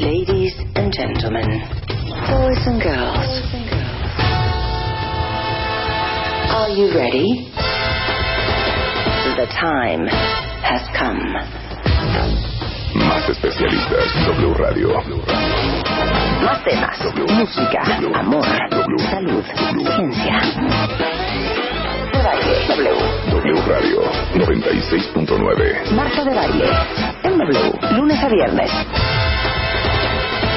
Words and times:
Ladies 0.00 0.52
and 0.74 0.92
gentlemen, 0.92 1.46
boys 2.26 2.62
and 2.66 2.82
girls, 2.82 3.30
are 6.50 6.68
you 6.70 6.90
ready? 6.96 7.50
The 9.36 9.46
time 9.54 10.06
has 10.66 10.82
come. 10.98 11.22
Más 13.06 13.28
especialistas, 13.28 14.10
W 14.26 14.54
Radio. 14.54 14.88
Más 16.42 16.64
temas, 16.64 16.98
música, 17.38 17.82
amor, 18.18 18.46
salud, 19.10 19.44
ciencia. 19.94 20.40
De 22.12 22.18
baile, 22.22 22.66
W. 22.68 22.94
W 23.30 23.60
Radio 23.66 24.02
96.9. 24.34 25.92
Marta 25.92 26.24
de 26.24 26.34
baile, 26.34 26.68
en 27.22 27.38
W, 27.38 27.96
lunes 27.96 28.22
a 28.22 28.28
viernes. 28.28 28.70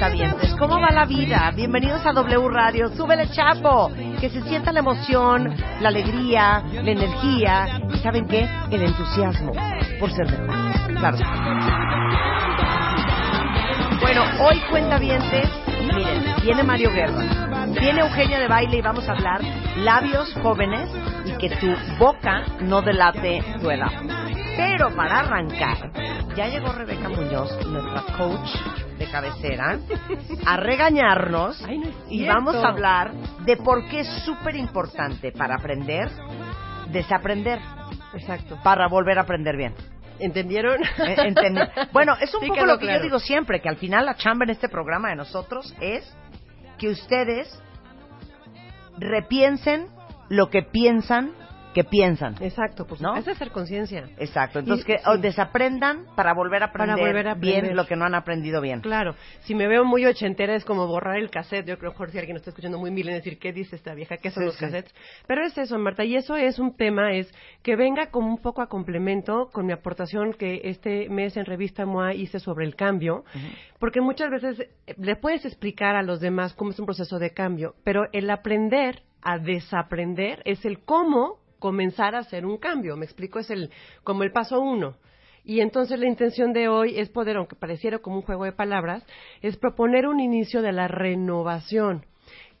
cuentavientes. 0.00 0.54
¿Cómo 0.58 0.80
va 0.80 0.90
la 0.90 1.04
vida? 1.04 1.52
Bienvenidos 1.54 2.04
a 2.06 2.12
W 2.12 2.48
Radio. 2.48 2.88
Súbele 2.96 3.28
chapo. 3.32 3.90
Que 4.18 4.30
se 4.30 4.40
sienta 4.42 4.72
la 4.72 4.80
emoción, 4.80 5.54
la 5.80 5.90
alegría, 5.90 6.64
la 6.72 6.90
energía 6.90 7.82
y 7.92 7.98
¿saben 7.98 8.26
qué? 8.26 8.48
El 8.70 8.82
entusiasmo 8.82 9.52
por 9.98 10.10
ser 10.12 10.26
mejor. 10.26 10.94
Claro. 10.96 11.18
Bueno, 14.00 14.22
hoy 14.40 14.58
cuentavientes, 14.70 15.50
miren, 15.94 16.34
viene 16.42 16.62
Mario 16.62 16.92
Guerra, 16.92 17.66
viene 17.78 18.00
Eugenia 18.00 18.38
de 18.38 18.48
Baile 18.48 18.78
y 18.78 18.82
vamos 18.82 19.06
a 19.06 19.12
hablar 19.12 19.42
labios 19.76 20.32
jóvenes 20.42 20.88
y 21.26 21.32
que 21.32 21.50
tu 21.56 21.74
boca 21.98 22.44
no 22.62 22.80
delate 22.80 23.44
tu 23.60 23.70
edad. 23.70 23.92
Pero 24.56 24.94
para 24.96 25.20
arrancar, 25.20 25.92
ya 26.34 26.48
llegó 26.48 26.72
Rebeca 26.72 27.10
Muñoz, 27.10 27.50
nuestra 27.66 28.02
coach 28.16 28.48
de 29.00 29.10
cabecera, 29.10 29.78
a 30.46 30.56
regañarnos 30.58 31.60
Ay, 31.66 31.78
no 31.78 31.88
es 31.88 31.94
y 32.10 32.26
vamos 32.26 32.54
a 32.54 32.68
hablar 32.68 33.12
de 33.46 33.56
por 33.56 33.88
qué 33.88 34.00
es 34.00 34.08
súper 34.24 34.54
importante 34.56 35.32
para 35.32 35.56
aprender, 35.56 36.08
desaprender, 36.92 37.58
Exacto. 38.14 38.58
para 38.62 38.88
volver 38.88 39.18
a 39.18 39.22
aprender 39.22 39.56
bien. 39.56 39.74
¿Entendieron? 40.18 40.82
Eh, 40.82 41.16
entendí. 41.16 41.62
Bueno, 41.92 42.14
es 42.20 42.32
un 42.34 42.42
Sí, 42.42 42.48
poco 42.48 42.66
lo 42.66 42.78
que 42.78 42.84
claro. 42.84 42.98
yo 42.98 43.04
digo 43.04 43.18
siempre, 43.18 43.62
que 43.62 43.70
al 43.70 43.76
final 43.78 44.04
la 44.04 44.16
chamba 44.16 44.44
en 44.44 44.50
este 44.50 44.68
programa 44.68 45.08
de 45.08 45.16
nosotros 45.16 45.74
es 45.80 46.14
que 46.78 46.88
ustedes 46.90 47.48
repiensen 48.98 49.86
lo 50.28 50.50
que 50.50 50.62
piensan 50.62 51.32
que 51.74 51.84
piensan. 51.84 52.34
Exacto, 52.40 52.84
pues 52.86 53.00
¿No? 53.00 53.16
es 53.16 53.26
hacer 53.28 53.50
conciencia. 53.50 54.08
Exacto. 54.18 54.58
Entonces 54.58 54.84
Y- 54.84 54.86
que 54.86 54.98
sí. 54.98 55.04
o 55.06 55.18
desaprendan 55.18 56.04
para 56.16 56.34
volver 56.34 56.62
a 56.64 56.72
Para 56.72 56.84
aprender, 56.94 57.06
volver 57.12 57.28
a 57.28 57.32
aprender. 57.32 57.62
bien 57.64 57.76
lo 57.76 57.86
que 57.86 57.96
no 57.96 58.04
han 58.04 58.14
aprendido 58.14 58.60
bien. 58.60 58.80
Claro, 58.80 59.14
si 59.40 59.54
me 59.54 59.68
veo 59.68 59.84
muy 59.84 60.04
ochentera 60.06 60.54
es 60.54 60.64
como 60.64 60.86
borrar 60.86 61.16
el 61.18 61.30
cassette. 61.30 61.66
Yo 61.66 61.78
creo 61.78 61.94
que 61.94 62.08
si 62.08 62.18
alguien 62.18 62.36
está 62.36 62.50
escuchando 62.50 62.78
muy 62.78 62.90
milen 62.90 63.14
decir, 63.14 63.38
¿qué 63.38 63.52
dice 63.52 63.76
esta 63.76 63.94
vieja? 63.94 64.16
¿Qué 64.16 64.30
son 64.30 64.42
Sí, 64.42 64.46
los 64.46 64.54
sí. 64.56 64.64
cassettes? 64.64 64.94
Pero 65.26 65.44
es 65.46 65.56
eso, 65.58 65.78
Marta, 65.78 66.04
y 66.04 66.16
eso 66.16 66.36
es 66.36 66.58
un 66.58 66.76
tema, 66.76 67.12
es 67.12 67.32
que 67.62 67.76
venga 67.76 68.10
como 68.10 68.28
un 68.28 68.38
poco 68.38 68.62
a 68.62 68.68
complemento 68.68 69.48
con 69.52 69.66
mi 69.66 69.72
aportación 69.72 70.32
que 70.34 70.62
este 70.64 71.08
mes 71.08 71.36
en 71.36 71.44
Revista 71.44 71.86
MOA 71.86 72.14
hice 72.14 72.40
sobre 72.40 72.64
el 72.66 72.74
cambio, 72.74 73.24
porque 73.78 74.00
muchas 74.00 74.30
veces 74.30 74.60
eh, 74.60 74.94
le 74.98 75.16
puedes 75.16 75.44
explicar 75.44 75.96
a 75.96 76.02
los 76.02 76.20
demás 76.20 76.54
cómo 76.54 76.70
es 76.70 76.78
un 76.80 76.86
proceso 76.86 77.18
de 77.18 77.30
cambio, 77.32 77.74
pero 77.84 78.04
el 78.12 78.28
aprender 78.30 79.02
a 79.22 79.38
desaprender 79.38 80.40
es 80.46 80.64
el 80.64 80.80
cómo 80.84 81.39
comenzar 81.60 82.16
a 82.16 82.20
hacer 82.20 82.44
un 82.44 82.58
cambio. 82.58 82.96
Me 82.96 83.04
explico, 83.04 83.38
es 83.38 83.50
el 83.50 83.70
como 84.02 84.24
el 84.24 84.32
paso 84.32 84.60
uno. 84.60 84.96
Y 85.44 85.60
entonces 85.60 85.98
la 85.98 86.08
intención 86.08 86.52
de 86.52 86.68
hoy 86.68 86.98
es 86.98 87.08
poder, 87.08 87.36
aunque 87.36 87.56
pareciera 87.56 87.98
como 87.98 88.16
un 88.16 88.22
juego 88.22 88.44
de 88.44 88.52
palabras, 88.52 89.06
es 89.40 89.56
proponer 89.56 90.06
un 90.06 90.18
inicio 90.18 90.60
de 90.60 90.72
la 90.72 90.88
renovación. 90.88 92.04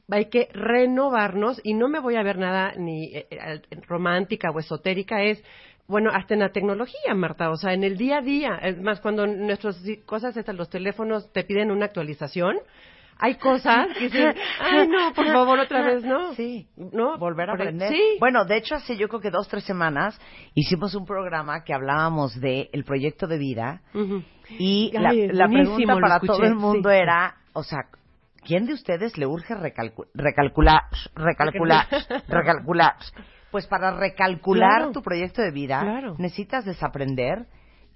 Hay 0.08 0.26
que 0.26 0.48
renovarnos 0.52 1.60
y 1.62 1.74
no 1.74 1.88
me 1.88 2.00
voy 2.00 2.16
a 2.16 2.22
ver 2.22 2.38
nada 2.38 2.72
ni 2.76 3.14
eh, 3.14 3.26
eh, 3.30 3.60
romántica 3.86 4.50
o 4.50 4.58
esotérica, 4.58 5.22
es 5.22 5.42
bueno, 5.90 6.10
hasta 6.12 6.34
en 6.34 6.40
la 6.40 6.52
tecnología, 6.52 7.14
Marta, 7.16 7.50
o 7.50 7.56
sea, 7.56 7.72
en 7.72 7.82
el 7.82 7.96
día 7.96 8.18
a 8.18 8.22
día, 8.22 8.60
es 8.62 8.80
más, 8.80 9.00
cuando 9.00 9.26
nuestras 9.26 9.82
cosas, 10.06 10.36
estas, 10.36 10.54
los 10.54 10.70
teléfonos 10.70 11.32
te 11.32 11.42
piden 11.42 11.72
una 11.72 11.86
actualización, 11.86 12.58
hay 13.20 13.36
cosas 13.36 13.88
que 13.96 14.04
dicen, 14.08 14.34
ay, 14.60 14.88
no, 14.88 15.12
por 15.14 15.26
favor, 15.32 15.58
otra 15.58 15.82
vez, 15.82 16.02
¿no? 16.04 16.34
Sí, 16.34 16.68
¿No? 16.76 17.18
volver 17.18 17.50
a 17.50 17.52
aprender. 17.54 17.88
Sí. 17.92 18.16
Bueno, 18.18 18.44
de 18.44 18.56
hecho, 18.56 18.74
hace 18.74 18.96
yo 18.96 19.08
creo 19.08 19.20
que 19.20 19.30
dos, 19.30 19.48
tres 19.48 19.64
semanas 19.64 20.18
hicimos 20.54 20.94
un 20.94 21.04
programa 21.04 21.62
que 21.64 21.74
hablábamos 21.74 22.40
de 22.40 22.70
el 22.72 22.84
proyecto 22.84 23.26
de 23.26 23.38
vida 23.38 23.82
y 24.58 24.92
Ay, 24.96 25.28
la, 25.28 25.34
la 25.34 25.48
pregunta 25.48 25.94
para 26.00 26.14
escuché, 26.16 26.32
todo 26.32 26.44
el 26.44 26.54
mundo 26.54 26.90
sí. 26.90 26.96
era, 26.96 27.36
o 27.52 27.62
sea, 27.62 27.78
¿quién 28.44 28.66
de 28.66 28.72
ustedes 28.74 29.16
le 29.18 29.26
urge 29.26 29.54
recalcu- 29.54 30.06
recalcular, 30.14 30.82
recalcular, 31.14 31.86
recalcular? 32.28 32.94
Pues 33.50 33.66
para 33.66 33.90
recalcular 33.96 34.76
Claro. 34.76 34.92
tu 34.92 35.02
proyecto 35.02 35.42
de 35.42 35.50
vida 35.50 35.80
Claro. 35.80 36.14
necesitas 36.18 36.64
desaprender 36.64 37.46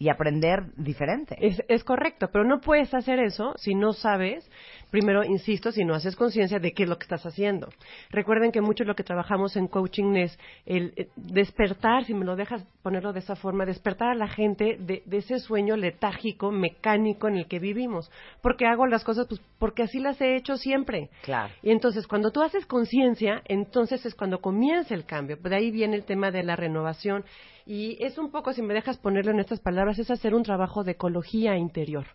y 0.05 0.11
aprender 0.11 0.67
diferente. 0.77 1.35
Es, 1.41 1.63
es 1.67 1.83
correcto, 1.83 2.29
pero 2.31 2.45
no 2.45 2.61
puedes 2.61 2.93
hacer 2.93 3.19
eso 3.21 3.55
si 3.57 3.75
no 3.75 3.95
sabes, 3.95 4.47
primero, 4.91 5.25
insisto, 5.25 5.73
si 5.73 5.83
no 5.83 5.95
haces 5.95 6.15
conciencia 6.15 6.59
de 6.59 6.73
qué 6.73 6.83
es 6.83 6.91
lo 6.91 6.99
que 6.99 7.05
estás 7.05 7.25
haciendo. 7.25 7.71
Recuerden 8.11 8.53
que 8.53 8.61
mucho 8.61 8.85
de 8.85 8.89
lo 8.89 8.97
que 8.97 9.03
trabajamos 9.03 9.57
en 9.57 9.67
coaching 9.67 10.17
es 10.17 10.39
el 10.67 10.93
eh, 10.97 11.09
despertar, 11.17 12.05
si 12.05 12.13
me 12.13 12.27
lo 12.27 12.37
dejas 12.37 12.67
ponerlo 12.83 13.15
de 13.15 13.21
esa 13.21 13.35
forma, 13.35 13.65
despertar 13.65 14.11
a 14.11 14.15
la 14.15 14.29
gente 14.29 14.77
de, 14.79 15.03
de 15.07 15.17
ese 15.17 15.39
sueño 15.39 15.75
letárgico, 15.75 16.51
mecánico 16.51 17.29
en 17.29 17.37
el 17.37 17.47
que 17.47 17.59
vivimos. 17.59 18.11
Porque 18.43 18.67
hago 18.67 18.87
las 18.87 19.05
cosas, 19.05 19.27
pues 19.27 19.41
porque 19.59 19.85
así 19.85 20.01
las 20.01 20.21
he 20.21 20.37
hecho 20.37 20.59
siempre. 20.59 21.09
Claro. 21.23 21.51
Y 21.63 21.71
entonces, 21.71 22.07
cuando 22.07 22.31
tú 22.31 22.43
haces 22.43 22.67
conciencia, 22.67 23.41
entonces 23.47 24.05
es 24.05 24.15
cuando 24.15 24.43
comienza 24.43 24.95
el 24.95 25.07
cambio. 25.07 25.39
De 25.39 25.57
ahí 25.57 25.71
viene 25.71 25.97
el 25.97 26.05
tema 26.05 26.31
de 26.31 26.43
la 26.43 26.57
renovación. 26.57 27.25
Y 27.67 27.97
es 28.05 28.19
un 28.19 28.31
poco, 28.31 28.53
si 28.53 28.61
me 28.61 28.75
dejas 28.75 28.99
ponerlo 28.99 29.33
en 29.33 29.41
estas 29.41 29.61
palabras, 29.61 29.99
es 29.99 30.11
hacer 30.11 30.35
un 30.35 30.43
trabajo 30.43 30.85
de 30.85 30.93
ecología 30.93 31.57
interior. 31.57 32.07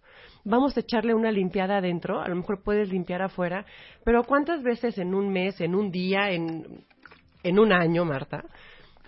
Vamos 0.43 0.77
a 0.77 0.81
echarle 0.81 1.13
una 1.13 1.31
limpiada 1.31 1.77
adentro, 1.77 2.21
a 2.21 2.27
lo 2.27 2.35
mejor 2.35 2.61
puedes 2.63 2.89
limpiar 2.89 3.21
afuera, 3.21 3.65
pero 4.05 4.23
¿cuántas 4.23 4.61
veces 4.61 4.97
en 4.99 5.15
un 5.15 5.29
mes, 5.29 5.59
en 5.59 5.73
un 5.73 5.89
día, 5.91 6.29
en, 6.29 6.85
en 7.43 7.59
un 7.59 7.73
año, 7.73 8.05
Marta, 8.05 8.45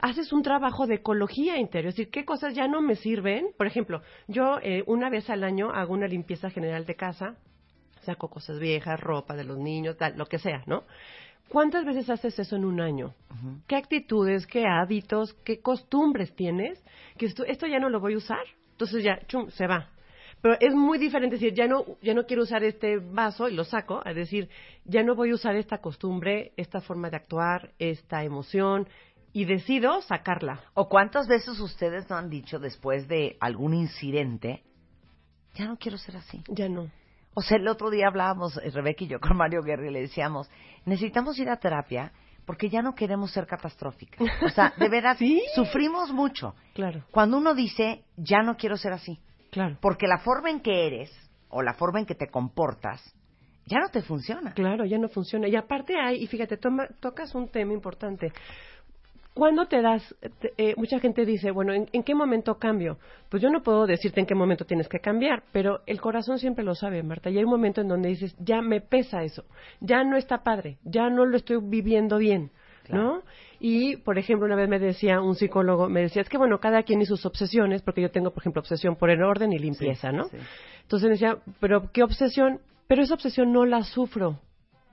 haces 0.02 0.34
un 0.34 0.42
trabajo 0.42 0.88
de 0.88 0.96
ecología 0.96 1.58
interior, 1.58 1.90
es 1.90 1.96
decir, 1.96 2.12
qué 2.12 2.26
cosas 2.26 2.56
ya 2.56 2.68
no 2.68 2.82
me 2.82 2.96
sirven. 2.96 3.50
Por 3.58 3.68
ejemplo, 3.68 4.02
yo 4.28 4.58
eh, 4.62 4.84
una 4.88 5.10
vez 5.10 5.30
al 5.30 5.44
año 5.44 5.72
hago 5.72 5.94
una 5.94 6.08
limpieza 6.08 6.50
general 6.50 6.86
de 6.86 6.96
casa, 6.96 7.38
saco 8.02 8.30
cosas 8.30 8.60
viejas, 8.60 9.00
ropa 9.00 9.36
de 9.36 9.44
los 9.44 9.60
niños, 9.60 9.98
tal, 9.98 10.18
lo 10.18 10.26
que 10.26 10.40
sea, 10.40 10.64
¿no? 10.66 10.86
¿Cuántas 11.52 11.84
veces 11.84 12.10
haces 12.10 12.40
eso 12.40 12.56
en 12.56 12.64
un 12.64 12.80
año? 12.80 13.14
¿Qué 13.68 13.76
actitudes, 13.76 14.48
qué 14.48 14.66
hábitos, 14.66 15.34
qué 15.44 15.60
costumbres 15.60 16.34
tienes? 16.34 16.82
Que 17.18 17.26
esto, 17.26 17.44
esto 17.44 17.68
ya 17.68 17.78
no 17.78 17.90
lo 17.90 18.00
voy 18.00 18.14
a 18.14 18.18
usar. 18.18 18.46
Entonces 18.72 19.04
ya, 19.04 19.20
chum, 19.28 19.50
se 19.50 19.68
va. 19.68 19.90
Pero 20.42 20.56
es 20.62 20.74
muy 20.74 20.98
diferente 20.98 21.36
decir, 21.36 21.54
ya 21.54 21.68
no, 21.68 21.84
ya 22.02 22.14
no 22.14 22.26
quiero 22.26 22.44
usar 22.44 22.64
este 22.64 23.00
vaso 23.00 23.50
y 23.50 23.54
lo 23.54 23.66
saco, 23.66 24.02
a 24.04 24.14
decir, 24.14 24.50
ya 24.86 25.04
no 25.04 25.14
voy 25.14 25.32
a 25.32 25.36
usar 25.36 25.56
esta 25.56 25.80
costumbre, 25.80 26.54
esta 26.56 26.80
forma 26.80 27.10
de 27.10 27.18
actuar, 27.18 27.74
esta 27.78 28.24
emoción, 28.24 28.88
y 29.34 29.44
decido 29.44 30.02
sacarla. 30.02 30.62
¿O 30.74 30.88
cuántas 30.88 31.28
veces 31.28 31.60
ustedes 31.60 32.10
no 32.10 32.16
han 32.16 32.30
dicho 32.30 32.60
después 32.60 33.10
de 33.10 33.36
algún 33.42 33.74
incidente, 33.74 34.64
ya 35.56 35.66
no 35.66 35.78
quiero 35.78 35.98
ser 35.98 36.16
así? 36.16 36.42
Ya 36.48 36.70
no. 36.70 36.90
O 37.34 37.42
sea, 37.42 37.58
el 37.58 37.68
otro 37.68 37.90
día 37.90 38.08
hablábamos, 38.08 38.58
eh, 38.58 38.70
Rebeca 38.72 39.04
y 39.04 39.08
yo, 39.08 39.20
con 39.20 39.38
Mario 39.38 39.62
Guerra, 39.64 39.88
y 39.88 39.92
le 39.92 40.02
decíamos, 40.02 40.50
necesitamos 40.86 41.38
ir 41.40 41.50
a 41.50 41.58
terapia 41.58 42.12
porque 42.46 42.70
ya 42.70 42.82
no 42.82 42.94
queremos 42.96 43.32
ser 43.32 43.46
catastróficas. 43.48 44.20
O 44.44 44.50
sea, 44.50 44.74
de 44.78 44.90
verdad, 44.90 45.16
Sí. 45.20 45.42
sufrimos 45.56 46.12
mucho. 46.12 46.56
Claro, 46.74 47.04
Cuando 47.12 47.38
uno 47.38 47.54
dice, 47.54 48.04
ya 48.18 48.42
no 48.42 48.58
quiero 48.58 48.76
ser 48.78 48.94
así. 48.94 49.20
claro. 49.52 49.78
Porque 49.80 50.08
la 50.08 50.18
forma 50.18 50.50
en 50.50 50.60
que 50.60 50.88
eres, 50.88 51.12
o 51.50 51.62
la 51.62 51.74
forma 51.76 52.00
en 52.00 52.06
que 52.06 52.16
te 52.16 52.28
comportas, 52.30 53.02
ya 53.68 53.78
no 53.80 53.90
te 53.90 54.02
funciona. 54.02 54.54
Claro, 54.54 54.84
ya 54.86 54.98
no 54.98 55.08
funciona. 55.08 55.48
Y 55.48 55.56
aparte 55.56 55.94
hay, 55.98 56.22
y 56.24 56.28
fíjate, 56.28 56.58
toma- 56.58 56.90
tocas 57.00 57.34
un 57.36 57.48
tema 57.50 57.72
importante. 57.74 58.34
¿Cuándo 59.34 59.66
te 59.66 59.82
das? 59.82 60.16
eh, 60.58 60.74
mucha 60.76 61.00
gente 61.00 61.26
dice, 61.26 61.52
bueno, 61.52 61.74
¿en, 61.74 61.88
en 61.94 62.04
qué 62.04 62.14
momento 62.14 62.56
cambio? 62.56 62.98
Pues 63.30 63.42
yo 63.42 63.50
no 63.50 63.64
puedo 63.64 63.86
decirte 63.86 64.20
en 64.20 64.26
qué 64.26 64.36
momento 64.36 64.66
tienes 64.66 64.90
que 64.90 65.00
cambiar, 65.00 65.44
pero 65.54 65.80
el 65.86 66.02
corazón 66.02 66.38
siempre 66.38 66.66
lo 66.66 66.76
sabe, 66.76 67.02
Marta. 67.02 67.30
Y 67.30 67.38
hay 67.38 67.44
un 67.46 67.50
momento 67.50 67.80
en 67.80 67.88
donde 67.88 68.10
dices, 68.10 68.36
ya 68.40 68.62
me 68.62 68.82
pesa 68.82 69.24
eso, 69.24 69.46
ya 69.80 70.04
no 70.04 70.18
está 70.18 70.44
padre, 70.44 70.78
ya 70.84 71.10
no 71.10 71.26
lo 71.26 71.38
estoy 71.38 71.60
viviendo 71.62 72.18
bien, 72.18 72.52
¿no? 72.90 73.22
Y, 73.60 73.98
por 73.98 74.18
ejemplo, 74.18 74.48
una 74.48 74.56
vez 74.56 74.68
me 74.68 74.80
decía 74.80 75.22
un 75.22 75.36
psicólogo, 75.36 75.88
me 75.88 76.02
decía, 76.02 76.24
es 76.24 76.30
que 76.30 76.38
bueno, 76.38 76.60
cada 76.60 76.84
quien 76.84 77.02
y 77.02 77.06
sus 77.06 77.26
obsesiones, 77.26 77.82
porque 77.84 78.02
yo 78.02 78.12
tengo, 78.12 78.32
por 78.32 78.42
ejemplo, 78.42 78.60
obsesión 78.60 78.96
por 78.96 79.12
el 79.12 79.24
orden 79.24 79.54
y 79.54 79.60
limpieza, 79.60 80.12
¿no? 80.12 80.26
sí. 80.26 80.38
Entonces 80.82 81.08
me 81.08 81.12
decía, 81.12 81.38
pero 81.62 81.90
qué 81.94 82.04
obsesión, 82.04 82.60
pero 82.88 83.04
esa 83.04 83.14
obsesión 83.14 83.54
no 83.54 83.66
la 83.66 83.84
sufro. 83.84 84.40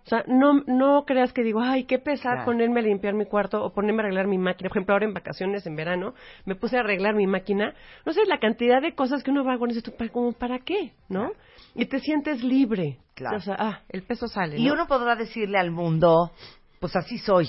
O 0.08 0.10
sea, 0.10 0.24
no, 0.26 0.62
no 0.66 1.04
creas 1.04 1.34
que 1.34 1.42
digo, 1.42 1.60
ay, 1.60 1.84
qué 1.84 1.98
pesar 1.98 2.32
Claro. 2.36 2.46
ponerme 2.46 2.80
a 2.80 2.82
limpiar 2.84 3.12
mi 3.12 3.26
cuarto 3.26 3.62
o 3.62 3.74
ponerme 3.74 4.00
a 4.00 4.04
arreglar 4.06 4.26
mi 4.26 4.38
máquina. 4.38 4.70
Por 4.70 4.78
ejemplo, 4.78 4.94
ahora 4.94 5.04
en 5.04 5.12
vacaciones, 5.12 5.66
en 5.66 5.76
verano, 5.76 6.14
me 6.46 6.54
puse 6.54 6.78
a 6.78 6.80
arreglar 6.80 7.14
mi 7.14 7.26
máquina. 7.26 7.74
No 8.06 8.14
sé, 8.14 8.24
la 8.24 8.38
cantidad 8.38 8.80
de 8.80 8.94
cosas 8.94 9.22
que 9.22 9.30
uno 9.30 9.44
va 9.44 9.52
a 9.52 9.58
tú, 9.58 9.92
¿para, 9.98 10.10
como, 10.10 10.32
¿para 10.32 10.60
qué? 10.60 10.94
¿No? 11.10 11.32
Y 11.74 11.84
te 11.84 12.00
sientes 12.00 12.42
libre. 12.42 12.96
Claro. 13.12 13.36
O 13.36 13.40
sea, 13.40 13.56
ah, 13.58 13.80
el 13.90 14.02
peso 14.02 14.28
sale, 14.28 14.56
Y 14.56 14.64
¿no? 14.64 14.72
uno 14.72 14.86
podrá 14.86 15.14
decirle 15.14 15.58
al 15.58 15.70
mundo, 15.70 16.32
pues 16.80 16.96
así 16.96 17.18
soy. 17.18 17.46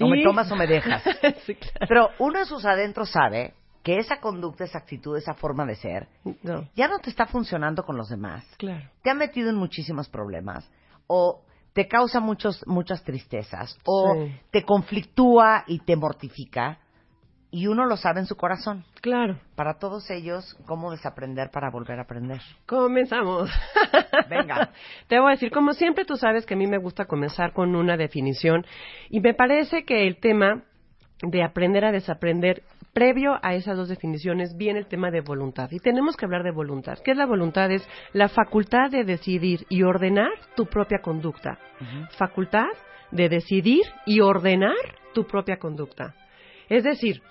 O 0.00 0.06
me 0.06 0.22
tomas 0.22 0.48
o 0.52 0.54
me 0.54 0.68
dejas. 0.68 1.02
sí, 1.44 1.56
claro. 1.56 1.86
Pero 1.88 2.08
uno 2.20 2.38
en 2.38 2.46
sus 2.46 2.64
adentros 2.64 3.10
sabe 3.10 3.54
que 3.82 3.96
esa 3.96 4.20
conducta, 4.20 4.62
esa 4.62 4.78
actitud, 4.78 5.16
esa 5.16 5.34
forma 5.34 5.66
de 5.66 5.74
ser, 5.74 6.06
No, 6.44 6.68
ya 6.76 6.86
no 6.86 7.00
te 7.00 7.10
está 7.10 7.26
funcionando 7.26 7.82
con 7.82 7.96
los 7.96 8.08
demás. 8.08 8.46
claro. 8.58 8.88
Te 9.02 9.10
ha 9.10 9.14
metido 9.14 9.50
en 9.50 9.56
muchísimos 9.56 10.08
problemas. 10.08 10.70
O 11.08 11.42
te 11.72 11.86
causa 11.88 12.20
muchos, 12.20 12.64
muchas 12.66 13.02
tristezas. 13.04 13.78
O 13.84 14.14
Sí. 14.14 14.32
te 14.50 14.64
conflictúa 14.64 15.64
y 15.66 15.78
te 15.80 15.96
mortifica. 15.96 16.78
Y 17.52 17.66
uno 17.66 17.84
lo 17.84 17.96
sabe 17.96 18.20
en 18.20 18.26
su 18.26 18.36
corazón. 18.36 18.84
Claro. 19.00 19.40
Para 19.56 19.78
todos 19.80 20.08
ellos, 20.10 20.56
cómo 20.66 20.92
desaprender 20.92 21.50
para 21.50 21.68
volver 21.70 21.98
a 21.98 22.02
aprender. 22.02 22.40
Comenzamos. 22.66 23.50
Venga. 24.30 24.70
Te 25.08 25.18
voy 25.18 25.28
a 25.28 25.30
decir, 25.32 25.50
como 25.50 25.72
siempre, 25.72 26.04
tú 26.04 26.16
sabes 26.16 26.46
que 26.46 26.54
a 26.54 26.56
mí 26.56 26.68
me 26.68 26.78
gusta 26.78 27.06
comenzar 27.06 27.52
con 27.52 27.74
una 27.74 27.96
definición 27.96 28.64
y 29.08 29.18
me 29.20 29.34
parece 29.34 29.84
que 29.84 30.06
el 30.06 30.20
tema 30.20 30.62
de 31.22 31.42
aprender 31.42 31.84
a 31.84 31.92
desaprender, 31.92 32.62
previo 32.92 33.38
a 33.42 33.54
esas 33.54 33.76
dos 33.76 33.88
definiciones, 33.88 34.56
viene 34.56 34.78
el 34.78 34.86
tema 34.86 35.10
de 35.10 35.20
voluntad. 35.20 35.70
Y 35.70 35.78
tenemos 35.78 36.16
que 36.16 36.24
hablar 36.24 36.42
de 36.42 36.50
voluntad. 36.50 36.98
¿Qué 37.04 37.12
es 37.12 37.16
la 37.16 37.26
voluntad? 37.26 37.70
Es 37.70 37.86
la 38.12 38.28
facultad 38.28 38.90
de 38.90 39.04
decidir 39.04 39.66
y 39.68 39.82
ordenar 39.82 40.30
tu 40.56 40.66
propia 40.66 40.98
conducta. 41.00 41.58
Facultad 42.16 42.68
de 43.10 43.28
decidir 43.28 43.84
y 44.06 44.20
ordenar 44.20 44.74
tu 45.14 45.26
propia 45.26 45.58
conducta. 45.58 46.14
Es 46.68 46.84
decir, 46.84 47.22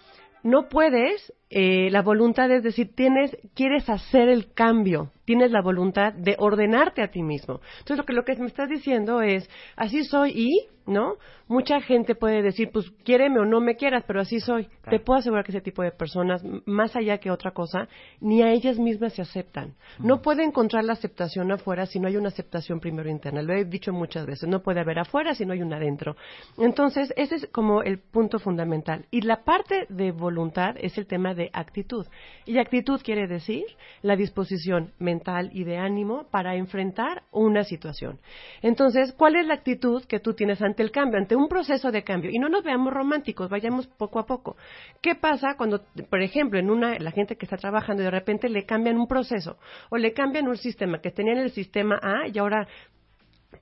no 0.44 0.68
puedes, 0.70 1.34
eh, 1.50 1.90
la 1.90 2.04
voluntad 2.04 2.52
es 2.52 2.64
decir, 2.64 2.94
tienes, 2.96 3.36
quieres 3.56 3.90
hacer 3.90 4.30
el 4.30 4.54
cambio, 4.54 5.12
tienes 5.26 5.52
la 5.52 5.62
voluntad 5.62 6.14
de 6.14 6.36
ordenarte 6.38 7.02
a 7.02 7.10
ti 7.10 7.24
mismo. 7.24 7.60
Entonces 7.80 7.98
lo 7.98 8.06
que, 8.06 8.14
lo 8.14 8.24
que 8.24 8.36
me 8.36 8.48
estás 8.48 8.70
diciendo 8.70 9.22
es, 9.22 9.50
así 9.76 10.04
soy 10.04 10.32
y, 10.36 10.68
¿no? 10.86 11.16
Mucha 11.48 11.82
gente 11.82 12.14
puede 12.14 12.42
decir, 12.44 12.70
pues 12.72 12.92
quiéreme 13.04 13.40
o 13.40 13.46
no 13.46 13.62
me 13.62 13.76
quieras, 13.76 14.04
pero 14.06 14.22
así 14.22 14.40
soy. 14.40 14.68
Te 14.90 15.00
puedo 15.00 15.20
asegurar 15.20 15.44
que 15.44 15.52
ese 15.52 15.62
tipo 15.62 15.82
de 15.82 15.92
personas, 15.92 16.44
más 16.66 16.96
allá 16.96 17.18
que 17.18 17.32
otra 17.32 17.52
cosa, 17.52 17.88
ni 18.22 18.44
a 18.44 18.52
ellas 18.52 18.78
mismas 18.78 19.14
se 19.14 19.24
aceptan. 19.24 19.76
No 19.98 20.22
puede 20.22 20.44
encontrar 20.44 20.84
la 20.84 20.94
aceptación 20.94 21.52
afuera 21.52 21.86
si 21.88 22.00
no 22.00 22.08
hay 22.08 22.18
una 22.18 22.28
aceptación 22.28 22.80
primero 22.80 23.10
interna. 23.10 23.42
Lo 23.42 23.54
he 23.54 23.66
dicho 23.66 23.92
muchas 23.92 24.26
veces, 24.28 24.48
no 24.48 24.62
puede 24.62 24.80
haber 24.80 25.00
afuera 25.00 25.34
si 25.34 25.46
no 25.46 25.54
hay 25.54 25.62
una 25.62 25.78
adentro. 25.78 26.16
Entonces, 26.58 27.14
ese 27.18 27.36
es 27.36 27.48
como 27.48 27.82
el 27.82 28.00
punto 28.00 28.38
fundamental. 28.38 29.06
Y 29.10 29.22
la 29.22 29.44
parte 29.44 29.86
de 29.90 30.12
voluntad 30.12 30.76
es 30.80 30.98
el 31.00 31.08
tema 31.08 31.34
de 31.34 31.39
actitud. 31.54 32.06
Y 32.46 32.58
actitud 32.58 33.02
quiere 33.02 33.28
decir 33.28 33.64
la 34.02 34.16
disposición 34.16 34.94
mental 35.00 35.50
y 35.54 35.64
de 35.64 35.78
ánimo 35.78 36.28
para 36.30 36.56
enfrentar 36.56 37.24
una 37.32 37.64
situación. 37.64 38.20
Entonces, 38.62 39.14
¿cuál 39.14 39.36
es 39.36 39.46
la 39.46 39.54
actitud 39.54 40.04
que 40.06 40.20
tú 40.20 40.34
tienes 40.34 40.62
ante 40.62 40.84
el 40.84 40.92
cambio, 40.92 41.20
ante 41.20 41.36
un 41.36 41.48
proceso 41.48 41.92
de 41.92 42.04
cambio? 42.04 42.32
Y 42.32 42.40
no 42.40 42.50
nos 42.50 42.64
veamos 42.64 42.94
románticos, 42.94 43.50
vayamos 43.50 43.88
poco 43.88 44.20
a 44.20 44.26
poco. 44.26 44.58
¿Qué 45.02 45.16
pasa 45.16 45.56
cuando, 45.58 45.84
por 46.10 46.22
ejemplo, 46.22 46.60
en 46.60 46.70
una, 46.70 46.98
la 47.00 47.12
gente 47.12 47.36
que 47.36 47.46
está 47.46 47.58
trabajando 47.58 48.02
y 48.02 48.06
de 48.06 48.12
repente 48.12 48.50
le 48.50 48.66
cambian 48.66 48.98
un 48.98 49.08
proceso 49.08 49.58
o 49.90 49.98
le 49.98 50.14
cambian 50.14 50.48
un 50.48 50.58
sistema 50.58 51.00
que 51.02 51.12
tenía 51.12 51.34
en 51.34 51.40
el 51.40 51.52
sistema 51.52 52.00
A 52.02 52.28
y 52.28 52.38
ahora 52.38 52.68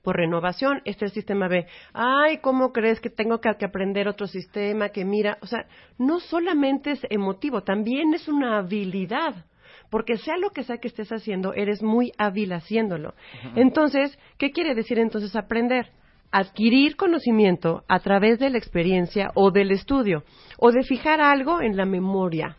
por 0.08 0.16
renovación, 0.16 0.80
este 0.86 1.04
es 1.04 1.10
el 1.10 1.16
sistema 1.16 1.48
B. 1.48 1.66
Ay, 1.92 2.38
¿cómo 2.38 2.72
crees 2.72 2.98
que 2.98 3.10
tengo 3.10 3.42
que, 3.42 3.54
que 3.58 3.66
aprender 3.66 4.08
otro 4.08 4.26
sistema 4.26 4.88
que 4.88 5.04
mira? 5.04 5.36
O 5.42 5.46
sea, 5.46 5.66
no 5.98 6.18
solamente 6.18 6.92
es 6.92 7.06
emotivo, 7.10 7.62
también 7.62 8.14
es 8.14 8.26
una 8.26 8.56
habilidad. 8.56 9.44
Porque 9.90 10.16
sea 10.16 10.38
lo 10.38 10.48
que 10.48 10.62
sea 10.62 10.78
que 10.78 10.88
estés 10.88 11.12
haciendo, 11.12 11.52
eres 11.52 11.82
muy 11.82 12.12
hábil 12.16 12.54
haciéndolo. 12.54 13.12
Entonces, 13.54 14.18
¿qué 14.38 14.50
quiere 14.50 14.74
decir 14.74 14.98
entonces 14.98 15.36
aprender? 15.36 15.90
Adquirir 16.32 16.96
conocimiento 16.96 17.84
a 17.86 18.00
través 18.00 18.38
de 18.38 18.48
la 18.48 18.56
experiencia 18.56 19.30
o 19.34 19.50
del 19.50 19.72
estudio, 19.72 20.24
o 20.56 20.72
de 20.72 20.84
fijar 20.84 21.20
algo 21.20 21.60
en 21.60 21.76
la 21.76 21.84
memoria. 21.84 22.56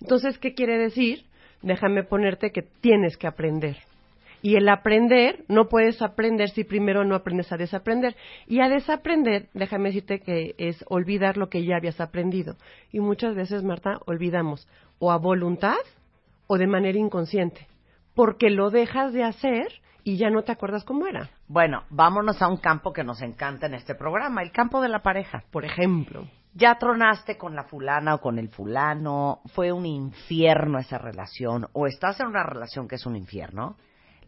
Entonces, 0.00 0.36
¿qué 0.36 0.52
quiere 0.52 0.78
decir? 0.78 1.26
Déjame 1.62 2.02
ponerte 2.02 2.50
que 2.50 2.62
tienes 2.80 3.16
que 3.16 3.28
aprender. 3.28 3.76
Y 4.42 4.56
el 4.56 4.68
aprender, 4.68 5.44
no 5.48 5.68
puedes 5.68 6.02
aprender 6.02 6.50
si 6.50 6.64
primero 6.64 7.04
no 7.04 7.14
aprendes 7.14 7.52
a 7.52 7.56
desaprender. 7.56 8.16
Y 8.46 8.60
a 8.60 8.68
desaprender, 8.68 9.48
déjame 9.54 9.90
decirte 9.90 10.20
que 10.20 10.56
es 10.58 10.84
olvidar 10.88 11.36
lo 11.36 11.48
que 11.48 11.64
ya 11.64 11.76
habías 11.76 12.00
aprendido. 12.00 12.56
Y 12.90 12.98
muchas 12.98 13.36
veces, 13.36 13.62
Marta, 13.62 14.00
olvidamos 14.04 14.68
o 14.98 15.12
a 15.12 15.16
voluntad 15.16 15.78
o 16.48 16.58
de 16.58 16.66
manera 16.66 16.98
inconsciente. 16.98 17.68
Porque 18.14 18.50
lo 18.50 18.70
dejas 18.70 19.12
de 19.12 19.22
hacer 19.22 19.68
y 20.04 20.16
ya 20.16 20.28
no 20.28 20.42
te 20.42 20.52
acuerdas 20.52 20.84
cómo 20.84 21.06
era. 21.06 21.30
Bueno, 21.46 21.84
vámonos 21.88 22.42
a 22.42 22.48
un 22.48 22.56
campo 22.56 22.92
que 22.92 23.04
nos 23.04 23.22
encanta 23.22 23.66
en 23.66 23.74
este 23.74 23.94
programa, 23.94 24.42
el 24.42 24.50
campo 24.50 24.80
de 24.80 24.88
la 24.88 25.02
pareja. 25.02 25.44
Por 25.50 25.64
ejemplo. 25.64 26.26
Ya 26.54 26.74
tronaste 26.74 27.38
con 27.38 27.54
la 27.54 27.64
fulana 27.64 28.16
o 28.16 28.20
con 28.20 28.38
el 28.38 28.50
fulano, 28.50 29.40
fue 29.54 29.72
un 29.72 29.86
infierno 29.86 30.78
esa 30.78 30.98
relación, 30.98 31.66
o 31.72 31.86
estás 31.86 32.20
en 32.20 32.26
una 32.26 32.42
relación 32.42 32.88
que 32.88 32.96
es 32.96 33.06
un 33.06 33.16
infierno, 33.16 33.76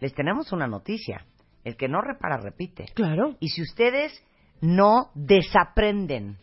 les 0.00 0.14
tenemos 0.14 0.52
una 0.52 0.66
noticia. 0.66 1.24
El 1.64 1.76
que 1.76 1.88
no 1.88 2.00
repara, 2.02 2.36
repite. 2.36 2.86
Claro. 2.94 3.36
Y 3.40 3.48
si 3.48 3.62
ustedes 3.62 4.22
no 4.60 5.10
desaprenden 5.14 6.38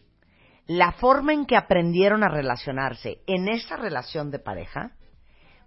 la 0.67 0.93
forma 0.93 1.33
en 1.33 1.45
que 1.45 1.55
aprendieron 1.57 2.23
a 2.23 2.29
relacionarse 2.29 3.19
en 3.27 3.49
esa 3.49 3.75
relación 3.77 4.31
de 4.31 4.39
pareja, 4.39 4.91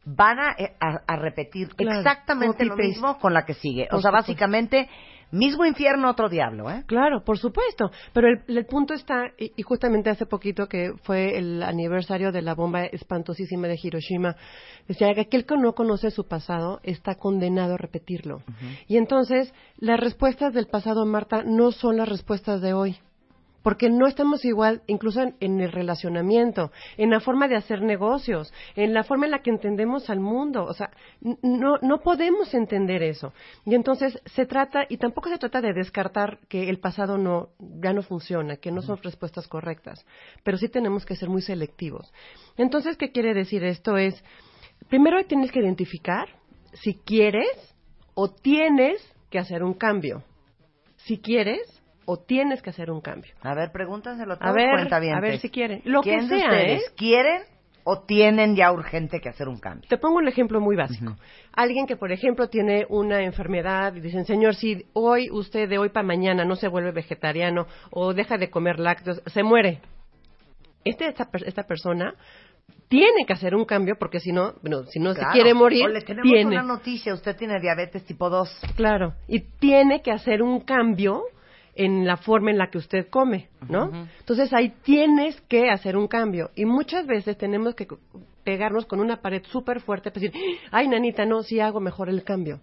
van 0.04 0.38
a, 0.38 0.52
eh, 0.58 0.74
a- 0.80 1.02
a 1.06 1.16
repetir 1.16 1.68
Claro, 1.74 1.98
exactamente 1.98 2.64
lo 2.64 2.76
mismo 2.76 3.18
con 3.18 3.32
la 3.32 3.44
que 3.44 3.54
sigue. 3.54 3.88
O 3.90 4.00
sea, 4.00 4.10
básicamente 4.10 4.88
Mismo 5.30 5.64
infierno, 5.64 6.10
otro 6.10 6.28
diablo, 6.28 6.70
¿eh? 6.70 6.84
Claro, 6.86 7.24
por 7.24 7.38
supuesto. 7.38 7.90
Pero 8.12 8.28
el, 8.28 8.42
el 8.46 8.66
punto 8.66 8.94
está, 8.94 9.32
y, 9.38 9.52
y 9.56 9.62
justamente 9.62 10.10
hace 10.10 10.26
poquito 10.26 10.66
que 10.66 10.92
fue 11.02 11.36
el 11.36 11.62
aniversario 11.62 12.32
de 12.32 12.42
la 12.42 12.54
bomba 12.54 12.84
espantosísima 12.84 13.66
de 13.68 13.78
Hiroshima, 13.82 14.36
decía 14.86 15.14
que 15.14 15.22
aquel 15.22 15.46
que 15.46 15.56
no 15.56 15.74
conoce 15.74 16.10
su 16.10 16.26
pasado 16.26 16.80
está 16.82 17.16
condenado 17.16 17.74
a 17.74 17.78
repetirlo. 17.78 18.42
Y 18.86 18.96
entonces, 18.96 19.52
las 19.78 20.00
respuestas 20.00 20.54
del 20.54 20.66
pasado, 20.66 21.04
Marta, 21.06 21.42
no 21.44 21.72
son 21.72 21.96
las 21.96 22.08
respuestas 22.08 22.60
de 22.60 22.72
hoy. 22.72 22.96
Porque 23.64 23.88
no 23.88 24.06
estamos 24.06 24.44
igual, 24.44 24.82
incluso 24.86 25.22
en, 25.22 25.36
en 25.40 25.58
el 25.60 25.72
relacionamiento, 25.72 26.70
en 26.98 27.08
la 27.08 27.20
forma 27.20 27.48
de 27.48 27.56
hacer 27.56 27.80
negocios, 27.80 28.52
en 28.76 28.92
la 28.92 29.04
forma 29.04 29.24
en 29.24 29.30
la 29.30 29.40
que 29.42 29.48
entendemos 29.48 30.10
al 30.10 30.20
mundo. 30.20 30.64
O 30.66 30.74
sea, 30.74 30.90
no, 31.22 31.78
no 31.80 32.00
podemos 32.02 32.52
entender 32.52 33.02
eso. 33.02 33.32
Y 33.64 33.74
entonces 33.74 34.20
se 34.26 34.44
trata, 34.44 34.84
y 34.86 34.98
tampoco 34.98 35.30
se 35.30 35.38
trata 35.38 35.62
de 35.62 35.72
descartar 35.72 36.40
que 36.48 36.68
el 36.68 36.78
pasado 36.78 37.16
no, 37.16 37.48
ya 37.58 37.94
no 37.94 38.02
funciona, 38.02 38.58
que 38.58 38.70
no 38.70 38.82
son 38.82 38.98
respuestas 39.02 39.48
correctas. 39.48 40.04
Pero 40.42 40.58
sí 40.58 40.68
tenemos 40.68 41.06
que 41.06 41.16
ser 41.16 41.30
muy 41.30 41.40
selectivos. 41.40 42.12
Entonces, 42.58 42.98
¿qué 42.98 43.12
quiere 43.12 43.32
decir 43.32 43.64
esto? 43.64 43.96
Es, 43.96 44.22
primero 44.90 45.24
tienes 45.24 45.50
que 45.50 45.60
identificar 45.60 46.28
si 46.74 46.96
quieres 46.96 47.74
o 48.12 48.30
tienes 48.30 49.02
que 49.30 49.38
hacer 49.38 49.62
un 49.62 49.72
cambio. 49.72 50.22
Si 50.96 51.16
quieres 51.16 51.82
o 52.06 52.18
tienes 52.18 52.62
que 52.62 52.70
hacer 52.70 52.90
un 52.90 53.00
cambio. 53.00 53.32
A 53.42 53.54
ver, 53.54 53.70
pregúntaselo 53.72 54.34
a 54.34 54.36
A 54.40 54.52
ver, 54.52 54.70
cuentavientes. 54.74 55.18
a 55.18 55.20
ver 55.20 55.38
si 55.38 55.50
quieren. 55.50 55.80
Lo 55.84 56.02
que 56.02 56.10
¿Quién 56.10 56.28
de 56.28 56.38
sea, 56.38 56.48
ustedes 56.48 56.82
¿eh? 56.82 56.92
quieren 56.96 57.42
o 57.86 58.00
tienen 58.00 58.56
ya 58.56 58.72
urgente 58.72 59.20
que 59.20 59.28
hacer 59.28 59.48
un 59.48 59.58
cambio? 59.58 59.88
Te 59.88 59.98
pongo 59.98 60.16
un 60.16 60.28
ejemplo 60.28 60.60
muy 60.60 60.74
básico. 60.76 61.16
Alguien 61.52 61.86
que, 61.86 61.96
por 61.96 62.12
ejemplo, 62.12 62.48
tiene 62.48 62.86
una 62.88 63.22
enfermedad 63.22 63.94
y 63.94 64.00
dicen, 64.00 64.24
señor, 64.24 64.54
si 64.54 64.86
hoy 64.94 65.28
usted 65.30 65.68
de 65.68 65.78
hoy 65.78 65.90
para 65.90 66.06
mañana 66.06 66.44
no 66.44 66.56
se 66.56 66.68
vuelve 66.68 66.92
vegetariano 66.92 67.66
o 67.90 68.12
deja 68.14 68.38
de 68.38 68.50
comer 68.50 68.78
lácteos, 68.80 69.22
se 69.26 69.42
muere. 69.42 69.80
Este, 70.84 71.08
esta, 71.08 71.28
esta 71.46 71.62
persona 71.64 72.14
tiene 72.88 73.24
que 73.26 73.32
hacer 73.32 73.54
un 73.54 73.64
cambio 73.64 73.96
porque 73.98 74.20
si 74.20 74.32
no, 74.32 74.54
bueno, 74.62 74.84
si 74.84 74.98
no 75.00 75.14
Claro. 75.14 75.30
se 75.30 75.34
quiere 75.34 75.54
morir, 75.54 75.84
O 75.84 75.88
le 75.88 76.02
tenemos 76.02 76.30
tiene. 76.30 76.50
una 76.58 76.62
noticia, 76.62 77.14
usted 77.14 77.36
tiene 77.36 77.58
diabetes 77.60 78.04
tipo 78.04 78.28
2. 78.30 78.60
Claro, 78.76 79.14
y 79.26 79.40
tiene 79.40 80.02
que 80.02 80.10
hacer 80.12 80.42
un 80.42 80.60
cambio 80.60 81.22
en 81.76 82.06
la 82.06 82.16
forma 82.16 82.50
en 82.50 82.58
la 82.58 82.70
que 82.70 82.78
usted 82.78 83.08
come, 83.08 83.48
¿no? 83.68 84.06
Entonces 84.20 84.52
ahí 84.52 84.74
tienes 84.82 85.40
que 85.42 85.70
hacer 85.70 85.96
un 85.96 86.06
cambio 86.06 86.50
y 86.54 86.64
muchas 86.64 87.06
veces 87.06 87.36
tenemos 87.36 87.74
que 87.74 87.86
pegarnos 88.44 88.86
con 88.86 89.00
una 89.00 89.20
pared 89.20 89.42
súper 89.50 89.80
fuerte 89.80 90.10
para 90.10 90.22
decir, 90.22 90.40
ay, 90.70 90.88
nanita, 90.88 91.24
no, 91.24 91.42
sí 91.42 91.60
hago 91.60 91.80
mejor 91.80 92.08
el 92.08 92.22
cambio. 92.22 92.60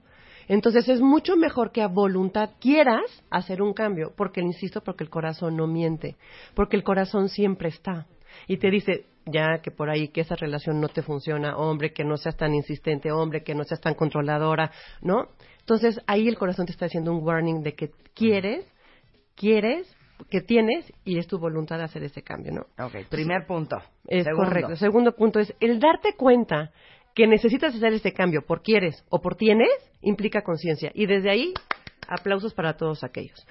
Entonces 0.48 0.88
es 0.90 1.02
mucho 1.02 1.36
mejor 1.38 1.72
que 1.72 1.82
a 1.82 1.88
voluntad 1.88 2.52
quieras 2.60 3.24
hacer 3.30 3.62
un 3.62 3.74
cambio, 3.74 4.14
porque, 4.16 4.42
insisto, 4.42 4.82
porque 4.82 5.04
el 5.04 5.10
corazón 5.10 5.56
no 5.56 5.68
miente, 5.68 6.16
porque 6.56 6.76
el 6.76 6.84
corazón 6.84 7.30
siempre 7.30 7.70
está 7.70 8.08
y 8.48 8.58
te 8.58 8.70
dice, 8.70 9.06
ya 9.26 9.60
que 9.62 9.72
por 9.72 9.90
ahí 9.90 10.08
que 10.10 10.22
esa 10.22 10.36
relación 10.36 10.80
no 10.80 10.88
te 10.88 11.02
funciona, 11.02 11.58
hombre, 11.58 11.94
que 11.94 12.04
no 12.04 12.18
seas 12.18 12.38
tan 12.38 12.54
insistente, 12.54 13.12
hombre, 13.12 13.44
que 13.44 13.56
no 13.56 13.64
seas 13.64 13.82
tan 13.82 13.94
controladora, 13.94 14.72
¿no? 15.02 15.28
Entonces 15.60 16.02
ahí 16.08 16.28
el 16.28 16.38
corazón 16.38 16.66
te 16.66 16.72
está 16.72 16.86
haciendo 16.86 17.14
un 17.14 17.24
warning 17.24 17.62
de 17.62 17.74
que 17.74 17.92
quieres, 18.14 18.66
quieres, 19.36 19.96
que 20.30 20.42
tienes 20.42 20.92
y 21.04 21.18
es 21.18 21.28
tu 21.28 21.40
voluntad 21.40 21.78
de 21.78 21.84
hacer 21.84 22.04
ese 22.04 22.22
cambio, 22.22 22.52
¿no? 22.52 22.86
Ok, 22.86 23.08
primer 23.10 23.46
punto. 23.48 23.78
Es 24.08 24.26
Segundo. 24.26 24.46
correcto. 24.46 24.76
Segundo 24.76 25.16
punto 25.16 25.40
es 25.40 25.54
el 25.60 25.80
darte 25.80 26.14
cuenta 26.16 26.72
que 27.16 27.28
necesitas 27.28 27.76
hacer 27.76 27.94
este 27.94 28.14
cambio 28.14 28.44
por 28.46 28.62
quieres 28.62 29.04
o 29.10 29.22
por 29.22 29.36
tienes 29.36 29.70
implica 30.02 30.44
conciencia 30.44 30.92
y 30.94 31.06
desde 31.06 31.30
ahí 31.30 31.54
aplausos 32.08 32.54
para 32.54 32.78
todos 32.78 33.04
aquellos. 33.04 33.46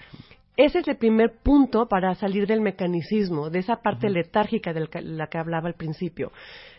Ese 0.56 0.80
es 0.80 0.88
el 0.88 0.96
primer 0.96 1.38
punto 1.42 1.88
para 1.88 2.14
salir 2.14 2.46
del 2.46 2.60
mecanicismo, 2.60 3.48
de 3.48 3.60
esa 3.60 3.76
parte 3.76 4.10
letárgica 4.10 4.74
de 4.74 4.88
la 5.02 5.26
que 5.28 5.38
hablaba 5.38 5.68
al 5.68 5.74
principio. 5.74 6.32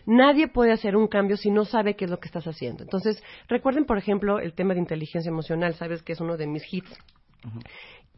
Nadie 0.06 0.46
puede 0.46 0.72
hacer 0.72 0.94
un 0.94 1.08
cambio 1.08 1.36
si 1.36 1.50
no 1.50 1.64
sabe 1.64 1.96
qué 1.96 2.04
es 2.04 2.10
lo 2.10 2.20
que 2.20 2.28
estás 2.28 2.46
haciendo. 2.46 2.84
Entonces, 2.84 3.22
recuerden, 3.48 3.84
por 3.84 3.98
ejemplo, 3.98 4.38
el 4.38 4.52
tema 4.52 4.74
de 4.74 4.80
inteligencia 4.80 5.30
emocional, 5.30 5.74
sabes 5.74 6.02
que 6.02 6.12
es 6.12 6.20
uno 6.20 6.36
de 6.36 6.46
mis 6.46 6.62
hits. 6.72 6.96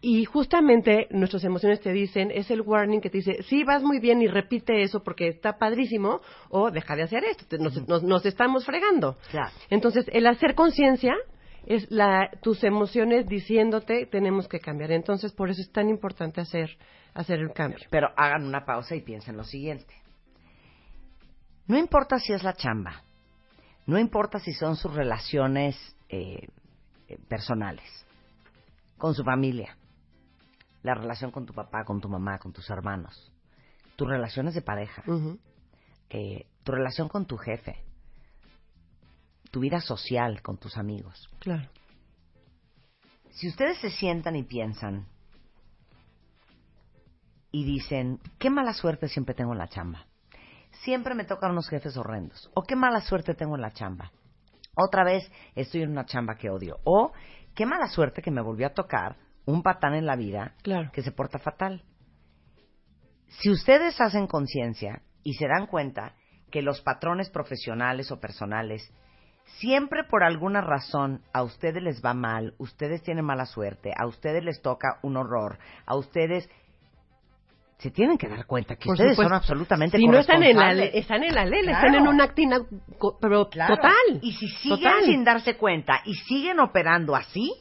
Y 0.07 0.27
justamente 0.27 1.07
nuestras 1.13 1.45
emociones 1.45 1.81
te 1.81 1.91
dicen, 1.91 2.31
es 2.31 2.51
el 2.51 2.61
warning 2.61 3.01
que 3.01 3.09
te 3.09 3.17
dice, 3.19 3.43
sí, 3.45 3.65
vas 3.65 3.83
muy 3.83 4.01
bien 4.01 4.21
y 4.21 4.27
repite 4.27 4.83
eso 4.83 5.03
porque 5.03 5.29
está 5.29 5.57
padrísimo, 5.57 6.21
o 6.51 6.71
deja 6.71 6.95
de 6.95 7.05
hacer 7.05 7.25
esto, 7.25 7.57
nos, 7.57 7.89
nos- 7.89 8.03
nos 8.03 8.27
estamos 8.27 8.67
fregando. 8.67 9.17
Claro. 9.31 9.51
Entonces, 9.71 10.05
el 10.13 10.27
hacer 10.27 10.55
conciencia 10.55 11.15
es 11.65 11.91
la, 11.91 12.29
tus 12.43 12.63
emociones 12.65 13.27
diciéndote, 13.27 14.05
tenemos 14.05 14.47
que 14.47 14.61
cambiar. 14.61 14.93
Entonces, 14.93 15.33
por 15.33 15.49
eso 15.49 15.63
es 15.63 15.73
tan 15.73 15.89
importante 15.89 16.43
hacer, 16.43 16.77
hacer 17.15 17.39
el 17.39 17.53
cambio. 17.55 17.79
Pero 17.89 18.09
hagan 18.15 18.45
una 18.45 18.67
pausa 18.67 18.95
y 18.95 19.01
piensen 19.01 19.39
lo 19.39 19.45
siguiente. 19.45 19.95
No 21.67 21.79
importa 21.79 22.19
si 22.19 22.35
es 22.35 22.43
la 22.43 22.53
chamba, 22.53 23.03
no 23.87 23.99
importa 23.99 24.39
si 24.39 24.53
son 24.53 24.77
sus 24.77 24.93
relaciones 24.93 25.77
eh, 26.11 26.47
eh, 27.09 27.17
personales, 27.27 27.89
con 28.99 29.15
su 29.15 29.25
familia, 29.25 29.79
la 30.85 30.95
relación 30.95 31.31
con 31.31 31.47
tu 31.47 31.55
papá, 31.55 31.85
con 31.85 32.01
tu 32.01 32.09
mamá, 32.11 32.39
con 32.39 32.53
tus 32.53 32.69
hermanos, 32.69 33.33
tus 33.97 34.07
relaciones 34.07 34.55
de 34.55 34.61
pareja, 34.61 35.03
eh, 36.11 36.47
tu 36.63 36.73
relación 36.73 37.09
con 37.09 37.27
tu 37.27 37.39
jefe, 37.39 37.83
tu 39.51 39.61
vida 39.61 39.81
social 39.81 40.43
con 40.43 40.59
tus 40.59 40.77
amigos. 40.77 41.31
Claro. 41.41 41.69
Si 43.31 43.49
ustedes 43.49 43.79
se 43.79 43.91
sientan 43.91 44.37
y 44.37 44.43
piensan 44.43 45.07
y 47.51 47.65
dicen, 47.65 48.21
qué 48.39 48.51
mala 48.51 48.75
suerte 48.75 49.09
siempre 49.09 49.35
tengo 49.35 49.53
en 49.53 49.59
la 49.59 49.69
chamba. 49.69 50.07
Siempre 50.83 51.15
me 51.15 51.25
tocan 51.25 51.53
unos 51.53 51.69
jefes 51.69 51.97
horrendos. 51.97 52.51
O 52.53 52.63
qué 52.63 52.77
mala 52.77 53.01
suerte 53.01 53.35
tengo 53.35 53.55
en 53.55 53.63
la 53.63 53.73
chamba. 53.73 54.13
Otra 54.77 55.03
vez 55.03 55.31
estoy 55.55 55.83
en 55.83 55.93
una 55.93 56.05
chamba 56.05 56.37
que 56.37 56.51
odio. 56.51 56.79
O 56.85 57.13
qué 57.55 57.65
mala 57.65 57.89
suerte 57.89 58.21
que 58.21 58.31
me 58.31 58.43
volvió 58.43 58.67
a 58.67 58.75
tocar 58.75 59.24
un 59.47 59.63
patán 59.63 59.95
en 59.95 60.07
la 60.07 60.17
vida 60.17 60.55
Claro. 60.63 60.91
que 60.93 61.03
se 61.03 61.13
porta 61.13 61.39
fatal. 61.39 61.83
Si 63.41 63.51
ustedes 63.51 64.01
hacen 64.01 64.27
conciencia 64.27 65.03
y 65.23 65.35
se 65.35 65.47
dan 65.49 65.67
cuenta 65.67 66.15
que 66.51 66.63
los 66.63 66.81
patrones 66.83 67.31
profesionales 67.31 68.11
o 68.13 68.21
personales 68.21 68.93
siempre 69.59 70.05
por 70.05 70.23
alguna 70.23 70.61
razón 70.63 71.21
a 71.33 71.43
ustedes 71.43 71.83
les 71.83 72.03
va 72.03 72.15
mal, 72.15 72.55
ustedes 72.59 73.03
tienen 73.03 73.25
mala 73.25 73.45
suerte, 73.45 73.93
a 73.97 74.07
ustedes 74.07 74.43
les 74.45 74.63
toca 74.63 74.99
un 75.03 75.17
horror, 75.17 75.59
a 75.85 75.97
ustedes 75.97 76.49
se 77.79 77.91
tienen 77.91 78.17
que 78.17 78.29
dar 78.29 78.47
cuenta 78.47 78.77
que 78.77 78.85
Por 78.87 78.95
ustedes 78.95 79.13
supuesto. 79.17 79.29
son 79.31 79.37
absolutamente 79.37 79.99
Si 79.99 80.07
no 80.07 80.19
están 80.19 80.43
en 80.45 80.57
la 80.57 80.73
están 80.85 81.23
en 81.25 81.35
la 81.35 81.45
ley, 81.45 81.63
Claro. 81.65 81.77
están 81.77 81.95
en 81.97 82.09
una 82.09 82.25
actina, 82.25 82.59
co- 82.99 83.19
pero 83.21 83.51
Claro. 83.51 83.77
total. 83.77 84.21
Y 84.23 84.33
si 84.33 84.49
siguen 84.49 84.79
total. 84.81 85.05
sin 85.05 85.25
darse 85.25 85.57
cuenta 85.57 86.01
y 86.07 86.15
siguen 86.15 86.61
operando 86.61 87.15
así, 87.17 87.53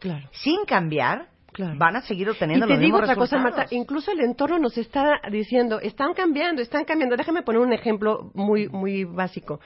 Claro. 0.00 0.28
sin 0.32 0.64
cambiar, 0.64 1.28
Claro. 1.52 1.76
van 1.76 1.96
a 1.96 2.02
seguir 2.02 2.28
obteniendo 2.30 2.66
y 2.66 2.68
te 2.68 2.74
los 2.74 2.80
digo 2.80 2.98
mismos 2.98 3.10
otra 3.10 3.16
cosa. 3.16 3.38
Marta, 3.38 3.66
incluso 3.70 4.12
el 4.12 4.20
entorno 4.20 4.58
nos 4.60 4.78
está 4.78 5.20
diciendo, 5.30 5.80
están 5.80 6.14
cambiando, 6.14 6.62
están 6.62 6.84
cambiando. 6.84 7.16
Déjame 7.16 7.42
poner 7.42 7.60
un 7.60 7.72
ejemplo 7.72 8.30
muy, 8.34 8.68
muy 8.68 9.02
básico. 9.04 9.58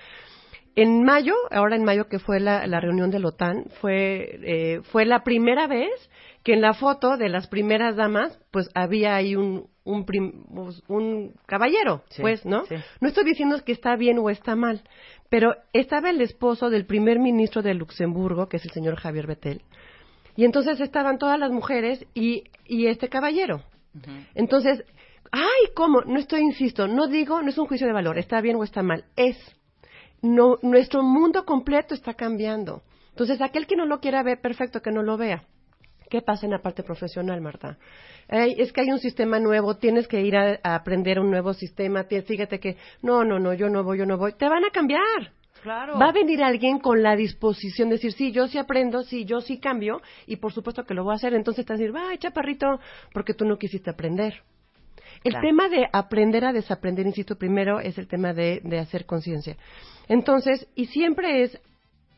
En 0.75 1.05
mayo, 1.05 1.35
ahora 1.51 1.77
en 1.77 1.85
mayo 1.85 2.09
que 2.09 2.19
fue 2.19 2.41
la, 2.41 2.67
la 2.67 2.81
reunión 2.81 3.11
de 3.11 3.19
la 3.19 3.29
OTAN, 3.29 3.67
fue, 3.83 4.39
eh, 4.43 4.81
fue 4.91 5.05
la 5.05 5.23
primera 5.23 5.67
vez 5.67 5.91
que 6.43 6.55
en 6.55 6.63
la 6.63 6.73
foto 6.73 7.19
de 7.19 7.29
las 7.29 7.47
primeras 7.47 7.95
damas, 7.95 8.39
pues 8.51 8.71
había 8.75 9.15
ahí 9.15 9.37
un, 9.37 9.67
un, 9.85 10.07
prim- 10.07 10.45
pues, 10.55 10.83
un 10.89 11.35
caballero, 11.45 12.05
Sí, 12.09 12.23
pues, 12.23 12.47
¿no? 12.47 12.65
sí. 12.65 12.77
No 13.03 13.09
estoy 13.09 13.25
diciendo 13.25 13.63
que 13.67 13.73
está 13.73 13.97
bien 13.97 14.19
o 14.19 14.31
está 14.31 14.57
mal, 14.57 14.81
pero 15.29 15.57
estaba 15.75 16.09
el 16.09 16.23
esposo 16.23 16.71
del 16.71 16.87
primer 16.87 17.19
ministro 17.19 17.61
de 17.61 17.75
Luxemburgo, 17.75 18.49
que 18.49 18.57
es 18.57 18.65
el 18.65 18.71
señor 18.71 18.97
Javier 18.97 19.27
Bettel, 19.27 19.61
y 20.37 20.45
entonces 20.45 20.81
estaban 20.81 21.19
todas 21.19 21.39
las 21.39 21.51
mujeres 21.51 22.05
y, 22.15 22.45
y 22.67 22.87
este 22.87 23.09
caballero. 23.09 23.63
Entonces, 24.35 24.85
ay, 25.31 25.73
¿cómo? 25.75 26.01
No 26.03 26.19
estoy, 26.19 26.41
insisto, 26.41 26.89
no 26.89 27.07
digo, 27.07 27.43
no 27.43 27.49
es 27.49 27.59
un 27.59 27.67
juicio 27.67 27.87
de 27.87 27.93
valor, 27.93 28.19
está 28.19 28.41
bien 28.41 28.57
o 28.57 28.65
está 28.65 28.83
mal, 28.83 29.05
es. 29.17 29.37
No, 30.23 30.57
nuestro 30.63 31.03
mundo 31.03 31.45
completo 31.45 31.95
está 31.95 32.15
cambiando. 32.15 32.83
Entonces, 33.11 33.43
aquel 33.43 33.67
que 33.67 33.77
no 33.77 33.85
lo 33.85 34.01
quiera 34.01 34.23
ver, 34.23 34.41
perfecto, 34.41 34.81
que 34.81 34.93
no 34.93 35.03
lo 35.03 35.17
vea. 35.17 35.45
¿Qué 36.09 36.23
pasa 36.23 36.47
en 36.47 36.53
la 36.53 36.61
parte 36.61 36.83
profesional, 36.83 37.41
Marta? 37.41 37.79
Es 38.29 38.73
que 38.73 38.83
hay 38.83 38.91
un 38.91 38.99
sistema 38.99 39.41
nuevo, 39.41 39.77
tienes 39.77 40.07
que 40.07 40.21
ir 40.21 40.37
a, 40.37 40.59
a 40.63 40.75
aprender 40.75 41.19
un 41.19 41.31
nuevo 41.31 41.53
sistema, 41.55 42.05
fíjate 42.05 42.61
que, 42.61 42.77
no, 43.03 43.25
no, 43.25 43.39
no, 43.39 43.53
yo 43.53 43.69
no 43.69 43.83
voy, 43.83 43.99
yo 43.99 44.07
no 44.07 44.17
voy. 44.17 44.33
Te 44.35 44.49
van 44.49 44.65
a 44.65 44.71
cambiar. 44.71 45.33
Claro. 45.63 45.97
Va 45.99 46.09
a 46.09 46.13
venir 46.13 46.43
alguien 46.43 46.81
con 46.81 47.03
la 47.03 47.15
disposición 47.15 47.89
de 47.89 47.95
decir, 47.97 48.13
sí, 48.13 48.33
yo 48.33 48.49
sí 48.49 48.59
aprendo, 48.59 49.03
sí, 49.05 49.25
yo 49.25 49.41
sí 49.41 49.59
cambio, 49.59 50.03
y 50.27 50.37
por 50.37 50.53
supuesto 50.53 50.85
que 50.85 50.93
lo 50.95 51.05
voy 51.05 51.13
a 51.13 51.17
hacer. 51.17 51.35
Entonces 51.35 51.65
te 51.65 51.73
vas 51.73 51.81
a 51.81 51.83
decir, 51.83 51.97
ay, 51.97 52.19
chaparrito, 52.19 52.81
porque 53.13 53.33
tú 53.33 53.45
no 53.45 53.57
quisiste 53.59 53.89
aprender. 53.89 54.43
El 55.23 55.33
Claro. 55.33 55.47
tema 55.47 55.69
de 55.69 55.87
aprender 55.93 56.45
a 56.45 56.53
desaprender, 56.53 57.07
insisto, 57.07 57.37
primero 57.37 57.79
es 57.79 57.97
el 57.97 58.09
tema 58.09 58.33
de, 58.33 58.61
de 58.65 58.81
hacer 58.81 59.07
conciencia. 59.07 59.57
Entonces, 60.09 60.67
y 60.75 60.87
siempre 60.87 61.45
es, 61.45 61.61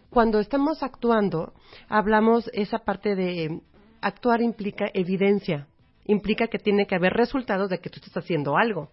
cuando 0.08 0.40
estamos 0.40 0.82
actuando, 0.82 1.52
hablamos 1.88 2.50
esa 2.54 2.78
parte 2.78 3.14
de 3.14 3.60
actuar 4.00 4.40
implica 4.40 4.86
evidencia, 4.94 5.66
implica 6.06 6.46
que 6.46 6.58
tiene 6.58 6.86
que 6.86 6.94
haber 6.94 7.12
resultados 7.12 7.68
de 7.68 7.78
que 7.78 7.90
tú 7.90 7.96
estás 7.96 8.24
haciendo 8.24 8.56
algo. 8.56 8.90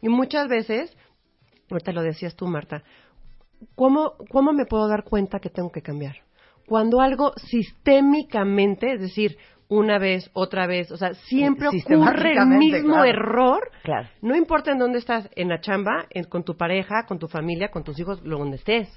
Y 0.00 0.08
muchas 0.08 0.48
veces, 0.48 0.96
ahorita 1.70 1.92
lo 1.92 2.02
decías 2.02 2.34
tú, 2.36 2.46
Marta, 2.46 2.82
¿cómo, 3.74 4.14
¿cómo 4.30 4.52
me 4.52 4.66
puedo 4.66 4.88
dar 4.88 5.04
cuenta 5.04 5.38
que 5.40 5.50
tengo 5.50 5.70
que 5.70 5.82
cambiar? 5.82 6.16
Cuando 6.66 7.00
algo 7.00 7.32
sistémicamente, 7.36 8.94
es 8.94 9.00
decir, 9.00 9.36
una 9.68 9.98
vez, 9.98 10.30
otra 10.32 10.66
vez, 10.66 10.90
o 10.90 10.96
sea, 10.96 11.14
siempre 11.14 11.68
ocurre 11.68 12.32
el 12.32 12.46
mismo 12.46 12.94
claro. 12.94 13.04
error, 13.04 13.70
Claro. 13.82 14.08
no 14.20 14.34
importa 14.36 14.72
en 14.72 14.78
dónde 14.78 14.98
estás, 14.98 15.28
en 15.36 15.48
la 15.48 15.60
chamba, 15.60 16.06
en- 16.10 16.24
con 16.24 16.42
tu 16.44 16.56
pareja, 16.56 17.04
con 17.06 17.18
tu 17.18 17.28
familia, 17.28 17.68
con 17.70 17.84
tus 17.84 17.98
hijos, 18.00 18.20
lo 18.24 18.38
donde 18.38 18.56
estés. 18.56 18.88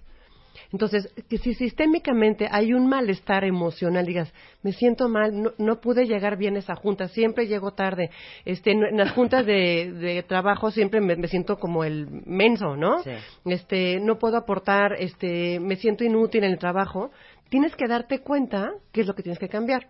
Entonces, 0.71 1.11
que 1.29 1.37
si 1.37 1.53
sistémicamente 1.53 2.47
hay 2.51 2.73
un 2.73 2.87
malestar 2.87 3.43
emocional, 3.43 4.05
digas, 4.05 4.33
me 4.61 4.71
siento 4.71 5.09
mal, 5.09 5.41
no, 5.41 5.51
no 5.57 5.81
pude 5.81 6.05
llegar 6.05 6.37
bien 6.37 6.55
a 6.55 6.59
esa 6.59 6.75
junta, 6.75 7.07
siempre 7.07 7.47
llego 7.47 7.71
tarde, 7.71 8.09
este, 8.45 8.71
en, 8.71 8.97
las 8.97 9.11
juntas 9.11 9.45
de, 9.45 9.91
de 9.91 10.23
trabajo 10.23 10.71
siempre 10.71 11.01
me, 11.01 11.15
me 11.15 11.27
siento 11.27 11.57
como 11.57 11.83
el 11.83 12.07
menso, 12.25 12.75
¿no? 12.75 13.03
Sí. 13.03 13.11
Este, 13.45 13.99
no 13.99 14.17
puedo 14.17 14.37
aportar, 14.37 14.93
este, 14.99 15.59
me 15.59 15.75
siento 15.75 16.03
inútil 16.03 16.43
en 16.43 16.51
el 16.51 16.59
trabajo. 16.59 17.11
Tienes 17.53 17.75
que 17.75 17.87
darte 17.87 18.17
cuenta 18.17 18.71
qué 18.91 19.01
es 19.01 19.07
lo 19.07 19.13
que 19.13 19.21
tienes 19.21 19.37
que 19.37 19.47
cambiar. 19.47 19.85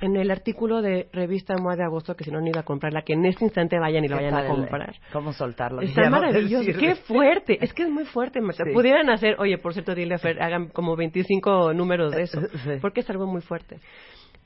En 0.00 0.16
el 0.16 0.28
artículo 0.28 0.82
de 0.82 1.08
revista 1.12 1.54
MOA 1.56 1.76
de 1.76 1.84
agosto, 1.84 2.16
que 2.16 2.24
si 2.24 2.32
no, 2.32 2.40
no 2.40 2.48
iba 2.48 2.62
a 2.62 2.64
comprarla, 2.64 3.02
que 3.02 3.12
en 3.12 3.24
este 3.26 3.44
instante 3.44 3.78
vayan 3.78 4.04
y 4.04 4.08
lo 4.08 4.18
¿Qué 4.18 4.24
vayan 4.24 4.36
a 4.36 4.40
el- 4.40 4.48
comprar. 4.48 4.96
¿Cómo 5.12 5.32
soltarlo? 5.32 5.82
Está 5.82 6.06
no 6.06 6.10
maravilloso. 6.10 6.68
Qué 6.76 6.96
fuerte. 6.96 7.64
Es 7.64 7.72
que 7.74 7.84
es 7.84 7.90
muy 7.90 8.06
fuerte, 8.06 8.40
Marta. 8.40 8.64
Sí. 8.64 8.72
Pudieran 8.72 9.08
hacer, 9.08 9.36
oye, 9.38 9.56
por 9.56 9.72
cierto, 9.72 9.94
dile 9.94 10.16
a 10.16 10.18
Fer, 10.18 10.42
hagan 10.42 10.66
como 10.70 10.96
25 10.96 11.72
números 11.74 12.12
de 12.12 12.22
eso. 12.22 12.40
Sí. 12.64 12.70
Porque 12.82 13.02
es 13.02 13.08
algo 13.10 13.28
muy 13.28 13.40
fuerte. 13.40 13.78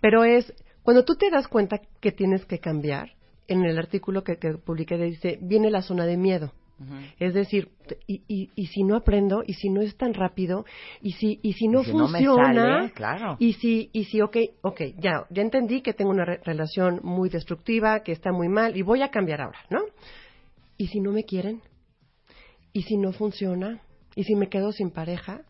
Pero 0.02 0.25
es, 0.25 0.52
cuando 0.83 1.07
tú 1.07 1.14
te 1.14 1.31
das 1.31 1.49
cuenta 1.49 1.81
que 2.02 2.12
tienes 2.12 2.45
que 2.45 2.59
cambiar, 2.59 3.12
en 3.49 3.64
el 3.64 3.79
artículo 3.79 4.23
que, 4.23 4.37
que 4.37 4.59
publiqué 4.59 4.99
dice, 4.99 5.38
viene 5.40 5.71
la 5.71 5.81
zona 5.81 6.05
de 6.05 6.19
miedo. 6.19 6.52
Es 7.19 7.35
decir, 7.35 7.69
y, 8.07 8.23
y, 8.27 8.51
y 8.55 8.67
si 8.69 8.83
no 8.85 8.97
aprendo, 8.97 9.43
y 9.47 9.53
si 9.55 9.69
no 9.69 9.83
es 9.83 9.97
tan 9.97 10.15
rápido, 10.15 10.65
y 11.03 11.13
si, 11.13 11.39
y 11.43 11.53
si 11.53 11.69
no 11.69 11.85
si 11.85 11.93
no 11.93 12.09
me 12.09 12.19
funciona, 12.25 12.79
sale, 12.79 12.93
claro. 12.93 13.37
y 13.39 13.53
si, 13.55 13.91
y 13.93 14.05
si, 14.05 14.21
ok, 14.23 14.37
ok, 14.63 14.81
ya, 14.99 15.27
ya 15.31 15.43
entendí 15.43 15.83
que 15.83 15.93
tengo 15.93 16.11
una 16.11 16.25
re- 16.25 16.41
relación 16.45 17.01
muy 17.03 17.29
destructiva, 17.29 18.03
que 18.03 18.13
está 18.13 18.33
muy 18.33 18.49
mal, 18.49 18.77
y 18.77 18.83
voy 18.83 19.03
a 19.03 19.11
cambiar 19.11 19.43
ahora, 19.43 19.59
¿no? 19.69 19.81
¿Y 20.79 20.87
si 20.87 21.01
no 21.01 21.13
me 21.13 21.25
quieren? 21.25 21.61
¿Y 22.73 22.83
si 22.83 22.97
no 22.97 23.13
funciona? 23.13 23.83
¿Y 24.15 24.25
si 24.25 24.35
me 24.35 24.49
quedo 24.49 24.73
sin 24.73 24.91
pareja? 24.91 25.43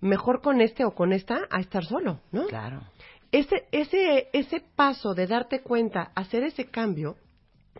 Mejor 0.00 0.42
con 0.42 0.60
este 0.60 0.84
o 0.84 0.90
con 0.94 1.12
esta 1.12 1.46
a 1.50 1.60
estar 1.60 1.84
solo, 1.84 2.20
¿no? 2.32 2.46
Claro. 2.46 2.82
Ese, 3.32 3.64
ese, 3.72 4.28
ese 4.32 4.60
paso 4.76 5.14
de 5.14 5.26
darte 5.26 5.60
cuenta, 5.62 6.12
hacer 6.14 6.44
ese 6.44 6.66
cambio, 6.66 7.16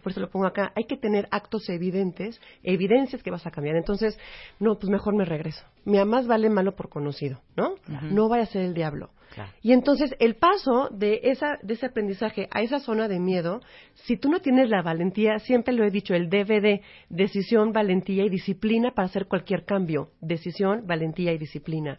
por 0.02 0.12
eso 0.12 0.20
lo 0.20 0.28
pongo 0.30 0.46
acá, 0.46 0.72
hay 0.74 0.84
que 0.84 0.96
tener 0.96 1.28
actos 1.30 1.68
evidentes, 1.68 2.40
evidencias 2.62 3.22
que 3.22 3.30
vas 3.30 3.46
a 3.46 3.50
cambiar. 3.50 3.76
Entonces, 3.76 4.18
no, 4.58 4.74
pues 4.78 4.90
mejor 4.90 5.14
me 5.16 5.24
regreso. 5.24 5.64
Mi 5.84 6.02
más 6.04 6.26
vale 6.26 6.50
malo 6.50 6.74
por 6.74 6.88
conocido, 6.88 7.40
¿no? 7.56 7.74
No 8.02 8.28
vaya 8.28 8.42
a 8.44 8.46
ser 8.46 8.62
el 8.62 8.74
diablo. 8.74 9.10
Claro. 9.34 9.50
Y 9.62 9.72
entonces 9.72 10.14
el 10.20 10.36
paso 10.36 10.88
de, 10.92 11.20
esa, 11.24 11.58
de 11.62 11.74
ese 11.74 11.86
aprendizaje 11.86 12.46
a 12.52 12.62
esa 12.62 12.78
zona 12.78 13.08
de 13.08 13.18
miedo, 13.18 13.60
si 13.94 14.16
tú 14.16 14.28
no 14.28 14.38
tienes 14.40 14.68
la 14.68 14.82
valentía, 14.82 15.38
siempre 15.40 15.74
lo 15.74 15.84
he 15.84 15.90
dicho, 15.90 16.14
el 16.14 16.28
DVD, 16.28 16.80
decisión, 17.08 17.72
valentía 17.72 18.24
y 18.24 18.28
disciplina 18.28 18.92
para 18.92 19.06
hacer 19.06 19.26
cualquier 19.26 19.64
cambio. 19.64 20.10
Decisión, 20.20 20.86
valentía 20.86 21.32
y 21.32 21.38
disciplina. 21.38 21.98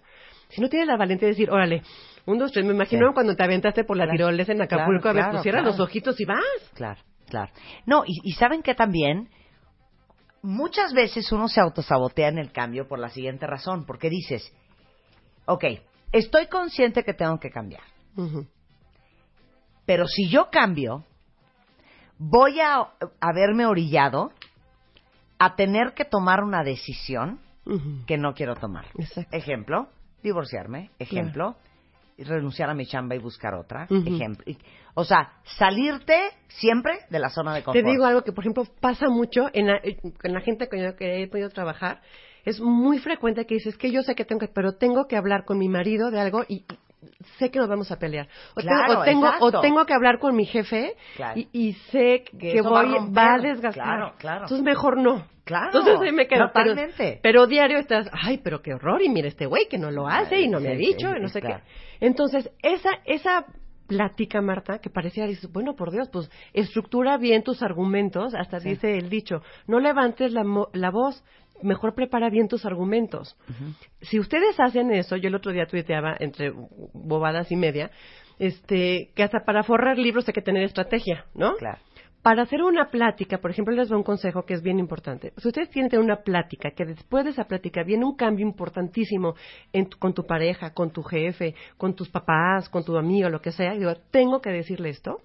Si 0.49 0.61
no 0.61 0.69
tienes 0.69 0.87
la 0.87 0.95
valentía 0.95 1.27
de 1.27 1.33
decir, 1.33 1.49
órale, 1.49 1.81
un, 2.25 2.37
dos, 2.37 2.51
tres, 2.51 2.63
me 2.65 2.73
imagino 2.73 3.07
Sí. 3.09 3.13
cuando 3.13 3.35
te 3.35 3.43
aventaste 3.43 3.83
por 3.83 3.97
la 3.97 4.05
Claro. 4.05 4.17
tirolesa 4.17 4.51
en 4.53 4.61
Acapulco, 4.61 5.01
Claro, 5.01 5.19
a 5.19 5.23
ver, 5.23 5.31
pues 5.31 5.43
cierra 5.43 5.61
los 5.61 5.79
ojitos 5.79 6.19
y 6.21 6.25
vas. 6.25 6.39
Claro, 6.75 7.01
claro. 7.27 7.51
No, 7.85 8.03
y, 8.05 8.19
y 8.23 8.33
saben 8.33 8.61
que 8.61 8.75
también 8.75 9.29
muchas 10.41 10.93
veces 10.93 11.31
uno 11.31 11.47
se 11.47 11.59
autosabotea 11.59 12.29
en 12.29 12.37
el 12.37 12.51
cambio 12.51 12.87
por 12.87 12.99
la 12.99 13.09
siguiente 13.09 13.47
razón, 13.47 13.85
porque 13.85 14.09
dices, 14.09 14.53
ok, 15.45 15.63
estoy 16.11 16.47
consciente 16.47 17.03
que 17.03 17.13
tengo 17.13 17.39
que 17.39 17.49
cambiar, 17.49 17.83
pero 19.85 20.07
si 20.07 20.29
yo 20.29 20.49
cambio, 20.51 21.03
voy 22.17 22.59
a 22.59 22.89
haberme 23.19 23.65
orillado 23.65 24.31
a 25.37 25.55
tener 25.55 25.93
que 25.93 26.05
tomar 26.05 26.43
una 26.43 26.63
decisión 26.63 27.39
que 28.05 28.17
no 28.17 28.33
quiero 28.33 28.55
tomar. 28.55 28.85
Exacto. 28.97 29.35
Ejemplo, 29.35 29.89
divorciarme. 30.23 30.91
Ejemplo, 30.99 31.55
renunciar 32.17 32.69
a 32.69 32.73
mi 32.73 32.85
chamba 32.85 33.15
y 33.15 33.19
buscar 33.19 33.53
otra. 33.53 33.87
Ejemplo. 33.89 34.45
O 34.93 35.03
sea, 35.03 35.33
salirte 35.57 36.17
siempre 36.47 36.99
de 37.09 37.19
la 37.19 37.29
zona 37.29 37.53
de 37.53 37.59
Te 37.61 37.65
confort. 37.65 37.85
digo 37.85 38.05
algo 38.05 38.21
que, 38.23 38.31
por 38.31 38.43
ejemplo, 38.43 38.63
pasa 38.79 39.09
mucho 39.09 39.49
en 39.53 39.67
la, 39.67 39.79
en 39.83 40.33
la 40.33 40.39
gente 40.41 40.69
con 40.69 40.81
la 40.81 40.95
que 40.95 41.23
he 41.23 41.27
podido 41.27 41.49
trabajar. 41.49 42.01
Es 42.45 42.61
muy 42.61 42.99
frecuente 42.99 43.45
que 43.45 43.55
dices 43.55 43.75
que 43.77 43.91
yo 43.91 44.03
sé 44.03 44.15
que 44.15 44.23
tengo 44.23 44.39
que, 44.39 44.47
pero 44.47 44.73
tengo 44.73 45.07
que 45.07 45.17
hablar 45.17 45.45
con 45.45 45.57
mi 45.57 45.67
marido 45.67 46.11
de 46.11 46.19
algo 46.19 46.43
y 46.47 46.65
sé 47.37 47.51
que 47.51 47.59
nos 47.59 47.67
vamos 47.69 47.91
a 47.91 47.97
pelear. 47.99 48.27
O, 48.55 48.61
tengo- 48.61 48.99
o 48.99 49.03
tengo, 49.03 49.29
o 49.39 49.61
tengo 49.61 49.85
que 49.85 49.93
hablar 49.93 50.19
con 50.19 50.35
mi 50.35 50.45
jefe 50.45 50.95
Claro. 51.15 51.39
y, 51.39 51.47
y 51.51 51.73
sé 51.91 52.23
que, 52.39 52.61
va 52.61 52.69
voy, 52.83 52.95
va 53.15 53.35
a 53.35 53.37
desgastar. 53.39 53.83
Claro, 53.85 54.13
claro. 54.17 54.41
Entonces 54.43 54.63
mejor 54.63 54.97
no. 54.97 55.25
Claro, 55.43 55.67
Entonces 55.67 56.01
ahí 56.01 56.11
me 56.11 56.27
quedo. 56.27 56.49
pero- 56.53 56.71
totalmente. 56.71 57.19
Pero, 57.21 57.45
diario 57.45 57.77
estás, 57.77 58.09
ay, 58.11 58.39
pero 58.43 58.61
qué 58.63 58.73
horror, 58.73 59.03
y 59.03 59.09
mira 59.09 59.27
este 59.27 59.45
güey 59.45 59.67
que 59.67 59.77
no 59.77 59.91
lo 59.91 60.07
hace 60.07 60.41
y 60.41 60.47
no 60.47 60.59
me 60.59 60.69
ha 60.69 60.75
dicho, 60.75 61.07
sí, 61.11 61.17
y 61.17 61.21
no 61.21 61.27
sé 61.29 61.39
claro. 61.39 61.61
qué. 61.99 62.05
Entonces, 62.07 62.49
esa, 62.63 62.89
esa 63.05 63.45
plática, 63.87 64.41
Marta, 64.41 64.79
que 64.79 64.89
parecía, 64.89 65.27
dices, 65.27 65.51
bueno, 65.51 65.75
por 65.75 65.91
Dios, 65.91 66.09
pues 66.11 66.31
estructura 66.53 67.17
bien 67.17 67.43
tus 67.43 67.61
argumentos, 67.61 68.33
hasta 68.33 68.57
dice 68.59 68.97
el 68.97 69.09
dicho, 69.09 69.43
no 69.67 69.79
levantes 69.79 70.31
la, 70.33 70.43
la 70.73 70.89
voz, 70.89 71.23
mejor 71.61 71.95
prepara 71.95 72.29
bien 72.29 72.47
tus 72.47 72.65
argumentos. 72.65 73.37
Si 74.01 74.19
ustedes 74.19 74.59
hacen 74.59 74.91
eso, 74.91 75.15
yo 75.15 75.27
el 75.29 75.35
otro 75.35 75.51
día 75.51 75.65
tuiteaba 75.65 76.15
entre 76.19 76.51
bobadas 76.93 77.51
y 77.51 77.55
media, 77.55 77.91
este, 78.39 79.11
que 79.15 79.23
hasta 79.23 79.45
para 79.45 79.63
forrar 79.63 79.97
libros 79.97 80.27
hay 80.27 80.33
que 80.33 80.41
tener 80.41 80.63
estrategia, 80.63 81.25
¿no? 81.33 81.55
Claro. 81.55 81.77
Para 82.21 82.41
hacer 82.41 82.63
una 82.63 82.89
plática, 82.89 83.37
por 83.37 83.51
ejemplo, 83.51 83.73
les 83.75 83.87
doy 83.87 83.97
un 83.97 84.03
consejo 84.03 84.45
que 84.45 84.55
es 84.55 84.63
bien 84.63 84.79
importante. 84.79 85.31
Si 85.37 85.47
ustedes 85.47 85.69
tienen 85.69 85.99
una 85.99 86.23
plática, 86.23 86.71
que 86.71 86.83
después 86.83 87.23
de 87.23 87.29
esa 87.29 87.43
plática 87.43 87.83
viene 87.83 88.03
un 88.03 88.15
cambio 88.15 88.43
importantísimo 88.45 89.35
en 89.71 89.87
tu- 89.89 89.99
con 89.99 90.13
tu 90.15 90.25
pareja, 90.25 90.73
con 90.73 90.89
tu 90.91 91.03
jefe, 91.03 91.53
con 91.77 91.93
tus 91.93 92.09
papás, 92.09 92.67
con 92.69 92.83
tu 92.83 92.97
amigo, 92.97 93.29
lo 93.29 93.41
que 93.41 93.51
sea, 93.51 93.75
y 93.75 93.77
digo, 93.77 93.93
tengo 94.09 94.41
que 94.41 94.49
decirle 94.49 94.89
esto, 94.89 95.21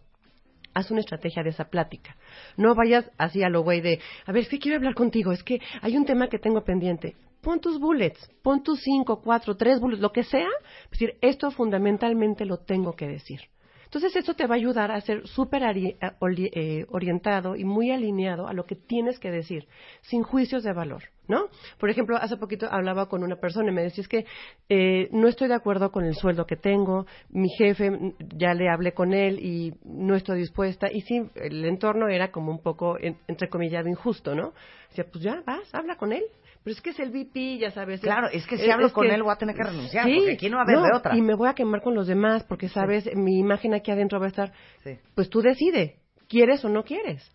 haz 0.75 0.91
una 0.91 1.01
estrategia 1.01 1.43
de 1.43 1.51
esa 1.51 1.65
plática. 1.65 2.17
No 2.57 2.75
vayas 2.75 3.11
así 3.19 3.43
a 3.43 3.49
lo 3.49 3.63
güey 3.63 3.81
de, 3.81 4.01
a 4.27 4.33
ver, 4.33 4.43
es 4.45 4.49
que 4.49 4.59
quiero 4.59 4.77
hablar 4.77 4.95
contigo, 4.95 5.33
es 5.33 5.43
que 5.43 5.61
hay 5.83 5.97
un 5.97 6.05
tema 6.05 6.29
que 6.29 6.39
tengo 6.39 6.63
pendiente. 6.65 7.17
Pon 7.41 7.59
tus 7.61 7.81
bullets, 7.81 8.31
pon 8.43 8.63
tus 8.63 8.81
cinco, 8.83 9.23
cuatro, 9.23 9.57
tres 9.57 9.81
bullets, 9.81 10.03
lo 10.03 10.13
que 10.13 10.25
sea. 10.25 10.49
Es 10.85 10.91
decir, 10.91 11.15
esto 11.23 11.51
fundamentalmente 11.51 12.45
lo 12.45 12.59
tengo 12.59 12.95
que 12.95 13.09
decir. 13.09 13.41
Entonces 13.85 14.15
eso 14.15 14.35
te 14.35 14.47
va 14.47 14.55
a 14.55 14.59
ayudar 14.59 14.93
a 14.93 15.01
ser 15.01 15.27
súper 15.27 15.63
oli- 15.65 16.51
eh, 16.55 16.87
orientado 16.91 17.57
y 17.57 17.65
muy 17.65 17.91
alineado 17.91 18.47
a 18.47 18.53
lo 18.53 18.65
que 18.65 18.77
tienes 18.77 19.19
que 19.19 19.33
decir, 19.33 19.67
sin 20.03 20.23
juicios 20.23 20.63
de 20.63 20.73
valor, 20.73 21.03
¿no? 21.31 21.47
Por 21.79 21.89
ejemplo, 21.89 22.17
hace 22.19 22.37
poquito 22.37 22.67
hablaba 22.71 23.09
con 23.09 23.23
una 23.23 23.37
persona 23.37 23.71
y 23.71 23.75
me 23.75 23.83
decía, 23.83 24.03
es 24.03 24.09
que 24.09 24.27
eh, 24.69 25.09
no 25.13 25.29
estoy 25.29 25.49
de 25.49 25.55
acuerdo 25.55 25.91
con 25.91 26.05
el 26.05 26.15
sueldo 26.15 26.45
que 26.45 26.57
tengo, 26.57 27.07
mi 27.31 27.49
jefe, 27.57 27.91
ya 28.37 28.53
le 28.53 28.69
hablé 28.69 28.93
con 28.93 29.15
él 29.15 29.39
y 29.39 29.73
no 29.85 30.15
estoy 30.17 30.41
dispuesta. 30.41 30.89
Y 30.93 31.01
sí, 31.03 31.23
el 31.37 31.65
entorno 31.65 32.09
era 32.09 32.31
como 32.31 32.51
un 32.51 32.61
poco, 32.61 32.99
en- 33.01 33.17
entrecomillado, 33.29 33.89
injusto, 33.89 34.35
¿no? 34.35 34.53
Decía, 34.91 35.07
pues 35.11 35.25
ya, 35.25 35.43
vas, 35.47 35.73
habla 35.75 35.97
con 35.97 36.13
él. 36.13 36.25
Pero 36.63 36.75
es 36.75 36.83
que 36.83 36.91
es 36.91 37.01
el 37.01 37.11
VP, 37.11 37.57
ya 37.59 37.71
sabes. 37.71 38.03
Claro, 38.03 38.27
es 38.31 38.47
que 38.47 38.59
si 38.59 38.71
hablo 38.71 38.93
con 38.93 39.07
él 39.15 39.23
voy 39.23 39.33
a 39.33 39.37
tener 39.37 39.57
que 39.57 39.63
renunciar, 39.65 40.05
porque 40.05 40.33
aquí 40.33 40.51
no 40.51 40.57
va 40.59 40.63
a 40.63 40.65
haber 40.65 40.77
de 40.77 40.97
otra. 40.99 41.17
Y 41.17 41.23
me 41.23 41.35
voy 41.35 41.49
a 41.49 41.55
quemar 41.55 41.81
con 41.81 41.95
los 41.95 42.07
demás, 42.07 42.45
porque 42.45 42.69
sabes, 42.69 43.09
mi 43.17 43.39
imagen 43.39 43.73
aquí 43.73 43.91
adentro 43.91 44.19
va 44.21 44.27
a 44.27 44.29
estar. 44.29 44.53
Sí. 44.85 44.99
Pues 45.15 45.31
tú 45.31 45.41
decide, 45.41 45.97
¿quieres 46.29 46.63
o 46.65 46.69
no 46.69 46.83
quieres? 46.85 47.33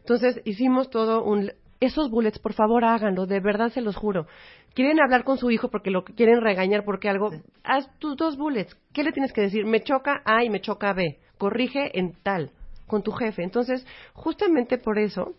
Entonces 0.00 0.42
hicimos 0.44 0.90
todo 0.90 1.24
un. 1.24 1.52
Esos 1.80 2.10
bullets, 2.10 2.38
por 2.38 2.54
favor, 2.54 2.84
háganlo, 2.84 3.26
de 3.26 3.40
verdad 3.40 3.70
se 3.70 3.80
los 3.80 3.96
juro. 3.96 4.26
Quieren 4.74 5.00
hablar 5.00 5.24
con 5.24 5.38
su 5.38 5.50
hijo 5.50 5.70
porque 5.70 5.90
lo 5.90 6.04
quieren 6.04 6.40
regañar 6.40 6.84
porque 6.84 7.08
algo. 7.08 7.30
Haz 7.64 7.88
tus 7.98 8.16
dos 8.16 8.36
bullets. 8.36 8.76
¿Qué 8.92 9.02
le 9.02 9.12
tienes 9.12 9.32
que 9.32 9.42
decir? 9.42 9.64
Me 9.66 9.80
choca 9.82 10.22
A 10.24 10.44
y 10.44 10.50
me 10.50 10.60
choca 10.60 10.92
B. 10.92 11.18
Corrige 11.38 11.98
en 11.98 12.12
tal, 12.22 12.50
con 12.86 13.02
tu 13.02 13.12
jefe. 13.12 13.42
Entonces, 13.42 13.86
justamente 14.14 14.78
por 14.78 14.98
eso, 14.98 15.34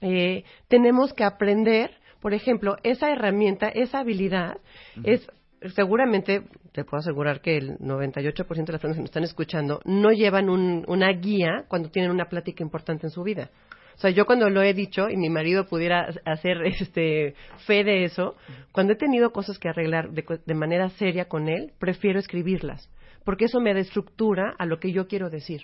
eh, 0.00 0.44
tenemos 0.68 1.12
que 1.12 1.24
aprender, 1.24 1.90
por 2.20 2.34
ejemplo, 2.34 2.76
esa 2.82 3.10
herramienta, 3.10 3.68
esa 3.68 4.00
habilidad, 4.00 4.58
es 5.02 5.26
seguramente, 5.74 6.42
te 6.72 6.84
puedo 6.84 6.98
asegurar 7.00 7.40
que 7.40 7.56
el 7.56 7.78
98% 7.78 8.66
de 8.66 8.72
las 8.72 8.80
personas 8.82 8.96
que 8.96 9.00
nos 9.02 9.10
están 9.10 9.24
escuchando 9.24 9.80
no 9.84 10.10
llevan 10.12 10.50
un- 10.50 10.84
una 10.88 11.10
guía 11.12 11.64
cuando 11.68 11.90
tienen 11.90 12.10
una 12.10 12.26
plática 12.26 12.62
importante 12.62 13.06
en 13.06 13.10
su 13.10 13.22
vida. 13.22 13.50
O 13.94 13.98
sea, 13.98 14.10
yo 14.10 14.26
cuando 14.26 14.50
lo 14.50 14.62
he 14.62 14.74
dicho 14.74 15.08
y 15.08 15.16
mi 15.16 15.30
marido 15.30 15.66
pudiera 15.66 16.08
hacer 16.24 16.62
este 16.66 17.34
fe 17.66 17.84
de 17.84 18.04
eso, 18.04 18.34
cuando 18.72 18.92
he 18.92 18.96
tenido 18.96 19.30
cosas 19.32 19.58
que 19.58 19.68
arreglar 19.68 20.10
de, 20.10 20.24
de 20.44 20.54
manera 20.54 20.90
seria 20.90 21.26
con 21.26 21.48
él, 21.48 21.72
prefiero 21.78 22.18
escribirlas. 22.18 22.90
porque 23.24 23.46
eso 23.46 23.60
me 23.60 23.72
da 23.72 23.80
estructura 23.80 24.54
a 24.58 24.66
lo 24.66 24.78
que 24.78 24.92
yo 24.92 25.06
quiero 25.08 25.30
decir. 25.30 25.62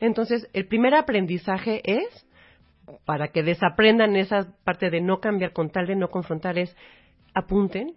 Entonces, 0.00 0.48
el 0.54 0.66
primer 0.66 0.94
aprendizaje 0.94 1.82
es, 1.84 2.26
para 3.04 3.28
que 3.28 3.42
desaprendan 3.42 4.16
esa 4.16 4.54
parte 4.64 4.90
de 4.90 5.00
no 5.00 5.20
cambiar 5.20 5.52
con 5.52 5.70
tal 5.70 5.86
de 5.86 5.96
no 5.96 6.08
confrontar, 6.08 6.58
es 6.58 6.74
apunten, 7.34 7.94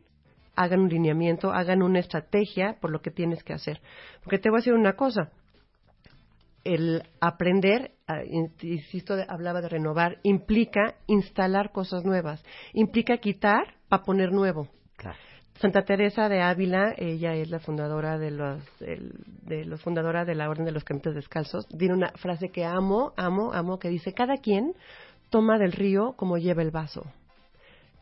hagan 0.55 0.81
un 0.81 0.89
lineamiento, 0.89 1.53
hagan 1.53 1.81
una 1.81 1.99
estrategia 1.99 2.75
por 2.81 2.91
lo 2.91 3.01
que 3.01 3.11
tienes 3.11 3.43
que 3.43 3.53
hacer. 3.53 3.79
Porque 4.23 4.37
te 4.37 4.49
voy 4.49 4.57
a 4.57 4.59
decir 4.59 4.73
una 4.73 4.93
cosa, 4.93 5.31
el 6.73 7.03
aprender, 7.19 7.91
ah, 8.07 8.23
in- 8.23 8.53
insisto, 8.61 9.15
hablaba 9.27 9.61
de 9.61 9.69
renovar, 9.69 10.19
implica 10.23 10.95
instalar 11.07 11.71
cosas 11.71 12.03
nuevas, 12.05 12.43
implica 12.73 13.17
quitar 13.17 13.75
para 13.87 14.03
poner 14.03 14.31
nuevo. 14.31 14.67
Claro. 14.95 15.17
Santa 15.59 15.83
Teresa 15.83 16.29
de 16.29 16.41
Ávila, 16.41 16.93
ella 16.97 17.33
es 17.33 17.49
la 17.49 17.59
fundadora 17.59 18.17
de 18.17 18.31
los, 18.31 18.61
el- 18.81 19.13
de 19.43 19.65
los 19.65 19.81
fundadora 19.81 20.23
de 20.23 20.35
la 20.35 20.49
Orden 20.49 20.65
de 20.65 20.71
los 20.71 20.83
Caminantes 20.83 21.15
Descalzos, 21.15 21.67
tiene 21.67 21.93
una 21.93 22.11
frase 22.15 22.49
que 22.49 22.63
amo, 22.63 23.13
amo, 23.17 23.51
amo, 23.51 23.77
que 23.79 23.89
dice, 23.89 24.13
cada 24.13 24.37
quien 24.37 24.73
toma 25.29 25.57
del 25.57 25.73
río 25.73 26.13
como 26.15 26.37
lleva 26.37 26.61
el 26.61 26.71
vaso. 26.71 27.03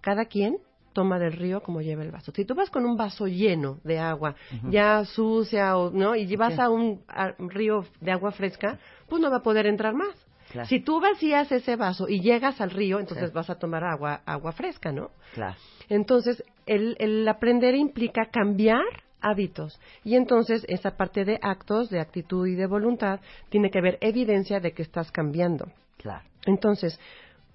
Cada 0.02 0.26
quien 0.26 0.58
toma 0.98 1.20
del 1.20 1.34
río 1.34 1.62
como 1.62 1.80
lleva 1.80 2.02
el 2.02 2.10
vaso. 2.10 2.32
Si 2.36 2.44
tú 2.44 2.56
vas 2.56 2.72
con 2.72 2.84
un 2.84 2.98
vaso 2.98 3.28
lleno 3.28 3.78
de 3.84 4.00
agua, 4.00 4.34
ya 4.72 5.06
sucia, 5.06 5.78
o, 5.78 5.92
¿no? 5.92 6.16
Y 6.16 6.36
vas 6.36 6.58
a 6.58 6.72
un 6.72 7.04
a 7.08 7.36
un 7.38 7.52
río 7.52 7.86
de 8.02 8.12
agua 8.12 8.32
fresca, 8.32 8.80
pues 9.08 9.22
no 9.22 9.30
va 9.30 9.38
a 9.38 9.44
poder 9.44 9.68
entrar 9.68 9.94
más. 9.94 10.16
Claro. 10.52 10.68
Si 10.68 10.80
tú 10.80 11.00
vacías 11.00 11.52
ese 11.52 11.76
vaso 11.76 12.10
y 12.10 12.22
llegas 12.22 12.60
al 12.62 12.72
río, 12.72 13.00
entonces 13.00 13.32
vas 13.32 13.48
a 13.52 13.60
tomar 13.60 13.84
agua, 13.84 14.22
agua 14.26 14.54
fresca, 14.54 14.92
¿no? 14.92 15.12
Claro. 15.36 15.56
Entonces, 15.88 16.44
el, 16.66 16.96
el 16.98 17.28
aprender 17.28 17.76
implica 17.76 18.26
cambiar 18.32 18.82
hábitos. 19.22 19.80
Y 20.04 20.16
entonces, 20.16 20.66
esa 20.68 20.98
parte 20.98 21.26
de 21.26 21.38
actos, 21.44 21.92
de 21.92 22.00
actitud 22.00 22.48
y 22.48 22.56
de 22.56 22.66
voluntad, 22.66 23.20
tiene 23.50 23.70
que 23.70 23.78
haber 23.78 24.00
evidencia 24.02 24.60
de 24.60 24.72
que 24.72 24.82
estás 24.82 25.12
cambiando. 25.12 25.68
Claro. 25.98 26.24
Entonces, 26.48 27.00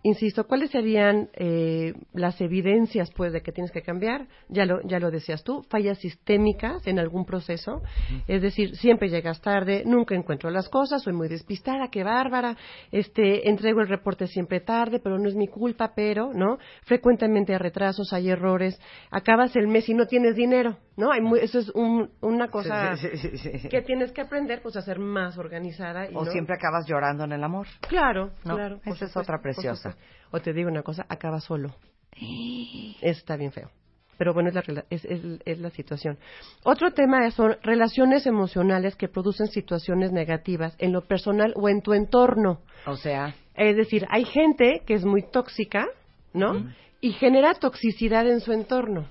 insisto, 0.03 0.47
¿cuáles 0.47 0.71
serían 0.71 1.29
eh, 1.35 1.95
las 2.13 2.41
evidencias, 2.41 3.11
pues, 3.13 3.33
de 3.33 3.41
que 3.43 3.53
tienes 3.53 3.71
que 3.71 3.83
cambiar? 3.83 4.27
Ya 4.49 4.67
lo, 4.67 4.81
ya 4.83 4.99
lo 4.99 5.11
decías 5.11 5.45
tú, 5.45 5.63
fallas 5.71 5.99
sistémicas 5.99 6.87
en 6.87 6.99
algún 6.99 7.25
proceso, 7.25 7.83
es 8.27 8.43
decir, 8.43 8.77
siempre 8.77 9.09
llegas 9.09 9.41
tarde, 9.41 9.83
nunca 9.87 10.15
encuentro 10.15 10.51
las 10.51 10.69
cosas, 10.69 11.03
soy 11.03 11.13
muy 11.13 11.29
despistada, 11.29 11.89
qué 11.89 12.03
bárbara, 12.05 12.57
este, 12.91 13.49
entrego 13.49 13.81
el 13.81 13.89
reporte 13.89 14.27
siempre 14.27 14.61
tarde, 14.61 14.99
pero 14.99 15.19
no 15.19 15.29
es 15.29 15.35
mi 15.35 15.47
culpa, 15.49 15.93
pero, 15.95 16.33
¿no? 16.33 16.59
Frecuentemente 16.85 17.53
hay 17.53 17.59
retrasos, 17.59 18.13
hay 18.13 18.31
errores, 18.31 18.81
acabas 19.11 19.55
el 19.57 19.69
mes 19.69 19.89
y 19.89 19.95
no 19.95 20.07
tienes 20.07 20.35
dinero, 20.37 20.77
¿no? 20.97 21.13
Hay 21.13 21.21
muy- 21.21 21.41
eso 21.41 21.59
es 21.59 21.71
un- 21.71 22.11
una 22.21 22.49
cosa 22.49 22.97
Sí, 22.97 23.09
sí, 23.17 23.37
sí, 23.39 23.59
sí. 23.59 23.69
que 23.69 23.83
tienes 23.83 24.13
que 24.13 24.21
aprender, 24.21 24.61
pues, 24.63 24.77
a 24.77 24.83
ser 24.83 24.99
más 24.99 25.39
organizada. 25.39 26.11
Y 26.11 26.15
O 26.15 26.25
no- 26.25 26.31
siempre 26.31 26.55
acabas 26.57 26.87
llorando 26.87 27.25
en 27.25 27.33
el 27.33 27.45
amor. 27.45 27.67
Claro, 27.89 28.31
No, 28.45 28.57
claro. 28.57 28.81
esa 28.85 29.05
es 29.07 29.17
otra 29.17 29.41
preciosa. 29.41 29.92
O 30.31 30.41
te 30.41 30.53
digo 30.53 30.69
una 30.71 30.83
cosa, 30.83 31.05
acaba 31.09 31.41
solo. 31.41 31.75
Eso 32.21 33.19
está 33.19 33.37
bien 33.37 33.53
feo. 33.53 33.71
Pero 34.19 34.35
bueno, 34.35 34.51
es 34.51 34.55
la, 34.55 34.63
rela- 34.63 34.85
es, 34.91 35.05
es- 35.05 35.41
es 35.45 35.59
la 35.59 35.71
situación. 35.71 36.19
Otro 36.65 36.93
tema 36.93 37.29
son 37.33 37.57
relaciones 37.63 38.27
emocionales 38.27 38.95
que 38.95 39.09
producen 39.09 39.49
situaciones 39.49 40.13
negativas 40.13 40.75
en 40.79 40.93
lo 40.93 41.03
personal 41.03 41.53
o 41.57 41.69
en 41.69 41.83
tu 41.83 41.93
entorno. 41.93 42.61
O 42.87 42.97
sea, 42.97 43.35
Es 43.55 43.77
decir, 43.77 44.07
hay 44.11 44.25
gente 44.25 44.83
que 44.87 44.95
es 44.95 45.05
muy 45.05 45.23
tóxica, 45.23 45.87
¿no? 46.33 46.67
Y 47.01 47.13
genera 47.13 47.55
toxicidad 47.55 48.27
en 48.29 48.41
su 48.41 48.53
entorno. 48.53 49.09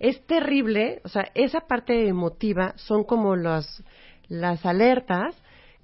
Es 0.00 0.20
terrible, 0.26 1.00
o 1.04 1.08
sea, 1.08 1.28
esa 1.34 1.60
parte 1.60 2.08
emotiva 2.08 2.72
son 2.76 3.04
como 3.04 3.36
las, 3.36 3.82
las 4.28 4.66
alertas 4.66 5.34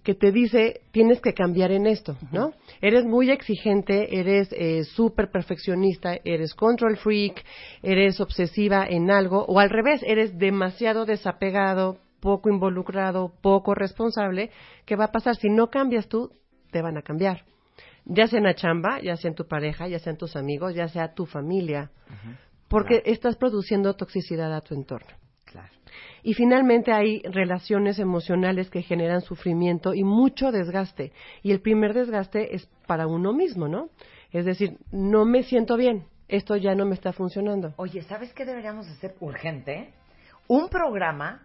que 0.03 0.15
te 0.15 0.33
dice 0.33 0.81
tienes 0.93 1.21
que 1.21 1.35
cambiar 1.35 1.73
en 1.73 1.87
esto, 1.87 2.17
¿no? 2.33 2.53
Eres 2.81 3.05
muy 3.05 3.31
exigente, 3.31 4.19
eres 4.19 4.49
eh, 4.53 4.85
súper 4.85 5.31
perfeccionista, 5.31 6.17
eres 6.25 6.55
control 6.55 6.97
freak, 6.97 7.45
eres 7.83 8.21
obsesiva 8.21 8.87
en 8.89 9.11
algo, 9.11 9.45
o 9.45 9.61
al 9.61 9.71
revés, 9.71 10.03
eres 10.05 10.39
demasiado 10.39 11.05
desapegado, 11.05 11.99
poco 12.21 12.51
involucrado, 12.51 13.33
poco 13.41 13.75
responsable. 13.75 14.51
¿Qué 14.85 14.97
va 14.97 15.07
a 15.07 15.13
pasar? 15.13 15.37
Si 15.37 15.49
no 15.49 15.69
cambias 15.69 16.09
tú, 16.09 16.31
te 16.71 16.83
van 16.83 16.97
a 16.97 17.03
cambiar. 17.03 17.45
Ya 18.05 18.27
sea 18.27 18.39
en 18.39 18.45
la 18.45 18.55
chamba, 18.55 19.01
ya 19.01 19.17
sea 19.17 19.29
en 19.29 19.35
tu 19.35 19.47
pareja, 19.47 19.89
ya 19.89 19.99
sea 19.99 20.13
en 20.13 20.19
tus 20.19 20.37
amigos, 20.37 20.75
ya 20.75 20.89
sea 20.89 21.15
tu 21.15 21.27
familia. 21.27 21.91
Porque 22.69 23.03
estás 23.05 23.37
produciendo 23.37 23.95
toxicidad 23.95 24.55
a 24.55 24.61
tu 24.61 24.75
entorno. 24.75 25.11
Claro. 25.51 25.69
Y 26.23 26.35
finalmente 26.35 26.93
hay 26.93 27.23
relaciones 27.23 27.99
emocionales 27.99 28.71
que 28.71 28.83
generan 28.83 29.23
sufrimiento 29.23 29.95
y 29.95 30.05
mucho 30.05 30.53
desgaste. 30.53 31.13
Y 31.43 31.53
el 31.53 31.61
primer 31.61 31.95
desgaste 31.95 32.55
es 32.55 32.69
para 32.87 33.07
uno 33.07 33.33
mismo, 33.33 33.69
¿no? 33.69 33.89
Es 34.31 34.45
decir, 34.45 34.79
no 34.93 35.25
me 35.25 35.43
siento 35.43 35.77
bien, 35.77 36.05
esto 36.29 36.57
ya 36.57 36.75
no 36.75 36.87
me 36.87 36.95
está 36.95 37.13
funcionando. 37.13 37.75
Oye, 37.77 38.03
¿sabes 38.03 38.33
qué 38.33 38.45
deberíamos 38.45 38.87
hacer 38.89 39.15
urgente? 39.21 39.93
Un 40.47 40.69
programa 40.69 41.43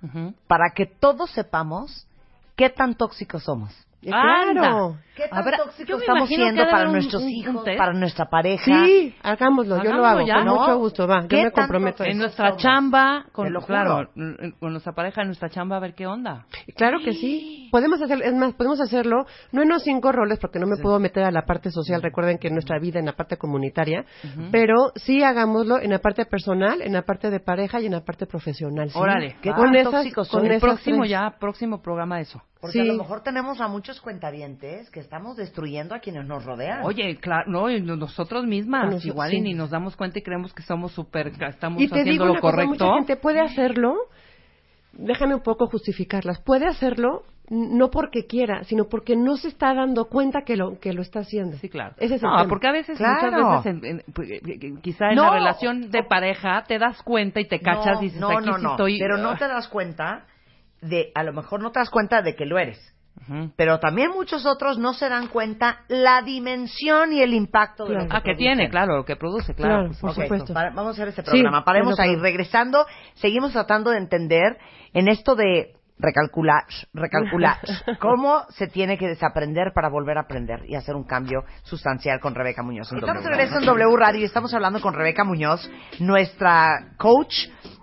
para 0.47 0.71
que 0.75 0.85
todos 0.85 1.31
sepamos 1.31 2.07
qué 2.55 2.69
tan 2.69 2.95
tóxicos 2.95 3.43
somos. 3.43 3.71
Eh, 4.05 4.09
Claro. 4.09 4.97
¿Qué 5.15 5.29
tan 5.29 5.39
Habrá- 5.39 5.57
tóxicos 5.57 6.01
estamos 6.01 6.27
siendo 6.27 6.61
para 6.69 6.87
un- 6.87 6.91
nuestros 6.91 7.23
un- 7.23 7.29
hijos, 7.29 7.63
test. 7.63 7.77
para 7.77 7.93
nuestra 7.93 8.25
pareja? 8.25 8.85
Sí, 8.85 9.15
hagámoslo, 9.23 9.81
yo 9.81 9.93
lo 9.93 10.05
hago, 10.05 10.27
ya. 10.27 10.35
con 10.35 10.45
¿no? 10.45 10.55
mucho 10.59 10.77
gusto, 10.77 11.07
va. 11.07 11.25
¿Qué 11.25 11.37
Yo 11.37 11.43
me 11.45 11.51
comprometo 11.51 12.03
a 12.03 12.07
En 12.07 12.17
nuestra 12.17 12.49
somos. 12.49 12.61
chamba, 12.61 13.25
con, 13.31 13.53
lo 13.53 13.61
claro, 13.61 14.09
con 14.59 14.71
nuestra 14.71 14.91
pareja, 14.91 15.21
en 15.21 15.27
nuestra 15.27 15.49
chamba, 15.49 15.77
a 15.77 15.79
ver 15.79 15.95
qué 15.95 16.05
onda. 16.05 16.45
Claro 16.75 16.99
que 16.99 17.13
sí. 17.13 17.69
Podemos 17.71 18.01
hacer, 18.01 18.21
es 18.23 18.33
más, 18.33 18.53
podemos 18.55 18.81
hacerlo, 18.81 19.25
no 19.53 19.61
en 19.61 19.69
los 19.69 19.83
cinco 19.83 20.11
roles, 20.11 20.37
porque 20.37 20.59
no 20.59 20.67
me 20.67 20.75
puedo 20.81 20.99
meter 20.99 21.23
a 21.23 21.31
la 21.31 21.43
parte 21.45 21.71
social, 21.71 22.01
recuerden 22.01 22.37
que 22.37 22.49
en 22.49 22.53
nuestra 22.55 22.77
vida, 22.79 22.99
en 22.99 23.05
la 23.05 23.13
parte 23.13 23.37
comunitaria, 23.37 24.03
pero 24.51 24.91
sí 24.95 25.23
hagámoslo 25.23 25.79
en 25.79 25.91
la 25.91 25.99
parte 25.99 26.25
personal, 26.25 26.81
en 26.81 26.91
la 26.91 27.03
parte 27.03 27.29
de 27.29 27.39
pareja 27.39 27.79
y 27.79 27.85
en 27.85 27.93
la 27.93 28.01
parte 28.03 28.25
profesional. 28.25 28.89
¿sí? 28.89 28.99
Órale. 28.99 29.37
¿Qué 29.41 29.51
con 29.53 29.67
tan 29.67 29.75
esas, 29.77 29.93
tóxicos 29.93 30.29
con? 30.29 30.45
El 30.45 30.59
próximo 30.59 30.99
tres. 31.03 31.11
ya, 31.11 31.35
próximo 31.39 31.81
programa 31.81 32.17
de 32.17 32.23
eso. 32.23 32.41
Porque 32.61 32.73
Sí. 32.73 32.79
a 32.79 32.85
lo 32.85 32.95
mejor 32.95 33.21
tenemos 33.21 33.59
a 33.61 33.67
muchos 33.67 33.99
cuentavientes 34.01 34.89
que 34.89 34.99
estamos 34.99 35.35
destruyendo 35.37 35.93
a 35.93 35.99
quienes 35.99 36.25
nos 36.25 36.45
rodean. 36.45 36.83
Oye, 36.83 37.17
claro, 37.17 37.43
no, 37.51 37.67
nosotros 37.97 38.45
mismas, 38.45 39.05
igual 39.05 39.29
sí. 39.31 39.37
y 39.37 39.41
ni 39.41 39.53
nos 39.53 39.69
damos 39.69 39.95
cuenta 39.95 40.19
y 40.19 40.21
creemos 40.21 40.53
que 40.53 40.63
somos 40.63 40.91
súper, 40.93 41.27
estamos 41.27 41.81
Y 41.81 41.87
te 41.87 41.93
haciendo 41.95 42.11
digo 42.11 42.25
lo 42.25 42.31
una 42.31 42.41
cosa, 42.41 42.51
correcto. 42.55 42.85
mucha 42.85 42.95
gente 42.95 43.15
puede 43.17 43.41
hacerlo, 43.41 43.95
déjame 44.93 45.35
un 45.35 45.41
poco 45.43 45.67
justificarlas, 45.67 46.39
puede 46.41 46.65
hacerlo 46.67 47.23
no 47.47 47.91
porque 47.91 48.25
quiera, 48.25 48.63
sino 48.63 48.85
porque 48.85 49.15
no 49.15 49.37
se 49.37 49.49
está 49.49 49.71
dando 49.75 50.05
cuenta 50.05 50.41
que 50.43 50.55
lo 50.55 50.79
que 50.79 50.93
lo 50.93 51.03
está 51.03 51.19
haciendo. 51.19 51.57
Sí, 51.57 51.69
claro. 51.69 51.93
Ese 51.99 52.15
es 52.15 52.23
el 52.23 52.29
no, 52.29 52.37
tema. 52.37 52.49
porque 52.49 52.67
a 52.67 52.71
veces, 52.71 52.97
Claro. 52.97 53.31
muchas 53.37 53.63
veces, 53.65 53.83
en- 53.83 53.85
en- 53.99 54.13
pues, 54.15 54.29
eh, 54.31 54.41
eh, 54.47 54.73
quizá 54.81 55.09
en 55.09 55.15
No. 55.17 55.25
la 55.25 55.33
relación 55.33 55.91
de 55.91 56.01
pareja, 56.03 56.63
te 56.67 56.79
das 56.79 56.99
cuenta 57.03 57.39
y 57.39 57.45
te 57.47 57.59
cachas 57.59 57.97
no, 57.97 58.01
y 58.01 58.05
dices, 58.05 58.19
no, 58.19 58.29
aquí 58.31 58.47
no, 58.47 58.57
sí 58.57 58.63
no. 58.63 58.71
estoy... 58.71 58.97
Pero 58.99 59.17
no 59.19 59.29
ah. 59.31 59.37
te 59.37 59.47
das 59.47 59.67
cuenta 59.67 60.25
de, 60.81 61.11
a 61.15 61.23
lo 61.23 61.33
mejor 61.33 61.61
no 61.61 61.71
te 61.71 61.79
das 61.79 61.89
cuenta 61.89 62.21
de 62.21 62.35
que 62.35 62.45
lo 62.45 62.57
eres. 62.57 62.79
Pero 63.55 63.79
también 63.79 64.11
muchos 64.11 64.45
otros 64.45 64.77
no 64.77 64.93
se 64.93 65.07
dan 65.07 65.29
cuenta 65.29 65.83
la 65.87 66.21
dimensión 66.21 67.13
y 67.13 67.21
el 67.21 67.33
impacto 67.33 67.85
de 67.85 67.93
lo 67.95 68.01
que 68.01 68.07
Ah, 68.11 68.21
que 68.21 68.35
tiene, 68.35 68.69
claro, 68.69 68.97
lo 68.97 69.05
que 69.05 69.15
produce, 69.15 69.55
claro. 69.55 69.85
Claro, 69.87 69.97
por 70.01 70.09
Ok, 70.11 70.15
supuesto. 70.23 70.53
para- 70.53 70.69
vamos 70.71 70.87
a 70.87 70.91
hacer 70.91 71.07
este 71.07 71.21
Sí, 71.23 71.29
programa. 71.31 71.63
Paremos 71.63 71.97
ahí. 71.97 72.15
Regresando, 72.17 72.85
seguimos 73.13 73.53
tratando 73.53 73.91
de 73.91 73.99
entender 73.99 74.57
en 74.93 75.07
esto 75.07 75.33
de 75.35 75.71
recalcular, 75.97 76.65
recalcular, 76.93 77.55
cómo 78.01 78.43
se 78.49 78.67
tiene 78.67 78.97
que 78.97 79.07
desaprender 79.07 79.71
para 79.73 79.87
volver 79.87 80.17
a 80.17 80.21
aprender 80.23 80.63
y 80.67 80.75
hacer 80.75 80.93
un 80.93 81.05
cambio 81.05 81.45
sustancial 81.63 82.19
con 82.19 82.35
Rebeca 82.35 82.63
Muñoz. 82.63 82.91
Estamos 82.91 83.23
de 83.23 83.29
regreso 83.29 83.59
en 83.59 83.65
W 83.65 83.95
Radio 83.97 84.19
y 84.19 84.25
estamos 84.25 84.53
hablando 84.53 84.81
con 84.81 84.93
Rebeca 84.93 85.23
Muñoz, 85.23 85.71
nuestra 85.99 86.91
coach 86.97 87.33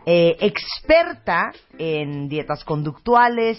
eh, 0.07 0.37
experta 0.41 1.53
en 1.79 2.29
dietas 2.29 2.65
conductuales, 2.65 3.59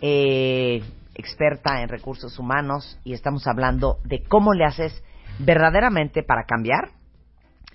eh, 0.00 0.82
experta 1.14 1.80
en 1.82 1.88
recursos 1.88 2.38
humanos 2.38 2.98
y 3.04 3.12
estamos 3.12 3.46
hablando 3.46 3.98
de 4.04 4.22
cómo 4.22 4.52
le 4.52 4.64
haces 4.64 5.02
verdaderamente 5.38 6.22
para 6.22 6.44
cambiar 6.44 6.90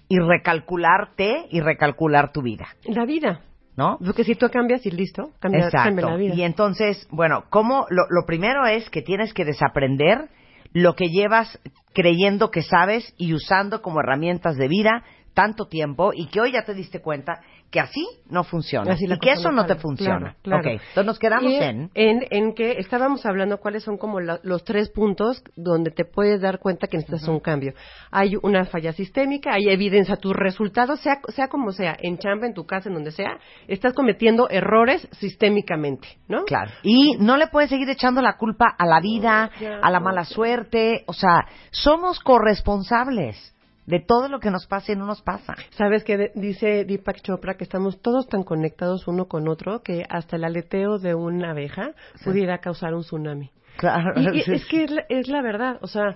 y 0.08 0.20
recalcularte 0.20 1.48
y 1.50 1.62
recalcular 1.62 2.32
tu 2.32 2.42
vida, 2.42 2.68
La 2.84 3.06
vida. 3.06 3.42
¿no? 3.78 3.98
Porque 4.04 4.26
si 4.26 4.36
tú 4.36 4.50
cambias 4.50 4.86
y 4.86 4.92
listo, 4.92 5.32
cambia, 5.40 5.70
cambia 5.72 6.06
la 6.06 6.18
vida. 6.18 6.36
Y 6.36 6.44
entonces, 6.44 7.08
bueno, 7.10 7.46
¿cómo? 7.50 7.86
Lo, 7.90 8.04
lo 8.10 8.26
primero 8.26 8.66
es 8.66 8.90
que 8.90 9.02
tienes 9.02 9.34
que 9.34 9.46
desaprender 9.46 10.30
lo 10.74 10.96
que 10.96 11.08
llevas 11.08 11.60
creyendo 11.94 12.52
que 12.52 12.62
sabes 12.62 13.14
y 13.18 13.34
usando 13.34 13.82
como 13.82 14.02
herramientas 14.02 14.58
de 14.58 14.68
vida 14.68 15.04
tanto 15.34 15.66
tiempo 15.68 16.12
y 16.14 16.28
que 16.28 16.42
hoy 16.42 16.52
ya 16.54 16.64
te 16.64 16.74
diste 16.74 17.02
cuenta 17.02 17.42
que 17.72 17.80
así 17.80 18.06
no 18.30 18.44
funciona 18.44 18.92
Así 18.94 19.06
y 19.06 19.20
que 19.20 19.32
eso 19.32 19.50
no 19.52 19.66
te 19.66 19.76
funciona. 19.76 20.36
Claro, 20.42 20.62
claro. 20.62 20.76
Ok, 20.76 20.82
entonces 20.90 21.06
nos 21.06 21.20
quedamos 21.20 21.54
en... 21.54 21.90
en 21.94 22.26
en 22.30 22.54
que 22.54 22.74
estábamos 22.80 23.26
hablando 23.26 23.58
cuáles 23.60 23.84
son 23.84 23.98
como 23.98 24.20
la- 24.20 24.40
los 24.44 24.64
tres 24.66 24.90
puntos 24.90 25.42
donde 25.56 25.90
te 25.92 26.04
puedes 26.06 26.42
dar 26.42 26.60
cuenta 26.60 26.88
que 26.88 26.98
necesitas 26.98 27.28
un 27.30 27.40
cambio. 27.40 27.74
Hay 28.12 28.36
una 28.42 28.66
falla 28.66 28.92
sistémica, 28.92 29.54
hay 29.54 29.70
evidencia, 29.70 30.18
tus 30.18 30.36
resultados, 30.36 31.00
sea, 31.00 31.20
sea 31.30 31.48
como 31.48 31.72
sea, 31.72 31.96
en 32.00 32.18
chamba, 32.18 32.46
en 32.46 32.54
tu 32.54 32.66
casa, 32.66 32.90
en 32.90 32.96
donde 32.96 33.12
sea, 33.12 33.38
estás 33.68 33.94
cometiendo 33.94 34.50
errores 34.50 35.08
sistémicamente, 35.14 36.08
¿no? 36.28 36.44
Claro. 36.44 36.72
Y 36.84 37.16
no 37.20 37.38
le 37.38 37.48
puedes 37.48 37.70
seguir 37.70 37.90
echando 37.90 38.22
la 38.22 38.38
culpa 38.38 38.66
a 38.78 38.86
la 38.86 39.00
vida, 39.00 39.50
ya, 39.62 39.80
a 39.82 39.90
la 39.90 40.00
no. 40.00 40.06
mala 40.06 40.26
suerte. 40.26 41.04
O 41.08 41.14
sea, 41.14 41.46
somos 41.72 42.20
corresponsables 42.20 43.56
de 43.92 44.00
todo 44.00 44.30
lo 44.30 44.40
que 44.40 44.50
nos 44.50 44.68
pasa 44.68 44.94
y 44.94 44.96
no 44.96 45.06
nos 45.06 45.22
pasa. 45.22 45.54
Sabes 45.72 46.06
que 46.06 46.32
dice 46.34 46.86
Deepak 46.86 47.22
Chopra 47.22 47.56
que 47.56 47.66
estamos 47.66 48.02
todos 48.02 48.26
tan 48.28 48.44
conectados 48.44 49.06
uno 49.06 49.26
con 49.26 49.50
otro 49.50 49.82
que 49.84 50.06
hasta 50.10 50.38
el 50.38 50.46
aleteo 50.46 50.98
de 50.98 51.14
una 51.14 51.52
abeja 51.52 51.92
pudiera 52.24 52.60
causar 52.60 52.94
un 52.94 53.02
tsunami. 53.02 53.52
Claro. 53.76 54.14
Y, 54.22 54.38
y 54.38 54.54
es 54.54 54.66
que 54.66 54.86
es 54.86 54.92
la, 54.92 55.04
es 55.10 55.28
la 55.28 55.42
verdad, 55.42 55.78
o 55.82 55.88
sea, 55.88 56.16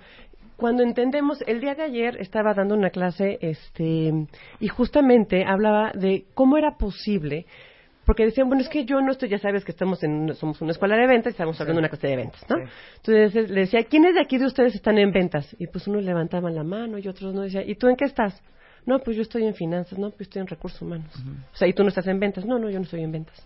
cuando 0.56 0.84
entendemos, 0.84 1.44
el 1.48 1.60
día 1.60 1.76
de 1.76 1.84
ayer 1.84 2.16
estaba 2.22 2.54
dando 2.54 2.76
una 2.76 2.90
clase, 2.90 3.38
este, 3.42 4.14
y 4.62 4.68
justamente 4.70 5.44
hablaba 5.46 5.92
de 5.94 6.28
cómo 6.34 6.58
era 6.58 6.78
posible, 6.78 7.46
porque 8.06 8.26
decían, 8.26 8.48
bueno, 8.48 8.62
es 8.62 8.70
que 8.70 8.86
yo 8.86 9.02
no 9.02 9.12
estoy, 9.12 9.30
ya 9.30 9.40
sabes 9.40 9.66
que 9.66 9.72
estamos 9.72 10.04
en, 10.04 10.34
somos 10.36 10.62
una 10.62 10.72
escuela 10.72 10.96
de 10.96 11.08
ventas 11.08 11.32
y 11.32 11.36
estamos 11.36 11.60
hablando 11.60 11.80
de 11.82 11.88
una 11.88 11.90
clase 11.90 12.08
de 12.08 12.16
ventas, 12.16 12.46
¿no? 12.50 12.58
Entonces 12.98 13.50
le 13.50 13.62
decía, 13.62 13.84
¿quiénes 13.84 14.14
de 14.14 14.22
aquí 14.22 14.38
de 14.38 14.46
ustedes 14.46 14.76
están 14.76 14.98
en 14.98 15.12
ventas? 15.12 15.56
Y 15.60 15.68
pues 15.68 15.88
unos 15.88 16.04
levantaban 16.04 16.54
la 16.56 16.64
mano 16.64 16.98
y 16.98 17.08
otros 17.08 17.34
no 17.34 17.42
decía, 17.42 17.64
¿y 17.66 17.76
tú 17.76 17.88
en 17.88 17.96
qué 17.96 18.06
estás? 18.06 18.42
No, 18.86 19.00
pues 19.00 19.18
yo 19.18 19.24
estoy 19.24 19.46
en 19.46 19.56
finanzas, 19.56 19.98
no, 19.98 20.10
pues 20.12 20.22
estoy 20.22 20.42
en 20.42 20.48
recursos 20.48 20.80
humanos. 20.82 21.12
O 21.54 21.58
sea, 21.58 21.68
¿y 21.68 21.74
tú 21.74 21.82
no 21.82 21.90
estás 21.90 22.06
en 22.08 22.20
ventas? 22.20 22.46
No, 22.46 22.60
no, 22.60 22.70
yo 22.70 22.78
no 22.78 22.84
estoy 22.86 23.02
en 23.02 23.12
ventas 23.12 23.46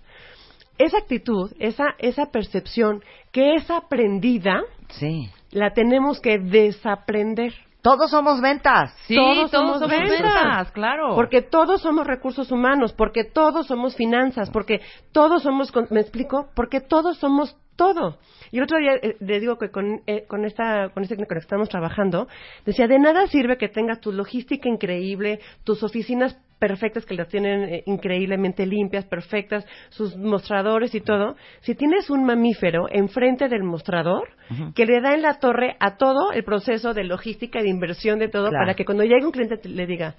esa 0.79 0.97
actitud, 0.97 1.51
esa, 1.59 1.83
esa 1.99 2.27
percepción 2.27 3.03
que 3.31 3.55
es 3.55 3.69
aprendida, 3.69 4.63
Sí. 4.87 5.29
la 5.51 5.71
tenemos 5.73 6.19
que 6.21 6.39
desaprender. 6.39 7.53
Todos 7.81 8.11
somos 8.11 8.41
ventas. 8.41 8.93
Sí, 9.07 9.15
Todos 9.15 9.49
todos, 9.49 9.51
somos 9.51 9.79
somos 9.79 9.89
ventas. 9.89 10.09
ventas, 10.21 10.71
claro. 10.71 11.15
Porque 11.15 11.41
todos 11.41 11.81
somos 11.81 12.05
recursos 12.05 12.51
humanos, 12.51 12.91
porque 12.93 13.23
todos 13.23 13.67
somos 13.67 13.95
finanzas, 13.95 14.49
porque 14.49 14.81
todos 15.13 15.43
somos, 15.43 15.71
con- 15.71 15.87
¿me 15.89 16.01
explico? 16.01 16.49
Porque 16.55 16.81
todos 16.81 17.17
somos 17.17 17.55
todo. 17.77 18.17
Y 18.51 18.57
el 18.57 18.63
otro 18.63 18.77
día 18.79 18.95
eh, 19.01 19.15
le 19.21 19.39
digo 19.39 19.57
que 19.57 19.71
con, 19.71 20.01
eh, 20.07 20.25
con 20.27 20.43
esta 20.43 20.89
con 20.93 21.03
este 21.03 21.15
con 21.15 21.23
el 21.23 21.27
que 21.29 21.37
estamos 21.39 21.69
trabajando, 21.69 22.27
decía, 22.65 22.87
de 22.87 22.99
nada 22.99 23.27
sirve 23.27 23.57
que 23.57 23.69
tengas 23.69 24.01
tu 24.01 24.11
logística 24.11 24.67
increíble, 24.67 25.39
tus 25.63 25.81
oficinas 25.81 26.37
perfectas 26.59 27.05
que 27.05 27.15
las 27.15 27.27
tienen 27.29 27.63
eh, 27.63 27.83
increíblemente 27.85 28.65
limpias, 28.65 29.05
perfectas, 29.05 29.65
sus 29.89 30.15
mostradores 30.17 30.93
y 30.93 31.01
todo, 31.01 31.35
si 31.61 31.73
tienes 31.75 32.09
un 32.09 32.25
mamífero 32.25 32.87
enfrente 32.91 33.47
del 33.47 33.63
mostrador 33.63 34.27
que 34.75 34.85
le 34.85 34.99
da 35.01 35.13
en 35.13 35.21
la 35.21 35.35
torre 35.39 35.75
a 35.79 35.95
todo 35.97 36.31
el 36.31 36.43
proceso 36.43 36.93
de 36.93 37.03
logística, 37.03 37.61
de 37.61 37.69
inversión, 37.69 38.19
de 38.19 38.27
todo, 38.29 38.49
Claro. 38.49 38.63
para 38.65 38.73
que 38.75 38.83
cuando 38.85 39.03
llegue 39.03 39.25
un 39.25 39.31
cliente 39.31 39.57
te- 39.57 39.69
le 39.69 39.85
diga, 39.87 40.15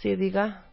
sí, 0.00 0.16
diga. 0.16 0.64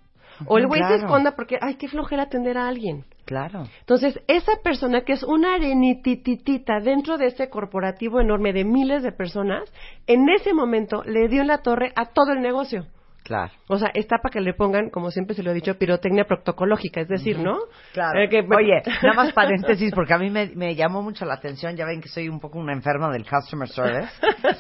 O 0.46 0.58
el 0.58 0.68
güey 0.68 0.82
se 0.84 0.96
esconda 0.96 1.36
porque, 1.36 1.58
ay, 1.60 1.76
qué 1.76 1.90
flojera 1.90 2.24
atender 2.24 2.58
a 2.58 2.70
alguien. 2.70 3.04
Claro. 3.26 3.64
Entonces, 3.82 4.18
esa 4.28 4.54
persona 4.64 5.02
que 5.02 5.12
es 5.14 5.24
una 5.24 5.56
arenitititita 5.56 6.80
dentro 6.80 7.18
de 7.18 7.26
ese 7.28 7.50
corporativo 7.50 8.22
enorme 8.22 8.54
de 8.54 8.64
miles 8.64 9.04
de 9.04 9.12
personas, 9.12 9.64
en 10.08 10.30
ese 10.30 10.54
momento 10.54 11.04
le 11.04 11.28
dio 11.28 11.42
en 11.42 11.48
la 11.48 11.58
torre 11.62 11.92
a 11.96 12.06
todo 12.14 12.32
el 12.32 12.40
negocio. 12.42 12.86
Claro. 13.30 13.52
O 13.68 13.78
sea, 13.78 13.92
está 13.94 14.18
para 14.18 14.34
que 14.34 14.42
le 14.42 14.56
pongan, 14.56 14.90
como 14.90 15.12
siempre 15.12 15.36
se 15.36 15.44
lo 15.44 15.52
he 15.52 15.54
dicho, 15.54 15.78
pirotecnia 15.78 16.24
protocológica, 16.26 17.00
es 17.02 17.08
decir, 17.08 17.38
¿no? 17.38 17.60
Claro. 17.94 18.20
Eh, 18.20 18.28
que- 18.28 18.40
Oye, 18.40 18.82
nada 19.04 19.14
más 19.16 19.34
paréntesis, 19.34 19.92
porque 19.94 20.16
a 20.16 20.18
mí 20.18 20.32
me, 20.32 20.48
me 20.56 20.74
llamó 20.74 21.04
mucho 21.04 21.26
la 21.26 21.36
atención. 21.36 21.76
Ya 21.76 21.86
ven 21.86 22.02
que 22.02 22.10
soy 22.10 22.28
un 22.28 22.40
poco 22.40 22.58
una 22.58 22.74
enferma 22.74 23.12
del 23.12 23.30
customer 23.30 23.70
service. 23.70 24.10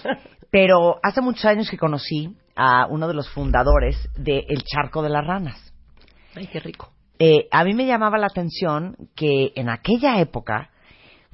Pero 0.52 1.00
hace 1.02 1.20
muchos 1.22 1.46
años 1.46 1.68
que 1.68 1.80
conocí 1.80 2.36
a 2.56 2.86
uno 2.88 3.08
de 3.08 3.16
los 3.16 3.28
fundadores 3.32 3.98
de 4.16 4.46
El 4.48 4.62
Charco 4.64 5.02
de 5.02 5.10
las 5.10 5.26
Ranas. 5.26 5.74
Ay, 6.36 6.46
qué 6.46 6.60
rico. 6.60 6.92
Eh, 7.18 7.48
a 7.50 7.64
mí 7.64 7.74
me 7.74 7.88
llamaba 7.88 8.20
la 8.20 8.28
atención 8.28 8.96
que 9.16 9.52
en 9.56 9.68
aquella 9.68 10.20
época, 10.20 10.70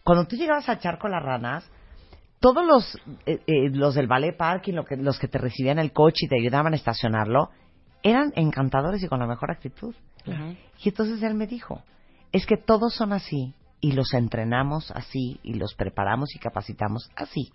cuando 0.05 0.25
tú 0.25 0.37
llegabas 0.37 0.69
al 0.69 0.79
Charco 0.79 1.07
de 1.07 1.15
las 1.15 1.23
Ranas, 1.23 1.69
todos 2.39 2.65
los, 2.65 2.95
eh, 3.25 3.41
eh, 3.47 3.69
los 3.71 3.95
del 3.95 4.07
ballet 4.07 4.35
parking, 4.35 4.73
lo 4.73 4.85
que, 4.85 4.97
los 4.97 5.19
que 5.19 5.27
te 5.27 5.37
recibían 5.37 5.79
el 5.79 5.93
coche 5.93 6.25
y 6.25 6.27
te 6.27 6.39
ayudaban 6.39 6.73
a 6.73 6.75
estacionarlo, 6.75 7.49
eran 8.03 8.31
encantadores 8.35 9.01
y 9.03 9.07
con 9.07 9.19
la 9.19 9.27
mejor 9.27 9.51
actitud. 9.51 9.95
Y 10.83 10.89
entonces 10.89 11.21
él 11.23 11.35
me 11.35 11.47
dijo, 11.47 11.83
es 12.31 12.45
que 12.45 12.57
todos 12.57 12.93
son 12.93 13.13
así 13.13 13.53
y 13.79 13.91
los 13.93 14.13
entrenamos 14.13 14.91
así 14.91 15.39
y 15.43 15.53
los 15.53 15.73
preparamos 15.75 16.35
y 16.35 16.39
capacitamos 16.39 17.09
así. 17.15 17.51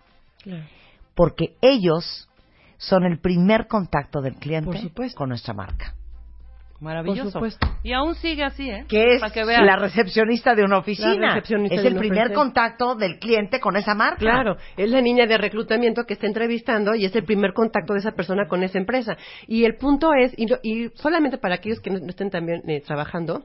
Porque 1.15 1.57
ellos 1.61 2.29
son 2.79 3.05
el 3.05 3.21
primer 3.21 3.67
contacto 3.67 4.21
del 4.21 4.37
cliente 4.37 4.71
Por 4.95 5.15
con 5.15 5.29
nuestra 5.29 5.55
marca. 5.55 5.95
Maravilloso. 6.81 7.25
Por 7.39 7.51
supuesto. 7.51 7.67
Y 7.83 7.93
aún 7.93 8.15
sigue 8.15 8.43
así, 8.43 8.71
¿eh? 8.71 8.85
Que 8.89 9.15
es 9.15 9.21
Para 9.21 9.33
que 9.33 9.45
veas. 9.45 9.65
la 9.65 9.77
recepcionista 9.77 10.55
de 10.55 10.65
una 10.65 10.79
oficina. 10.79 11.15
La 11.15 11.29
recepcionista 11.35 11.77
es 11.77 11.83
de 11.83 11.89
el 11.89 11.95
una 11.95 12.01
primer 12.01 12.21
oficina. 12.29 12.43
contacto 12.43 12.95
del 12.95 13.19
cliente 13.19 13.61
con 13.61 13.77
esa 13.77 13.95
marca. 13.95 14.17
Claro, 14.19 14.57
es 14.77 14.91
la 14.91 15.01
niña 15.01 15.27
de 15.27 15.37
reclutamiento 15.39 16.05
que 16.05 16.15
está 16.15 16.27
entrevistando 16.27 16.95
y 16.95 17.05
es 17.05 17.15
el 17.15 17.25
primer 17.25 17.53
contacto 17.53 17.93
de 17.93 18.01
esa 18.01 18.13
persona 18.13 18.49
con 18.49 18.63
esa 18.63 18.79
empresa. 18.79 19.17
Y 19.47 19.65
el 19.65 19.77
punto 19.77 20.13
es, 20.15 20.33
y, 20.39 20.47
y 20.63 20.89
solamente 20.95 21.37
para 21.39 21.57
aquellos 21.57 21.81
que 21.81 21.91
no 21.91 21.99
no 22.01 22.07
estén 22.09 22.31
también 22.31 22.63
eh, 22.69 22.81
trabajando, 22.81 23.45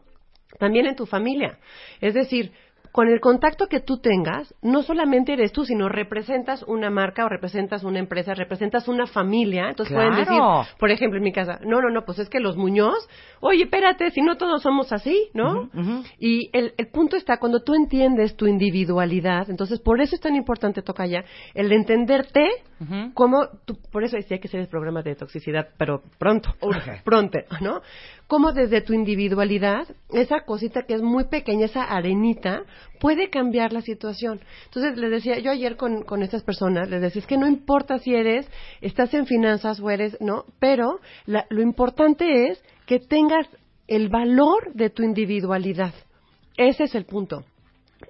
también 0.58 0.86
en 0.86 0.96
tu 0.96 1.06
familia. 1.06 1.58
Es 2.00 2.14
decir, 2.14 2.54
con 2.96 3.10
el 3.10 3.20
contacto 3.20 3.68
que 3.68 3.82
tú 3.82 3.98
tengas, 3.98 4.56
no 4.62 4.82
solamente 4.82 5.34
eres 5.34 5.52
tú, 5.52 5.66
sino 5.66 5.90
representas 5.90 6.64
una 6.64 6.90
marca 6.90 7.26
o 7.26 7.28
representas 7.28 7.84
una 7.84 8.00
empresa, 8.00 8.34
representas 8.34 8.88
una 8.88 9.06
familia. 9.06 9.68
Entonces 9.68 9.94
pueden 9.94 10.16
decir, 10.16 10.40
por 10.80 10.90
ejemplo, 10.92 11.18
en 11.18 11.26
mi 11.26 11.34
casa, 11.34 11.60
no, 11.66 11.82
no, 11.82 11.90
no, 11.90 12.06
pues 12.06 12.20
es 12.20 12.30
que 12.30 12.40
los 12.40 12.56
Muñoz, 12.56 13.10
oye, 13.42 13.64
espérate, 13.64 14.12
si 14.12 14.22
no 14.22 14.38
todos 14.38 14.62
somos 14.62 14.94
así, 14.94 15.30
¿no? 15.34 15.70
Y 16.20 16.50
el, 16.54 16.74
el 16.78 16.88
punto 16.88 17.18
está, 17.18 17.36
cuando 17.38 17.64
tú 17.64 17.76
entiendes 17.76 18.38
tu 18.38 18.48
individualidad, 18.48 19.50
entonces 19.50 19.82
por 19.82 20.00
eso 20.00 20.16
es 20.16 20.22
tan 20.22 20.34
importante, 20.38 20.82
Tocaya, 20.82 21.26
el 21.54 21.74
entenderte 21.74 22.48
como, 23.14 23.48
tú, 23.66 23.78
por 23.92 24.06
eso 24.06 24.16
decía 24.16 24.40
que 24.40 24.48
es 24.48 24.54
el 24.54 24.68
programa 24.68 25.02
de 25.02 25.16
toxicidad, 25.16 25.68
pero 25.78 26.02
pronto, 26.18 26.56
Urge. 26.62 27.02
pronto, 27.04 27.40
¿no? 27.60 27.82
Como 28.28 28.54
desde 28.54 28.82
tu 28.82 28.94
individualidad, 28.94 29.88
esa 30.12 30.42
cosita 30.46 30.82
que 30.84 30.96
es 30.96 31.02
muy 31.02 31.26
pequeña, 31.26 31.66
esa 31.66 31.84
arenita, 31.84 32.64
puede 33.00 33.30
cambiar 33.30 33.72
la 33.72 33.82
situación. 33.82 34.40
Entonces 34.66 34.98
les 34.98 35.12
decía, 35.12 35.38
yo 35.40 35.52
ayer 35.52 35.78
con, 35.78 36.04
con 36.04 36.24
estas 36.24 36.42
personas, 36.44 36.90
les 36.90 37.02
decía, 37.02 37.20
es 37.22 37.28
que 37.28 37.38
no 37.38 37.48
importa 37.48 38.00
si 38.00 38.16
eres, 38.16 38.50
estás 38.82 39.14
en 39.14 39.28
finanzas 39.28 39.80
o 39.80 39.92
eres, 39.92 40.18
¿no? 40.22 40.46
Pero 40.60 41.00
la- 41.28 41.46
lo 41.50 41.62
importante 41.62 42.48
es 42.50 42.64
que 42.88 43.00
tengas 43.00 43.48
el 43.88 44.10
valor 44.10 44.74
de 44.74 44.90
tu 44.90 45.04
individualidad. 45.04 45.94
Ese 46.58 46.86
es 46.86 46.96
el 46.96 47.06
punto. 47.06 47.44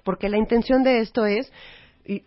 Porque 0.02 0.30
la 0.30 0.38
intención 0.38 0.82
de 0.82 1.00
esto 1.00 1.26
es, 1.26 1.52
y 2.06 2.22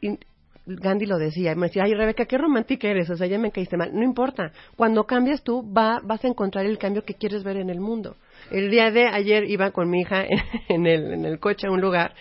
Gandhi 0.76 1.06
lo 1.06 1.18
decía, 1.18 1.56
me 1.56 1.68
decía, 1.68 1.84
ay 1.84 1.94
Rebeca, 1.94 2.26
qué 2.26 2.38
romántica 2.38 2.88
eres, 2.88 3.10
o 3.10 3.18
sea, 3.18 3.28
ya 3.28 3.40
me 3.40 3.52
caíste 3.52 3.78
mal. 3.78 3.90
No 3.94 4.04
importa, 4.04 4.52
cuando 4.76 5.06
cambias 5.06 5.44
tú 5.44 5.66
va, 5.74 6.00
vas 6.04 6.24
a 6.24 6.28
encontrar 6.28 6.66
el 6.66 6.78
cambio 6.78 7.04
que 7.04 7.16
quieres 7.16 7.44
ver 7.44 7.58
en 7.58 7.70
el 7.70 7.80
mundo. 7.80 8.16
El 8.52 8.70
día 8.70 8.92
de 8.92 9.08
ayer 9.08 9.50
iba 9.50 9.72
con 9.72 9.90
mi 9.90 10.02
hija 10.02 10.26
en 10.68 10.86
el, 10.88 11.14
en 11.14 11.26
el 11.26 11.40
coche 11.40 11.68
a 11.68 11.72
un 11.72 11.82
lugar 11.82 12.14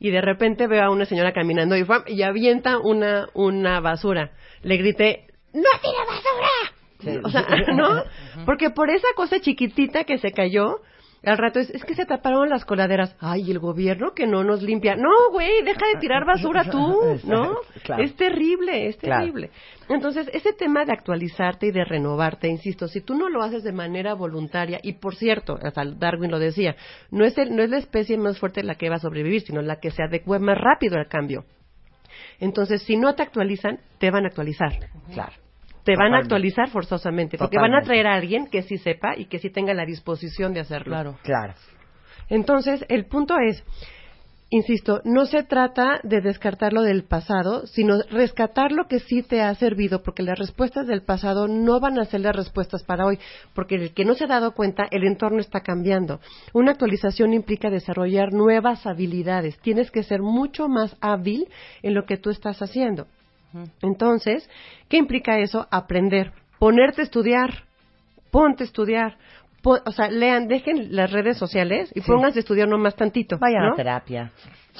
y 0.00 0.10
de 0.10 0.20
repente 0.20 0.66
veo 0.66 0.84
a 0.84 0.90
una 0.90 1.06
señora 1.06 1.32
caminando 1.32 1.76
y, 1.76 1.84
¡fam! 1.84 2.04
y 2.06 2.22
avienta 2.22 2.78
una, 2.78 3.28
una 3.34 3.80
basura. 3.80 4.30
Le 4.62 4.76
grité, 4.76 5.26
¡no 5.52 5.62
tire 5.82 6.04
basura! 6.06 7.22
O 7.24 7.30
sea, 7.30 7.46
¿no? 7.74 8.04
Porque 8.46 8.70
por 8.70 8.90
esa 8.90 9.08
cosa 9.14 9.40
chiquitita 9.40 10.04
que 10.04 10.18
se 10.18 10.32
cayó, 10.32 10.80
al 11.24 11.36
rato 11.38 11.58
es, 11.58 11.68
es 11.70 11.84
que 11.84 11.94
se 11.94 12.06
taparon 12.06 12.48
las 12.48 12.64
coladeras. 12.64 13.16
Ay, 13.20 13.50
el 13.50 13.58
gobierno 13.58 14.12
que 14.14 14.26
no 14.26 14.44
nos 14.44 14.62
limpia. 14.62 14.94
No, 14.96 15.30
güey, 15.32 15.62
deja 15.64 15.80
de 15.92 16.00
tirar 16.00 16.24
basura 16.24 16.64
tú, 16.70 17.00
¿no? 17.24 17.56
Claro. 17.82 18.02
Es 18.02 18.14
terrible, 18.16 18.86
es 18.88 18.96
Claro. 18.96 19.20
terrible. 19.24 19.50
Entonces, 19.88 20.28
ese 20.32 20.52
tema 20.52 20.84
de 20.84 20.92
actualizarte 20.92 21.66
y 21.66 21.70
de 21.72 21.84
renovarte, 21.84 22.46
insisto, 22.48 22.88
si 22.88 23.00
tú 23.00 23.14
no 23.14 23.28
lo 23.28 23.42
haces 23.42 23.64
de 23.64 23.72
manera 23.72 24.14
voluntaria, 24.14 24.78
y 24.82 24.92
por 24.94 25.16
cierto, 25.16 25.58
hasta 25.62 25.84
Darwin 25.84 26.30
lo 26.30 26.38
decía, 26.38 26.76
no 27.10 27.24
es, 27.24 27.36
el- 27.38 27.54
no 27.56 27.62
es 27.62 27.70
la 27.70 27.78
especie 27.78 28.16
más 28.18 28.38
fuerte 28.38 28.62
la 28.62 28.74
que 28.76 28.88
va 28.90 28.96
a 28.96 29.00
sobrevivir, 29.00 29.40
sino 29.42 29.60
la 29.62 29.80
que 29.80 29.90
se 29.90 30.02
adecue 30.02 30.38
más 30.38 30.58
rápido 30.58 30.96
al 30.98 31.08
cambio. 31.08 31.44
Entonces, 32.40 32.82
si 32.82 32.96
no 32.96 33.14
te 33.14 33.22
actualizan, 33.22 33.80
te 33.98 34.10
van 34.10 34.24
a 34.24 34.28
actualizar. 34.28 34.72
Claro. 35.12 35.32
Te 35.84 35.96
van 35.96 36.14
a 36.14 36.18
actualizar 36.18 36.68
forzosamente, 36.70 37.38
porque 37.38 37.58
van 37.58 37.74
a 37.74 37.82
traer 37.82 38.06
a 38.06 38.14
alguien 38.14 38.46
que 38.46 38.62
sí 38.62 38.78
sepa 38.78 39.16
y 39.16 39.26
que 39.26 39.38
sí 39.38 39.50
tenga 39.50 39.74
la 39.74 39.84
disposición 39.84 40.52
de 40.52 40.60
hacerlo. 40.60 40.92
Claro. 40.92 41.18
Claro. 41.22 41.54
Entonces, 42.28 42.84
el 42.88 43.06
punto 43.06 43.36
es, 43.38 43.64
insisto, 44.50 45.00
no 45.04 45.24
se 45.24 45.44
trata 45.44 46.00
de 46.02 46.20
descartar 46.20 46.72
lo 46.72 46.82
del 46.82 47.04
pasado, 47.04 47.66
sino 47.66 48.02
rescatar 48.10 48.72
lo 48.72 48.86
que 48.86 49.00
sí 49.00 49.22
te 49.22 49.40
ha 49.40 49.54
servido, 49.54 50.02
porque 50.02 50.22
las 50.22 50.38
respuestas 50.38 50.86
del 50.86 51.02
pasado 51.02 51.48
no 51.48 51.80
van 51.80 51.98
a 51.98 52.04
ser 52.04 52.20
las 52.20 52.36
respuestas 52.36 52.82
para 52.84 53.06
hoy, 53.06 53.18
porque 53.54 53.76
el 53.76 53.94
que 53.94 54.04
no 54.04 54.14
se 54.14 54.24
ha 54.24 54.28
dado 54.28 54.52
cuenta, 54.52 54.86
el 54.90 55.04
entorno 55.04 55.40
está 55.40 55.60
cambiando. 55.60 56.20
Una 56.52 56.72
actualización 56.72 57.32
implica 57.32 57.70
desarrollar 57.70 58.32
nuevas 58.32 58.86
habilidades. 58.86 59.58
Tienes 59.60 59.90
que 59.90 60.02
ser 60.02 60.20
mucho 60.20 60.68
más 60.68 60.96
hábil 61.00 61.48
en 61.82 61.94
lo 61.94 62.04
que 62.04 62.18
tú 62.18 62.30
estás 62.30 62.60
haciendo. 62.60 63.06
Entonces, 63.82 64.48
¿qué 64.88 64.96
implica 64.96 65.38
eso? 65.38 65.66
Aprender, 65.70 66.32
ponerte 66.58 67.00
a 67.00 67.04
estudiar, 67.04 67.64
ponte 68.30 68.64
a 68.64 68.66
estudiar. 68.66 69.16
O 69.64 69.90
sea, 69.92 70.08
lean, 70.08 70.48
dejen 70.48 70.94
las 70.94 71.10
redes 71.10 71.36
sociales 71.36 71.90
y 71.94 72.00
Sí. 72.00 72.06
pónganse 72.10 72.38
a 72.38 72.40
estudiar 72.40 72.68
nomás 72.68 72.94
tantito. 72.94 73.38
Vayan 73.38 73.66
¿no? 73.66 73.72
a 73.72 73.76
terapia. 73.76 74.30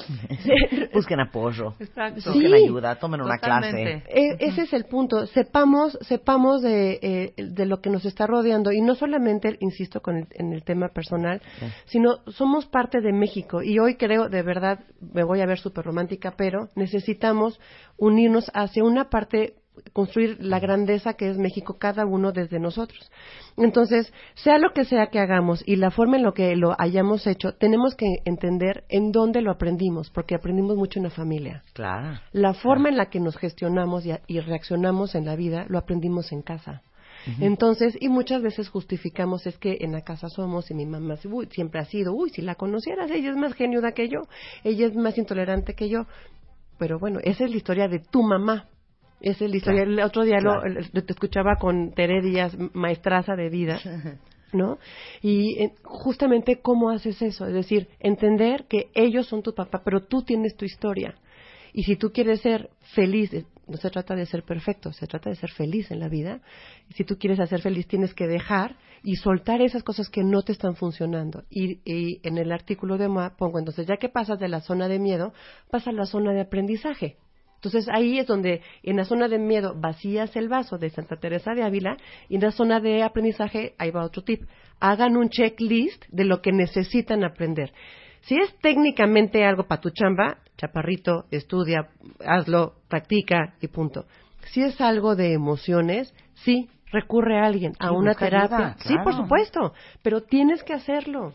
Busquen 0.93 1.19
apoyo. 1.19 1.73
Exacto. 1.79 2.31
Busquen 2.31 2.49
Sí. 2.51 2.53
ayuda, 2.65 2.95
tomen 2.95 3.21
una 3.21 3.35
Totalmente. 3.37 4.03
clase. 4.03 4.19
E- 4.19 4.37
ese 4.39 4.61
es 4.63 4.73
el 4.73 4.85
punto. 4.85 5.25
Sepamos, 5.27 5.97
sepamos 6.01 6.61
de, 6.61 6.99
eh, 7.01 7.33
de 7.37 7.65
lo 7.65 7.81
que 7.81 7.89
nos 7.89 8.05
está 8.05 8.27
rodeando 8.27 8.71
y 8.71 8.81
no 8.81 8.95
solamente, 8.95 9.57
insisto, 9.59 10.01
con 10.01 10.17
el- 10.17 10.27
en 10.31 10.53
el 10.53 10.63
tema 10.63 10.89
personal, 10.89 11.41
sino 11.85 12.17
somos 12.27 12.65
parte 12.65 13.01
de 13.01 13.13
México 13.13 13.61
y 13.61 13.79
hoy 13.79 13.95
creo, 13.95 14.29
de 14.29 14.41
verdad, 14.43 14.79
me 15.13 15.23
voy 15.23 15.41
a 15.41 15.45
ver 15.45 15.59
súper 15.59 15.85
romántica, 15.85 16.33
pero 16.37 16.69
necesitamos 16.75 17.59
unirnos 17.97 18.49
hacia 18.53 18.83
una 18.83 19.09
parte 19.09 19.55
construir 19.93 20.37
la 20.39 20.59
grandeza 20.59 21.13
que 21.13 21.29
es 21.29 21.37
México 21.37 21.77
cada 21.79 22.05
uno 22.05 22.31
desde 22.31 22.59
nosotros. 22.59 23.11
Entonces, 23.57 24.13
sea 24.35 24.57
lo 24.57 24.71
que 24.73 24.85
sea 24.85 25.07
que 25.07 25.19
hagamos 25.19 25.63
y 25.65 25.75
la 25.75 25.91
forma 25.91 26.17
en 26.17 26.23
lo 26.23 26.33
que 26.33 26.55
lo 26.55 26.75
hayamos 26.79 27.27
hecho, 27.27 27.53
tenemos 27.53 27.95
que 27.95 28.07
entender 28.25 28.85
en 28.89 29.11
dónde 29.11 29.41
lo 29.41 29.51
aprendimos, 29.51 30.09
porque 30.09 30.35
aprendimos 30.35 30.77
mucho 30.77 30.99
en 30.99 31.03
la 31.03 31.09
familia. 31.09 31.63
Claro. 31.73 32.19
La 32.31 32.53
forma 32.53 32.89
en 32.89 32.97
la 32.97 33.09
que 33.09 33.19
nos 33.19 33.37
gestionamos 33.37 34.05
y, 34.05 34.11
y 34.27 34.39
reaccionamos 34.39 35.15
en 35.15 35.25
la 35.25 35.35
vida 35.35 35.65
lo 35.67 35.77
aprendimos 35.77 36.31
en 36.31 36.41
casa. 36.41 36.81
Entonces, 37.39 37.97
y 37.99 38.09
muchas 38.09 38.41
veces 38.41 38.69
justificamos 38.69 39.45
es 39.45 39.57
que 39.57 39.79
en 39.81 39.91
la 39.91 40.01
casa 40.01 40.29
somos 40.29 40.71
y 40.71 40.73
mi 40.73 40.85
mamá 40.85 41.15
uy, 41.25 41.47
siempre 41.51 41.81
ha 41.81 41.85
sido, 41.85 42.13
uy, 42.13 42.29
si 42.29 42.41
la 42.41 42.55
conocieras, 42.55 43.11
ella 43.11 43.29
es 43.29 43.35
más 43.35 43.53
geniuda 43.53 43.91
que 43.91 44.09
yo, 44.09 44.21
ella 44.63 44.87
es 44.87 44.95
más 44.95 45.17
intolerante 45.17 45.73
que 45.73 45.89
yo. 45.89 46.05
Pero 46.77 46.97
bueno, 46.97 47.19
esa 47.21 47.43
es 47.43 47.51
la 47.51 47.57
historia 47.57 47.87
de 47.87 47.99
tu 47.99 48.23
mamá. 48.23 48.67
Es 49.21 49.39
la 49.41 49.47
historia. 49.55 49.83
Claro. 49.83 49.91
El 49.91 49.99
otro 50.01 50.23
día 50.23 50.37
lo- 50.39 50.61
Claro. 50.61 50.79
el- 50.79 50.91
te 51.05 51.13
escuchaba 51.13 51.55
con 51.59 51.91
Tere 51.93 52.21
Díaz, 52.21 52.55
maestraza 52.73 53.35
de 53.35 53.49
vida. 53.49 53.79
¿no? 54.51 54.79
Y 55.21 55.61
eh, 55.63 55.73
justamente 55.83 56.59
cómo 56.59 56.89
haces 56.89 57.21
eso, 57.21 57.45
es 57.45 57.53
decir, 57.53 57.87
entender 57.99 58.65
que 58.67 58.89
ellos 58.95 59.27
son 59.27 59.43
tu 59.43 59.53
papá, 59.53 59.81
pero 59.85 60.05
tú 60.05 60.23
tienes 60.23 60.55
tu 60.55 60.65
historia. 60.65 61.13
Y 61.71 61.83
si 61.83 61.95
tú 61.97 62.11
quieres 62.11 62.41
ser 62.41 62.71
feliz, 62.95 63.31
eh, 63.31 63.45
no 63.67 63.77
se 63.77 63.91
trata 63.91 64.15
de 64.15 64.25
ser 64.25 64.41
perfecto, 64.41 64.91
se 64.91 65.05
trata 65.05 65.29
de 65.29 65.35
ser 65.35 65.51
feliz 65.51 65.91
en 65.91 65.99
la 65.99 66.09
vida. 66.09 66.41
Y 66.89 66.93
si 66.95 67.03
tú 67.03 67.19
quieres 67.19 67.39
hacer 67.39 67.61
feliz, 67.61 67.87
tienes 67.87 68.15
que 68.15 68.25
dejar 68.27 68.75
y 69.03 69.17
soltar 69.17 69.61
esas 69.61 69.83
cosas 69.83 70.09
que 70.09 70.23
no 70.23 70.41
te 70.41 70.51
están 70.53 70.75
funcionando. 70.75 71.43
Y, 71.51 71.79
y 71.85 72.19
en 72.27 72.39
el 72.39 72.51
artículo 72.51 72.97
de 72.97 73.07
MOA 73.07 73.35
pongo, 73.37 73.59
entonces, 73.59 73.85
ya 73.85 73.97
que 73.97 74.09
pasas 74.09 74.39
de 74.39 74.47
la 74.47 74.61
zona 74.61 74.87
de 74.87 74.97
miedo, 74.97 75.31
pasa 75.69 75.91
a 75.91 75.93
la 75.93 76.05
zona 76.07 76.33
de 76.33 76.41
aprendizaje. 76.41 77.17
Entonces 77.59 77.89
ahí 77.91 78.19
es 78.19 78.27
donde 78.27 78.61
en 78.83 78.95
la 78.95 79.03
zona 79.03 79.27
de 79.27 79.37
miedo 79.37 79.75
vacías 79.75 80.33
el 80.37 80.47
vaso 80.47 80.77
de 80.77 80.89
Santa 80.91 81.17
Teresa 81.17 81.53
de 81.53 81.63
Ávila 81.63 81.97
y 82.29 82.35
en 82.35 82.41
la 82.41 82.51
zona 82.51 82.79
de 82.79 83.03
aprendizaje 83.03 83.73
ahí 83.77 83.91
va 83.91 84.05
otro 84.05 84.23
tip. 84.23 84.43
Hagan 84.79 85.17
un 85.17 85.27
checklist 85.27 86.05
de 86.07 86.23
lo 86.23 86.41
que 86.41 86.53
necesitan 86.53 87.25
aprender. 87.25 87.73
Si 88.21 88.35
es 88.35 88.57
técnicamente 88.59 89.43
algo 89.43 89.67
para 89.67 89.81
tu 89.81 89.89
chamba, 89.89 90.37
chaparrito, 90.57 91.25
estudia, 91.31 91.89
hazlo, 92.25 92.75
practica 92.87 93.55
y 93.59 93.67
punto. 93.67 94.05
Si 94.51 94.61
es 94.61 94.79
algo 94.79 95.17
de 95.17 95.33
emociones, 95.33 96.13
sí, 96.35 96.69
recurre 96.93 97.39
a 97.39 97.45
alguien, 97.45 97.73
a 97.77 97.91
una 97.91 98.13
terapia. 98.13 98.57
ayuda, 98.57 98.75
Sí, 98.79 98.95
por 99.03 99.15
supuesto, 99.15 99.73
pero 100.01 100.21
tienes 100.21 100.63
que 100.63 100.73
hacerlo. 100.73 101.33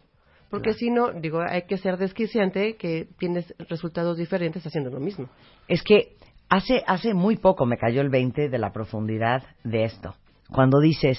Porque 0.55 0.75
si 0.75 0.89
no, 0.89 1.11
digo, 1.11 1.41
hay 1.41 1.63
que 1.63 1.79
ser 1.79 1.97
desquiciante 1.97 2.77
que 2.77 3.09
tienes 3.19 3.53
resultados 3.69 4.17
diferentes 4.17 4.65
haciendo 4.65 4.89
lo 4.89 5.01
mismo. 5.01 5.29
Es 5.67 5.83
que 5.83 6.17
hace, 6.49 6.85
hace 6.87 7.13
muy 7.13 7.37
poco 7.39 7.67
me 7.67 7.77
cayó 7.77 8.01
el 8.01 8.09
20 8.09 8.49
de 8.49 8.59
la 8.59 8.73
profundidad 8.73 9.43
de 9.65 9.83
esto. 9.83 10.15
Cuando 10.53 10.79
dices, 10.79 11.19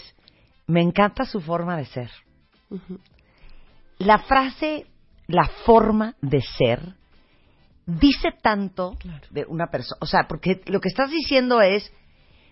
me 0.68 0.82
encanta 0.82 1.26
su 1.26 1.42
forma 1.42 1.76
de 1.76 1.84
ser. 1.84 2.10
La 3.98 4.20
frase, 4.20 4.86
la 5.28 5.50
forma 5.66 6.16
de 6.22 6.42
ser, 6.42 6.96
dice 7.86 8.30
tanto 8.42 8.98
de 9.32 9.44
una 9.50 9.68
persona. 9.68 9.98
O 10.00 10.06
sea, 10.06 10.30
porque 10.30 10.62
lo 10.68 10.80
que 10.80 10.88
estás 10.88 11.12
diciendo 11.12 11.60
es, 11.60 11.92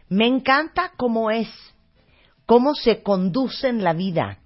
me 0.10 0.28
encanta 0.28 0.92
cómo 0.98 1.32
es, 1.32 1.48
cómo 2.46 2.76
se 2.76 3.02
conduce 3.02 3.70
en 3.70 3.86
la 3.86 3.94
vida, 3.94 4.40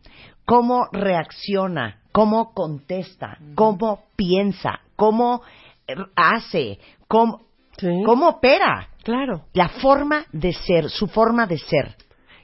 cómo 0.45 0.88
reacciona, 0.91 2.04
cómo 2.17 2.51
contesta, 2.51 3.38
cómo 3.53 4.06
piensa, 4.15 4.80
cómo 4.95 5.43
eh, 5.88 5.93
hace, 6.15 6.80
cómo, 7.08 7.41
cómo 8.08 8.30
opera. 8.30 8.89
Claro. 9.03 9.45
La 9.53 9.69
forma 9.69 10.25
de 10.32 10.51
ser, 10.51 10.89
su 10.89 11.06
forma 11.06 11.45
de 11.45 11.60
ser. 11.60 11.95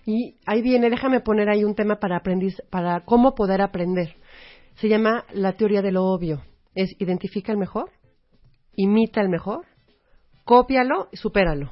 Y 0.05 0.36
ahí 0.45 0.62
viene, 0.62 0.91
déjame 0.91 1.21
poner 1.21 1.49
ahí 1.49 1.63
un 1.63 1.73
tema 1.73 1.95
para 1.95 2.17
aprendiz, 2.17 2.62
para 2.69 2.99
cómo 3.03 3.33
poder 3.33 3.63
aprender. 3.63 4.15
Se 4.75 4.89
llama 4.89 5.25
la 5.33 5.53
teoría 5.53 5.81
de 5.81 5.91
lo 5.91 6.03
obvio. 6.03 6.43
Es 6.75 6.91
identifica 6.99 7.51
el 7.51 7.57
mejor, 7.57 7.89
imita 8.75 9.21
el 9.21 9.29
mejor, 9.29 9.65
cópialo 10.45 11.09
y 11.12 11.17
supéralo. 11.17 11.71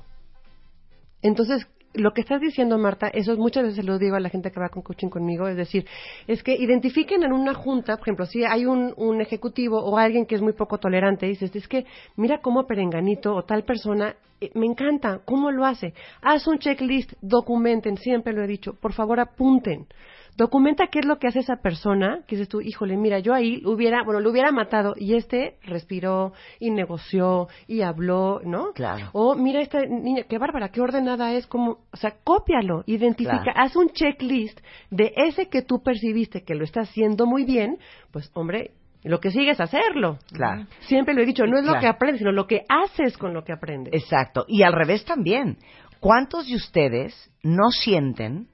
Entonces, 1.22 1.68
lo 1.94 2.14
que 2.14 2.22
estás 2.22 2.42
diciendo, 2.42 2.78
Marta, 2.78 3.08
eso 3.08 3.36
muchas 3.38 3.64
veces 3.64 3.86
lo 3.86 3.98
digo 3.98 4.16
a 4.16 4.20
la 4.20 4.30
gente 4.30 4.52
que 4.52 4.60
va 4.60 4.70
con 4.70 4.82
coaching 4.82 5.10
conmigo, 5.10 5.48
es 5.48 5.58
decir, 5.58 5.86
es 6.28 6.44
que 6.44 6.54
identifiquen 6.54 7.24
en 7.24 7.34
una 7.34 7.54
junta, 7.54 7.98
por 7.98 8.08
ejemplo, 8.08 8.26
si 8.26 8.44
hay 8.44 8.66
un, 8.66 8.94
un 8.98 9.22
ejecutivo 9.22 9.80
o 9.80 9.98
alguien 9.98 10.26
que 10.26 10.36
es 10.36 10.42
muy 10.42 10.54
poco 10.54 10.78
tolerante, 10.78 11.26
dices, 11.26 11.56
es 11.56 11.68
que 11.68 11.86
mira 12.16 12.40
cómo 12.40 12.66
Perenganito 12.66 13.34
o 13.34 13.44
tal 13.44 13.64
persona, 13.64 14.16
eh, 14.40 14.52
me 14.56 14.66
encanta, 14.66 15.22
cómo 15.26 15.52
lo 15.52 15.66
hace. 15.66 15.94
Haz 16.22 16.48
un 16.48 16.60
checklist, 16.60 17.14
documenten, 17.22 17.98
siempre 17.98 18.34
lo 18.34 18.44
he 18.44 18.48
dicho, 18.48 18.74
por 18.74 18.94
favor 18.94 19.20
apunten. 19.20 19.88
Documenta 20.38 20.88
qué 20.88 21.00
es 21.00 21.06
lo 21.06 21.20
que 21.20 21.28
hace 21.28 21.40
esa 21.40 21.58
persona, 21.58 22.22
que 22.26 22.36
dices 22.36 22.48
tú, 22.50 22.62
híjole, 22.62 22.96
mira, 22.98 23.20
yo 23.20 23.34
ahí 23.34 23.58
lo 23.62 23.72
hubiera, 23.72 24.04
bueno, 24.04 24.22
lo 24.22 24.32
hubiera 24.32 24.52
matado 24.52 24.94
y 24.98 25.16
este 25.16 25.58
respiró 25.64 26.34
y 26.60 26.72
negoció 26.72 27.48
y 27.68 27.82
habló, 27.82 28.40
¿no? 28.44 28.72
Claro. 28.74 29.10
O 29.14 29.36
mira 29.36 29.62
esta 29.62 29.86
niña, 29.86 30.24
qué 30.30 30.38
bárbara, 30.38 30.70
qué 30.70 30.82
ordenada 30.82 31.34
es, 31.34 31.46
como, 31.48 31.80
o 31.92 31.98
sea, 31.98 32.16
cópialo, 32.24 32.84
identifica, 32.88 33.44
Claro. 33.44 33.60
haz 33.60 33.76
un 33.76 33.90
checklist 33.90 34.60
de 34.90 35.12
ese 35.16 35.50
que 35.50 35.62
tú 35.62 35.84
percibiste 35.84 36.44
que 36.44 36.56
lo 36.56 36.64
está 36.64 36.82
haciendo 36.82 37.26
muy 37.26 37.44
bien, 37.44 37.78
pues 38.12 38.32
hombre, 38.34 38.72
lo 39.04 39.20
que 39.20 39.32
sigue 39.32 39.52
es 39.52 39.60
hacerlo. 39.60 40.18
Claro. 40.32 40.66
Siempre 40.82 41.14
lo 41.14 41.22
he 41.22 41.26
dicho, 41.26 41.46
no 41.46 41.58
es 41.58 41.66
lo 41.66 41.80
que 41.80 41.88
aprendes, 41.88 42.20
sino 42.20 42.32
lo 42.32 42.48
que 42.48 42.64
haces 42.70 43.18
con 43.18 43.34
lo 43.34 43.44
que 43.44 43.52
aprendes. 43.52 43.94
Exacto. 43.94 44.46
Y 44.48 44.64
al 44.64 44.74
revés 44.74 45.04
también. 45.06 45.58
¿Cuántos 46.00 46.48
de 46.48 46.56
ustedes 46.56 47.32
no 47.44 47.70
sienten 47.70 48.48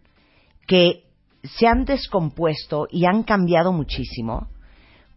que 0.68 1.04
se 1.44 1.68
han 1.68 1.86
descompuesto 1.86 2.88
y 2.90 3.06
han 3.06 3.24
cambiado 3.24 3.72
muchísimo 3.72 4.48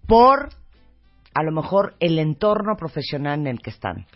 por, 0.07 0.51
a 1.35 1.43
lo 1.43 1.53
mejor, 1.53 1.95
el 2.01 2.19
entorno 2.19 2.77
profesional 2.77 3.41
en 3.41 3.47
el 3.47 3.61
que 3.61 3.71
están? 3.71 4.07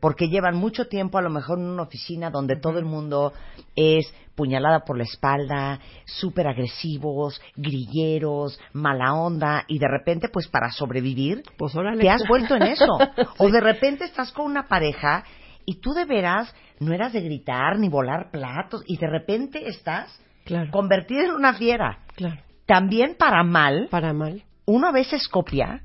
Porque 0.00 0.28
llevan 0.28 0.56
mucho 0.56 0.88
tiempo 0.88 1.18
a 1.18 1.22
lo 1.22 1.30
mejor 1.30 1.58
en 1.58 1.66
una 1.66 1.82
oficina 1.82 2.30
donde 2.30 2.56
todo 2.56 2.78
el 2.78 2.84
mundo 2.84 3.32
es 3.76 4.12
puñalada 4.34 4.80
por 4.80 4.96
la 4.96 5.04
espalda, 5.04 5.78
súper 6.04 6.48
agresivos, 6.48 7.40
grilleros, 7.54 8.58
mala 8.72 9.14
onda, 9.14 9.64
y 9.68 9.78
de 9.78 9.86
repente, 9.88 10.28
pues 10.28 10.48
para 10.48 10.70
sobrevivir, 10.70 11.42
Pues 11.56 11.72
te 12.00 12.10
has 12.10 12.26
vuelto 12.26 12.56
en 12.56 12.62
eso. 12.62 12.98
O 13.38 13.48
de 13.48 13.60
repente 13.60 14.04
estás 14.04 14.32
con 14.32 14.46
una 14.46 14.66
pareja 14.66 15.24
y 15.64 15.80
tú 15.80 15.92
de 15.92 16.04
veras 16.04 16.52
no 16.80 16.92
eras 16.92 17.12
de 17.12 17.20
gritar 17.20 17.78
ni 17.78 17.88
volar 17.88 18.30
platos 18.30 18.82
y 18.86 18.96
de 18.96 19.06
repente 19.06 19.68
estás 19.68 20.20
Claro. 20.44 20.70
convertida 20.70 21.24
en 21.24 21.30
una 21.32 21.54
fiera. 21.54 21.98
Claro. 22.16 22.40
También 22.66 23.16
para 23.18 23.42
mal, 23.42 23.88
Para 23.90 24.12
mal. 24.12 24.42
uno 24.66 24.88
a 24.88 24.92
veces 24.92 25.28
copia 25.28 25.82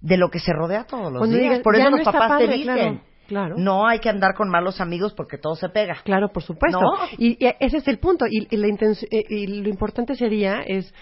de 0.00 0.16
lo 0.16 0.30
que 0.30 0.38
se 0.38 0.52
rodea 0.52 0.84
todos 0.84 1.12
los 1.12 1.18
Cuando 1.18 1.36
días. 1.36 1.60
Por 1.60 1.76
eso 1.76 1.90
no 1.90 1.96
los 1.96 2.04
papás 2.04 2.38
te 2.38 2.48
dicen, 2.48 3.00
claro, 3.26 3.54
claro. 3.54 3.54
no 3.58 3.86
hay 3.86 3.98
que 4.00 4.08
andar 4.08 4.34
con 4.34 4.48
malos 4.48 4.80
amigos 4.80 5.12
porque 5.14 5.38
todo 5.38 5.54
se 5.54 5.68
pega. 5.68 5.96
Claro, 6.04 6.28
por 6.32 6.42
supuesto. 6.42 6.80
¿No? 6.80 6.92
Y, 7.18 7.44
y 7.44 7.54
ese 7.60 7.78
es 7.78 7.88
el 7.88 7.98
punto. 7.98 8.26
Y, 8.28 8.46
y 8.50 8.56
la 8.56 8.68
eh, 8.68 9.24
y 9.28 9.46
lo 9.62 9.68
importante 9.68 10.14
sería 10.14 10.60
es 10.66 10.92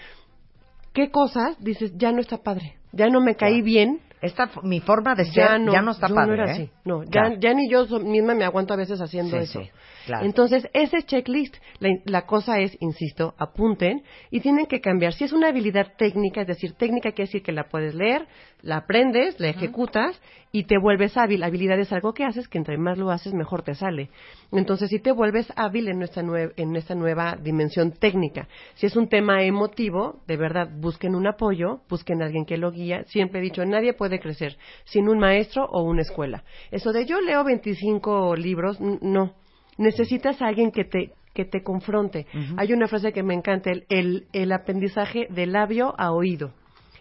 qué 0.93 1.11
cosas 1.11 1.57
dices 1.59 1.93
ya 1.97 2.11
no 2.11 2.19
está 2.19 2.37
padre, 2.37 2.77
ya 2.91 3.07
no 3.07 3.21
me 3.21 3.35
caí 3.35 3.61
bien 3.61 4.01
esta, 4.21 4.49
mi 4.63 4.79
forma 4.79 5.13
de 5.15 5.25
ser 5.25 5.33
ya 5.33 5.81
no, 5.81 5.91
está 5.91 6.07
yo 6.07 6.15
padre, 6.15 6.27
no 6.27 6.33
era 6.43 6.45
¿eh? 6.47 6.51
así. 6.53 6.69
No, 6.85 7.03
ya, 7.03 7.09
Claro. 7.11 7.35
ya 7.39 7.53
ni 7.53 7.69
yo 7.69 7.85
misma 7.99 8.33
me 8.35 8.45
aguanto 8.45 8.73
a 8.73 8.77
veces 8.77 8.99
haciendo 8.99 9.37
Sí, 9.37 9.43
eso. 9.43 9.61
sí, 9.61 9.69
claro. 10.05 10.25
Entonces, 10.25 10.67
ese 10.73 11.03
checklist, 11.03 11.55
la, 11.79 11.89
la 12.05 12.21
cosa 12.25 12.59
es, 12.59 12.75
insisto, 12.81 13.35
apunten 13.37 14.03
y 14.31 14.39
tienen 14.39 14.65
que 14.65 14.81
cambiar. 14.81 15.13
Si 15.13 15.23
es 15.23 15.33
una 15.33 15.49
habilidad 15.49 15.93
técnica, 15.97 16.41
es 16.41 16.47
decir, 16.47 16.73
técnica 16.73 17.11
quiere 17.11 17.27
decir 17.27 17.43
que 17.43 17.51
la 17.51 17.65
puedes 17.69 17.93
leer, 17.93 18.27
la 18.61 18.77
aprendes, 18.77 19.39
la 19.39 19.49
ejecutas 19.49 20.19
y 20.51 20.63
te 20.63 20.79
vuelves 20.79 21.15
hábil. 21.15 21.43
Habilidad 21.43 21.79
es 21.79 21.91
algo 21.93 22.13
que 22.13 22.23
haces 22.23 22.47
que 22.47 22.57
entre 22.57 22.77
más 22.77 22.97
lo 22.97 23.11
haces, 23.11 23.33
mejor 23.33 23.61
te 23.61 23.75
sale. 23.75 24.09
Entonces, 24.51 24.89
si 24.89 24.99
te 24.99 25.11
vuelves 25.11 25.51
hábil 25.55 25.89
en 25.89 26.01
esta, 26.01 26.21
en 26.21 26.75
esta 26.75 26.95
nueva 26.95 27.37
dimensión 27.39 27.91
técnica. 27.91 28.47
Si 28.75 28.87
es 28.87 28.95
un 28.95 29.09
tema 29.09 29.43
emotivo, 29.43 30.21
de 30.25 30.37
verdad, 30.37 30.69
busquen 30.79 31.13
un 31.13 31.27
apoyo, 31.27 31.81
busquen 31.89 32.21
a 32.21 32.25
alguien 32.25 32.45
que 32.45 32.57
lo 32.57 32.71
guía. 32.71 33.03
Siempre 33.07 33.39
he 33.39 33.43
dicho, 33.43 33.63
nadie 33.65 33.93
puede 33.93 34.06
crecer 34.19 34.57
sin 34.85 35.09
un 35.09 35.19
maestro 35.19 35.65
o 35.65 35.83
una 35.83 36.01
escuela. 36.01 36.43
Eso 36.71 36.91
de 36.91 37.05
yo 37.05 37.21
leo 37.21 37.43
25 37.43 38.35
libros, 38.35 38.79
no. 38.79 39.33
Necesitas 39.77 40.41
a 40.41 40.47
alguien 40.47 40.71
que 40.71 40.85
te 40.85 41.11
que 41.33 41.45
te 41.45 41.61
confronte. 41.61 42.25
Hay 42.57 42.73
una 42.73 42.87
frase 42.87 43.13
que 43.13 43.21
me 43.21 43.35
encanta, 43.35 43.69
el, 43.69 43.85
el, 43.89 44.25
el 44.33 44.51
aprendizaje 44.51 45.27
de 45.29 45.45
labio 45.45 45.93
a 45.95 46.11
oído. 46.11 46.51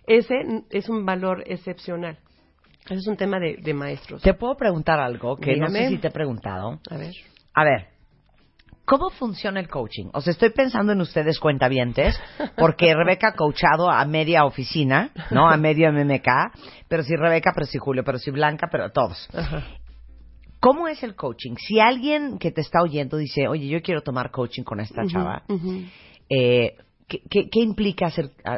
Ese 0.07 0.35
es 0.69 0.91
un 0.91 1.07
valor 1.07 1.43
excepcional. 1.47 2.19
Ese 2.85 2.97
es 2.97 3.07
un 3.07 3.17
tema 3.17 3.41
de, 3.41 3.57
de 3.57 3.73
maestros. 3.73 4.21
Te 4.21 4.35
puedo 4.35 4.55
preguntar 4.55 5.01
algo 5.01 5.37
que 5.37 5.57
no 5.57 5.69
sé 5.69 5.89
si 5.89 5.97
te 5.97 6.09
he 6.09 6.11
preguntado. 6.11 6.81
A 6.91 6.99
ver. 6.99 7.15
A 7.55 7.65
ver, 7.65 7.89
¿cómo 8.87 9.11
funciona 9.11 9.61
el 9.61 9.69
coaching? 9.69 10.07
O 10.15 10.23
sea, 10.23 10.31
estoy 10.31 10.51
pensando 10.51 10.93
en 10.93 11.01
ustedes 11.03 11.39
cuentavientes, 11.39 12.19
porque 12.57 12.95
Rebeca 12.95 13.29
ha 13.29 13.33
coachado 13.35 13.91
a 13.91 14.03
media 14.07 14.47
oficina, 14.47 15.11
¿no? 15.31 15.51
A 15.51 15.59
medio 15.59 15.93
MMK, 15.93 16.29
pero 16.89 17.03
si 17.03 17.15
Rebeca, 17.15 17.53
pero 17.55 17.67
si 17.67 17.79
Julio, 17.79 18.03
pero 18.05 18.19
si 18.19 18.31
Blanca, 18.31 18.69
pero 18.71 18.91
todos. 18.91 19.29
¿Cómo 20.61 20.89
es 20.89 21.03
el 21.03 21.15
coaching? 21.15 21.57
Si 21.57 21.79
alguien 21.81 22.39
que 22.39 22.51
te 22.51 22.63
está 22.63 22.81
oyendo 22.83 23.19
dice, 23.19 23.47
oye, 23.47 23.69
yo 23.69 23.83
quiero 23.83 24.01
tomar 24.01 24.31
coaching 24.31 24.63
con 24.63 24.81
esta 24.81 25.07
chava, 25.07 25.43
eh, 26.31 26.77
¿qué, 27.07 27.21
qué, 27.29 27.49
qué 27.51 27.61
implica 27.61 28.07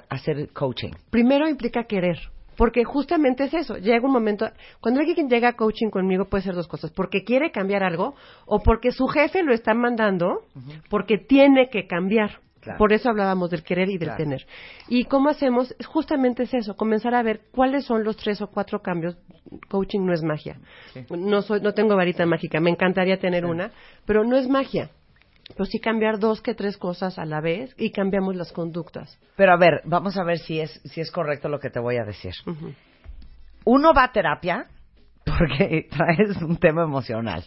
hacer 0.08 0.52
coaching? 0.52 0.92
Primero 1.10 1.48
implica 1.48 1.84
querer, 1.84 2.18
porque 2.59 2.82
justamente 2.84 3.44
es 3.44 3.54
eso. 3.54 3.76
Llega 3.76 4.04
un 4.04 4.12
momento, 4.12 4.50
cuando 4.80 5.00
alguien 5.00 5.28
llega 5.28 5.50
a 5.50 5.52
coaching 5.52 5.90
conmigo 5.90 6.24
puede 6.24 6.42
ser 6.42 6.56
dos 6.56 6.66
cosas, 6.66 6.90
porque 6.90 7.22
quiere 7.22 7.52
cambiar 7.52 7.84
algo 7.84 8.16
o 8.46 8.59
porque 8.61 8.90
su 8.90 9.06
jefe 9.06 9.44
lo 9.44 9.54
está 9.54 9.74
mandando, 9.74 10.42
porque 10.90 11.18
tiene 11.18 11.70
que 11.70 11.86
cambiar. 11.86 12.40
Claro. 12.61 12.78
Por 12.78 12.92
eso 12.92 13.09
hablábamos 13.09 13.50
del 13.50 13.62
querer 13.62 13.88
y 13.88 13.98
del 13.98 14.09
Claro. 14.09 14.24
tener. 14.24 14.46
¿Y 14.88 15.04
cómo 15.04 15.28
hacemos? 15.28 15.72
Justamente 15.86 16.42
es 16.42 16.52
eso, 16.52 16.74
comenzar 16.74 17.14
a 17.14 17.22
ver 17.22 17.42
cuáles 17.52 17.84
son 17.84 18.02
los 18.02 18.16
tres 18.16 18.42
o 18.42 18.48
cuatro 18.48 18.82
cambios. 18.82 19.16
Coaching 19.70 20.00
no 20.04 20.12
es 20.12 20.24
magia. 20.24 20.59
No 21.11 21.42
soy, 21.42 21.61
no 21.61 21.72
tengo 21.72 21.94
varita 21.94 22.26
mágica. 22.26 22.59
Me 22.59 22.70
encantaría 22.70 23.18
tener 23.18 23.46
una, 23.46 23.70
pero 24.04 24.24
no 24.24 24.36
es 24.36 24.48
magia. 24.48 24.90
Pero 25.49 25.64
sí 25.64 25.80
cambiar 25.80 26.18
dos 26.18 26.40
que 26.42 26.55
tres 26.55 26.76
cosas 26.76 27.18
a 27.18 27.24
la 27.24 27.40
vez 27.40 27.74
y 27.78 27.90
cambiamos 27.90 28.36
las 28.36 28.53
conductas. 28.53 29.18
Pero 29.36 29.53
a 29.53 29.57
ver, 29.57 29.80
vamos 29.84 30.16
a 30.16 30.24
ver 30.24 30.38
si 30.38 30.61
es, 30.61 30.70
si 30.84 31.01
es 31.01 31.11
correcto 31.11 31.49
lo 31.49 31.59
que 31.59 31.70
te 31.70 31.80
voy 31.80 31.96
a 31.96 32.05
decir. 32.05 32.32
Uno 33.64 33.92
va 33.94 34.05
a 34.05 34.12
terapia 34.12 34.66
porque 35.24 35.88
traes 35.90 36.36
un 36.42 36.57
tema 36.59 36.82
emocional. 36.84 37.44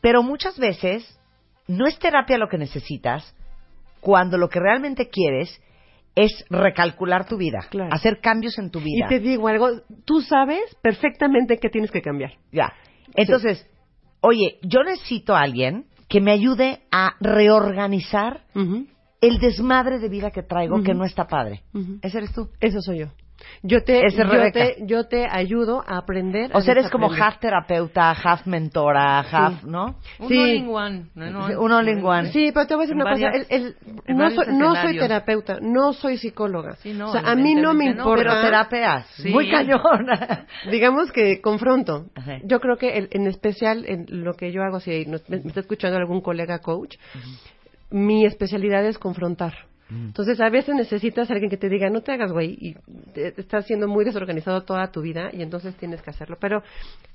Pero 0.00 0.22
muchas 0.22 0.58
veces 0.58 1.18
no 1.66 1.86
es 1.86 1.98
terapia 1.98 2.38
lo 2.38 2.48
que 2.48 2.58
necesitas 2.58 3.34
cuando 4.00 4.36
lo 4.36 4.48
que 4.48 4.60
realmente 4.60 5.08
quieres 5.08 5.60
es 6.14 6.30
recalcular 6.50 7.26
tu 7.26 7.36
vida, 7.36 7.66
Claro. 7.70 7.92
hacer 7.92 8.20
cambios 8.20 8.56
en 8.58 8.70
tu 8.70 8.78
vida. 8.80 9.06
Y 9.06 9.08
te 9.08 9.18
digo 9.18 9.48
algo, 9.48 9.68
tú 10.04 10.20
sabes 10.20 10.76
perfectamente 10.82 11.58
qué 11.58 11.68
tienes 11.70 11.90
que 11.90 12.02
cambiar. 12.02 12.34
Ya. 12.52 12.72
Entonces, 13.16 13.66
oye, 14.20 14.58
yo 14.62 14.84
necesito 14.84 15.34
a 15.34 15.40
alguien 15.40 15.86
que 16.14 16.20
me 16.20 16.30
ayude 16.30 16.78
a 16.92 17.16
reorganizar 17.18 18.44
el 19.20 19.38
desmadre 19.40 19.98
de 19.98 20.08
vida 20.08 20.30
que 20.30 20.44
traigo 20.44 20.80
que 20.80 20.94
no 20.94 21.04
está 21.04 21.26
padre. 21.26 21.64
Ese 22.02 22.18
eres 22.18 22.32
tú. 22.32 22.50
Eso 22.60 22.80
soy 22.80 23.00
yo. 23.00 23.06
Yo 23.62 23.82
te, 23.82 24.04
es 24.06 24.14
yo 24.14 24.52
te, 24.52 24.76
yo 24.86 25.04
te 25.06 25.26
ayudo 25.30 25.82
a 25.86 25.96
aprender. 25.98 26.50
O 26.54 26.60
sea, 26.60 26.72
eres 26.72 26.90
como 26.90 27.10
half 27.12 27.38
terapeuta, 27.38 28.10
half 28.10 28.46
mentora, 28.46 29.20
half, 29.20 29.64
¿no? 29.64 29.96
Un 30.18 30.28
Sí. 30.28 30.38
all 30.38 30.50
in 30.50 30.68
one. 30.68 31.04
No, 31.14 31.46
un 31.60 31.72
all 31.72 31.88
in 31.88 32.04
one. 32.04 32.30
Sí, 32.30 32.50
pero 32.52 32.66
te 32.66 32.74
voy 32.74 32.84
a 32.84 32.86
decir 32.86 32.96
En 32.96 33.00
una 33.02 33.10
cosa. 33.12 33.26
varias- 33.26 33.50
el- 33.50 33.76
el- 34.06 34.16
no, 34.16 34.30
soy, 34.30 34.46
no 34.54 34.74
soy 34.76 34.98
terapeuta, 34.98 35.58
no 35.60 35.92
soy 35.94 36.18
psicóloga. 36.18 36.76
Sí, 36.76 36.92
no, 36.92 37.08
o 37.08 37.12
sea, 37.12 37.22
a 37.24 37.34
mí 37.34 37.54
no 37.54 37.72
me 37.74 37.86
importa. 37.86 38.22
Pero 38.22 38.40
terapeas. 38.42 39.06
Sí. 39.16 39.30
Muy 39.30 39.50
cañona. 39.50 40.46
Digamos 40.70 41.10
que 41.12 41.40
confronto. 41.40 42.06
Ajá. 42.14 42.38
Yo 42.44 42.60
creo 42.60 42.76
que 42.76 42.98
el- 42.98 43.08
en 43.12 43.26
especial 43.26 43.84
en 43.88 44.06
lo 44.24 44.34
que 44.34 44.52
yo 44.52 44.62
hago, 44.62 44.80
si 44.80 45.06
nos- 45.06 45.28
me, 45.30 45.38
me 45.38 45.48
está 45.48 45.60
escuchando 45.60 45.96
algún 45.98 46.20
colega 46.20 46.58
coach, 46.58 46.96
mi 47.90 48.26
especialidad 48.26 48.84
es 48.84 48.98
confrontar. 48.98 49.54
Entonces, 49.90 50.40
a 50.40 50.48
veces 50.48 50.74
necesitas 50.74 51.30
a 51.30 51.34
alguien 51.34 51.50
que 51.50 51.56
te 51.56 51.68
diga, 51.68 51.90
no 51.90 52.00
te 52.00 52.12
hagas 52.12 52.32
güey, 52.32 52.56
y 52.58 52.74
te, 53.12 53.32
te 53.32 53.40
estás 53.40 53.66
siendo 53.66 53.86
muy 53.86 54.04
desorganizado 54.04 54.62
toda 54.62 54.90
tu 54.90 55.02
vida, 55.02 55.30
y 55.32 55.42
entonces 55.42 55.76
tienes 55.76 56.02
que 56.02 56.10
hacerlo. 56.10 56.36
Pero 56.40 56.62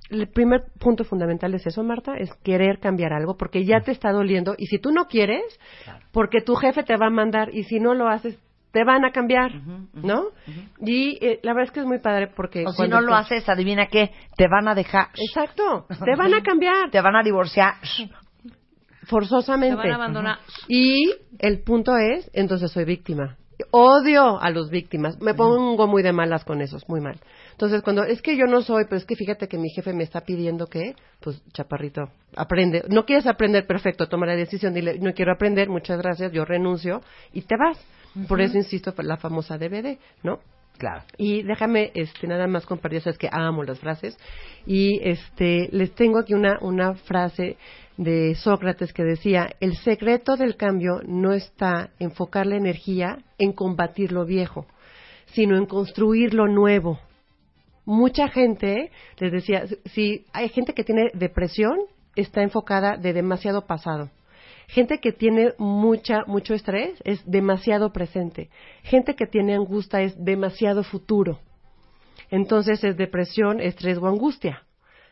el 0.10 0.28
primer 0.28 0.62
punto 0.80 1.04
fundamental 1.04 1.54
es 1.54 1.66
eso, 1.66 1.84
Marta, 1.84 2.16
es 2.18 2.32
querer 2.44 2.80
cambiar 2.80 3.14
algo, 3.14 3.38
porque 3.38 3.66
ya 3.66 3.82
te 3.82 3.92
está 3.92 4.12
doliendo, 4.12 4.56
y 4.58 4.68
si 4.68 4.80
tú 4.80 4.92
no 4.92 5.06
quieres, 5.06 5.44
porque 6.12 6.42
tu 6.42 6.56
jefe 6.56 6.84
te 6.84 6.96
va 6.96 7.08
a 7.08 7.12
mandar, 7.12 7.54
y 7.54 7.64
si 7.64 7.80
no 7.80 7.94
lo 7.94 8.08
haces, 8.08 8.38
te 8.72 8.84
van 8.84 9.04
a 9.04 9.12
cambiar, 9.12 9.52
¿no? 9.94 10.26
Y 10.80 11.18
eh, 11.26 11.40
la 11.42 11.54
verdad 11.54 11.70
es 11.70 11.72
que 11.72 11.80
es 11.80 11.86
muy 11.86 12.00
padre 12.00 12.28
porque... 12.28 12.66
O 12.68 12.72
si 12.72 12.88
no 12.88 13.02
lo 13.02 13.16
haces, 13.16 13.48
adivina 13.50 13.88
qué, 13.88 14.12
te 14.38 14.48
van 14.48 14.68
a 14.68 14.76
dejar. 14.76 15.08
Exacto, 15.16 15.88
te 15.88 16.16
van 16.16 16.34
a 16.34 16.42
cambiar 16.44 16.92
Te 16.92 17.02
van 17.02 17.16
a 17.16 17.24
divorciar. 17.24 17.74
Forzosamente. 19.10 19.76
Te 19.76 19.90
van 19.90 19.92
a 19.92 19.96
abandonar. 19.96 20.40
Y 20.68 21.12
el 21.40 21.62
punto 21.64 21.98
es, 21.98 22.30
entonces 22.34 22.72
soy 22.72 22.86
víctima. 22.86 23.38
Odio 23.72 24.40
a 24.40 24.50
los 24.52 24.70
víctimas. 24.70 25.20
Me 25.20 25.34
pongo 25.34 25.86
muy 25.86 26.02
de 26.02 26.14
malas 26.14 26.46
con 26.46 26.62
esos, 26.62 26.88
muy 26.88 27.02
mal. 27.02 27.20
Entonces, 27.52 27.82
cuando 27.82 28.04
es 28.06 28.22
que 28.22 28.38
yo 28.38 28.46
no 28.46 28.62
soy, 28.62 28.86
pero 28.86 28.96
es 28.96 29.06
que 29.06 29.18
fíjate 29.18 29.50
que 29.50 29.58
mi 29.58 29.70
jefe 29.70 29.92
me 29.92 30.04
está 30.04 30.22
pidiendo 30.22 30.68
que, 30.68 30.96
pues, 31.20 31.44
chaparrito, 31.52 32.04
aprende. 32.38 32.86
No 32.88 33.06
quieres 33.06 33.28
aprender, 33.28 33.68
perfecto, 33.68 34.08
toma 34.08 34.28
la 34.28 34.38
decisión, 34.38 34.74
dile, 34.74 34.98
no 35.00 35.14
quiero 35.14 35.34
aprender, 35.34 35.68
muchas 35.68 35.98
gracias, 35.98 36.32
yo 36.32 36.46
renuncio, 36.46 37.02
y 37.34 37.42
te 37.42 37.56
vas. 37.58 37.86
Por 38.30 38.40
eso 38.40 38.58
insisto, 38.58 38.94
la 39.00 39.18
famosa 39.18 39.58
DVD, 39.58 39.98
¿no? 40.24 40.40
Claro. 40.78 41.04
Y 41.18 41.44
déjame 41.44 41.92
este, 41.94 42.26
nada 42.26 42.48
más 42.48 42.66
compartir, 42.66 43.02
sabes 43.02 43.20
que 43.20 43.30
amo 43.30 43.64
las 43.64 43.80
frases. 43.80 44.18
Y 44.66 45.02
este, 45.04 45.68
les 45.74 45.94
tengo 45.94 46.20
aquí 46.20 46.34
una, 46.34 46.58
una 46.62 46.94
frase 46.96 47.58
de 48.00 48.34
Sócrates 48.36 48.94
que 48.94 49.04
decía, 49.04 49.50
el 49.60 49.76
secreto 49.76 50.38
del 50.38 50.56
cambio 50.56 51.02
no 51.06 51.34
está 51.34 51.92
en 52.00 52.12
enfocar 52.12 52.48
la 52.48 52.56
energía 52.56 53.18
en 53.38 53.52
combatir 53.52 54.14
lo 54.14 54.26
viejo, 54.26 54.66
sino 55.34 55.58
en 55.58 55.66
construir 55.66 56.34
lo 56.34 56.48
nuevo. 56.48 56.98
Mucha 57.84 58.30
gente, 58.30 58.90
les 59.18 59.32
decía, 59.34 59.66
si 59.94 60.26
hay 60.32 60.48
gente 60.48 60.74
que 60.74 60.86
tiene 60.86 61.12
depresión, 61.14 61.78
está 62.16 62.42
enfocada 62.42 62.96
de 62.96 63.12
demasiado 63.12 63.68
pasado. 63.68 64.10
Gente 64.68 65.00
que 65.00 65.12
tiene 65.12 65.52
mucha, 65.58 66.24
mucho 66.26 66.54
estrés 66.54 67.02
es 67.04 67.22
demasiado 67.30 67.92
presente. 67.92 68.50
Gente 68.84 69.16
que 69.16 69.28
tiene 69.28 69.56
angustia 69.56 70.04
es 70.04 70.16
demasiado 70.24 70.84
futuro. 70.84 71.40
Entonces 72.32 72.82
es 72.82 72.96
depresión, 72.96 73.60
estrés 73.60 73.98
o 73.98 74.08
angustia, 74.08 74.64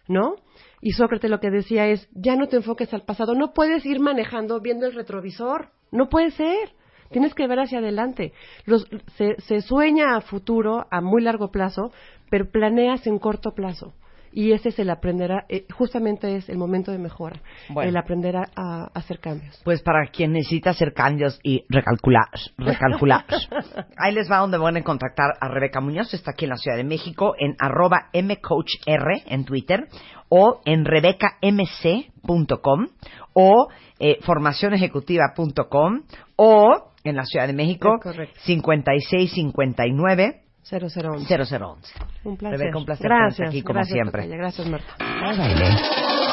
¿no? 0.08 0.36
Y 0.82 0.92
Sócrates 0.92 1.30
lo 1.30 1.40
que 1.40 1.50
decía 1.50 1.88
es, 1.88 2.08
ya 2.14 2.36
no 2.36 2.48
te 2.48 2.58
enfoques 2.58 2.94
al 2.94 3.04
pasado, 3.04 3.34
no 3.34 3.54
puedes 3.54 3.86
ir 3.86 4.00
manejando 4.00 4.60
viendo 4.62 4.86
el 4.86 4.94
retrovisor, 4.94 5.70
no 5.92 6.10
puede 6.10 6.32
ser. 6.32 6.74
Tienes 7.10 7.34
que 7.34 7.48
ver 7.48 7.60
hacia 7.60 7.80
adelante. 7.80 8.34
Los, 8.66 8.86
se, 9.16 9.40
se 9.42 9.62
sueña 9.62 10.18
a 10.18 10.22
futuro, 10.22 10.88
a 10.92 11.00
muy 11.00 11.22
largo 11.22 11.52
plazo, 11.52 11.92
pero 12.30 12.52
planeas 12.52 13.08
en 13.08 13.18
corto 13.18 13.54
plazo. 13.54 13.94
Y 14.32 14.52
ese 14.52 14.70
es 14.70 14.80
el 14.80 14.90
aprender 14.90 15.32
a, 15.32 15.46
eh, 15.50 15.66
justamente 15.74 16.36
es 16.36 16.50
el 16.50 16.58
momento 16.58 16.92
de 16.92 16.98
mejora, 17.00 17.40
Bueno. 17.70 17.90
el 17.90 17.98
aprender 17.98 18.36
a, 18.38 18.44
a 18.56 18.86
hacer 18.94 19.20
cambios. 19.20 19.60
Pues 19.64 19.82
para 19.82 20.08
quien 20.08 20.34
necesita 20.34 20.72
hacer 20.72 20.94
cambios 20.94 21.40
y 21.44 21.64
recalcular, 21.70 22.28
recalcular. 22.58 23.26
Ahí 23.98 24.14
les 24.14 24.30
va 24.32 24.38
donde 24.38 24.58
van 24.58 24.78
a 24.78 24.84
contactar 24.84 25.34
a 25.40 25.48
Rebeca 25.50 25.82
Muñoz, 25.82 26.14
está 26.14 26.32
aquí 26.32 26.46
en 26.46 26.50
la 26.52 26.58
Ciudad 26.58 26.78
de 26.78 26.84
México, 26.84 27.34
en 27.40 27.56
arroba 27.60 28.10
mcoachr 28.14 29.24
en 29.28 29.46
Twitter, 29.46 29.88
o 30.30 30.62
en 30.66 30.86
rebecamc.com, 30.86 32.88
o 33.34 33.68
eh, 34.00 34.18
formacionejecutiva.com, 34.22 36.02
o 36.36 36.92
en 37.04 37.16
la 37.16 37.24
Ciudad 37.24 37.48
de 37.48 37.54
México, 37.54 37.96
Es 37.96 38.02
correcto. 38.04 38.40
5659 38.44 40.42
0011. 40.70 41.26
0011. 41.28 41.94
Un 42.26 42.38
placer. 42.38 42.60
Rebeca, 42.60 42.78
un 42.78 42.86
placer 42.86 43.08
Gracias. 43.08 43.50
aquí 43.50 43.62
como 43.62 43.76
gracias, 43.76 43.94
siempre. 43.94 44.28
Gracias, 44.28 44.68
Marta. 44.68 44.96
Baile. 45.00 45.70